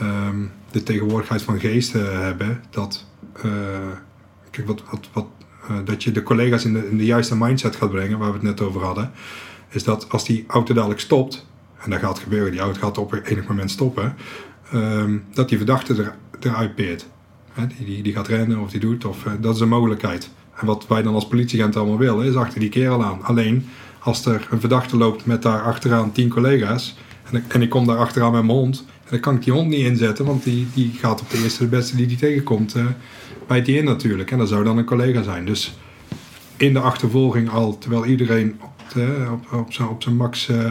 ehm, 0.00 0.36
de 0.70 0.82
tegenwoordigheid 0.82 1.42
van 1.42 1.60
geest 1.60 1.94
eh, 1.94 2.02
hebben 2.02 2.62
dat, 2.70 3.06
eh, 3.32 3.42
kijk, 4.50 4.66
wat, 4.66 4.82
wat, 4.90 5.08
wat, 5.12 5.26
eh, 5.68 5.76
dat 5.84 6.02
je 6.02 6.12
de 6.12 6.22
collega's 6.22 6.64
in 6.64 6.96
de, 6.96 7.04
juiste 7.04 7.36
mindset 7.36 7.76
gaat 7.76 7.90
brengen, 7.90 8.18
waar 8.18 8.28
we 8.28 8.34
het 8.34 8.42
net 8.42 8.60
over 8.60 8.84
hadden. 8.84 9.10
Is 9.68 9.84
dat 9.84 10.10
als 10.10 10.24
die 10.24 10.44
auto 10.46 10.74
dadelijk 10.74 11.00
stopt, 11.00 11.46
en 11.78 11.90
dat 11.90 12.00
gaat 12.00 12.18
gebeuren, 12.18 12.50
die 12.50 12.60
auto 12.60 12.80
gaat 12.80 12.98
op 12.98 13.20
enig 13.24 13.46
moment 13.46 13.70
stoppen, 13.70 14.14
ehm, 14.72 15.18
dat 15.32 15.48
die 15.48 15.56
verdachte 15.56 16.02
er, 16.02 16.14
eruit 16.40 16.74
peert. 16.74 17.06
Die, 17.84 18.02
die 18.02 18.12
gaat 18.12 18.28
rennen 18.28 18.58
of 18.58 18.70
die 18.70 18.80
doet. 18.80 19.04
Of, 19.04 19.26
eh, 19.26 19.32
dat 19.40 19.54
is 19.54 19.60
een 19.60 19.68
mogelijkheid. 19.68 20.30
En 20.54 20.66
wat 20.66 20.86
wij 20.86 21.02
dan 21.02 21.14
als 21.14 21.26
politieagent 21.26 21.76
allemaal 21.76 21.98
willen, 21.98 22.26
is 22.26 22.34
achter 22.34 22.60
die 22.60 22.68
kerel 22.68 23.04
aan. 23.04 23.22
Alleen 23.22 23.66
als 23.98 24.26
er 24.26 24.46
een 24.50 24.60
verdachte 24.60 24.96
loopt 24.96 25.26
met 25.26 25.42
daar 25.42 25.62
achteraan 25.62 26.12
tien 26.12 26.28
collega's. 26.28 26.96
En 27.30 27.36
ik, 27.36 27.54
en 27.54 27.62
ik 27.62 27.70
kom 27.70 27.86
daar 27.86 27.96
achteraan 27.96 28.32
met 28.32 28.42
mijn 28.42 28.58
hond. 28.58 28.84
En 28.86 29.10
dan 29.10 29.20
kan 29.20 29.34
ik 29.34 29.44
die 29.44 29.52
hond 29.52 29.68
niet 29.68 29.84
inzetten, 29.84 30.24
want 30.24 30.44
die, 30.44 30.66
die 30.74 30.92
gaat 30.98 31.20
op 31.20 31.30
de 31.30 31.42
eerste 31.42 31.62
de 31.62 31.68
beste 31.68 31.96
die 31.96 32.06
die 32.06 32.16
tegenkomt. 32.16 32.74
eh 32.74 32.86
bijt 33.48 33.66
die 33.66 33.76
in 33.76 33.84
natuurlijk. 33.84 34.30
En 34.30 34.38
dat 34.38 34.48
zou 34.48 34.64
dan 34.64 34.78
een 34.78 34.84
collega 34.84 35.22
zijn. 35.22 35.44
Dus 35.44 35.74
in 36.56 36.72
de 36.72 36.80
achtervolging 36.80 37.50
al, 37.50 37.78
terwijl 37.78 38.04
iedereen 38.04 38.60
op, 38.60 38.96
op, 39.32 39.52
op, 39.52 39.72
zijn, 39.72 39.88
op 39.88 40.02
zijn 40.02 40.16
max 40.16 40.48
eh, 40.48 40.70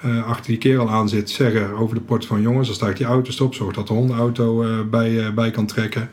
eh, 0.00 0.26
achter 0.26 0.46
die 0.46 0.58
kerel 0.58 0.90
aan 0.90 1.08
zit, 1.08 1.30
zeggen 1.30 1.76
over 1.76 1.94
de 1.94 2.00
port 2.00 2.26
van 2.26 2.40
jongens, 2.40 2.66
dan 2.66 2.76
sta 2.76 2.88
ik 2.88 2.96
die 2.96 3.06
auto 3.06 3.30
stop, 3.30 3.54
zorg 3.54 3.74
dat 3.74 3.86
de 3.86 3.92
hondenauto 3.92 4.64
bij, 4.90 5.34
bij 5.34 5.50
kan 5.50 5.66
trekken. 5.66 6.10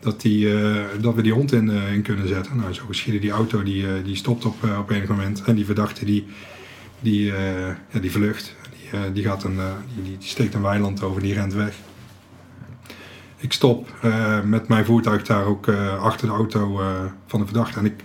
Dat, 0.00 0.20
die, 0.20 0.48
dat 1.00 1.14
we 1.14 1.22
die 1.22 1.32
hond 1.32 1.52
in, 1.52 1.70
in 1.70 2.02
kunnen 2.02 2.28
zetten. 2.28 2.56
Nou, 2.56 2.72
zo 2.72 2.82
geschieden 2.86 3.20
die 3.20 3.30
auto 3.30 3.62
die, 3.62 4.02
die 4.02 4.16
stopt 4.16 4.44
op, 4.44 4.54
op 4.78 4.90
enig 4.90 5.08
moment. 5.08 5.42
En 5.42 5.54
die 5.54 5.64
verdachte 5.64 6.04
die, 6.04 6.26
die, 7.00 7.24
ja, 7.92 8.00
die 8.00 8.10
vlucht. 8.10 8.54
Die, 8.96 9.06
eh, 9.06 9.14
die, 9.14 9.24
gaat 9.24 9.44
een, 9.44 9.58
eh, 9.58 9.64
die, 9.94 10.18
die, 10.18 10.28
steekt 10.28 10.54
een 10.54 10.62
weiland 10.62 11.02
over, 11.02 11.22
die 11.22 11.34
rent 11.34 11.54
weg. 11.54 11.74
Ik 13.36 13.52
stop 13.52 13.88
eh, 14.02 14.40
met 14.42 14.68
mijn 14.68 14.84
voertuig 14.84 15.22
daar 15.22 15.44
ook 15.44 15.68
achter 16.00 16.26
de 16.26 16.32
auto 16.32 16.80
van 17.26 17.40
de 17.40 17.46
verdachte. 17.46 17.78
En 17.78 17.84
ik, 17.84 18.04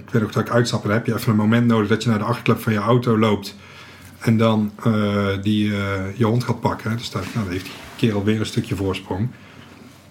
ik 0.00 0.10
weet 0.10 0.22
nog 0.22 0.32
dat 0.32 0.46
ik 0.46 0.52
uitstap. 0.52 0.82
Dan 0.82 0.92
heb 0.92 1.06
je 1.06 1.14
even 1.14 1.30
een 1.30 1.36
moment 1.36 1.66
nodig 1.66 1.88
dat 1.88 2.02
je 2.02 2.08
naar 2.08 2.18
de 2.18 2.24
achterklep 2.24 2.60
van 2.60 2.72
je 2.72 2.78
auto 2.78 3.18
loopt. 3.18 3.56
En 4.18 4.36
dan 4.36 4.72
die, 5.42 5.70
je 6.14 6.24
hond 6.24 6.44
gaat 6.44 6.60
pakken. 6.60 6.96
Dus 6.96 7.10
daar, 7.10 7.22
nou, 7.22 7.44
dan 7.44 7.52
heeft 7.52 7.64
die 7.64 7.74
kerel 7.96 8.24
weer 8.24 8.40
een 8.40 8.46
stukje 8.46 8.76
voorsprong. 8.76 9.28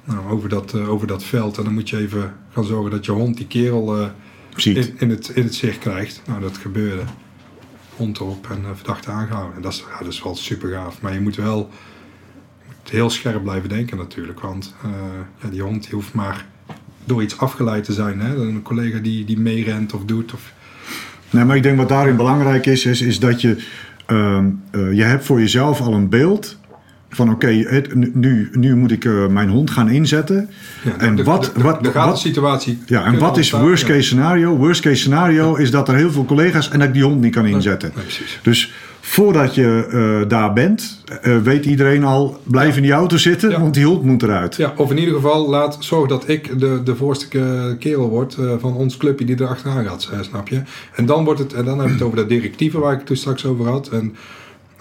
Nou, 0.03 0.29
over, 0.29 0.49
dat, 0.49 0.75
over 0.75 1.07
dat 1.07 1.23
veld. 1.23 1.57
En 1.57 1.63
dan 1.63 1.73
moet 1.73 1.89
je 1.89 1.97
even 1.97 2.33
gaan 2.53 2.65
zorgen 2.65 2.91
dat 2.91 3.05
je 3.05 3.11
hond 3.11 3.37
die 3.37 3.47
kerel 3.47 4.09
in, 4.55 5.09
het, 5.09 5.29
in 5.29 5.43
het 5.43 5.55
zicht 5.55 5.77
krijgt. 5.77 6.21
Nou, 6.25 6.41
dat 6.41 6.57
gebeurde. 6.57 7.03
Hond 7.95 8.19
erop 8.19 8.49
en 8.49 8.63
eh, 8.63 8.69
verdachte 8.75 9.11
aangehouden. 9.11 9.55
En 9.55 9.61
dat 9.61 9.83
is, 10.07 10.23
wel 10.23 10.35
super 10.35 10.69
gaaf. 10.69 11.01
Maar 11.01 11.13
je 11.13 11.21
moet 11.21 11.35
wel 11.35 11.69
heel 12.89 13.09
scherp 13.09 13.43
blijven 13.43 13.69
denken 13.69 13.97
natuurlijk. 13.97 14.39
Want 14.39 14.75
eh, 14.83 14.91
ja, 15.41 15.49
die 15.49 15.61
hond 15.61 15.83
die 15.83 15.93
hoeft 15.93 16.13
maar 16.13 16.45
door 17.05 17.21
iets 17.21 17.37
afgeleid 17.37 17.83
te 17.83 17.93
zijn. 17.93 18.19
Hè? 18.19 18.35
Een 18.35 18.61
collega 18.61 18.99
die, 18.99 19.25
die 19.25 19.39
meerent 19.39 19.93
of 19.93 20.05
doet. 20.05 20.33
Of, 20.33 20.53
Nee, 21.33 21.43
maar 21.43 21.55
ik 21.55 21.63
denk 21.63 21.77
wat 21.77 21.89
daarin 21.89 22.15
belangrijk 22.15 22.65
is, 22.65 22.85
is, 22.85 23.01
is 23.01 23.19
dat 23.19 23.41
je, 23.41 23.65
ehm, 24.05 24.49
eh, 24.71 24.93
je 24.93 25.03
hebt 25.03 25.25
voor 25.25 25.39
jezelf 25.39 25.81
al 25.81 25.93
een 25.93 26.09
beeld 26.09 26.57
van 27.15 27.31
oké, 27.31 27.65
nu, 28.13 28.49
nu 28.51 28.75
moet 28.75 28.91
ik 28.91 29.05
eh, 29.05 29.27
mijn 29.27 29.49
hond 29.49 29.71
gaan 29.71 29.89
inzetten. 29.89 30.49
ja, 30.83 30.97
en 30.97 31.15
de- 31.15 31.23
wat, 31.23 31.43
de- 31.43 31.51
de- 31.55 31.61
wat, 31.63 31.83
de 31.83 31.91
wat, 31.91 32.19
situatie. 32.19 32.79
ja, 32.85 33.05
en 33.05 33.17
wat 33.19 33.37
is 33.37 33.51
worst 33.51 33.83
case 33.85 34.01
scenario? 34.01 34.55
Worst 34.57 34.81
case 34.81 34.95
scenario 34.95 35.55
is 35.55 35.71
dat 35.71 35.87
er 35.87 35.95
heel 35.95 36.11
veel 36.11 36.25
collega's 36.25 36.69
en 36.69 36.79
dat 36.79 36.87
ik 36.87 36.93
die 36.93 37.03
hond 37.03 37.21
niet 37.21 37.33
kan 37.33 37.45
inzetten. 37.45 37.91
Dus 38.41 38.73
voordat 39.01 39.55
je 39.55 39.87
eh, 40.21 40.29
daar 40.29 40.53
bent, 40.53 41.03
eh, 41.21 41.37
weet 41.37 41.65
iedereen 41.65 42.03
al, 42.03 42.39
blijf 42.43 42.75
in 42.75 42.81
die 42.81 42.91
auto 42.91 43.17
zitten, 43.17 43.59
want 43.59 43.73
die 43.73 43.85
hond 43.85 44.03
moet 44.03 44.23
eruit. 44.23 44.55
Ja, 44.55 44.73
of 44.77 44.91
in 44.91 44.97
ieder 44.97 45.13
geval 45.13 45.49
laat 45.49 45.77
zorg 45.79 46.09
dat 46.09 46.29
ik 46.29 46.59
de, 46.59 46.81
de 46.83 46.95
voorste 46.95 47.27
ke- 47.27 47.75
kerel 47.79 48.09
word 48.09 48.37
van 48.59 48.73
ons 48.73 48.97
clubje 48.97 49.25
die 49.25 49.35
er 49.35 49.47
achteraan 49.47 49.85
gaat, 49.85 50.09
snap 50.21 50.47
je? 50.47 50.61
En 50.95 51.05
dan 51.05 51.23
wordt 51.23 51.39
het, 51.39 51.53
en 51.53 51.65
dan 51.65 51.77
heb 51.79 51.87
je 51.87 51.93
het 51.93 52.03
over 52.03 52.17
dat 52.17 52.29
directieve 52.29 52.79
waar 52.79 52.91
ik 52.91 52.97
het 52.97 53.07
toen 53.07 53.15
straks 53.15 53.45
over 53.45 53.67
had. 53.67 53.87
En 53.89 54.15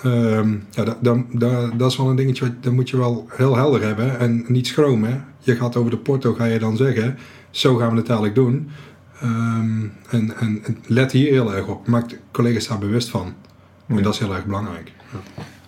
ehm, 0.03 0.53
ja, 0.71 0.85
da- 0.85 0.97
dan, 1.01 1.27
da- 1.33 1.71
dat 1.77 1.91
is 1.91 1.97
wel 1.97 2.11
een 2.11 2.17
dingetje, 2.17 2.45
wat- 2.45 2.63
dat 2.63 2.73
moet 2.73 2.91
je 2.91 2.97
wel 2.97 3.27
heel 3.31 3.57
helder 3.57 3.83
hebben 3.83 4.19
en 4.19 4.45
niet 4.49 4.67
schromen. 4.67 5.25
Je 5.39 5.57
gaat 5.57 5.77
over 5.77 5.91
de 5.91 5.97
porto, 5.99 6.35
ga 6.35 6.45
je 6.45 6.59
dan 6.59 6.77
zeggen, 6.77 7.19
zo 7.51 7.77
gaan 7.77 7.91
we 7.91 7.97
het 7.97 8.07
dadelijk 8.07 8.35
doen. 8.35 8.69
Ehm, 9.21 9.81
en, 10.11 10.37
en, 10.39 10.63
let 10.87 11.13
hier 11.13 11.31
heel 11.33 11.55
erg 11.55 11.67
op, 11.67 11.87
maak 11.87 12.09
de 12.09 12.19
collega's 12.31 12.67
daar 12.69 12.79
bewust 12.79 13.09
van. 13.09 13.35
En 13.87 14.03
dat 14.03 14.15
is 14.15 14.19
heel 14.21 14.35
erg 14.35 14.45
belangrijk. 14.47 14.93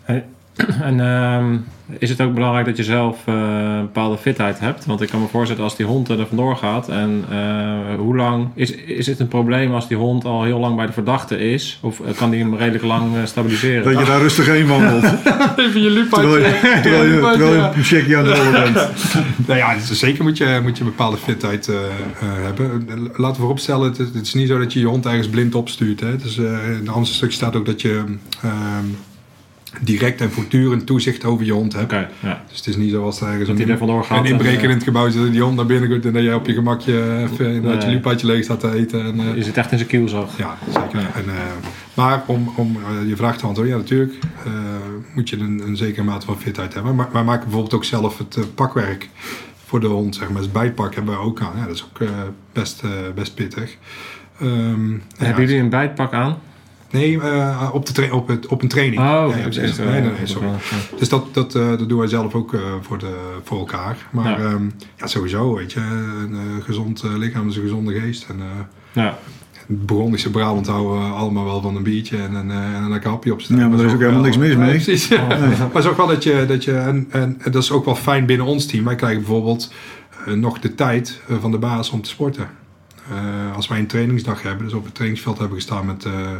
Ja. 0.07 0.24
En 0.83 1.01
ehm, 1.01 1.57
is 1.99 2.11
het 2.11 2.21
ook 2.21 2.35
belangrijk 2.35 2.67
dat 2.67 2.77
je 2.77 2.85
zelf 2.85 3.19
eh, 3.25 3.35
een 3.35 3.81
bepaalde 3.81 4.17
fitheid 4.19 4.61
hebt? 4.61 4.87
Want 4.87 5.01
ik 5.01 5.09
kan 5.09 5.21
me 5.21 5.27
voorstellen 5.27 5.63
als 5.63 5.77
die 5.77 5.87
hond 5.87 6.09
er 6.09 6.27
vandoor 6.27 6.57
gaat 6.57 6.89
en 6.89 7.25
eh, 7.31 7.99
hoe 7.99 8.17
lang... 8.17 8.49
Is, 8.55 8.71
is 8.75 9.07
het 9.07 9.21
een 9.21 9.29
probleem 9.29 9.73
als 9.75 9.89
die 9.89 9.97
hond 9.97 10.25
al 10.25 10.43
heel 10.43 10.59
lang 10.59 10.77
bij 10.77 10.87
de 10.87 10.93
verdachte 10.93 11.39
is? 11.53 11.79
Of 11.83 12.01
eh, 12.01 12.15
kan 12.17 12.31
die 12.31 12.41
hem 12.41 12.55
redelijk 12.57 12.85
lang 12.85 13.13
stabiliseren? 13.25 13.85
Dat 13.93 13.99
je 13.99 14.05
daar 14.11 14.21
rustig 14.21 14.47
heen 14.47 14.67
wandelt. 14.67 15.05
Even 15.57 15.83
je 15.83 15.91
lupaatje. 15.91 16.27
terwijl 16.27 16.45
je, 16.45 16.81
terwijl 16.83 17.05
je, 17.05 17.21
terwijl 17.21 17.55
je 17.55 17.71
een 17.77 17.85
checkje 17.85 18.17
aan 18.17 18.25
de 18.25 18.35
rollen 18.35 18.53
bent. 18.73 18.89
Nou 19.47 19.59
ja, 19.59 19.75
dus 19.75 19.99
zeker 19.99 20.25
moet 20.25 20.37
je, 20.37 20.61
moet 20.63 20.77
je 20.79 20.85
een 20.85 20.91
bepaalde 20.91 21.17
fitheid 21.17 21.69
eh, 21.69 21.75
eh, 21.75 21.83
hebben. 22.45 22.87
Laten 23.15 23.35
we 23.35 23.35
vooropstellen, 23.35 23.89
het, 23.89 23.99
is- 23.99 24.07
het 24.15 24.27
is 24.27 24.35
niet 24.35 24.49
zo 24.49 24.59
dat 24.59 24.73
je 24.73 24.81
je 24.81 24.87
hond 24.87 25.07
ergens 25.07 25.29
blind 25.29 25.55
opstuurt. 25.55 26.01
Hè. 26.01 26.17
Dus, 26.17 26.39
eh, 26.39 26.45
in 26.45 26.75
het 26.75 26.89
andere 26.89 27.15
stuk 27.15 27.33
staat 27.33 27.57
ook 27.57 27.67
dat 27.67 27.81
je 27.81 28.05
ehm, 28.43 28.85
direct 29.81 30.20
en 30.20 30.31
voortdurend 30.31 30.87
toezicht 30.87 31.25
over 31.25 31.45
je 31.45 31.53
hond 31.53 31.72
hebt. 31.72 31.93
Ja. 31.93 32.43
Dus 32.49 32.57
het 32.57 32.66
is 32.66 32.77
niet 32.77 32.91
zoals 32.91 33.20
er 33.20 33.27
ergens 33.27 33.49
er 33.49 33.55
een 33.55 34.05
en, 34.09 34.25
inbreker 34.25 34.59
eh, 34.59 34.70
in 34.70 34.70
het 34.70 34.83
gebouw 34.83 35.11
zit 35.11 35.22
en 35.25 35.31
die 35.31 35.43
hond 35.43 35.57
naar 35.57 35.66
binnen 35.66 35.91
gaat 35.91 36.05
en 36.05 36.12
dat 36.12 36.22
jij 36.22 36.35
op 36.35 36.47
je 36.47 36.53
gemakje 36.53 37.18
even 37.22 37.55
inderdaad 37.55 37.83
je 37.83 37.89
lupaatje 37.89 38.27
leeg 38.27 38.45
staat 38.45 38.61
te 38.61 38.75
eten. 38.75 39.05
En, 39.05 39.20
eh, 39.20 39.37
Je 39.37 39.43
zit 39.43 39.57
echt 39.57 39.70
in 39.72 39.79
zijn 39.79 39.91
kielzog. 39.91 40.39
ja, 40.39 40.59
zeker. 40.72 40.99
En, 40.99 41.25
eh, 41.29 41.35
maar 41.95 42.22
om, 42.27 42.53
om 42.57 42.79
je 43.07 43.16
vraag 43.16 43.39
te 43.39 43.47
antwoorden, 43.47 43.75
ja 43.75 43.81
natuurlijk 43.81 44.14
moet 45.14 45.29
je 45.29 45.37
een, 45.37 45.62
een 45.66 45.77
zekere 45.77 46.05
mate 46.05 46.27
van 46.27 46.39
fitheid 46.39 46.75
hebben. 46.75 46.95
Maar 46.95 47.09
wij 47.12 47.25
maken 47.25 47.43
bijvoorbeeld 47.43 47.75
ook 47.75 47.85
zelf 47.85 48.18
het 48.18 48.55
pakwerk 48.55 49.09
voor 49.66 49.81
de 49.81 49.87
hond, 49.87 50.14
zeg 50.14 50.31
maar. 50.31 50.43
Het 50.43 50.53
bijtpak 50.53 50.95
hebben 50.95 51.14
we 51.14 51.20
ook 51.20 51.41
aan. 51.41 51.53
Ja, 51.57 51.66
dat 51.66 51.75
is 51.75 51.85
ook 51.85 52.09
best, 52.53 52.83
best 53.14 53.35
pittig. 53.35 53.77
Ehm, 54.41 54.93
Hebben 55.16 55.47
jullie 55.47 55.61
een 55.61 55.68
bijtpak 55.68 56.12
aan? 56.12 56.39
Nee, 56.95 57.21
eh, 57.21 57.71
op, 57.73 57.87
de 57.87 57.93
tra- 57.93 58.11
op, 58.11 58.29
het, 58.29 58.47
op 58.47 58.63
een 58.63 58.69
training. 58.69 59.01
Oh, 59.03 59.07
ja, 59.09 59.27
oké, 59.27 59.37
ja, 59.37 59.43
precies. 59.43 59.61
precies. 59.61 59.79
nee, 59.79 60.01
nee, 60.01 60.11
nee, 60.11 60.27
sorry. 60.27 60.47
Ja. 60.49 60.55
Dus 60.99 61.09
dat, 61.09 61.35
dat, 61.35 61.55
eh, 61.55 61.69
dat 61.69 61.89
doen 61.89 61.99
wij 61.99 62.09
zelf 62.09 62.35
ook 62.35 62.55
eh, 62.55 62.61
voor, 62.81 62.99
de, 62.99 63.15
voor 63.43 63.59
elkaar. 63.59 63.97
Maar 64.11 64.41
Ja. 64.41 64.49
ja. 64.49 64.59
ja, 64.97 65.07
sowieso, 65.07 65.55
weet 65.55 65.73
je. 65.73 65.81
Een 65.81 66.33
eh, 66.35 66.65
gezond 66.65 67.03
eh, 67.03 67.11
lichaam 67.17 67.49
is 67.49 67.57
een 67.57 67.63
gezonde 67.63 68.01
geest. 68.01 68.27
En, 68.29 68.37
eh, 68.41 68.47
Ja. 69.03 69.19
Burgondische 69.67 70.31
Brabant 70.31 70.67
houden 70.67 71.09
we 71.09 71.15
allemaal 71.15 71.45
wel 71.45 71.61
van 71.63 71.77
een 71.77 71.83
biertje 71.83 72.17
en 72.17 72.35
een, 72.35 72.51
eh, 72.51 72.57
en 72.75 72.83
een 72.83 72.91
lekker 72.91 73.11
hapje 73.11 73.33
op 73.33 73.41
staan. 73.41 73.57
Ja, 73.59 73.69
maar 73.69 73.77
daar 73.77 73.87
is 73.87 73.93
ook 73.93 74.01
helemaal 74.01 74.23
niks 74.23 74.37
mis 74.37 74.57
mee. 74.57 74.71
precies. 74.71 75.09
Maar 75.29 75.39
het 75.41 75.75
is 75.75 75.87
ook 75.87 75.97
wel 75.97 76.07
dat 76.07 76.23
je, 76.23 76.45
dat 76.49 76.65
je 76.65 76.73
en, 76.77 77.07
en, 77.11 77.37
en 77.39 77.53
dat 77.53 77.63
is 77.63 77.71
ook 77.71 77.85
wel 77.85 77.95
fijn 77.95 78.27
binnen 78.27 78.47
ons 78.47 78.67
team. 78.67 78.85
Wij 78.85 78.95
krijgen 78.95 79.19
bijvoorbeeld 79.21 79.73
eh, 80.27 80.35
nog 80.35 80.59
de 80.59 80.75
tijd 80.75 81.21
eh, 81.29 81.37
van 81.41 81.51
de 81.51 81.59
baas 81.59 81.91
om 81.91 82.03
te 82.03 82.09
sporten. 82.09 82.47
Eh, 83.11 83.57
als 83.57 83.69
wij 83.69 83.79
een 83.79 83.87
trainingsdag 83.87 84.43
hebben, 84.43 84.65
dus 84.65 84.75
op 84.75 84.85
het 84.85 84.95
trainingsveld 84.95 85.39
hebben 85.39 85.57
gestaan 85.57 85.87
met, 85.87 86.05
eh, 86.05 86.31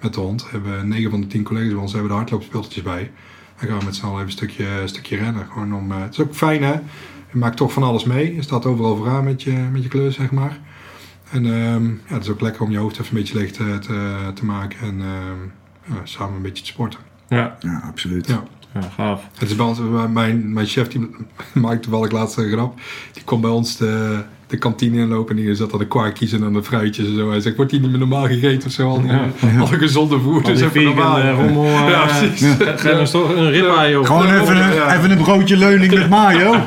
met 0.00 0.14
de 0.14 0.20
hond, 0.20 0.50
hebben 0.50 0.88
9 0.88 1.10
van 1.10 1.20
de 1.20 1.26
10 1.26 1.42
collega's 1.42 1.72
bij 1.72 1.80
ons 1.80 1.92
hebben 1.92 2.10
de 2.10 2.16
hardloopspulletjes 2.16 2.82
bij. 2.82 3.10
Dan 3.58 3.68
gaan 3.68 3.78
we 3.78 3.84
met 3.84 3.96
z'n 3.96 4.04
allen 4.04 4.14
even 4.14 4.26
een 4.26 4.32
stukje, 4.32 4.66
een 4.66 4.88
stukje 4.88 5.16
rennen. 5.16 5.46
Gewoon 5.46 5.74
om, 5.74 5.92
eh, 5.92 6.00
het 6.00 6.12
is 6.12 6.20
ook 6.20 6.34
fijn 6.34 6.62
hè. 6.62 6.72
Je 7.32 7.38
maakt 7.40 7.56
toch 7.56 7.72
van 7.72 7.82
alles 7.82 8.04
mee. 8.04 8.34
Je 8.34 8.42
staat 8.42 8.66
overal 8.66 8.96
vooraan 8.96 9.24
met 9.24 9.42
je, 9.42 9.52
met 9.52 9.82
je 9.82 9.88
kleur, 9.88 10.12
zeg 10.12 10.30
maar. 10.30 10.58
En 11.30 11.46
ehm, 11.46 11.86
ja, 11.86 12.14
het 12.14 12.22
is 12.22 12.28
ook 12.28 12.40
lekker 12.40 12.62
om 12.62 12.70
je 12.70 12.78
hoofd 12.78 12.98
even 12.98 13.16
een 13.16 13.22
beetje 13.22 13.38
leeg 13.38 13.52
te, 13.52 13.78
te, 13.80 14.30
te 14.34 14.44
maken 14.44 14.78
en 14.80 15.00
ehm, 15.00 15.94
ja, 15.94 16.00
samen 16.04 16.36
een 16.36 16.42
beetje 16.42 16.64
te 16.64 16.70
sporten. 16.70 17.00
Ja. 17.28 17.56
Ja, 17.60 17.82
absoluut. 17.86 18.26
Ja. 18.26 18.42
ja, 18.74 18.80
gaaf. 18.80 19.28
Het 19.38 19.50
is 19.50 19.56
bij 19.56 19.66
ons, 19.66 19.80
mijn, 20.12 20.52
mijn 20.52 20.66
chef 20.66 20.88
die 20.88 21.10
maakt 21.52 21.82
toevallig 21.82 22.10
laatst 22.10 22.36
een 22.36 22.50
grap. 22.50 22.80
Die 23.12 23.24
komt 23.24 23.40
bij 23.40 23.50
ons 23.50 23.76
de, 23.76 24.24
de 24.54 24.60
kantine 24.60 24.98
inlopen 24.98 25.36
en 25.36 25.42
die 25.44 25.54
zat 25.54 25.72
aan 25.72 25.78
de 25.78 25.86
kwarkjes 25.86 26.32
en 26.32 26.44
aan 26.44 26.52
de 26.52 26.62
fruitjes 26.62 27.06
en 27.06 27.16
zo. 27.16 27.30
Hij 27.30 27.40
zegt, 27.40 27.56
wordt 27.56 27.70
die 27.70 27.80
niet 27.80 27.90
meer 27.90 27.98
normaal 27.98 28.26
gegeten 28.26 28.66
of 28.66 28.72
zo? 28.72 28.88
Al 28.88 29.02
die, 29.02 29.10
al 29.60 29.68
die 29.68 29.78
gezonde 29.78 30.18
voer, 30.18 30.34
Al 30.34 30.42
dus 30.42 30.58
die 30.58 30.66
even 30.68 30.80
vegan 30.80 30.94
normaal. 30.94 31.18
eh, 31.18 31.34
rommel. 31.38 31.64
eh, 31.86 31.88
ja, 31.88 32.04
precies. 32.06 32.40
Een, 33.36 33.50
ribeye 33.50 33.98
op. 33.98 34.06
Gewoon 34.06 34.26
even 34.40 34.56
een, 34.56 34.74
Ja. 34.74 34.96
even 34.96 35.10
een 35.10 35.18
broodje 35.18 35.56
leuning 35.56 35.94
met 35.94 36.08
mayo. 36.08 36.54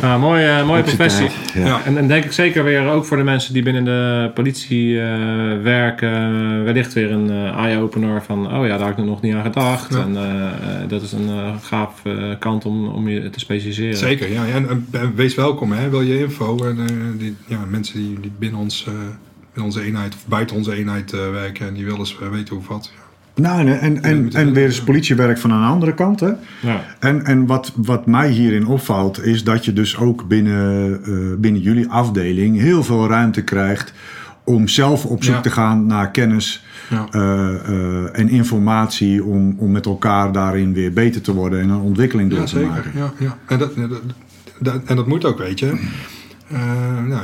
Ja, 0.00 0.18
mooie, 0.18 0.46
eh, 0.46 0.66
mooie 0.66 0.82
professie. 0.82 1.28
Ja. 1.54 1.66
Ja. 1.66 1.82
En, 1.84 1.96
en 1.98 2.08
denk 2.08 2.24
ik 2.24 2.32
zeker 2.32 2.64
weer 2.64 2.88
ook 2.88 3.04
voor 3.04 3.16
de 3.16 3.22
mensen 3.22 3.52
die 3.54 3.62
binnen 3.62 3.84
de 3.84 4.30
politie 4.34 5.00
eh, 5.00 5.06
werken, 5.62 6.12
eh, 6.12 6.62
wellicht 6.64 6.92
weer 6.92 7.10
een 7.10 7.30
eh, 7.30 7.56
eye-opener 7.64 8.22
van, 8.22 8.46
oh 8.56 8.66
ja, 8.66 8.76
daar 8.78 8.88
had 8.88 8.98
ik 8.98 9.04
nog 9.04 9.20
niet 9.22 9.34
aan 9.34 9.42
gedacht. 9.42 9.94
Ja. 9.94 10.00
En 10.02 10.16
dat 10.88 11.02
is 11.02 11.12
een 11.12 11.28
eh, 11.28 11.54
gaaf 11.62 12.00
eh, 12.04 12.12
kant 12.38 12.64
om, 12.64 12.88
om 12.88 13.08
je 13.08 13.30
te 13.30 13.40
specialiseren. 13.40 13.96
Zeker, 13.96 14.32
ja. 14.32 14.46
En, 14.46 14.68
en- 14.68 14.86
en 14.90 15.14
wees 15.14 15.34
welkom, 15.34 15.72
hè. 15.72 15.88
wil 15.90 16.00
je 16.00 16.18
info. 16.18 16.56
En, 16.64 16.78
eh, 16.78 16.94
die, 17.18 17.36
ja, 17.46 17.58
mensen 17.68 17.98
die, 17.98 18.20
die 18.20 18.32
binnen, 18.38 18.60
ons, 18.60 18.84
eh, 18.86 18.92
binnen 19.52 19.72
onze 19.74 19.82
eenheid 19.82 20.14
of 20.14 20.26
buiten 20.26 20.56
onze 20.56 20.74
eenheid 20.74 21.12
eh, 21.12 21.30
werken 21.30 21.66
en 21.66 21.74
die 21.74 21.84
willen 21.84 21.98
eens 21.98 22.18
weten 22.18 22.48
hoe 22.54 22.58
of 22.58 22.68
wat. 22.68 22.90
Ja. 22.94 23.02
Nou, 23.34 23.60
en, 23.68 23.80
en, 23.80 24.02
en, 24.02 24.30
en 24.32 24.52
weer 24.52 24.64
eens 24.64 24.82
politiewerk 24.82 25.38
van 25.38 25.50
een 25.50 25.62
andere 25.68 25.94
kant. 25.94 26.20
Hè? 26.20 26.30
Ja. 26.60 26.84
En, 26.98 27.24
en 27.24 27.46
wat, 27.46 27.72
wat 27.76 28.06
mij 28.06 28.30
hierin 28.30 28.66
opvalt, 28.66 29.24
is 29.24 29.44
dat 29.44 29.64
je 29.64 29.72
dus 29.72 29.96
ook 29.96 30.28
binnen, 30.28 31.00
eh, 31.04 31.12
binnen 31.38 31.60
jullie 31.62 31.88
afdeling 31.88 32.58
heel 32.58 32.82
veel 32.82 33.08
ruimte 33.08 33.42
krijgt 33.42 33.92
om 34.44 34.68
zelf 34.68 35.04
op 35.04 35.24
zoek 35.24 35.34
Ja. 35.34 35.40
te 35.40 35.50
gaan 35.50 35.86
naar 35.86 36.10
kennis 36.10 36.64
Ja. 36.90 37.06
eh, 37.10 37.54
eh, 37.54 38.18
en 38.18 38.28
informatie 38.28 39.24
om, 39.24 39.54
om 39.58 39.70
met 39.70 39.86
elkaar 39.86 40.32
daarin 40.32 40.72
weer 40.72 40.92
beter 40.92 41.20
te 41.20 41.34
worden 41.34 41.60
en 41.60 41.68
een 41.68 41.80
ontwikkeling 41.80 42.30
door 42.30 42.44
te 42.44 42.60
maken. 42.60 42.90
Ja, 42.94 43.12
ja. 43.18 43.36
En, 43.46 43.58
dat, 43.58 43.76
dat, 43.76 44.00
dat- 44.58 44.80
en 44.84 44.96
dat 44.96 45.06
moet 45.06 45.24
ook, 45.24 45.38
weet 45.38 45.58
je. 45.58 45.88
Nou, 47.08 47.22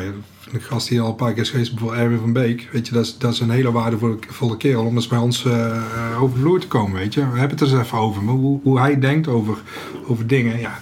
de 0.52 0.60
gast 0.60 0.88
die 0.88 1.00
al 1.00 1.08
een 1.08 1.14
paar 1.14 1.32
keer 1.32 1.42
is 1.42 1.50
geweest, 1.50 1.70
bijvoorbeeld 1.70 2.00
Erwin 2.02 2.18
van 2.18 2.32
Beek. 2.32 2.68
Weet 2.72 2.86
je, 2.86 2.92
dat 2.92 3.04
is, 3.04 3.18
dat 3.18 3.32
is 3.32 3.40
een 3.40 3.50
hele 3.50 3.72
waardevolle 3.72 4.18
volle 4.28 4.56
kerel 4.56 4.84
om 4.84 4.94
eens 4.94 5.06
bij 5.08 5.18
ons 5.18 5.44
eh, 5.44 6.22
over 6.22 6.34
de 6.36 6.40
vloer 6.42 6.60
te 6.60 6.68
komen, 6.68 6.98
weet 6.98 7.14
je. 7.14 7.20
We 7.20 7.38
hebben 7.38 7.58
het 7.58 7.60
er 7.60 7.74
eens 7.76 7.84
even 7.86 7.98
over. 7.98 8.22
Maar 8.22 8.34
hoe, 8.34 8.60
hoe 8.62 8.78
hij 8.78 8.98
denkt 8.98 9.28
over, 9.28 9.58
over 10.06 10.26
dingen, 10.26 10.58
ja, 10.60 10.78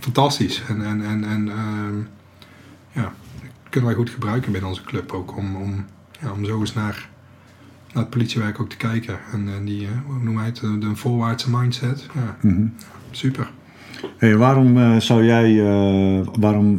fantastisch. 0.00 0.62
En, 0.68 0.84
en, 0.84 1.04
en, 1.04 1.24
en 1.24 1.48
ehm, 1.48 1.96
ja, 2.92 3.02
dat 3.62 3.70
kunnen 3.70 3.88
wij 3.90 3.98
goed 3.98 4.10
gebruiken 4.10 4.52
binnen 4.52 4.70
onze 4.70 4.82
club 4.84 5.12
ook. 5.12 5.36
Om, 5.36 5.56
om, 5.56 5.84
ja, 6.20 6.30
om 6.32 6.44
zo 6.44 6.60
eens 6.60 6.74
naar, 6.74 7.08
naar 7.92 8.02
het 8.02 8.10
politiewerk 8.10 8.60
ook 8.60 8.68
te 8.70 8.76
kijken. 8.76 9.18
En, 9.32 9.48
en 9.56 9.64
die, 9.64 9.86
eh, 9.86 9.92
hoe 10.06 10.22
noem 10.22 10.36
hij 10.36 10.46
het, 10.46 10.56
de, 10.56 10.78
de 10.78 10.96
voorwaartse 10.96 11.50
mindset. 11.50 12.06
Ja, 12.14 12.36
Mhm. 12.40 12.66
super. 13.10 13.50
Hey, 14.16 14.36
waarom 14.36 14.78
eh, 14.78 14.96
zou 14.96 15.24
jij, 15.24 15.62
waarom, 16.38 16.78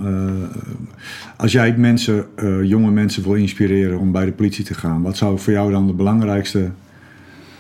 als 1.42 1.52
jij 1.52 1.78
mensen, 1.78 2.26
eh, 2.36 2.64
jonge 2.64 2.92
mensen 2.92 3.24
wil 3.24 3.34
inspireren 3.34 4.00
om 4.00 4.12
bij 4.12 4.26
de 4.26 4.32
politie 4.32 4.64
te 4.64 4.74
gaan, 4.74 5.02
wat 5.02 5.18
zou 5.18 5.40
voor 5.40 5.54
jou 5.54 5.72
dan 5.72 5.88
de 5.88 5.94
belangrijkste 5.94 6.72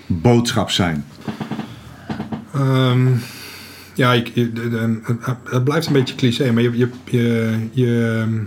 boodschap 0.07 0.69
zijn? 0.69 1.05
Ehm, 2.53 3.07
ja, 3.93 4.13
ik, 4.13 4.32
het- 4.36 5.63
blijft 5.63 5.88
een 5.88 5.93
beetje 5.93 6.15
cliché, 6.15 6.51
maar 6.51 6.63
je, 6.63 6.77
je, 6.77 6.89
je, 7.05 7.57
je, 7.71 8.43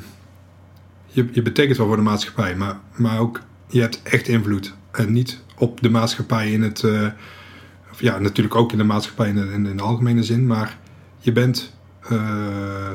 je, 1.06 1.28
je 1.32 1.42
betekent 1.42 1.76
wel 1.76 1.86
voor 1.86 1.96
de 1.96 2.02
maatschappij, 2.02 2.56
maar, 2.56 2.76
maar 2.96 3.18
ook 3.18 3.40
je 3.68 3.80
hebt 3.80 4.00
echt 4.02 4.28
invloed. 4.28 4.74
En 4.92 5.12
niet 5.12 5.42
op 5.56 5.80
de 5.82 5.90
maatschappij 5.90 6.52
in 6.52 6.62
het, 6.62 6.82
eh, 6.82 7.06
ja, 7.98 8.18
natuurlijk 8.18 8.54
ook 8.54 8.72
in 8.72 8.78
de 8.78 8.84
maatschappij 8.84 9.28
in 9.28 9.34
de, 9.34 9.50
in, 9.52 9.66
in 9.66 9.76
de 9.76 9.82
algemene 9.82 10.22
zin, 10.22 10.46
maar 10.46 10.78
je 11.18 11.32
bent 11.32 11.74
eh, 12.08 12.90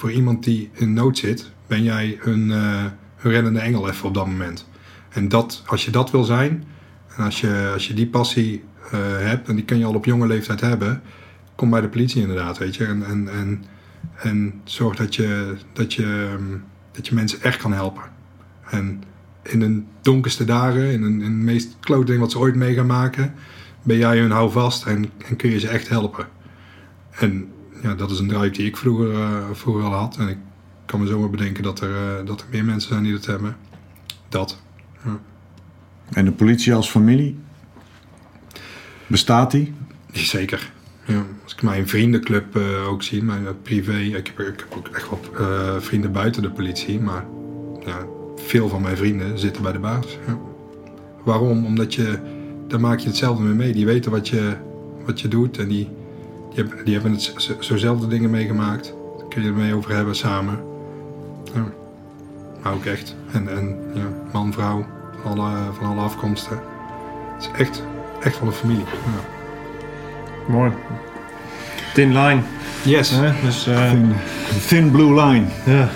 voor 0.00 0.12
iemand 0.12 0.44
die 0.44 0.70
in 0.72 0.92
nood 0.92 1.18
zit, 1.18 1.50
ben 1.66 1.82
jij 1.82 2.18
een, 2.22 2.50
eh, 2.50 2.84
een 3.22 3.30
reddende 3.30 3.60
engel 3.60 3.88
even 3.88 4.08
op 4.08 4.14
dat 4.14 4.26
moment. 4.26 4.68
En 5.08 5.28
dat, 5.28 5.62
als 5.66 5.84
je 5.84 5.90
dat 5.90 6.10
wil 6.10 6.24
zijn, 6.24 6.64
en 7.16 7.24
als 7.24 7.40
je, 7.40 7.70
als 7.72 7.88
je 7.88 7.94
die 7.94 8.06
passie 8.06 8.64
eh, 8.90 8.98
hebt, 9.00 9.48
en 9.48 9.54
die 9.54 9.64
kan 9.64 9.78
je 9.78 9.84
al 9.84 9.94
op 9.94 10.04
jonge 10.04 10.26
leeftijd 10.26 10.60
hebben, 10.60 11.02
kom 11.54 11.70
bij 11.70 11.80
de 11.80 11.88
politie 11.88 12.20
inderdaad, 12.20 12.58
weet 12.58 12.76
je. 12.76 12.84
En, 12.84 13.28
en, 13.28 13.64
en, 14.16 14.60
zorg 14.64 14.96
dat 14.96 15.14
je, 15.14 15.56
dat, 15.72 15.94
je, 15.94 16.28
ehm, 16.32 16.58
dat 16.92 17.06
je 17.06 17.14
mensen 17.14 17.42
echt 17.42 17.58
kan 17.58 17.72
helpen. 17.72 18.02
En 18.70 19.02
in 19.42 19.60
hun 19.60 19.86
donkerste 20.02 20.44
dagen, 20.44 20.92
in, 20.92 21.02
een, 21.02 21.22
in 21.22 21.32
het 21.32 21.42
meest 21.42 21.76
klote 21.80 22.06
ding 22.06 22.20
wat 22.20 22.30
ze 22.30 22.38
ooit 22.38 22.54
mee 22.54 22.74
gaan 22.74 22.86
maken, 22.86 23.34
ben 23.82 23.98
jij 23.98 24.18
hun 24.18 24.30
houvast 24.30 24.86
en, 24.86 25.10
en 25.28 25.36
kun 25.36 25.50
je 25.50 25.58
ze 25.58 25.68
echt 25.68 25.88
helpen. 25.88 26.26
En 27.10 27.48
ja, 27.82 27.94
dat 27.94 28.10
is 28.10 28.18
een 28.18 28.28
drive 28.28 28.50
die 28.50 28.66
ik 28.66 28.76
vroeger, 28.76 29.14
eh, 29.14 29.44
vroeger 29.52 29.84
al 29.84 29.92
had. 29.92 30.16
En 30.16 30.28
ik 30.28 30.38
kan 30.86 31.00
me 31.00 31.06
zomaar 31.06 31.30
bedenken 31.30 31.62
dat 31.62 31.80
er, 31.80 31.94
eh, 31.94 32.26
dat 32.26 32.40
er 32.40 32.46
meer 32.50 32.64
mensen 32.64 32.90
zijn 32.90 33.02
die 33.02 33.12
dat 33.12 33.26
hebben. 33.26 33.56
Dat. 34.28 34.58
En 36.10 36.24
de 36.24 36.32
politie 36.32 36.74
als 36.74 36.90
familie? 36.90 37.38
Bestaat 39.06 39.50
die? 39.50 39.74
Zeker. 40.12 40.72
Ja, 41.04 41.26
als 41.42 41.52
ik 41.52 41.62
mijn 41.62 41.88
vriendenclub 41.88 42.56
eh, 42.56 42.88
ook 42.88 43.02
zie, 43.02 43.22
mijn 43.22 43.46
privé, 43.62 43.98
ik 43.98 44.26
heb, 44.26 44.38
ik 44.38 44.64
heb 44.68 44.74
ook 44.76 44.88
echt 44.88 45.08
wat 45.08 45.30
vrienden 45.82 46.12
buiten 46.12 46.42
de 46.42 46.50
politie, 46.50 47.00
maar 47.00 47.24
ja, 47.84 48.06
veel 48.36 48.68
van 48.68 48.82
mijn 48.82 48.96
vrienden 48.96 49.38
zitten 49.38 49.62
bij 49.62 49.72
de 49.72 49.78
baas. 49.78 50.18
Ja. 50.26 50.38
Waarom? 51.24 51.66
Omdat 51.66 51.94
je, 51.94 52.18
daar 52.68 52.80
maak 52.80 52.98
je 52.98 53.08
hetzelfde 53.08 53.42
mee 53.42 53.54
mee. 53.54 53.72
Die 53.72 53.86
weten 53.86 54.10
wat 54.10 54.28
je, 54.28 54.56
wat 55.06 55.20
je 55.20 55.28
doet 55.28 55.58
en 55.58 55.68
die, 55.68 55.88
die, 56.54 56.64
hebben, 56.64 56.84
die 56.84 56.94
hebben 56.94 57.12
het 57.12 57.56
zo'zelfde 57.58 58.06
dingen 58.06 58.30
meegemaakt. 58.30 58.94
Daar 59.18 59.28
kun 59.28 59.42
je 59.42 59.46
het 59.48 59.56
mee 59.56 59.74
over 59.74 59.94
hebben 59.94 60.16
samen. 60.16 60.58
Ja. 61.54 61.64
Maar 62.62 62.72
ook 62.72 62.84
echt. 62.84 63.16
En, 63.32 63.48
en 63.56 63.76
ja, 63.94 64.02
man, 64.32 64.52
vrouw, 64.52 64.84
van 65.22 65.38
alle, 65.38 65.56
van 65.78 65.86
alle 65.86 66.00
afkomsten. 66.00 66.60
Het 67.34 67.42
is 67.52 67.60
echt, 67.60 67.82
echt 68.22 68.36
van 68.36 68.46
een 68.46 68.52
familie. 68.52 68.84
Ja. 68.84 70.52
Mooi. 70.52 70.72
Thin 71.94 72.08
line. 72.08 72.40
Yes. 72.84 73.20
Dus, 73.44 73.66
eh, 73.66 73.90
Thin, 73.90 74.12
thin 74.66 74.90
blue 74.90 75.14
line. 75.24 75.44
ja. 75.64 75.88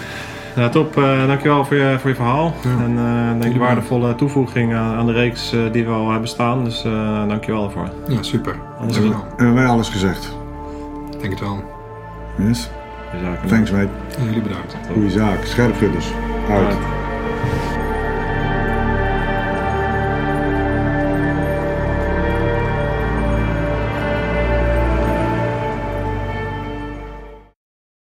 Nou, 0.56 0.70
top. 0.70 0.96
Eh, 0.96 1.26
dankjewel 1.26 1.64
voor 1.64 1.76
je, 1.76 1.96
voor 2.00 2.10
je 2.10 2.16
verhaal. 2.16 2.54
Ja. 2.62 2.84
En 2.84 2.98
eh 2.98 3.30
denk 3.30 3.42
Jullie 3.42 3.58
waardevolle 3.58 4.14
toevoeging 4.14 4.74
aan, 4.74 4.94
aan 4.94 5.06
de 5.06 5.12
reeks 5.12 5.50
die 5.72 5.84
we 5.84 5.90
al 5.90 6.10
hebben 6.10 6.28
staan. 6.28 6.64
Dus 6.64 6.84
eh 6.84 7.28
dankjewel 7.28 7.60
daarvoor. 7.62 7.88
Ja, 8.08 8.22
super. 8.22 8.56
Alles 8.78 8.96
je 8.96 9.02
goed. 9.02 9.10
wel. 9.10 9.24
Hebben 9.36 9.54
wij 9.54 9.66
alles 9.66 9.88
gezegd? 9.88 10.36
Ik 11.24 11.30
denk 11.30 11.40
het 11.40 11.48
wel. 11.48 11.64
Yes. 12.46 12.70
Thanks 13.46 13.70
mate. 13.70 13.88
En 14.18 14.24
jullie 14.24 14.42
bedankt. 14.42 14.74
Goeie 14.92 15.10
zaak. 15.10 15.44
Scherpschutters. 15.44 16.06
Uit. 16.50 16.66
Uit. 16.66 16.76